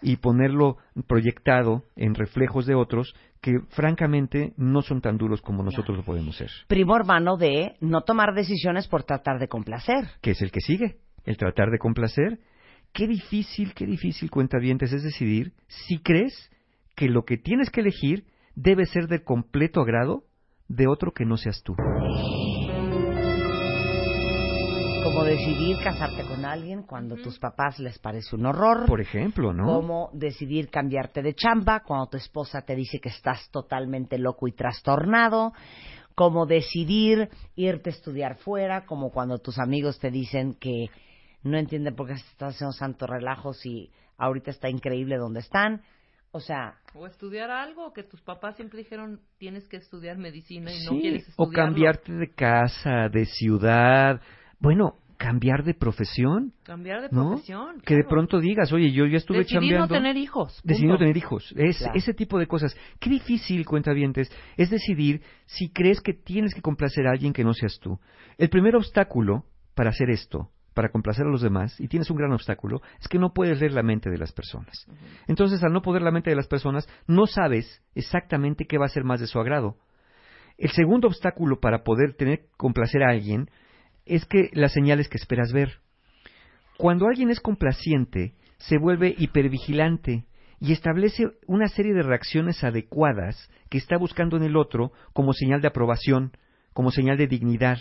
y 0.00 0.16
ponerlo 0.16 0.76
proyectado 1.06 1.84
en 1.96 2.14
reflejos 2.14 2.66
de 2.66 2.74
otros 2.74 3.14
que 3.40 3.60
francamente 3.70 4.52
no 4.56 4.82
son 4.82 5.00
tan 5.00 5.18
duros 5.18 5.40
como 5.42 5.62
nosotros 5.62 5.96
lo 5.96 6.04
podemos 6.04 6.36
ser. 6.36 6.50
primo 6.68 6.96
hermano 6.96 7.36
de 7.36 7.76
no 7.80 8.02
tomar 8.02 8.34
decisiones 8.34 8.88
por 8.88 9.04
tratar 9.04 9.38
de 9.38 9.48
complacer. 9.48 10.10
Que 10.20 10.32
es 10.32 10.42
el 10.42 10.50
que 10.50 10.60
sigue, 10.60 10.96
el 11.24 11.36
tratar 11.36 11.70
de 11.70 11.78
complacer. 11.78 12.38
Qué 12.92 13.06
difícil, 13.06 13.74
qué 13.74 13.84
difícil 13.84 14.30
cuentavientes 14.30 14.92
es 14.92 15.02
decidir 15.02 15.52
si 15.66 15.98
crees 15.98 16.50
que 16.96 17.08
lo 17.08 17.24
que 17.24 17.36
tienes 17.36 17.70
que 17.70 17.82
elegir 17.82 18.24
debe 18.54 18.86
ser 18.86 19.06
de 19.06 19.22
completo 19.22 19.82
agrado 19.82 20.24
de 20.66 20.88
otro 20.88 21.12
que 21.12 21.26
no 21.26 21.36
seas 21.36 21.62
tú. 21.62 21.76
Como 25.04 25.22
decidir 25.24 25.76
casarte 25.84 26.24
con 26.24 26.44
alguien 26.44 26.82
cuando 26.82 27.16
tus 27.16 27.38
papás 27.38 27.78
les 27.78 27.98
parece 27.98 28.34
un 28.34 28.46
horror. 28.46 28.86
Por 28.86 29.00
ejemplo, 29.00 29.52
¿no? 29.52 29.66
Como 29.66 30.10
decidir 30.14 30.68
cambiarte 30.68 31.22
de 31.22 31.34
chamba 31.34 31.80
cuando 31.80 32.08
tu 32.08 32.16
esposa 32.16 32.62
te 32.62 32.74
dice 32.74 32.98
que 32.98 33.10
estás 33.10 33.48
totalmente 33.50 34.18
loco 34.18 34.48
y 34.48 34.52
trastornado. 34.52 35.52
Como 36.14 36.46
decidir 36.46 37.28
irte 37.54 37.90
a 37.90 37.92
estudiar 37.92 38.36
fuera, 38.38 38.86
como 38.86 39.10
cuando 39.10 39.38
tus 39.38 39.58
amigos 39.58 40.00
te 40.00 40.10
dicen 40.10 40.54
que 40.54 40.86
no 41.42 41.58
entienden 41.58 41.94
por 41.94 42.08
qué 42.08 42.14
estás 42.14 42.54
haciendo 42.54 42.72
santos 42.72 43.08
relajos 43.08 43.64
y 43.66 43.90
ahorita 44.16 44.50
está 44.50 44.70
increíble 44.70 45.18
donde 45.18 45.40
están. 45.40 45.82
O 46.36 46.40
sea, 46.40 46.74
O 46.94 47.06
estudiar 47.06 47.50
algo 47.50 47.92
que 47.92 48.02
tus 48.02 48.20
papás 48.22 48.56
siempre 48.56 48.78
dijeron 48.78 49.20
tienes 49.38 49.66
que 49.68 49.76
estudiar 49.78 50.18
medicina 50.18 50.70
y 50.72 50.84
no 50.84 50.90
Sí, 50.92 51.00
quieres 51.00 51.22
o 51.24 51.30
estudiarlo. 51.44 51.52
cambiarte 51.52 52.12
de 52.12 52.34
casa, 52.34 53.08
de 53.10 53.24
ciudad. 53.26 54.20
Bueno, 54.60 54.96
cambiar 55.18 55.64
de 55.64 55.72
profesión. 55.74 56.52
Cambiar 56.62 57.00
de 57.02 57.08
¿no? 57.10 57.28
profesión. 57.30 57.80
Que 57.80 57.94
de 57.94 58.00
claro. 58.02 58.08
pronto 58.08 58.40
digas, 58.40 58.70
oye, 58.72 58.92
yo 58.92 59.06
ya 59.06 59.16
estuve 59.16 59.38
Decidir 59.38 59.60
no 59.62 59.68
chambeando. 59.86 59.94
tener 59.94 60.16
hijos, 60.18 60.60
Decidir 60.62 60.88
no 60.88 60.94
punto. 60.94 61.04
tener 61.04 61.16
hijos. 61.16 61.54
Es, 61.56 61.78
Claro. 61.78 61.92
Ese 61.96 62.12
tipo 62.14 62.38
de 62.38 62.46
cosas. 62.46 62.76
Qué 63.00 63.08
difícil, 63.10 63.64
cuentavientes, 63.64 64.30
es 64.58 64.68
decidir 64.70 65.22
si 65.46 65.70
crees 65.70 66.00
que 66.02 66.12
tienes 66.12 66.54
que 66.54 66.60
complacer 66.62 67.06
a 67.06 67.12
alguien 67.12 67.32
que 67.32 67.44
no 67.44 67.54
seas 67.54 67.78
tú. 67.80 67.98
El 68.36 68.50
primer 68.50 68.76
obstáculo 68.76 69.44
para 69.74 69.90
hacer 69.90 70.10
esto, 70.10 70.50
para 70.76 70.90
complacer 70.90 71.24
a 71.24 71.30
los 71.30 71.40
demás, 71.40 71.80
y 71.80 71.88
tienes 71.88 72.10
un 72.10 72.18
gran 72.18 72.32
obstáculo, 72.32 72.82
es 73.00 73.08
que 73.08 73.18
no 73.18 73.32
puedes 73.32 73.58
leer 73.58 73.72
la 73.72 73.82
mente 73.82 74.10
de 74.10 74.18
las 74.18 74.30
personas. 74.32 74.86
Entonces, 75.26 75.64
al 75.64 75.72
no 75.72 75.80
poder 75.80 76.02
la 76.02 76.10
mente 76.10 76.28
de 76.28 76.36
las 76.36 76.48
personas, 76.48 76.86
no 77.06 77.26
sabes 77.26 77.82
exactamente 77.94 78.66
qué 78.66 78.76
va 78.76 78.84
a 78.84 78.90
ser 78.90 79.02
más 79.02 79.18
de 79.18 79.26
su 79.26 79.40
agrado. 79.40 79.78
El 80.58 80.70
segundo 80.72 81.08
obstáculo 81.08 81.60
para 81.60 81.82
poder 81.82 82.12
tener 82.12 82.42
complacer 82.58 83.02
a 83.02 83.08
alguien 83.12 83.48
es 84.04 84.26
que 84.26 84.50
las 84.52 84.74
señales 84.74 85.08
que 85.08 85.16
esperas 85.16 85.50
ver. 85.50 85.80
Cuando 86.76 87.06
alguien 87.06 87.30
es 87.30 87.40
complaciente, 87.40 88.34
se 88.58 88.76
vuelve 88.76 89.14
hipervigilante 89.16 90.26
y 90.60 90.72
establece 90.72 91.24
una 91.46 91.68
serie 91.68 91.94
de 91.94 92.02
reacciones 92.02 92.62
adecuadas 92.62 93.50
que 93.70 93.78
está 93.78 93.96
buscando 93.96 94.36
en 94.36 94.42
el 94.42 94.58
otro 94.58 94.92
como 95.14 95.32
señal 95.32 95.62
de 95.62 95.68
aprobación, 95.68 96.32
como 96.74 96.90
señal 96.90 97.16
de 97.16 97.28
dignidad. 97.28 97.78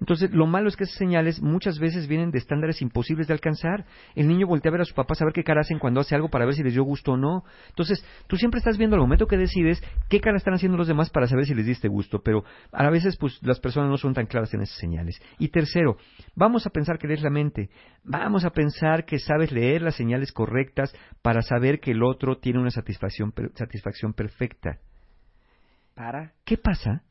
Entonces, 0.00 0.30
lo 0.32 0.46
malo 0.46 0.68
es 0.68 0.76
que 0.76 0.84
esas 0.84 0.96
señales 0.96 1.42
muchas 1.42 1.78
veces 1.78 2.08
vienen 2.08 2.30
de 2.30 2.38
estándares 2.38 2.80
imposibles 2.80 3.26
de 3.26 3.34
alcanzar. 3.34 3.84
El 4.14 4.28
niño 4.28 4.46
voltea 4.46 4.70
a 4.70 4.72
ver 4.72 4.80
a 4.80 4.84
su 4.84 4.94
papá 4.94 5.14
a 5.20 5.24
ver 5.24 5.34
qué 5.34 5.44
cara 5.44 5.60
hacen 5.60 5.78
cuando 5.78 6.00
hace 6.00 6.14
algo 6.14 6.30
para 6.30 6.46
ver 6.46 6.54
si 6.54 6.62
les 6.62 6.72
dio 6.72 6.84
gusto 6.84 7.12
o 7.12 7.16
no. 7.18 7.44
Entonces, 7.68 8.04
tú 8.26 8.36
siempre 8.36 8.58
estás 8.58 8.78
viendo 8.78 8.96
al 8.96 9.02
momento 9.02 9.26
que 9.26 9.36
decides 9.36 9.82
qué 10.08 10.20
cara 10.20 10.38
están 10.38 10.54
haciendo 10.54 10.78
los 10.78 10.88
demás 10.88 11.10
para 11.10 11.26
saber 11.26 11.44
si 11.44 11.54
les 11.54 11.66
diste 11.66 11.88
gusto, 11.88 12.22
pero 12.22 12.44
a 12.72 12.90
veces 12.90 13.16
pues 13.18 13.38
las 13.42 13.60
personas 13.60 13.90
no 13.90 13.98
son 13.98 14.14
tan 14.14 14.26
claras 14.26 14.54
en 14.54 14.62
esas 14.62 14.78
señales. 14.78 15.20
Y 15.38 15.48
tercero, 15.48 15.96
vamos 16.34 16.66
a 16.66 16.70
pensar 16.70 16.98
que 16.98 17.06
lees 17.06 17.22
la 17.22 17.30
mente. 17.30 17.68
Vamos 18.02 18.44
a 18.44 18.50
pensar 18.50 19.04
que 19.04 19.18
sabes 19.18 19.52
leer 19.52 19.82
las 19.82 19.96
señales 19.96 20.32
correctas 20.32 20.94
para 21.20 21.42
saber 21.42 21.80
que 21.80 21.90
el 21.90 22.02
otro 22.02 22.38
tiene 22.38 22.58
una 22.58 22.70
satisfacción, 22.70 23.34
satisfacción 23.54 24.14
perfecta. 24.14 24.78
para. 25.94 26.32
¿Qué 26.44 26.56
pasa 26.56 27.02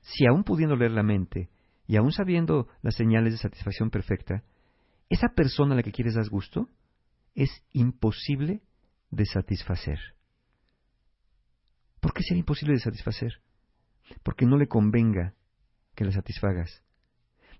si 0.00 0.26
aún 0.26 0.42
pudiendo 0.42 0.74
leer 0.74 0.90
la 0.90 1.04
mente 1.04 1.51
y 1.86 1.96
aún 1.96 2.12
sabiendo 2.12 2.68
las 2.82 2.94
señales 2.94 3.32
de 3.32 3.38
satisfacción 3.38 3.90
perfecta, 3.90 4.44
esa 5.08 5.28
persona 5.28 5.74
a 5.74 5.76
la 5.76 5.82
que 5.82 5.92
quieres 5.92 6.14
dar 6.14 6.28
gusto 6.28 6.68
es 7.34 7.50
imposible 7.72 8.62
de 9.10 9.26
satisfacer? 9.26 9.98
¿Por 12.00 12.12
qué 12.12 12.22
sería 12.22 12.40
imposible 12.40 12.74
de 12.74 12.80
satisfacer? 12.80 13.40
Porque 14.22 14.46
no 14.46 14.56
le 14.56 14.68
convenga 14.68 15.34
que 15.94 16.04
la 16.04 16.12
satisfagas. 16.12 16.82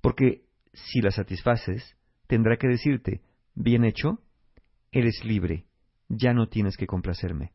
Porque 0.00 0.44
si 0.72 1.00
la 1.00 1.10
satisfaces, 1.10 1.96
tendrá 2.26 2.56
que 2.56 2.66
decirte, 2.66 3.22
bien 3.54 3.84
hecho, 3.84 4.20
eres 4.90 5.24
libre, 5.24 5.66
ya 6.08 6.32
no 6.32 6.48
tienes 6.48 6.76
que 6.76 6.86
complacerme. 6.86 7.52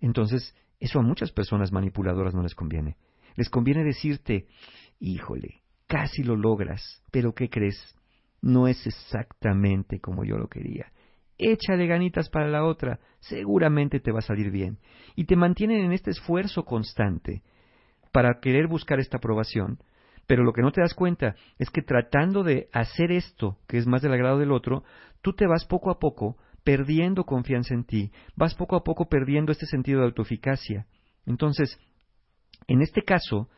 Entonces, 0.00 0.54
eso 0.80 1.00
a 1.00 1.02
muchas 1.02 1.32
personas 1.32 1.72
manipuladoras 1.72 2.34
no 2.34 2.42
les 2.42 2.54
conviene. 2.54 2.96
Les 3.34 3.50
conviene 3.50 3.84
decirte, 3.84 4.46
híjole, 5.00 5.62
casi 5.88 6.22
lo 6.22 6.36
logras, 6.36 7.02
pero 7.10 7.34
¿qué 7.34 7.50
crees? 7.50 7.96
No 8.40 8.68
es 8.68 8.86
exactamente 8.86 9.98
como 10.00 10.24
yo 10.24 10.38
lo 10.38 10.48
quería. 10.48 10.92
Échale 11.38 11.86
ganitas 11.86 12.28
para 12.28 12.48
la 12.48 12.64
otra, 12.64 13.00
seguramente 13.20 13.98
te 13.98 14.12
va 14.12 14.20
a 14.20 14.22
salir 14.22 14.50
bien. 14.50 14.78
Y 15.16 15.24
te 15.24 15.36
mantienen 15.36 15.84
en 15.84 15.92
este 15.92 16.10
esfuerzo 16.10 16.64
constante 16.64 17.42
para 18.12 18.38
querer 18.40 18.68
buscar 18.68 19.00
esta 19.00 19.16
aprobación, 19.16 19.78
pero 20.26 20.44
lo 20.44 20.52
que 20.52 20.62
no 20.62 20.72
te 20.72 20.80
das 20.80 20.94
cuenta 20.94 21.34
es 21.58 21.70
que 21.70 21.82
tratando 21.82 22.44
de 22.44 22.68
hacer 22.72 23.10
esto, 23.10 23.58
que 23.66 23.78
es 23.78 23.86
más 23.86 24.02
del 24.02 24.12
agrado 24.12 24.38
del 24.38 24.52
otro, 24.52 24.84
tú 25.22 25.32
te 25.32 25.46
vas 25.46 25.64
poco 25.64 25.90
a 25.90 25.98
poco 25.98 26.36
perdiendo 26.64 27.24
confianza 27.24 27.72
en 27.72 27.84
ti, 27.84 28.12
vas 28.36 28.54
poco 28.54 28.76
a 28.76 28.84
poco 28.84 29.08
perdiendo 29.08 29.52
este 29.52 29.66
sentido 29.66 30.00
de 30.00 30.06
autoeficacia. 30.06 30.86
Entonces, 31.24 31.78
en 32.66 32.82
este 32.82 33.02
caso, 33.02 33.48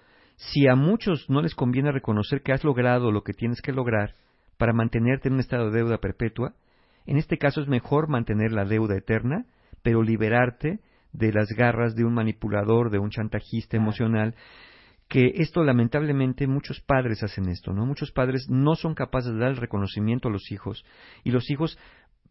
si 0.40 0.66
a 0.66 0.74
muchos 0.74 1.28
no 1.28 1.42
les 1.42 1.54
conviene 1.54 1.92
reconocer 1.92 2.42
que 2.42 2.52
has 2.52 2.64
logrado 2.64 3.12
lo 3.12 3.22
que 3.22 3.34
tienes 3.34 3.60
que 3.60 3.72
lograr 3.72 4.14
para 4.56 4.72
mantenerte 4.72 5.28
en 5.28 5.34
un 5.34 5.40
estado 5.40 5.70
de 5.70 5.78
deuda 5.78 5.98
perpetua, 5.98 6.54
en 7.04 7.18
este 7.18 7.36
caso 7.36 7.60
es 7.60 7.68
mejor 7.68 8.08
mantener 8.08 8.50
la 8.50 8.64
deuda 8.64 8.96
eterna, 8.96 9.44
pero 9.82 10.02
liberarte 10.02 10.80
de 11.12 11.32
las 11.32 11.48
garras 11.50 11.94
de 11.94 12.04
un 12.04 12.14
manipulador, 12.14 12.90
de 12.90 12.98
un 12.98 13.10
chantajista 13.10 13.76
emocional, 13.76 14.34
que 15.08 15.32
esto 15.36 15.62
lamentablemente 15.62 16.46
muchos 16.46 16.80
padres 16.80 17.22
hacen 17.22 17.48
esto, 17.50 17.74
¿no? 17.74 17.84
Muchos 17.84 18.10
padres 18.10 18.46
no 18.48 18.76
son 18.76 18.94
capaces 18.94 19.34
de 19.34 19.40
dar 19.40 19.50
el 19.50 19.56
reconocimiento 19.56 20.28
a 20.28 20.32
los 20.32 20.50
hijos 20.50 20.86
y 21.22 21.32
los 21.32 21.50
hijos 21.50 21.78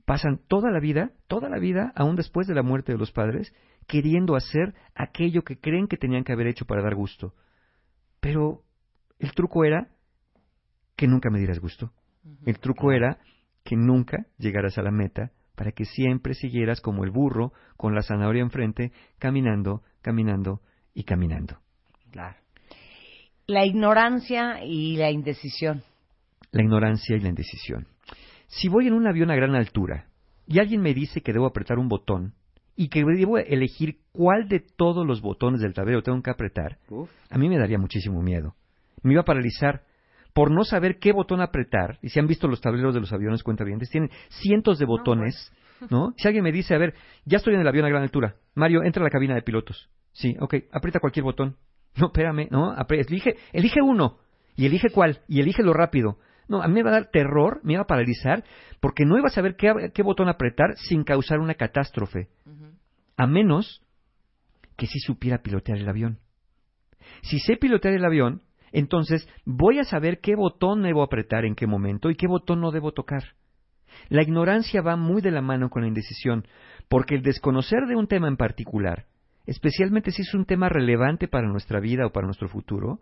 pasan 0.05 0.39
toda 0.47 0.71
la 0.71 0.79
vida, 0.79 1.11
toda 1.27 1.47
la 1.47 1.59
vida, 1.59 1.91
aún 1.95 2.15
después 2.15 2.47
de 2.47 2.55
la 2.55 2.63
muerte 2.63 2.91
de 2.91 2.97
los 2.97 3.11
padres, 3.11 3.53
queriendo 3.85 4.35
hacer 4.35 4.73
aquello 4.95 5.43
que 5.43 5.59
creen 5.59 5.87
que 5.87 5.97
tenían 5.97 6.23
que 6.23 6.33
haber 6.33 6.47
hecho 6.47 6.65
para 6.65 6.81
dar 6.81 6.95
gusto. 6.95 7.33
Pero 8.19 8.63
el 9.19 9.33
truco 9.33 9.63
era 9.63 9.87
que 10.95 11.07
nunca 11.07 11.29
me 11.29 11.39
dieras 11.39 11.59
gusto. 11.59 11.91
El 12.45 12.59
truco 12.59 12.91
era 12.91 13.19
que 13.63 13.75
nunca 13.75 14.25
llegaras 14.37 14.77
a 14.77 14.81
la 14.81 14.91
meta 14.91 15.31
para 15.55 15.71
que 15.71 15.85
siempre 15.85 16.33
siguieras 16.33 16.81
como 16.81 17.03
el 17.03 17.11
burro 17.11 17.53
con 17.75 17.93
la 17.93 18.01
zanahoria 18.01 18.41
enfrente, 18.41 18.91
caminando, 19.17 19.83
caminando 20.01 20.61
y 20.93 21.03
caminando. 21.03 21.59
Claro. 22.11 22.37
La 23.45 23.65
ignorancia 23.65 24.63
y 24.63 24.95
la 24.95 25.11
indecisión. 25.11 25.83
La 26.51 26.63
ignorancia 26.63 27.15
y 27.15 27.19
la 27.19 27.29
indecisión. 27.29 27.87
Si 28.47 28.67
voy 28.67 28.87
en 28.87 28.93
un 28.93 29.07
avión 29.07 29.31
a 29.31 29.35
gran 29.35 29.55
altura 29.55 30.07
y 30.47 30.59
alguien 30.59 30.81
me 30.81 30.93
dice 30.93 31.21
que 31.21 31.33
debo 31.33 31.45
apretar 31.45 31.77
un 31.77 31.87
botón 31.87 32.33
y 32.81 32.87
que 32.87 33.03
debo 33.03 33.37
elegir 33.37 33.97
cuál 34.13 34.47
de 34.47 34.61
todos 34.61 35.05
los 35.05 35.19
botones 35.21 35.59
del 35.59 35.73
tablero 35.73 36.01
tengo 36.01 36.21
que 36.21 36.31
apretar, 36.31 36.77
a 37.29 37.37
mí 37.37 37.49
me 37.49 37.57
daría 37.57 37.77
muchísimo 37.77 38.21
miedo. 38.21 38.55
Me 39.03 39.11
iba 39.11 39.21
a 39.23 39.25
paralizar 39.25 39.81
por 40.33 40.49
no 40.49 40.63
saber 40.63 40.97
qué 40.97 41.11
botón 41.11 41.41
apretar. 41.41 41.99
Y 42.01 42.07
si 42.07 42.21
han 42.21 42.27
visto 42.27 42.47
los 42.47 42.61
tableros 42.61 42.93
de 42.93 43.01
los 43.01 43.11
aviones 43.11 43.43
cuentavientes, 43.43 43.89
tienen 43.89 44.09
cientos 44.29 44.79
de 44.79 44.85
botones, 44.85 45.51
¿no? 45.89 46.13
Si 46.15 46.25
alguien 46.29 46.45
me 46.45 46.53
dice, 46.53 46.73
a 46.73 46.77
ver, 46.77 46.93
ya 47.25 47.39
estoy 47.39 47.53
en 47.55 47.59
el 47.59 47.67
avión 47.67 47.83
a 47.85 47.89
gran 47.89 48.01
altura, 48.03 48.35
Mario, 48.55 48.81
entra 48.83 49.01
a 49.01 49.03
la 49.03 49.09
cabina 49.09 49.35
de 49.35 49.41
pilotos. 49.41 49.89
Sí, 50.13 50.37
ok, 50.39 50.55
aprieta 50.71 51.01
cualquier 51.01 51.25
botón. 51.25 51.57
No, 51.97 52.05
espérame, 52.07 52.47
no, 52.49 52.73
apre- 52.77 53.05
elige, 53.05 53.35
elige 53.51 53.81
uno, 53.81 54.19
y 54.55 54.67
elige 54.67 54.89
cuál, 54.89 55.19
y 55.27 55.41
elige 55.41 55.63
lo 55.63 55.73
rápido. 55.73 56.17
No, 56.49 56.63
a 56.63 56.67
mí 56.67 56.73
me 56.73 56.83
va 56.83 56.89
a 56.89 56.93
dar 56.93 57.11
terror, 57.11 57.61
me 57.63 57.73
iba 57.73 57.83
a 57.83 57.87
paralizar, 57.87 58.43
porque 58.81 59.05
no 59.05 59.17
iba 59.17 59.27
a 59.27 59.31
saber 59.31 59.55
qué, 59.55 59.91
qué 59.93 60.01
botón 60.01 60.27
apretar 60.27 60.75
sin 60.75 61.03
causar 61.03 61.39
una 61.39 61.53
catástrofe. 61.53 62.27
A 63.15 63.27
menos 63.27 63.81
que 64.75 64.87
sí 64.87 64.99
supiera 64.99 65.43
pilotear 65.43 65.77
el 65.77 65.87
avión. 65.87 66.19
Si 67.21 67.39
sé 67.39 67.55
pilotear 67.55 67.93
el 67.93 68.03
avión, 68.03 68.41
entonces 68.71 69.29
voy 69.45 69.77
a 69.77 69.83
saber 69.83 70.21
qué 70.21 70.35
botón 70.35 70.81
debo 70.81 71.03
apretar 71.03 71.45
en 71.45 71.53
qué 71.53 71.67
momento 71.67 72.09
y 72.09 72.15
qué 72.15 72.27
botón 72.27 72.61
no 72.61 72.71
debo 72.71 72.93
tocar. 72.93 73.35
La 74.09 74.23
ignorancia 74.23 74.81
va 74.81 74.95
muy 74.95 75.21
de 75.21 75.31
la 75.31 75.41
mano 75.41 75.69
con 75.69 75.83
la 75.83 75.87
indecisión, 75.87 76.47
porque 76.87 77.13
el 77.13 77.21
desconocer 77.21 77.85
de 77.87 77.95
un 77.95 78.07
tema 78.07 78.27
en 78.27 78.37
particular, 78.37 79.05
especialmente 79.45 80.11
si 80.11 80.23
es 80.23 80.33
un 80.33 80.45
tema 80.45 80.67
relevante 80.67 81.27
para 81.27 81.47
nuestra 81.47 81.79
vida 81.79 82.07
o 82.07 82.11
para 82.11 82.25
nuestro 82.25 82.47
futuro, 82.47 83.01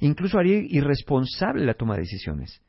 incluso 0.00 0.38
haría 0.38 0.58
irresponsable 0.58 1.64
la 1.64 1.74
toma 1.74 1.94
de 1.94 2.00
decisiones. 2.00 2.60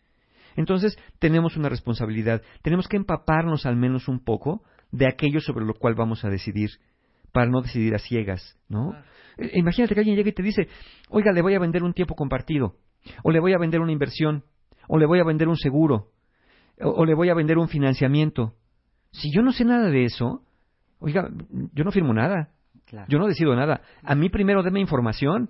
Entonces, 0.56 0.98
tenemos 1.20 1.58
una 1.58 1.70
responsabilidad, 1.70 2.42
tenemos 2.62 2.88
que 2.88 2.98
empaparnos 2.98 3.66
al 3.66 3.76
menos 3.76 4.08
un 4.08 4.24
poco 4.24 4.64
de 4.92 5.08
aquello 5.08 5.40
sobre 5.40 5.66
lo 5.66 5.74
cual 5.74 5.96
vamos 5.96 6.24
a 6.24 6.30
decidir, 6.30 6.70
para 7.32 7.50
no 7.50 7.62
decidir 7.62 7.96
a 7.96 8.00
ciegas, 8.00 8.60
¿no? 8.70 8.94
Eh, 9.38 9.52
Imagínate 9.56 9.96
que 9.96 10.02
alguien 10.02 10.16
llega 10.16 10.30
y 10.30 10.34
te 10.34 10.44
dice, 10.44 10.68
oiga, 11.10 11.32
le 11.32 11.42
voy 11.42 11.56
a 11.56 11.60
vender 11.60 11.84
un 11.84 11.94
tiempo 11.94 12.16
compartido, 12.16 12.76
o 13.24 13.32
le 13.32 13.40
voy 13.40 13.54
a 13.54 13.58
vender 13.58 13.82
una 13.82 13.92
inversión, 13.92 14.44
o 14.88 14.98
le 14.98 15.06
voy 15.06 15.20
a 15.20 15.24
vender 15.24 15.48
un 15.48 15.58
seguro, 15.58 16.12
o, 16.80 16.90
o 16.90 17.06
le 17.06 17.16
voy 17.16 17.30
a 17.30 17.34
vender 17.34 17.58
un 17.58 17.68
financiamiento. 17.68 18.54
Si 19.12 19.34
yo 19.34 19.42
no 19.42 19.52
sé 19.52 19.66
nada 19.66 19.90
de 19.90 20.06
eso, 20.06 20.44
oiga, 21.00 21.30
yo 21.74 21.84
no 21.84 21.92
firmo 21.92 22.14
nada, 22.14 22.50
yo 23.08 23.18
no 23.18 23.28
decido 23.28 23.56
nada. 23.56 23.82
A 24.04 24.14
mí 24.14 24.30
primero 24.30 24.62
deme 24.62 24.80
información, 24.80 25.50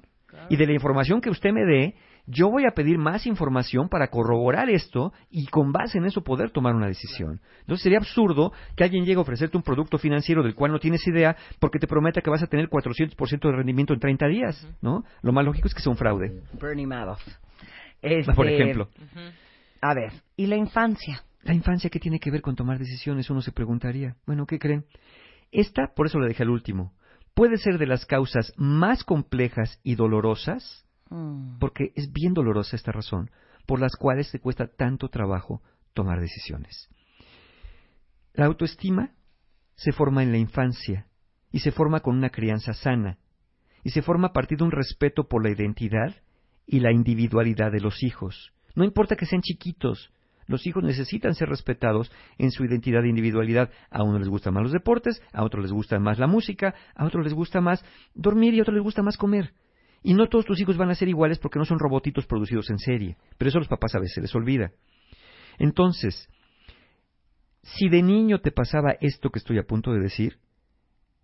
y 0.49 0.55
de 0.55 0.65
la 0.65 0.73
información 0.73 1.21
que 1.21 1.30
usted 1.30 1.51
me 1.51 1.65
dé, 1.65 1.95
yo 2.26 2.50
voy 2.50 2.66
a 2.66 2.72
pedir 2.72 2.98
más 2.98 3.26
información 3.26 3.90
para 3.90 4.08
corroborar 4.08 4.70
esto 4.70 5.12
y 5.30 5.48
con 5.48 5.72
base 5.72 5.98
en 5.98 6.06
eso 6.06 6.24
poder 6.24 6.52
tomar 6.52 6.76
una 6.76 6.88
decisión. 6.88 7.41
Entonces 7.62 7.84
sería 7.84 7.98
absurdo 7.98 8.54
que 8.76 8.84
alguien 8.84 9.06
llegue 9.06 9.18
a 9.18 9.22
ofrecerte 9.22 9.58
un 9.58 9.64
producto 9.64 9.98
financiero 9.98 10.44
del 10.44 10.56
cual 10.56 10.72
no 10.72 10.80
tienes 10.80 11.06
idea 11.08 11.36
porque 11.60 11.80
te 11.80 11.88
prometa 11.88 12.22
que 12.22 12.30
vas 12.30 12.44
a 12.44 12.48
tener 12.48 12.70
400% 12.70 13.40
de 13.41 13.52
rendimiento 13.52 13.94
en 13.94 14.00
30 14.00 14.28
días, 14.28 14.68
¿no? 14.82 15.04
Lo 15.22 15.34
más 15.34 15.44
lógico 15.45 15.68
es 15.68 15.74
que 15.74 15.82
sea 15.82 15.91
un 15.91 15.98
fraude. 15.98 16.41
Bernie 16.62 16.88
Madoff. 16.88 17.22
Por 18.36 18.48
Este, 18.48 18.56
ejemplo. 18.56 18.90
A 19.82 19.94
ver, 19.94 20.12
¿y 20.36 20.48
la 20.48 20.56
infancia? 20.58 21.24
La 21.44 21.54
infancia, 21.54 21.90
¿qué 21.90 22.00
tiene 22.00 22.20
que 22.20 22.32
ver 22.32 22.41
con 22.41 22.56
tomar 22.56 22.80
decisiones? 22.80 23.30
Uno 23.30 23.41
se 23.41 23.52
preguntaría. 23.52 24.16
Bueno, 24.26 24.45
¿qué 24.45 24.60
creen? 24.60 24.86
Esta, 25.52 25.94
por 25.94 26.08
eso 26.08 26.20
la 26.20 26.28
dejé 26.28 26.44
al 26.44 26.50
último, 26.50 26.94
puede 27.34 27.58
ser 27.58 27.78
de 27.78 27.88
las 27.88 28.06
causas 28.06 28.54
más 28.58 29.04
complejas 29.04 29.80
y 29.84 29.95
dolorosas, 29.95 30.86
Mm. 31.14 31.60
porque 31.60 31.91
es 31.95 32.11
bien 32.11 32.34
dolorosa 32.34 32.76
esta 32.76 32.91
razón, 32.91 33.30
por 33.68 33.80
las 33.80 33.95
cuales 33.95 34.31
te 34.31 34.40
cuesta 34.40 34.65
tanto 34.65 35.10
trabajo 35.10 35.61
tomar 35.94 36.19
decisiones. 36.19 36.90
La 38.34 38.45
autoestima 38.45 39.11
se 39.76 39.91
forma 39.91 40.23
en 40.23 40.31
la 40.31 40.40
infancia 40.40 41.06
y 41.52 41.60
se 41.60 41.72
forma 41.72 41.99
con 41.99 42.18
una 42.18 42.31
crianza 42.31 42.73
sana 42.73 43.19
y 43.84 43.91
se 43.91 44.02
forma 44.02 44.30
a 44.30 44.34
partir 44.34 44.57
de 44.57 44.64
un 44.64 44.72
respeto 44.72 45.27
por 45.27 45.44
la 45.44 45.52
identidad 45.52 46.15
y 46.65 46.80
la 46.80 46.91
individualidad 46.91 47.72
de 47.72 47.81
los 47.81 48.02
hijos. 48.02 48.52
No 48.73 48.84
importa 48.84 49.15
que 49.15 49.27
sean 49.27 49.44
chiquitos, 49.44 50.11
los 50.48 50.65
hijos 50.65 50.84
necesitan 50.84 51.35
ser 51.35 51.48
respetados 51.48 52.11
en 52.40 52.49
su 52.49 52.65
identidad 52.65 53.06
e 53.06 53.10
individualidad. 53.10 53.69
A 53.91 54.02
uno 54.02 54.18
les 54.18 54.27
gustan 54.27 54.56
más 54.56 54.64
los 54.64 54.72
deportes, 54.72 55.22
a 55.31 55.44
otros 55.44 55.61
les 55.61 55.72
gusta 55.72 55.99
más 55.99 56.18
la 56.18 56.27
música, 56.27 56.73
a 56.95 57.06
otros 57.06 57.23
les 57.23 57.34
gusta 57.34 57.61
más 57.61 57.85
dormir 58.15 58.56
y 58.56 58.60
a 58.60 58.64
otros 58.64 58.76
les 58.76 58.84
gusta 58.84 59.03
más 59.03 59.15
comer. 59.15 59.53
Y 60.03 60.13
no 60.13 60.27
todos 60.27 60.45
tus 60.45 60.59
hijos 60.59 60.77
van 60.77 60.89
a 60.89 60.95
ser 60.95 61.07
iguales 61.07 61.39
porque 61.39 61.57
no 61.57 61.65
son 61.65 61.80
robotitos 61.80 62.25
producidos 62.25 62.69
en 62.69 62.77
serie, 62.77 63.17
pero 63.38 63.49
eso 63.49 63.57
a 63.57 63.61
los 63.61 63.69
papás 63.69 63.95
a 63.95 63.99
veces 63.99 64.21
les 64.21 64.35
olvida. 64.35 64.71
Entonces, 65.57 66.30
si 67.61 67.88
de 67.88 68.01
niño 68.03 68.39
te 68.39 68.51
pasaba 68.51 68.97
esto 68.99 69.30
que 69.30 69.39
estoy 69.39 69.57
a 69.59 69.63
punto 69.63 69.93
de 69.93 70.01
decir, 70.01 70.39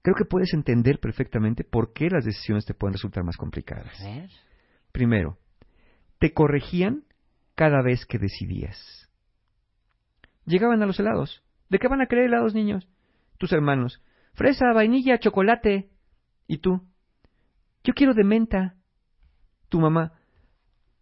creo 0.01 0.15
que 0.15 0.25
puedes 0.25 0.53
entender 0.53 0.99
perfectamente 0.99 1.65
por 1.65 1.91
qué 1.91 2.09
las 2.09 2.23
decisiones 2.23 2.65
te 2.65 2.73
pueden 2.73 2.93
resultar 2.93 3.23
más 3.25 3.35
complicadas. 3.35 3.93
Primero, 4.93 5.37
te 6.17 6.33
corregían 6.33 7.03
cada 7.55 7.81
vez 7.81 8.05
que 8.05 8.17
decidías. 8.17 9.09
Llegaban 10.45 10.81
a 10.81 10.85
los 10.85 10.99
helados. 10.99 11.43
¿De 11.69 11.77
qué 11.77 11.87
van 11.87 12.01
a 12.01 12.07
querer 12.07 12.25
helados, 12.25 12.55
niños? 12.55 12.87
Tus 13.37 13.51
hermanos. 13.51 14.01
Fresa, 14.33 14.71
vainilla, 14.73 15.19
chocolate. 15.19 15.89
¿Y 16.47 16.59
tú? 16.59 16.81
Yo 17.89 17.95
quiero 17.95 18.13
de 18.13 18.23
menta. 18.23 18.75
Tu 19.67 19.79
mamá. 19.79 20.11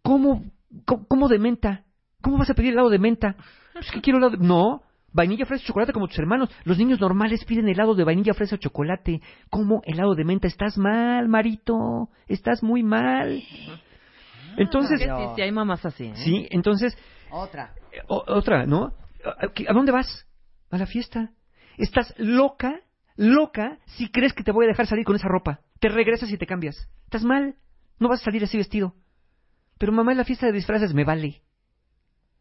¿Cómo, 0.00 0.42
cómo, 0.86 1.06
cómo 1.06 1.28
de 1.28 1.38
menta? 1.38 1.84
¿Cómo 2.22 2.38
vas 2.38 2.48
a 2.48 2.54
pedir 2.54 2.72
helado 2.72 2.88
de 2.88 2.98
menta? 2.98 3.36
Es 3.78 3.90
que 3.90 4.00
quiero 4.00 4.16
helado 4.18 4.38
de... 4.38 4.46
No, 4.46 4.80
vainilla, 5.12 5.44
fresa, 5.44 5.66
chocolate 5.66 5.92
como 5.92 6.08
tus 6.08 6.18
hermanos. 6.18 6.48
Los 6.64 6.78
niños 6.78 6.98
normales 6.98 7.44
piden 7.44 7.68
helado 7.68 7.94
de 7.94 8.04
vainilla, 8.04 8.32
fresa 8.32 8.54
o 8.54 8.58
chocolate. 8.58 9.20
¿Cómo 9.50 9.82
helado 9.84 10.14
de 10.14 10.24
menta? 10.24 10.46
Estás 10.48 10.78
mal, 10.78 11.28
Marito. 11.28 12.08
Estás 12.26 12.62
muy 12.62 12.82
mal. 12.82 13.42
Entonces... 14.56 14.98
Sí, 14.98 15.06
sí, 15.06 15.24
sí, 15.36 15.42
hay 15.42 15.52
mamás 15.52 15.84
así. 15.84 16.04
¿eh? 16.06 16.16
Sí, 16.16 16.48
entonces... 16.50 16.96
Otra. 17.30 17.74
O- 18.06 18.24
otra, 18.28 18.64
¿no? 18.64 18.94
¿A 19.26 19.48
qué- 19.48 19.66
¿A 19.68 19.74
dónde 19.74 19.92
vas? 19.92 20.26
A 20.70 20.78
la 20.78 20.86
fiesta. 20.86 21.32
Estás 21.76 22.14
loca, 22.16 22.80
loca, 23.14 23.76
si 23.84 24.08
crees 24.10 24.32
que 24.32 24.42
te 24.42 24.52
voy 24.52 24.64
a 24.64 24.68
dejar 24.68 24.86
salir 24.86 25.04
con 25.04 25.16
esa 25.16 25.28
ropa. 25.28 25.60
Te 25.80 25.88
regresas 25.88 26.30
y 26.30 26.38
te 26.38 26.46
cambias. 26.46 26.76
Estás 27.04 27.24
mal. 27.24 27.56
No 27.98 28.08
vas 28.08 28.20
a 28.20 28.24
salir 28.24 28.42
así 28.44 28.56
vestido. 28.56 28.94
Pero 29.78 29.92
mamá, 29.92 30.12
en 30.12 30.18
la 30.18 30.24
fiesta 30.24 30.46
de 30.46 30.52
disfraces 30.52 30.94
me 30.94 31.04
vale. 31.04 31.42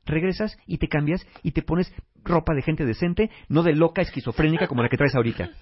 Regresas 0.06 0.58
y 0.66 0.78
te 0.78 0.88
cambias 0.88 1.26
y 1.44 1.52
te 1.52 1.62
pones 1.62 1.92
ropa 2.24 2.54
de 2.54 2.62
gente 2.62 2.86
decente, 2.86 3.30
no 3.50 3.64
de 3.64 3.74
loca 3.74 4.02
esquizofrénica 4.02 4.68
como 4.68 4.82
la 4.82 4.90
que 4.90 4.98
traes 4.98 5.16
ahorita. 5.16 5.50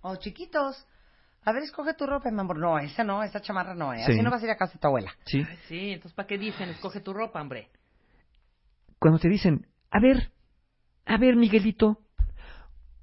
Oh, 0.00 0.14
chiquitos. 0.14 0.86
A 1.44 1.52
ver, 1.52 1.64
escoge 1.64 1.92
tu 1.94 2.06
ropa, 2.06 2.30
mi 2.30 2.38
amor. 2.38 2.56
No, 2.56 2.78
esa 2.78 3.02
no, 3.02 3.22
esa 3.24 3.40
chamarra 3.40 3.74
no, 3.74 3.92
¿eh? 3.92 4.04
Sí. 4.06 4.12
Así 4.12 4.22
no 4.22 4.30
vas 4.30 4.40
a 4.42 4.44
ir 4.44 4.52
a 4.52 4.56
casa 4.56 4.74
de 4.74 4.78
tu 4.78 4.86
abuela. 4.86 5.12
Sí. 5.24 5.44
Ay, 5.46 5.58
sí, 5.66 5.90
entonces 5.90 6.14
¿para 6.14 6.28
qué 6.28 6.38
dicen? 6.38 6.68
Escoge 6.68 7.00
tu 7.00 7.12
ropa, 7.12 7.40
hombre. 7.42 7.68
Cuando 9.00 9.18
te 9.18 9.28
dicen, 9.28 9.66
a 9.90 9.98
ver, 9.98 10.30
a 11.04 11.18
ver, 11.18 11.34
Miguelito, 11.34 11.98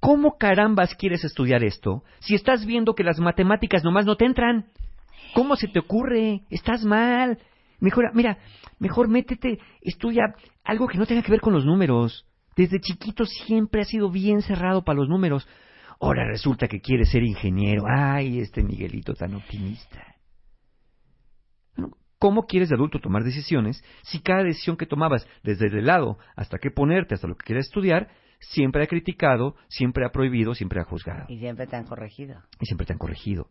¿cómo 0.06 0.38
carambas 0.38 0.94
quieres 0.94 1.24
estudiar 1.24 1.64
esto 1.64 2.04
si 2.20 2.36
estás 2.36 2.64
viendo 2.64 2.94
que 2.94 3.02
las 3.02 3.18
matemáticas 3.18 3.82
nomás 3.82 4.06
no 4.06 4.14
te 4.14 4.24
entran? 4.24 4.66
¿Cómo 5.34 5.56
se 5.56 5.66
te 5.66 5.80
ocurre? 5.80 6.42
Estás 6.48 6.84
mal. 6.84 7.40
Mejor, 7.80 8.14
mira, 8.14 8.38
mejor 8.78 9.08
métete, 9.08 9.58
estudia 9.80 10.36
algo 10.62 10.86
que 10.86 10.96
no 10.96 11.06
tenga 11.06 11.22
que 11.22 11.32
ver 11.32 11.40
con 11.40 11.54
los 11.54 11.64
números. 11.64 12.24
Desde 12.54 12.78
chiquito 12.78 13.24
siempre 13.24 13.80
has 13.80 13.88
sido 13.88 14.08
bien 14.08 14.42
cerrado 14.42 14.84
para 14.84 15.00
los 15.00 15.08
números. 15.08 15.48
Ahora 16.00 16.24
resulta 16.24 16.68
que 16.68 16.80
quieres 16.80 17.10
ser 17.10 17.24
ingeniero. 17.24 17.82
Ay, 17.88 18.38
este 18.38 18.62
Miguelito 18.62 19.12
tan 19.14 19.34
optimista. 19.34 20.14
¿Cómo 22.20 22.46
quieres 22.46 22.68
de 22.68 22.76
adulto 22.76 23.00
tomar 23.00 23.24
decisiones 23.24 23.82
si 24.04 24.20
cada 24.20 24.44
decisión 24.44 24.76
que 24.76 24.86
tomabas, 24.86 25.26
desde 25.42 25.66
el 25.66 25.86
lado 25.86 26.16
hasta 26.36 26.58
qué 26.58 26.70
ponerte, 26.70 27.16
hasta 27.16 27.26
lo 27.26 27.36
que 27.36 27.44
quieras 27.44 27.66
estudiar, 27.66 28.08
siempre 28.40 28.82
ha 28.82 28.86
criticado, 28.86 29.56
siempre 29.68 30.04
ha 30.04 30.10
prohibido, 30.10 30.54
siempre 30.54 30.80
ha 30.80 30.84
juzgado 30.84 31.26
Y 31.28 31.38
siempre 31.38 31.66
te 31.66 31.76
han 31.76 31.84
corregido. 31.84 32.42
y 32.60 32.66
siempre 32.66 32.86
te 32.86 32.92
han 32.92 32.98
corregido? 32.98 33.48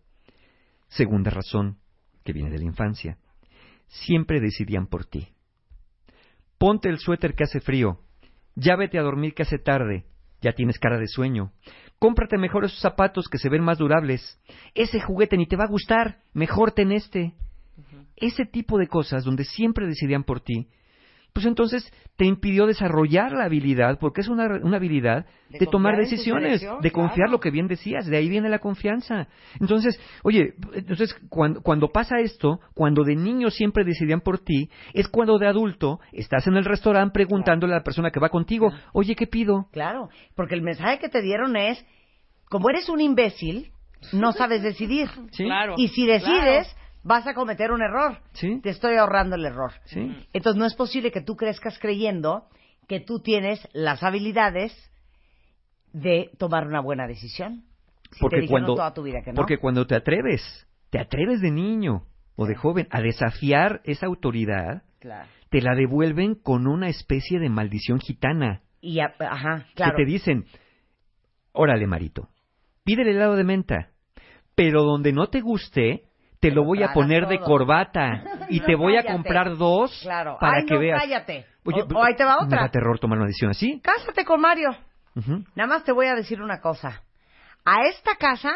Segunda 0.87 1.31
razón, 1.31 1.77
que 2.23 2.33
viene 2.33 2.49
de 2.49 2.59
la 2.59 2.65
infancia, 2.65 3.17
siempre 3.87 4.39
decidían 4.39 4.87
por 4.87 5.05
ti. 5.05 5.29
Ponte 6.57 6.89
el 6.89 6.99
suéter 6.99 7.35
que 7.35 7.43
hace 7.43 7.59
frío, 7.59 7.99
ya 8.55 8.75
vete 8.75 8.97
a 8.97 9.03
dormir 9.03 9.33
que 9.33 9.43
hace 9.43 9.57
tarde, 9.57 10.05
ya 10.41 10.53
tienes 10.53 10.79
cara 10.79 10.97
de 10.97 11.07
sueño. 11.07 11.51
Cómprate 11.99 12.37
mejor 12.37 12.65
esos 12.65 12.79
zapatos 12.79 13.27
que 13.29 13.37
se 13.37 13.49
ven 13.49 13.63
más 13.63 13.77
durables. 13.77 14.39
Ese 14.73 14.99
juguete 15.01 15.37
ni 15.37 15.47
te 15.47 15.55
va 15.55 15.65
a 15.65 15.69
gustar, 15.69 16.19
mejor 16.33 16.71
ten 16.71 16.91
este 16.91 17.33
ese 18.15 18.45
tipo 18.45 18.77
de 18.77 18.87
cosas 18.87 19.23
donde 19.23 19.43
siempre 19.43 19.87
decidían 19.87 20.23
por 20.23 20.39
ti, 20.39 20.69
pues 21.35 21.45
entonces 21.45 21.91
te 22.15 22.23
impidió 22.23 22.65
desarrollar 22.65 23.33
la 23.33 23.43
habilidad, 23.43 23.99
porque 23.99 24.21
es 24.21 24.29
una, 24.29 24.45
una 24.63 24.77
habilidad 24.77 25.25
de, 25.49 25.59
De 25.59 25.65
tomar 25.67 25.97
decisiones, 25.97 26.61
de 26.61 26.91
confiar 26.91 27.27
claro. 27.27 27.31
lo 27.33 27.39
que 27.41 27.51
bien 27.51 27.67
decías, 27.67 28.05
de 28.05 28.15
ahí 28.15 28.29
viene 28.29 28.47
la 28.47 28.59
confianza. 28.59 29.27
Entonces, 29.59 29.99
oye, 30.23 30.53
entonces 30.73 31.13
cuando, 31.27 31.61
cuando 31.61 31.89
pasa 31.89 32.19
esto, 32.21 32.61
cuando 32.73 33.03
de 33.03 33.17
niño 33.17 33.49
siempre 33.49 33.83
decidían 33.83 34.21
por 34.21 34.39
ti, 34.39 34.69
es 34.93 35.09
cuando 35.09 35.37
de 35.37 35.47
adulto 35.47 35.99
estás 36.13 36.47
en 36.47 36.55
el 36.55 36.63
restaurante 36.63 37.11
preguntándole 37.11 37.73
a 37.73 37.79
la 37.79 37.83
persona 37.83 38.11
que 38.11 38.21
va 38.21 38.29
contigo, 38.29 38.71
oye, 38.93 39.13
¿qué 39.13 39.27
pido? 39.27 39.67
Claro, 39.73 40.07
porque 40.35 40.55
el 40.55 40.61
mensaje 40.61 40.99
que 40.99 41.09
te 41.09 41.21
dieron 41.21 41.57
es, 41.57 41.85
como 42.49 42.69
eres 42.69 42.87
un 42.87 43.01
imbécil, 43.01 43.73
no 44.13 44.31
sabes 44.31 44.63
decidir. 44.63 45.09
Sí. 45.31 45.43
Claro, 45.43 45.73
Y 45.75 45.89
si 45.89 46.07
decides, 46.07 46.73
vas 47.05 47.25
a 47.27 47.33
cometer 47.35 47.71
un 47.71 47.81
error. 47.81 48.17
Sí. 48.33 48.59
Te 48.61 48.71
estoy 48.71 48.95
ahorrando 48.97 49.35
el 49.35 49.45
error. 49.45 49.71
Sí. 49.85 50.27
Entonces 50.33 50.59
no 50.59 50.65
es 50.65 50.73
posible 50.75 51.11
que 51.11 51.21
tú 51.21 51.35
crezcas 51.37 51.77
creyendo 51.79 52.47
que 52.87 52.99
tú 52.99 53.19
tienes 53.19 53.65
las 53.73 54.03
habilidades 54.03 54.73
de 55.93 56.31
tomar 56.37 56.67
una 56.67 56.81
buena 56.81 57.07
decisión. 57.07 57.63
Si 58.11 58.19
porque 58.19 58.47
cuando 58.47 58.75
toda 58.75 58.93
tu 58.93 59.03
vida 59.03 59.21
que 59.23 59.31
no. 59.31 59.35
porque 59.37 59.57
cuando 59.57 59.85
te 59.87 59.95
atreves 59.95 60.41
te 60.89 60.99
atreves 60.99 61.41
de 61.41 61.51
niño 61.51 62.05
o 62.35 62.45
de 62.45 62.55
joven 62.55 62.87
a 62.91 63.01
desafiar 63.01 63.81
esa 63.85 64.05
autoridad 64.07 64.83
Claro. 64.99 65.27
te 65.49 65.61
la 65.61 65.75
devuelven 65.75 66.35
con 66.35 66.65
una 66.67 66.87
especie 66.89 67.39
de 67.39 67.49
maldición 67.49 67.99
gitana 67.99 68.61
Y 68.81 68.99
a- 68.99 69.13
ajá, 69.19 69.65
claro. 69.75 69.95
que 69.97 70.03
te 70.05 70.11
dicen 70.11 70.45
órale 71.51 71.87
marito 71.87 72.29
pídele 72.83 73.11
helado 73.11 73.35
de 73.35 73.43
menta 73.43 73.89
pero 74.55 74.83
donde 74.83 75.11
no 75.11 75.27
te 75.27 75.41
guste 75.41 76.03
te 76.49 76.53
lo 76.55 76.63
voy 76.63 76.83
a 76.83 76.93
poner 76.93 77.27
de 77.27 77.39
corbata 77.39 78.23
y 78.49 78.59
No, 78.59 78.65
te 78.65 78.75
voy 78.75 78.97
a 78.97 79.03
comprar 79.03 79.55
dos 79.57 79.97
Claro. 80.01 80.37
para 80.39 80.57
Ay, 80.57 80.65
que 80.65 80.73
no, 80.75 80.79
veas 80.79 81.01
cállate. 81.01 81.45
Oye, 81.65 81.81
o, 81.81 81.85
o 81.97 82.03
ahí 82.03 82.15
te 82.15 82.23
va 82.23 82.35
me 82.35 82.39
da 82.41 82.45
otra. 82.45 82.69
terror 82.69 82.99
tomar 82.99 83.17
una 83.17 83.27
decisión 83.27 83.51
así 83.51 83.79
Cásate 83.81 84.23
con 84.25 84.39
Mario. 84.41 84.69
Ujú. 85.15 85.43
Nada 85.55 85.67
más 85.67 85.83
te 85.83 85.91
voy 85.91 86.07
a 86.07 86.15
decir 86.15 86.41
una 86.41 86.59
cosa. 86.61 87.01
A 87.65 87.87
esta 87.87 88.15
casa 88.15 88.51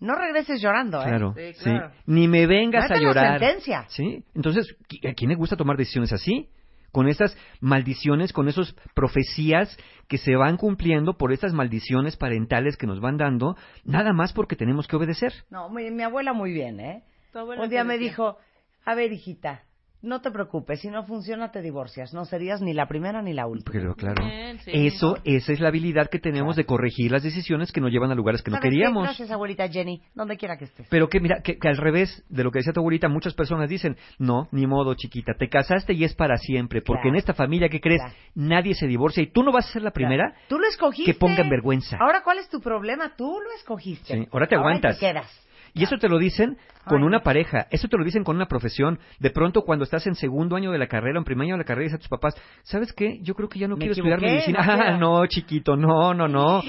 no 0.00 0.14
regreses 0.16 0.60
llorando, 0.60 1.00
¿eh? 1.00 1.06
Claro, 1.06 1.34
sí. 1.54 1.70
Ni 2.06 2.26
me 2.26 2.46
vengas 2.46 2.90
a 2.90 2.94
la 2.96 3.00
llorar. 3.00 3.38
sentencia. 3.38 3.84
Sí. 3.88 4.24
Entonces, 4.34 4.66
¿qui- 4.88 5.08
¿a 5.08 5.14
quién 5.14 5.30
le 5.30 5.36
gusta 5.36 5.56
tomar 5.56 5.76
decisiones 5.76 6.12
así? 6.12 6.48
Con 6.90 7.08
estas 7.08 7.38
maldiciones, 7.60 8.32
con 8.32 8.48
esas 8.48 8.74
profecías 8.94 9.78
que 10.08 10.18
se 10.18 10.34
van 10.36 10.56
cumpliendo 10.56 11.16
por 11.16 11.32
estas 11.32 11.52
maldiciones 11.54 12.16
parentales 12.16 12.76
que 12.76 12.86
nos 12.88 13.00
van 13.00 13.16
dando, 13.16 13.56
nada 13.84 14.12
más 14.12 14.32
porque 14.32 14.56
tenemos 14.56 14.86
que 14.88 14.96
obedecer. 14.96 15.32
No, 15.50 15.70
mi, 15.70 15.90
mi 15.90 16.02
abuela 16.02 16.32
muy 16.32 16.52
bien, 16.52 16.80
¿eh? 16.80 17.04
Tu 17.32 17.38
abuela 17.38 17.62
Un 17.62 17.68
día 17.70 17.84
me 17.84 17.98
dijo, 17.98 18.36
a 18.84 18.94
ver, 18.94 19.12
hijita, 19.12 19.62
no 20.02 20.20
te 20.20 20.32
preocupes, 20.32 20.80
si 20.80 20.88
no 20.88 21.04
funciona 21.04 21.52
te 21.52 21.62
divorcias. 21.62 22.12
No 22.12 22.24
serías 22.24 22.60
ni 22.60 22.74
la 22.74 22.86
primera 22.88 23.22
ni 23.22 23.32
la 23.32 23.46
última. 23.46 23.70
Pero 23.72 23.94
claro, 23.94 24.24
Bien, 24.26 24.58
sí. 24.58 24.70
eso, 24.74 25.16
esa 25.24 25.52
es 25.52 25.60
la 25.60 25.68
habilidad 25.68 26.10
que 26.10 26.18
tenemos 26.18 26.56
de 26.56 26.66
corregir 26.66 27.12
las 27.12 27.22
decisiones 27.22 27.70
que 27.70 27.80
nos 27.80 27.92
llevan 27.92 28.10
a 28.10 28.14
lugares 28.16 28.42
que 28.42 28.50
no 28.50 28.58
queríamos. 28.58 29.04
Gracias, 29.04 29.30
abuelita 29.30 29.68
Jenny, 29.68 30.02
donde 30.14 30.36
quiera 30.36 30.58
que 30.58 30.64
estés. 30.64 30.88
Pero 30.90 31.08
que 31.08 31.20
mira, 31.20 31.40
que, 31.42 31.56
que 31.56 31.68
al 31.68 31.76
revés 31.76 32.24
de 32.28 32.42
lo 32.42 32.50
que 32.50 32.58
decía 32.58 32.72
tu 32.72 32.80
abuelita, 32.80 33.08
muchas 33.08 33.32
personas 33.34 33.68
dicen, 33.70 33.96
no, 34.18 34.48
ni 34.50 34.66
modo, 34.66 34.94
chiquita, 34.94 35.34
te 35.38 35.48
casaste 35.48 35.92
y 35.94 36.02
es 36.02 36.14
para 36.14 36.36
siempre, 36.36 36.82
porque 36.82 37.02
Claro. 37.02 37.14
en 37.14 37.18
esta 37.18 37.32
familia 37.34 37.68
que 37.68 37.80
crees, 37.80 38.00
Claro. 38.02 38.14
nadie 38.34 38.74
se 38.74 38.88
divorcia 38.88 39.22
y 39.22 39.28
tú 39.28 39.44
no 39.44 39.52
vas 39.52 39.68
a 39.70 39.72
ser 39.72 39.82
la 39.82 39.92
primera 39.92 40.34
Tú 40.48 40.58
lo 40.58 40.66
escogiste. 40.66 41.12
que 41.12 41.18
ponga 41.18 41.42
en 41.42 41.48
vergüenza. 41.48 41.96
Ahora, 42.00 42.22
¿cuál 42.24 42.38
es 42.38 42.48
tu 42.48 42.60
problema? 42.60 43.14
Tú 43.16 43.38
lo 43.40 43.52
escogiste. 43.56 44.14
Sí, 44.18 44.28
ahora 44.32 44.48
te 44.48 44.56
aguantas. 44.56 44.98
te 44.98 45.06
quedas. 45.06 45.30
Y 45.74 45.84
eso 45.84 45.96
te 45.96 46.08
lo 46.08 46.18
dicen 46.18 46.58
con 46.84 47.02
una 47.02 47.20
pareja, 47.20 47.66
eso 47.70 47.88
te 47.88 47.96
lo 47.96 48.04
dicen 48.04 48.24
con 48.24 48.36
una 48.36 48.46
profesión. 48.46 48.98
De 49.20 49.30
pronto, 49.30 49.62
cuando 49.62 49.84
estás 49.84 50.06
en 50.06 50.14
segundo 50.14 50.56
año 50.56 50.70
de 50.70 50.78
la 50.78 50.86
carrera, 50.86 51.18
en 51.18 51.24
primer 51.24 51.46
año 51.46 51.54
de 51.54 51.58
la 51.58 51.64
carrera, 51.64 51.84
dices 51.84 51.96
a 51.96 52.00
tus 52.00 52.08
papás, 52.08 52.34
¿sabes 52.62 52.92
qué? 52.92 53.20
Yo 53.22 53.34
creo 53.34 53.48
que 53.48 53.58
ya 53.58 53.68
no 53.68 53.76
quiero 53.76 53.92
estudiar 53.92 54.20
medicina. 54.20 54.58
Ah, 54.60 54.96
no, 55.00 55.24
chiquito, 55.26 55.76
no, 55.76 56.12
no, 56.12 56.28
no. 56.28 56.62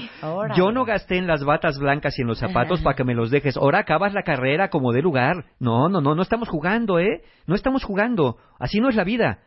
Yo 0.56 0.72
no 0.72 0.84
gasté 0.84 1.18
en 1.18 1.26
las 1.26 1.44
batas 1.44 1.78
blancas 1.78 2.18
y 2.18 2.22
en 2.22 2.28
los 2.28 2.38
zapatos 2.38 2.80
para 2.80 2.96
que 2.96 3.04
me 3.04 3.14
los 3.14 3.30
dejes. 3.30 3.56
Ahora 3.56 3.80
acabas 3.80 4.14
la 4.14 4.22
carrera 4.22 4.70
como 4.70 4.92
de 4.92 5.02
lugar. 5.02 5.44
No, 5.58 5.88
no, 5.88 6.00
no, 6.00 6.14
no 6.14 6.22
estamos 6.22 6.48
jugando, 6.48 6.98
¿eh? 6.98 7.22
No 7.46 7.54
estamos 7.54 7.84
jugando. 7.84 8.38
Así 8.58 8.80
no 8.80 8.88
es 8.88 8.94
la 8.94 9.04
vida. 9.04 9.40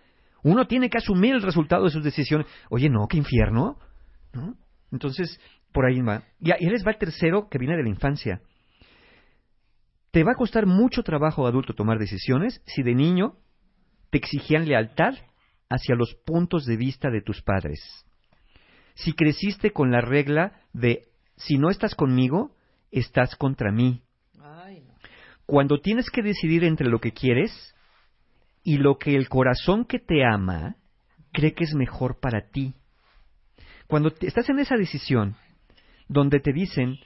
Uno 0.43 0.67
tiene 0.67 0.89
que 0.89 0.99
asumir 0.99 1.33
el 1.33 1.41
resultado 1.41 1.85
de 1.85 1.89
sus 1.89 2.03
decisiones. 2.03 2.45
Oye, 2.69 2.89
no, 2.89 3.07
qué 3.07 3.17
infierno. 3.17 3.77
¿No? 4.33 4.53
Entonces, 4.91 5.39
por 5.73 5.85
ahí 5.85 6.01
va. 6.01 6.23
Y 6.39 6.51
ahí 6.51 6.69
les 6.69 6.85
va 6.85 6.91
el 6.91 6.97
tercero 6.97 7.47
que 7.49 7.57
viene 7.57 7.75
de 7.75 7.83
la 7.83 7.89
infancia. 7.89 8.41
Te 10.11 10.23
va 10.23 10.31
a 10.31 10.35
costar 10.35 10.65
mucho 10.65 11.03
trabajo 11.03 11.45
adulto 11.47 11.73
tomar 11.73 11.99
decisiones 11.99 12.61
si 12.65 12.81
de 12.83 12.95
niño 12.95 13.35
te 14.09 14.17
exigían 14.17 14.67
lealtad 14.67 15.13
hacia 15.69 15.95
los 15.95 16.15
puntos 16.25 16.65
de 16.65 16.77
vista 16.77 17.09
de 17.09 17.21
tus 17.21 17.41
padres. 17.41 17.79
Si 18.95 19.13
creciste 19.13 19.71
con 19.71 19.91
la 19.91 20.01
regla 20.01 20.61
de 20.73 21.03
si 21.35 21.57
no 21.57 21.69
estás 21.69 21.93
conmigo, 21.93 22.55
estás 22.91 23.35
contra 23.35 23.71
mí. 23.71 24.01
Cuando 25.45 25.79
tienes 25.79 26.09
que 26.09 26.23
decidir 26.23 26.63
entre 26.63 26.87
lo 26.89 26.99
que 26.99 27.11
quieres 27.11 27.51
y 28.63 28.77
lo 28.77 28.97
que 28.97 29.15
el 29.15 29.29
corazón 29.29 29.85
que 29.85 29.99
te 29.99 30.25
ama 30.25 30.75
cree 31.31 31.53
que 31.53 31.63
es 31.65 31.73
mejor 31.75 32.19
para 32.19 32.49
ti. 32.49 32.73
Cuando 33.87 34.09
te- 34.11 34.27
estás 34.27 34.49
en 34.49 34.59
esa 34.59 34.75
decisión 34.77 35.35
donde 36.07 36.39
te 36.39 36.51
dicen, 36.51 36.97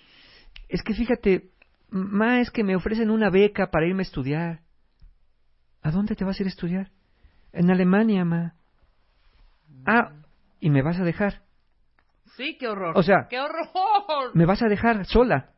es 0.69 0.81
que 0.83 0.93
fíjate, 0.93 1.49
ma, 1.91 2.39
es 2.39 2.49
que 2.49 2.63
me 2.63 2.76
ofrecen 2.76 3.11
una 3.11 3.30
beca 3.30 3.69
para 3.69 3.85
irme 3.85 4.01
a 4.01 4.03
estudiar. 4.03 4.61
¿A 5.84 5.91
dónde 5.91 6.15
te 6.15 6.23
vas 6.23 6.39
a 6.39 6.43
ir 6.43 6.47
a 6.47 6.49
estudiar? 6.49 6.91
En 7.53 7.69
Alemania, 7.69 8.23
ma. 8.26 8.55
Ah, 9.85 10.13
y 10.59 10.69
me 10.69 10.81
vas 10.81 10.99
a 10.99 11.03
dejar. 11.03 11.41
Sí, 12.38 12.57
qué 12.57 12.68
horror. 12.68 12.97
O 12.97 13.03
sea, 13.03 13.27
¡Qué 13.30 13.39
horror! 13.39 14.31
Me 14.34 14.45
vas 14.45 14.61
a 14.61 14.68
dejar 14.68 15.05
sola. 15.05 15.51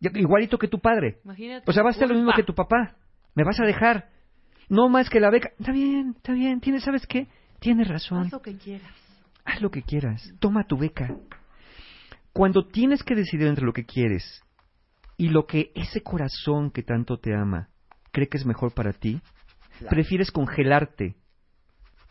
Igualito 0.00 0.58
que 0.58 0.68
tu 0.68 0.80
padre. 0.80 1.18
Imagínate 1.24 1.70
O 1.70 1.72
sea, 1.72 1.82
vas 1.82 1.96
a 1.96 2.00
ser 2.00 2.08
lo 2.08 2.14
mismo 2.14 2.32
que 2.34 2.42
tu 2.42 2.54
papá. 2.54 2.96
Me 3.34 3.44
vas 3.44 3.60
a 3.60 3.64
dejar. 3.64 4.08
No 4.68 4.88
más 4.88 5.10
que 5.10 5.20
la 5.20 5.30
beca. 5.30 5.50
Está 5.58 5.72
bien, 5.72 6.14
está 6.16 6.32
bien. 6.32 6.60
¿Tienes, 6.60 6.84
¿Sabes 6.84 7.06
qué? 7.06 7.26
Tienes 7.60 7.88
razón. 7.88 8.26
Haz 8.26 8.32
lo 8.32 8.42
que 8.42 8.56
quieras. 8.56 8.92
Haz 9.44 9.60
lo 9.60 9.70
que 9.70 9.82
quieras. 9.82 10.32
Toma 10.40 10.64
tu 10.64 10.78
beca. 10.78 11.14
Cuando 12.32 12.66
tienes 12.66 13.02
que 13.02 13.14
decidir 13.14 13.46
entre 13.46 13.64
lo 13.64 13.72
que 13.72 13.84
quieres 13.84 14.43
y 15.16 15.28
lo 15.28 15.46
que 15.46 15.70
ese 15.74 16.02
corazón 16.02 16.70
que 16.70 16.82
tanto 16.82 17.18
te 17.18 17.34
ama 17.34 17.68
cree 18.12 18.28
que 18.28 18.36
es 18.38 18.46
mejor 18.46 18.72
para 18.74 18.92
ti, 18.92 19.20
prefieres 19.88 20.30
congelarte. 20.30 21.16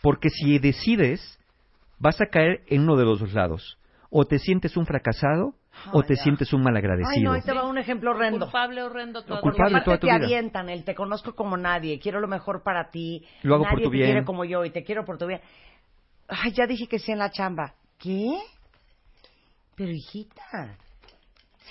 Porque 0.02 0.30
si 0.30 0.60
decides, 0.60 1.40
vas 1.98 2.20
a 2.22 2.26
caer 2.26 2.62
en 2.68 2.82
uno 2.84 2.98
de 2.98 3.06
los 3.06 3.20
dos 3.20 3.34
lados. 3.34 3.78
O 4.10 4.26
te 4.26 4.38
sientes 4.38 4.76
un 4.78 4.86
fracasado 4.86 5.56
o 5.92 6.02
Ay, 6.02 6.08
te 6.08 6.16
ya. 6.16 6.24
sientes 6.24 6.54
un 6.54 6.60
Ay, 6.60 6.66
malagradecido. 6.66 7.24
no, 7.24 7.32
ahí 7.32 7.42
te 7.42 7.54
va 7.54 7.66
un 7.66 7.78
ejemplo 7.78 8.12
horrendo. 8.12 8.46
Culpable, 8.46 8.84
horrendo, 8.84 9.24
todo. 9.24 9.42
Culpable 9.42 9.82
toda 9.82 9.98
tu 9.98 10.08
te 10.08 10.14
vida. 10.14 10.26
avientan 10.26 10.70
el 10.70 10.84
te 10.84 10.94
conozco 10.94 11.34
como 11.36 11.58
nadie, 11.58 12.00
quiero 12.00 12.20
lo 12.20 12.28
mejor 12.28 12.64
para 12.64 12.90
ti. 12.92 13.26
Lo 13.44 13.56
hago 13.56 13.64
por 13.64 13.72
nadie 13.74 13.86
tu 13.86 13.90
te 13.92 13.98
bien. 13.98 14.08
quiere 14.12 14.26
como 14.26 14.46
yo 14.46 14.66
y 14.66 14.70
te 14.72 14.84
quiero 14.84 15.04
por 15.06 15.18
tu 15.18 15.26
bien. 15.26 15.42
Ay, 16.28 16.52
ya 16.54 16.68
dije 16.68 16.88
que 16.88 17.00
sí 17.00 17.12
en 17.12 17.20
la 17.20 17.32
chamba. 17.32 17.74
¿Qué? 17.98 18.38
Pero 19.76 19.92
hijita, 19.92 20.78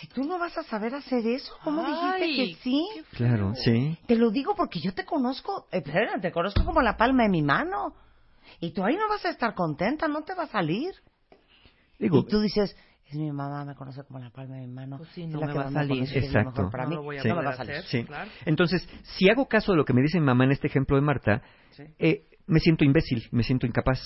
si 0.02 0.08
tú 0.08 0.24
no 0.24 0.36
vas 0.36 0.58
a 0.58 0.64
saber 0.64 0.96
hacer 0.96 1.24
eso, 1.28 1.52
¿cómo 1.62 1.84
Ay, 1.86 1.92
dijiste 2.22 2.56
que 2.56 2.62
sí? 2.64 2.88
Claro, 3.12 3.54
sí. 3.54 3.96
Te 4.08 4.16
lo 4.16 4.30
digo 4.32 4.56
porque 4.56 4.80
yo 4.80 4.92
te 4.92 5.04
conozco, 5.04 5.68
eh, 5.70 5.78
espera, 5.78 6.20
te 6.20 6.32
conozco 6.32 6.64
como 6.64 6.82
la 6.82 6.96
palma 6.96 7.22
de 7.22 7.28
mi 7.28 7.40
mano. 7.40 7.94
Y 8.58 8.72
tú 8.72 8.82
ahí 8.84 8.96
no 8.96 9.08
vas 9.08 9.24
a 9.24 9.28
estar 9.30 9.54
contenta, 9.54 10.08
no 10.08 10.22
te 10.22 10.34
va 10.34 10.42
a 10.44 10.48
salir. 10.48 10.92
Digo, 12.00 12.18
y 12.18 12.26
tú 12.26 12.40
dices, 12.40 12.76
es 13.06 13.14
mi 13.14 13.30
mamá, 13.30 13.64
me 13.64 13.76
conoce 13.76 14.02
como 14.02 14.18
la 14.18 14.30
palma 14.30 14.56
de 14.56 14.62
mi 14.66 14.72
mano. 14.72 14.98
Pues 14.98 15.10
sí, 15.10 15.22
es 15.22 15.28
no 15.28 15.38
la 15.38 15.46
me 15.46 15.52
que 15.52 15.58
va 15.60 15.64
a 15.66 15.70
salir. 15.70 16.16
Exacto. 16.16 16.68
para 16.68 16.82
No 16.84 16.90
mí. 16.90 16.96
lo 16.96 17.02
voy 17.04 17.18
a 17.18 17.22
Sí. 17.22 17.28
no 17.28 17.36
me 17.36 17.44
va 17.44 17.50
a 17.50 17.56
salir. 17.56 17.76
hacer. 17.76 17.84
Sí. 18.00 18.04
claro. 18.04 18.28
Entonces, 18.44 18.88
si 19.04 19.30
hago 19.30 19.46
caso 19.46 19.70
de 19.70 19.78
lo 19.78 19.84
que 19.84 19.92
me 19.92 20.02
dice 20.02 20.18
mi 20.18 20.26
mamá 20.26 20.42
en 20.44 20.50
este 20.50 20.66
ejemplo 20.66 20.96
de 20.96 21.02
Marta, 21.02 21.42
eh, 22.00 22.26
me 22.52 22.60
siento 22.60 22.84
imbécil, 22.84 23.26
me 23.32 23.42
siento 23.42 23.66
incapaz. 23.66 23.98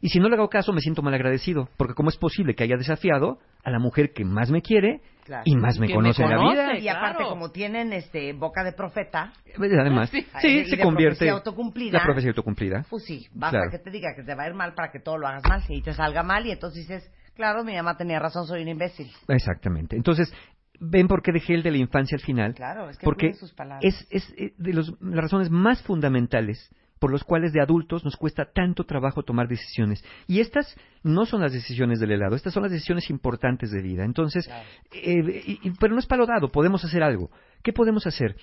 Y 0.00 0.10
si 0.10 0.20
no 0.20 0.28
le 0.28 0.36
hago 0.36 0.48
caso, 0.48 0.72
me 0.72 0.80
siento 0.80 1.02
malagradecido. 1.02 1.68
Porque 1.76 1.94
¿cómo 1.94 2.10
es 2.10 2.16
posible 2.16 2.54
que 2.54 2.62
haya 2.64 2.76
desafiado 2.76 3.38
a 3.64 3.70
la 3.70 3.78
mujer 3.78 4.12
que 4.12 4.24
más 4.24 4.50
me 4.50 4.60
quiere 4.62 5.00
Claro. 5.24 5.42
y 5.44 5.56
más 5.56 5.78
me 5.78 5.92
conoce 5.92 6.22
me 6.24 6.30
en 6.32 6.36
la 6.38 6.50
vida? 6.50 6.78
Y 6.78 6.88
aparte, 6.88 7.16
Claro. 7.18 7.30
como 7.30 7.50
tienen 7.50 7.92
este 7.92 8.32
boca 8.34 8.62
de 8.62 8.72
profeta, 8.72 9.32
Además, 9.56 10.10
sí, 10.40 10.48
y 10.48 10.64
se 10.66 10.76
de 10.76 10.82
convierte... 10.82 11.16
profecía 11.16 11.32
autocumplida. 11.32 11.98
La 11.98 12.04
profecía 12.04 12.30
autocumplida. 12.30 12.84
pues 12.90 13.04
sí, 13.04 13.26
basta 13.34 13.56
Claro. 13.58 13.70
que 13.70 13.78
te 13.78 13.90
diga 13.90 14.10
que 14.14 14.22
te 14.22 14.34
va 14.34 14.44
a 14.44 14.48
ir 14.48 14.54
mal 14.54 14.74
para 14.74 14.92
que 14.92 15.00
todo 15.00 15.16
lo 15.18 15.26
hagas 15.26 15.42
mal 15.48 15.62
y 15.68 15.82
te 15.82 15.92
salga 15.94 16.22
mal 16.22 16.46
y 16.46 16.52
entonces 16.52 16.86
dices, 16.86 17.10
claro, 17.34 17.64
mi 17.64 17.74
mamá 17.74 17.96
tenía 17.96 18.18
razón, 18.18 18.46
soy 18.46 18.62
un 18.62 18.68
imbécil. 18.68 19.10
Exactamente. 19.28 19.96
Entonces, 19.96 20.32
¿ven 20.78 21.08
por 21.08 21.22
qué 21.22 21.32
dejé 21.32 21.54
el 21.54 21.62
de 21.62 21.70
la 21.72 21.78
infancia 21.78 22.16
al 22.16 22.22
final? 22.22 22.54
Claro, 22.54 22.88
es 22.90 22.98
que 22.98 23.04
Porque 23.04 23.32
sus 23.34 23.52
palabras. 23.54 23.82
es, 23.84 24.06
es 24.10 24.34
eh, 24.36 24.52
de 24.58 24.72
los- 24.74 24.94
las 25.00 25.22
razones 25.22 25.50
más 25.50 25.82
fundamentales 25.82 26.70
por 26.98 27.10
los 27.10 27.24
cuales 27.24 27.52
de 27.52 27.60
adultos 27.60 28.04
nos 28.04 28.16
cuesta 28.16 28.46
tanto 28.52 28.84
trabajo 28.84 29.22
tomar 29.22 29.48
decisiones. 29.48 30.04
Y 30.26 30.40
estas 30.40 30.76
no 31.02 31.26
son 31.26 31.40
las 31.40 31.52
decisiones 31.52 32.00
del 32.00 32.12
helado, 32.12 32.36
estas 32.36 32.52
son 32.54 32.62
las 32.64 32.72
decisiones 32.72 33.08
importantes 33.10 33.70
de 33.70 33.82
vida. 33.82 34.04
Entonces, 34.04 34.48
eh, 34.92 35.42
y- 35.46 35.68
y- 35.68 35.70
pero 35.78 35.94
no 35.94 36.00
es 36.00 36.06
palo 36.06 36.26
dado, 36.26 36.48
podemos 36.50 36.84
hacer 36.84 37.02
algo. 37.02 37.30
¿Qué 37.62 37.72
podemos 37.72 38.06
hacer? 38.06 38.36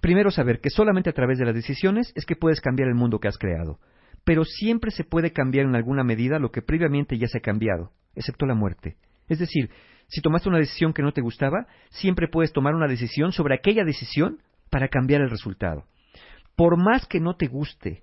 Primero 0.00 0.30
saber 0.30 0.60
que 0.60 0.70
solamente 0.70 1.10
a 1.10 1.14
través 1.14 1.38
de 1.38 1.46
las 1.46 1.54
decisiones 1.54 2.12
es 2.14 2.24
que 2.26 2.36
puedes 2.36 2.60
cambiar 2.60 2.88
el 2.88 2.94
mundo 2.94 3.18
que 3.18 3.28
has 3.28 3.38
creado. 3.38 3.78
Pero 4.24 4.44
siempre 4.44 4.90
se 4.90 5.04
puede 5.04 5.32
cambiar 5.32 5.66
en 5.66 5.74
alguna 5.74 6.04
medida 6.04 6.38
lo 6.38 6.50
que 6.50 6.62
previamente 6.62 7.18
ya 7.18 7.26
se 7.26 7.38
ha 7.38 7.42
cambiado, 7.42 7.90
excepto 8.14 8.46
la 8.46 8.54
muerte. 8.54 8.96
Es 9.28 9.38
decir, 9.38 9.70
si 10.06 10.20
tomaste 10.20 10.48
una 10.48 10.58
decisión 10.58 10.92
que 10.92 11.02
no 11.02 11.12
te 11.12 11.20
gustaba, 11.22 11.66
siempre 11.90 12.28
puedes 12.28 12.52
tomar 12.52 12.74
una 12.74 12.86
decisión 12.86 13.32
sobre 13.32 13.54
aquella 13.54 13.84
decisión 13.84 14.38
para 14.70 14.88
cambiar 14.88 15.22
el 15.22 15.30
resultado. 15.30 15.84
Por 16.56 16.76
más 16.76 17.06
que 17.06 17.20
no 17.20 17.36
te 17.36 17.46
guste 17.46 18.02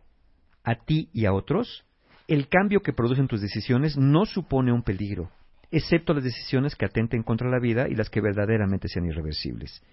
a 0.63 0.75
ti 0.75 1.09
y 1.13 1.25
a 1.25 1.33
otros, 1.33 1.85
el 2.27 2.47
cambio 2.47 2.81
que 2.81 2.93
producen 2.93 3.27
tus 3.27 3.41
decisiones 3.41 3.97
no 3.97 4.25
supone 4.25 4.71
un 4.71 4.83
peligro, 4.83 5.29
excepto 5.71 6.13
las 6.13 6.23
decisiones 6.23 6.75
que 6.75 6.85
atenten 6.85 7.23
contra 7.23 7.49
la 7.49 7.59
vida 7.59 7.87
y 7.89 7.95
las 7.95 8.09
que 8.09 8.21
verdaderamente 8.21 8.87
sean 8.87 9.05
irreversibles. 9.05 9.83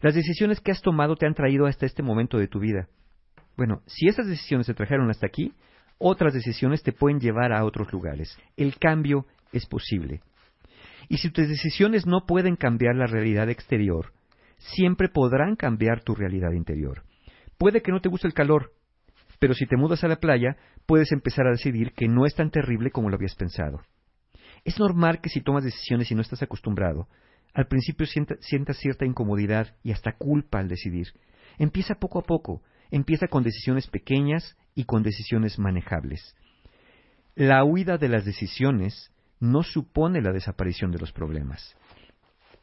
Las 0.00 0.14
decisiones 0.14 0.60
que 0.60 0.72
has 0.72 0.82
tomado 0.82 1.16
te 1.16 1.26
han 1.26 1.34
traído 1.34 1.66
hasta 1.66 1.86
este 1.86 2.02
momento 2.02 2.38
de 2.38 2.48
tu 2.48 2.58
vida. 2.58 2.88
Bueno, 3.56 3.82
si 3.86 4.08
esas 4.08 4.26
decisiones 4.26 4.66
te 4.66 4.74
trajeron 4.74 5.10
hasta 5.10 5.26
aquí, 5.26 5.52
otras 5.98 6.32
decisiones 6.32 6.82
te 6.82 6.92
pueden 6.92 7.20
llevar 7.20 7.52
a 7.52 7.64
otros 7.64 7.92
lugares. 7.92 8.36
El 8.56 8.78
cambio 8.78 9.26
es 9.52 9.66
posible. 9.66 10.22
Y 11.08 11.18
si 11.18 11.30
tus 11.30 11.48
decisiones 11.48 12.06
no 12.06 12.24
pueden 12.26 12.56
cambiar 12.56 12.94
la 12.94 13.06
realidad 13.06 13.50
exterior, 13.50 14.12
siempre 14.58 15.08
podrán 15.08 15.56
cambiar 15.56 16.02
tu 16.02 16.14
realidad 16.14 16.52
interior. 16.52 17.02
Puede 17.60 17.82
que 17.82 17.92
no 17.92 18.00
te 18.00 18.08
guste 18.08 18.26
el 18.26 18.32
calor, 18.32 18.72
pero 19.38 19.52
si 19.52 19.66
te 19.66 19.76
mudas 19.76 20.02
a 20.02 20.08
la 20.08 20.16
playa, 20.16 20.56
puedes 20.86 21.12
empezar 21.12 21.46
a 21.46 21.50
decidir 21.50 21.92
que 21.92 22.08
no 22.08 22.24
es 22.24 22.34
tan 22.34 22.50
terrible 22.50 22.90
como 22.90 23.10
lo 23.10 23.16
habías 23.16 23.34
pensado. 23.34 23.82
Es 24.64 24.78
normal 24.78 25.20
que 25.20 25.28
si 25.28 25.42
tomas 25.42 25.62
decisiones 25.62 26.10
y 26.10 26.14
no 26.14 26.22
estás 26.22 26.42
acostumbrado, 26.42 27.06
al 27.52 27.66
principio 27.66 28.06
sienta- 28.06 28.36
sientas 28.40 28.78
cierta 28.78 29.04
incomodidad 29.04 29.76
y 29.82 29.92
hasta 29.92 30.12
culpa 30.16 30.58
al 30.58 30.68
decidir. 30.68 31.08
Empieza 31.58 31.96
poco 31.96 32.18
a 32.18 32.22
poco, 32.22 32.62
empieza 32.90 33.28
con 33.28 33.42
decisiones 33.42 33.88
pequeñas 33.88 34.56
y 34.74 34.84
con 34.84 35.02
decisiones 35.02 35.58
manejables. 35.58 36.34
La 37.34 37.62
huida 37.62 37.98
de 37.98 38.08
las 38.08 38.24
decisiones 38.24 39.12
no 39.38 39.64
supone 39.64 40.22
la 40.22 40.32
desaparición 40.32 40.92
de 40.92 40.98
los 40.98 41.12
problemas. 41.12 41.76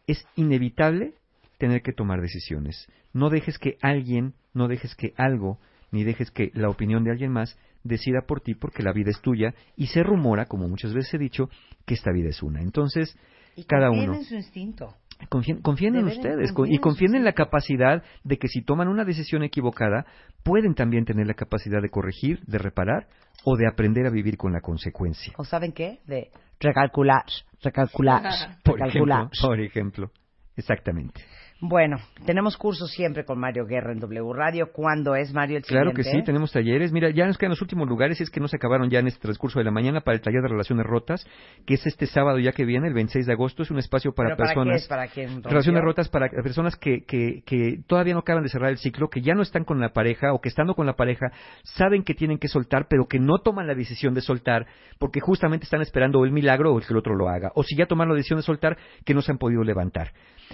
Es 0.07 0.25
inevitable 0.35 1.13
tener 1.57 1.81
que 1.81 1.93
tomar 1.93 2.21
decisiones. 2.21 2.88
No 3.13 3.29
dejes 3.29 3.57
que 3.57 3.77
alguien, 3.81 4.34
no 4.53 4.67
dejes 4.67 4.95
que 4.95 5.13
algo, 5.17 5.59
ni 5.91 6.03
dejes 6.03 6.31
que 6.31 6.51
la 6.53 6.69
opinión 6.69 7.03
de 7.03 7.11
alguien 7.11 7.31
más 7.31 7.57
decida 7.84 8.21
por 8.27 8.41
ti 8.41 8.53
porque 8.55 8.84
la 8.84 8.91
vida 8.93 9.09
es 9.11 9.21
tuya 9.21 9.53
y 9.75 9.88
se 9.88 10.03
rumora, 10.03 10.45
como 10.45 10.67
muchas 10.67 10.93
veces 10.93 11.13
he 11.13 11.17
dicho, 11.17 11.49
que 11.85 11.93
esta 11.93 12.11
vida 12.11 12.29
es 12.29 12.43
una. 12.43 12.61
Entonces, 12.61 13.17
Y 13.55 13.63
cada 13.63 13.89
uno. 13.91 14.13
en 14.13 14.23
su 14.25 14.35
instinto. 14.35 14.93
Confíen, 15.29 15.61
confíen 15.63 15.95
en 15.95 16.05
ustedes 16.05 16.53
y 16.67 16.75
en 16.75 16.81
confíen 16.81 17.15
en 17.15 17.23
la 17.23 17.34
capacidad 17.34 18.03
de 18.23 18.38
que 18.38 18.47
si 18.47 18.61
toman 18.61 18.88
una 18.88 19.03
decisión 19.03 19.41
equivocada, 19.41 20.05
pueden 20.43 20.75
también 20.75 21.05
tener 21.05 21.25
la 21.25 21.34
capacidad 21.34 21.81
de 21.81 21.89
corregir, 21.89 22.41
de 22.45 22.59
reparar 22.59 23.07
o 23.43 23.55
de 23.57 23.67
aprender 23.67 24.05
a 24.05 24.11
vivir 24.11 24.38
con 24.38 24.53
la 24.53 24.61
consecuencia. 24.61 25.34
¿O 25.38 25.43
saben 25.43 25.71
qué? 25.71 26.01
De 26.05 26.29
recalcular, 26.59 27.23
recalcular, 27.63 28.21
Por 28.63 28.75
recalcular. 28.79 29.21
ejemplo, 29.31 29.47
por 29.47 29.59
ejemplo. 29.59 30.11
Exactamente. 30.55 31.21
Bueno, 31.59 31.97
tenemos 32.23 32.55
cursos 32.55 32.91
siempre 32.91 33.25
con 33.25 33.39
Mario 33.39 33.65
Guerra 33.65 33.91
en 33.91 33.99
W 33.99 34.31
Radio. 34.31 34.69
¿Cuándo 34.71 35.15
es, 35.15 35.34
Mario, 35.34 35.57
el 35.57 35.63
Claro 35.63 35.91
que 35.91 36.03
sí, 36.03 36.21
tenemos 36.23 36.51
talleres. 36.51 36.91
Mira, 36.91 37.09
ya 37.09 37.25
nos 37.25 37.39
quedan 37.39 37.49
los 37.49 37.61
últimos 37.63 37.88
lugares, 37.88 38.19
y 38.19 38.23
es 38.23 38.29
que 38.29 38.39
no 38.39 38.47
se 38.47 38.57
acabaron 38.57 38.91
ya 38.91 38.99
en 38.99 39.07
este 39.07 39.21
transcurso 39.21 39.57
de 39.57 39.65
la 39.65 39.71
mañana 39.71 40.01
para 40.01 40.15
el 40.15 40.21
taller 40.21 40.43
de 40.43 40.49
relaciones 40.49 40.85
rotas, 40.85 41.25
que 41.65 41.73
es 41.73 41.88
este 41.88 42.05
sábado 42.05 42.38
ya 42.38 42.51
que 42.51 42.63
viene, 42.63 42.88
el 42.88 42.93
26 42.93 43.25
de 43.25 43.34
agosto. 43.34 43.63
Es 43.63 43.71
un 43.71 43.79
espacio 43.79 44.11
para 44.13 44.35
¿Pero 44.35 44.38
para 44.38 44.49
qué 44.49 44.55
personas. 44.55 44.81
es? 44.81 44.88
¿Para? 44.88 45.49
Relaciones 45.49 45.81
rotas 45.81 46.09
para 46.09 46.29
personas 46.29 46.75
que, 46.75 47.03
que, 47.07 47.41
que 47.43 47.79
todavía 47.88 48.13
no 48.13 48.19
acaban 48.19 48.43
de 48.43 48.49
cerrar 48.49 48.69
el 48.69 48.77
ciclo, 48.77 49.09
que 49.09 49.21
ya 49.21 49.34
no 49.34 49.41
están 49.41 49.63
con 49.63 49.79
la 49.79 49.89
pareja 49.93 50.34
o 50.34 50.41
que 50.41 50.49
estando 50.49 50.75
con 50.75 50.85
la 50.85 50.93
pareja 50.93 51.31
saben 51.63 52.03
que 52.03 52.13
tienen 52.13 52.38
que 52.38 52.49
soltar, 52.49 52.85
pero 52.88 53.07
que 53.07 53.17
no 53.17 53.39
toman 53.39 53.65
la 53.65 53.73
decisión 53.73 54.13
de 54.13 54.21
soltar 54.21 54.67
porque 54.99 55.21
justamente 55.21 55.63
están 55.63 55.81
esperando 55.81 56.23
el 56.23 56.31
milagro 56.31 56.71
o 56.71 56.77
el 56.77 56.85
que 56.85 56.93
el 56.93 56.99
otro 56.99 57.15
lo 57.15 57.29
haga. 57.29 57.51
O 57.55 57.63
si 57.63 57.75
ya 57.75 57.88
tomaron 57.88 58.13
la 58.13 58.17
decisión 58.17 58.38
de 58.38 58.43
soltar, 58.43 58.77
que 59.03 59.15
no 59.15 59.23
se 59.23 59.31
han 59.31 59.39
podido 59.39 59.63
levantar. 59.63 60.11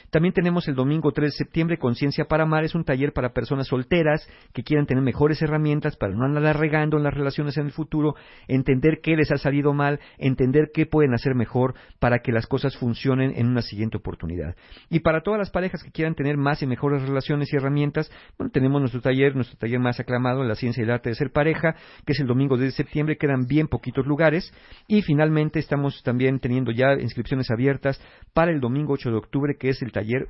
También 0.10 0.34
tenemos 0.34 0.68
el 0.68 0.76
domingo 0.76 0.93
3 1.02 1.32
de 1.32 1.38
septiembre 1.38 1.78
Conciencia 1.78 2.26
para 2.26 2.44
Amar. 2.44 2.64
Es 2.64 2.76
un 2.76 2.84
taller 2.84 3.14
para 3.14 3.34
personas 3.34 3.68
solteras 3.68 4.28
que 4.54 4.64
quieran 4.64 4.86
tener 4.86 5.04
mejores 5.04 5.42
herramientas 5.42 5.96
para 5.96 6.14
no 6.14 6.26
andar 6.26 6.58
regando 6.60 6.98
en 6.98 7.04
las 7.04 7.14
relaciones 7.14 7.58
en 7.58 7.66
el 7.66 7.72
futuro, 7.72 8.16
entender 8.48 9.00
qué 9.02 9.16
les 9.16 9.32
ha 9.32 9.38
salido 9.38 9.74
mal, 9.74 10.00
entender 10.18 10.72
qué 10.74 10.86
pueden 10.86 11.14
hacer 11.14 11.36
mejor 11.36 11.76
para 12.00 12.20
que 12.20 12.32
las 12.32 12.48
cosas 12.48 12.78
funcionen 12.78 13.34
en 13.36 13.48
una 13.48 13.62
siguiente 13.62 13.98
oportunidad. 13.98 14.56
Y 14.90 15.00
para 15.00 15.22
todas 15.22 15.40
las 15.40 15.52
parejas 15.52 15.84
que 15.84 15.92
quieran 15.92 16.16
tener 16.16 16.38
más 16.38 16.62
y 16.62 16.68
mejores 16.68 17.02
relaciones 17.02 17.52
y 17.52 17.58
herramientas, 17.58 18.12
bueno, 18.38 18.52
tenemos 18.52 18.82
nuestro 18.82 19.02
taller, 19.02 19.36
nuestro 19.36 19.58
taller 19.58 19.80
más 19.80 20.00
aclamado, 20.00 20.44
La 20.44 20.56
Ciencia 20.56 20.82
y 20.82 20.86
el 20.86 20.92
Arte 20.92 21.10
de 21.10 21.16
Ser 21.16 21.32
Pareja, 21.32 21.76
que 22.06 22.14
es 22.14 22.20
el 22.20 22.28
domingo 22.28 22.58
10 22.58 22.72
de 22.72 22.76
septiembre. 22.76 23.18
Quedan 23.18 23.46
bien 23.48 23.68
poquitos 23.68 24.06
lugares. 24.06 24.54
Y 24.88 25.02
finalmente 25.02 25.60
estamos 25.60 26.02
también 26.04 26.40
teniendo 26.40 26.72
ya 26.72 26.94
inscripciones 26.94 27.50
abiertas 27.52 28.02
para 28.34 28.52
el 28.52 28.60
domingo 28.60 28.94
8 28.94 29.12
de 29.12 29.18
octubre, 29.18 29.56
que 29.58 29.70
es 29.70 29.82
el 29.82 29.92
taller 29.92 30.28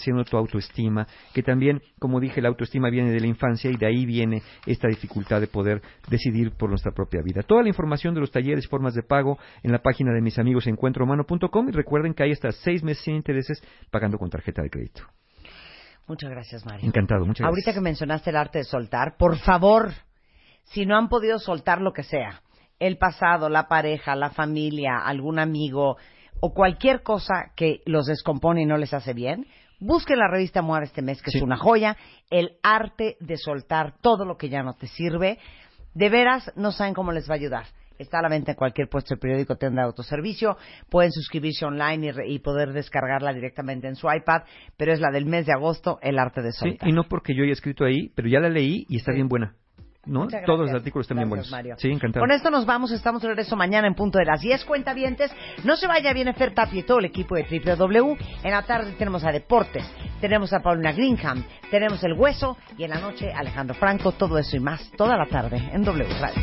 Fortaleciendo 0.00 0.24
tu 0.24 0.36
autoestima, 0.36 1.06
que 1.34 1.42
también, 1.42 1.82
como 1.98 2.20
dije, 2.20 2.40
la 2.40 2.48
autoestima 2.48 2.88
viene 2.88 3.10
de 3.10 3.20
la 3.20 3.26
infancia 3.26 3.70
y 3.70 3.76
de 3.76 3.86
ahí 3.86 4.06
viene 4.06 4.42
esta 4.66 4.88
dificultad 4.88 5.40
de 5.40 5.46
poder 5.46 5.82
decidir 6.08 6.52
por 6.52 6.70
nuestra 6.70 6.92
propia 6.92 7.20
vida. 7.22 7.42
Toda 7.42 7.62
la 7.62 7.68
información 7.68 8.14
de 8.14 8.20
los 8.20 8.30
talleres, 8.30 8.66
formas 8.66 8.94
de 8.94 9.02
pago, 9.02 9.38
en 9.62 9.72
la 9.72 9.80
página 9.80 10.12
de 10.12 10.22
mis 10.22 10.38
amigos 10.38 10.66
encuentrohumano.com 10.66 11.68
y 11.68 11.72
recuerden 11.72 12.14
que 12.14 12.22
hay 12.22 12.32
hasta 12.32 12.50
seis 12.52 12.82
meses 12.82 13.04
sin 13.04 13.16
intereses 13.16 13.62
pagando 13.90 14.16
con 14.16 14.30
tarjeta 14.30 14.62
de 14.62 14.70
crédito. 14.70 15.02
Muchas 16.06 16.30
gracias, 16.30 16.64
Mario. 16.64 16.86
Encantado, 16.86 17.26
muchas 17.26 17.44
Ahorita 17.44 17.66
gracias. 17.66 17.74
que 17.74 17.80
mencionaste 17.82 18.30
el 18.30 18.36
arte 18.36 18.58
de 18.58 18.64
soltar, 18.64 19.16
por 19.18 19.36
favor, 19.38 19.90
si 20.64 20.86
no 20.86 20.96
han 20.96 21.08
podido 21.08 21.38
soltar 21.38 21.80
lo 21.80 21.92
que 21.92 22.04
sea, 22.04 22.40
el 22.78 22.96
pasado, 22.96 23.50
la 23.50 23.68
pareja, 23.68 24.16
la 24.16 24.30
familia, 24.30 24.98
algún 25.04 25.38
amigo 25.38 25.98
o 26.40 26.54
cualquier 26.54 27.02
cosa 27.02 27.52
que 27.54 27.82
los 27.84 28.06
descompone 28.06 28.62
y 28.62 28.66
no 28.66 28.78
les 28.78 28.94
hace 28.94 29.12
bien, 29.12 29.46
busquen 29.80 30.18
la 30.18 30.28
revista 30.28 30.62
Moar 30.62 30.84
este 30.84 31.02
mes, 31.02 31.20
que 31.22 31.30
Sí. 31.30 31.38
es 31.38 31.42
una 31.42 31.56
joya, 31.56 31.96
el 32.30 32.52
arte 32.62 33.16
de 33.20 33.36
soltar 33.36 33.94
todo 34.00 34.24
lo 34.24 34.36
que 34.36 34.48
ya 34.48 34.62
no 34.62 34.74
te 34.74 34.86
sirve. 34.86 35.38
De 35.94 36.08
veras, 36.08 36.52
no 36.56 36.70
saben 36.70 36.94
cómo 36.94 37.10
les 37.12 37.28
va 37.28 37.34
a 37.34 37.38
ayudar. 37.38 37.64
Está 37.98 38.20
a 38.20 38.22
la 38.22 38.28
venta 38.30 38.52
en 38.52 38.56
cualquier 38.56 38.88
puesto 38.88 39.14
de 39.14 39.20
periódico, 39.20 39.56
tienda 39.56 39.82
de 39.82 39.86
autoservicio. 39.88 40.56
Pueden 40.88 41.12
suscribirse 41.12 41.66
online 41.66 42.06
y, 42.06 42.10
re- 42.12 42.28
y 42.30 42.38
poder 42.38 42.72
descargarla 42.72 43.32
directamente 43.34 43.88
en 43.88 43.94
su 43.96 44.06
iPad, 44.10 44.42
pero 44.78 44.92
es 44.92 45.00
la 45.00 45.10
del 45.10 45.26
mes 45.26 45.44
de 45.44 45.52
agosto, 45.52 45.98
el 46.00 46.18
arte 46.18 46.40
de 46.40 46.52
Sí, 46.52 46.58
soltar. 46.60 46.88
y 46.88 46.92
no 46.92 47.02
porque 47.04 47.34
yo 47.34 47.42
haya 47.42 47.52
escrito 47.52 47.84
ahí, 47.84 48.10
pero 48.14 48.28
ya 48.28 48.40
la 48.40 48.48
leí 48.48 48.86
y 48.88 48.96
está 48.96 49.12
bien 49.12 49.28
buena. 49.28 49.54
¿No? 50.10 50.26
Todos 50.44 50.66
los 50.66 50.70
artículos 50.70 51.04
están 51.04 51.18
bien 51.18 51.28
buenos. 51.28 51.50
Mario. 51.50 51.76
Sí, 51.78 51.88
encantado. 51.88 52.24
Con 52.24 52.32
esto 52.32 52.50
nos 52.50 52.66
vamos, 52.66 52.90
estamos 52.90 53.22
de 53.22 53.28
regreso 53.28 53.56
mañana 53.56 53.86
en 53.86 53.94
punto 53.94 54.18
de 54.18 54.24
las 54.24 54.40
10 54.40 54.64
cuentavientes. 54.64 55.30
No 55.64 55.76
se 55.76 55.86
vaya, 55.86 56.12
viene 56.12 56.32
Fer 56.34 56.52
Tapia 56.52 56.80
y 56.80 56.82
todo 56.82 56.98
el 56.98 57.04
equipo 57.06 57.36
de 57.36 57.44
W. 57.44 58.16
En 58.42 58.50
la 58.50 58.62
tarde 58.62 58.92
tenemos 58.98 59.24
a 59.24 59.32
Deportes, 59.32 59.88
tenemos 60.20 60.52
a 60.52 60.60
Paulina 60.60 60.92
Greenham, 60.92 61.44
tenemos 61.70 62.02
El 62.02 62.14
Hueso 62.14 62.56
y 62.76 62.84
en 62.84 62.90
la 62.90 63.00
noche 63.00 63.32
Alejandro 63.32 63.74
Franco, 63.74 64.12
todo 64.12 64.36
eso 64.38 64.56
y 64.56 64.60
más, 64.60 64.90
toda 64.96 65.16
la 65.16 65.26
tarde 65.26 65.70
en 65.72 65.82
W 65.84 66.08
Radio. 66.20 66.42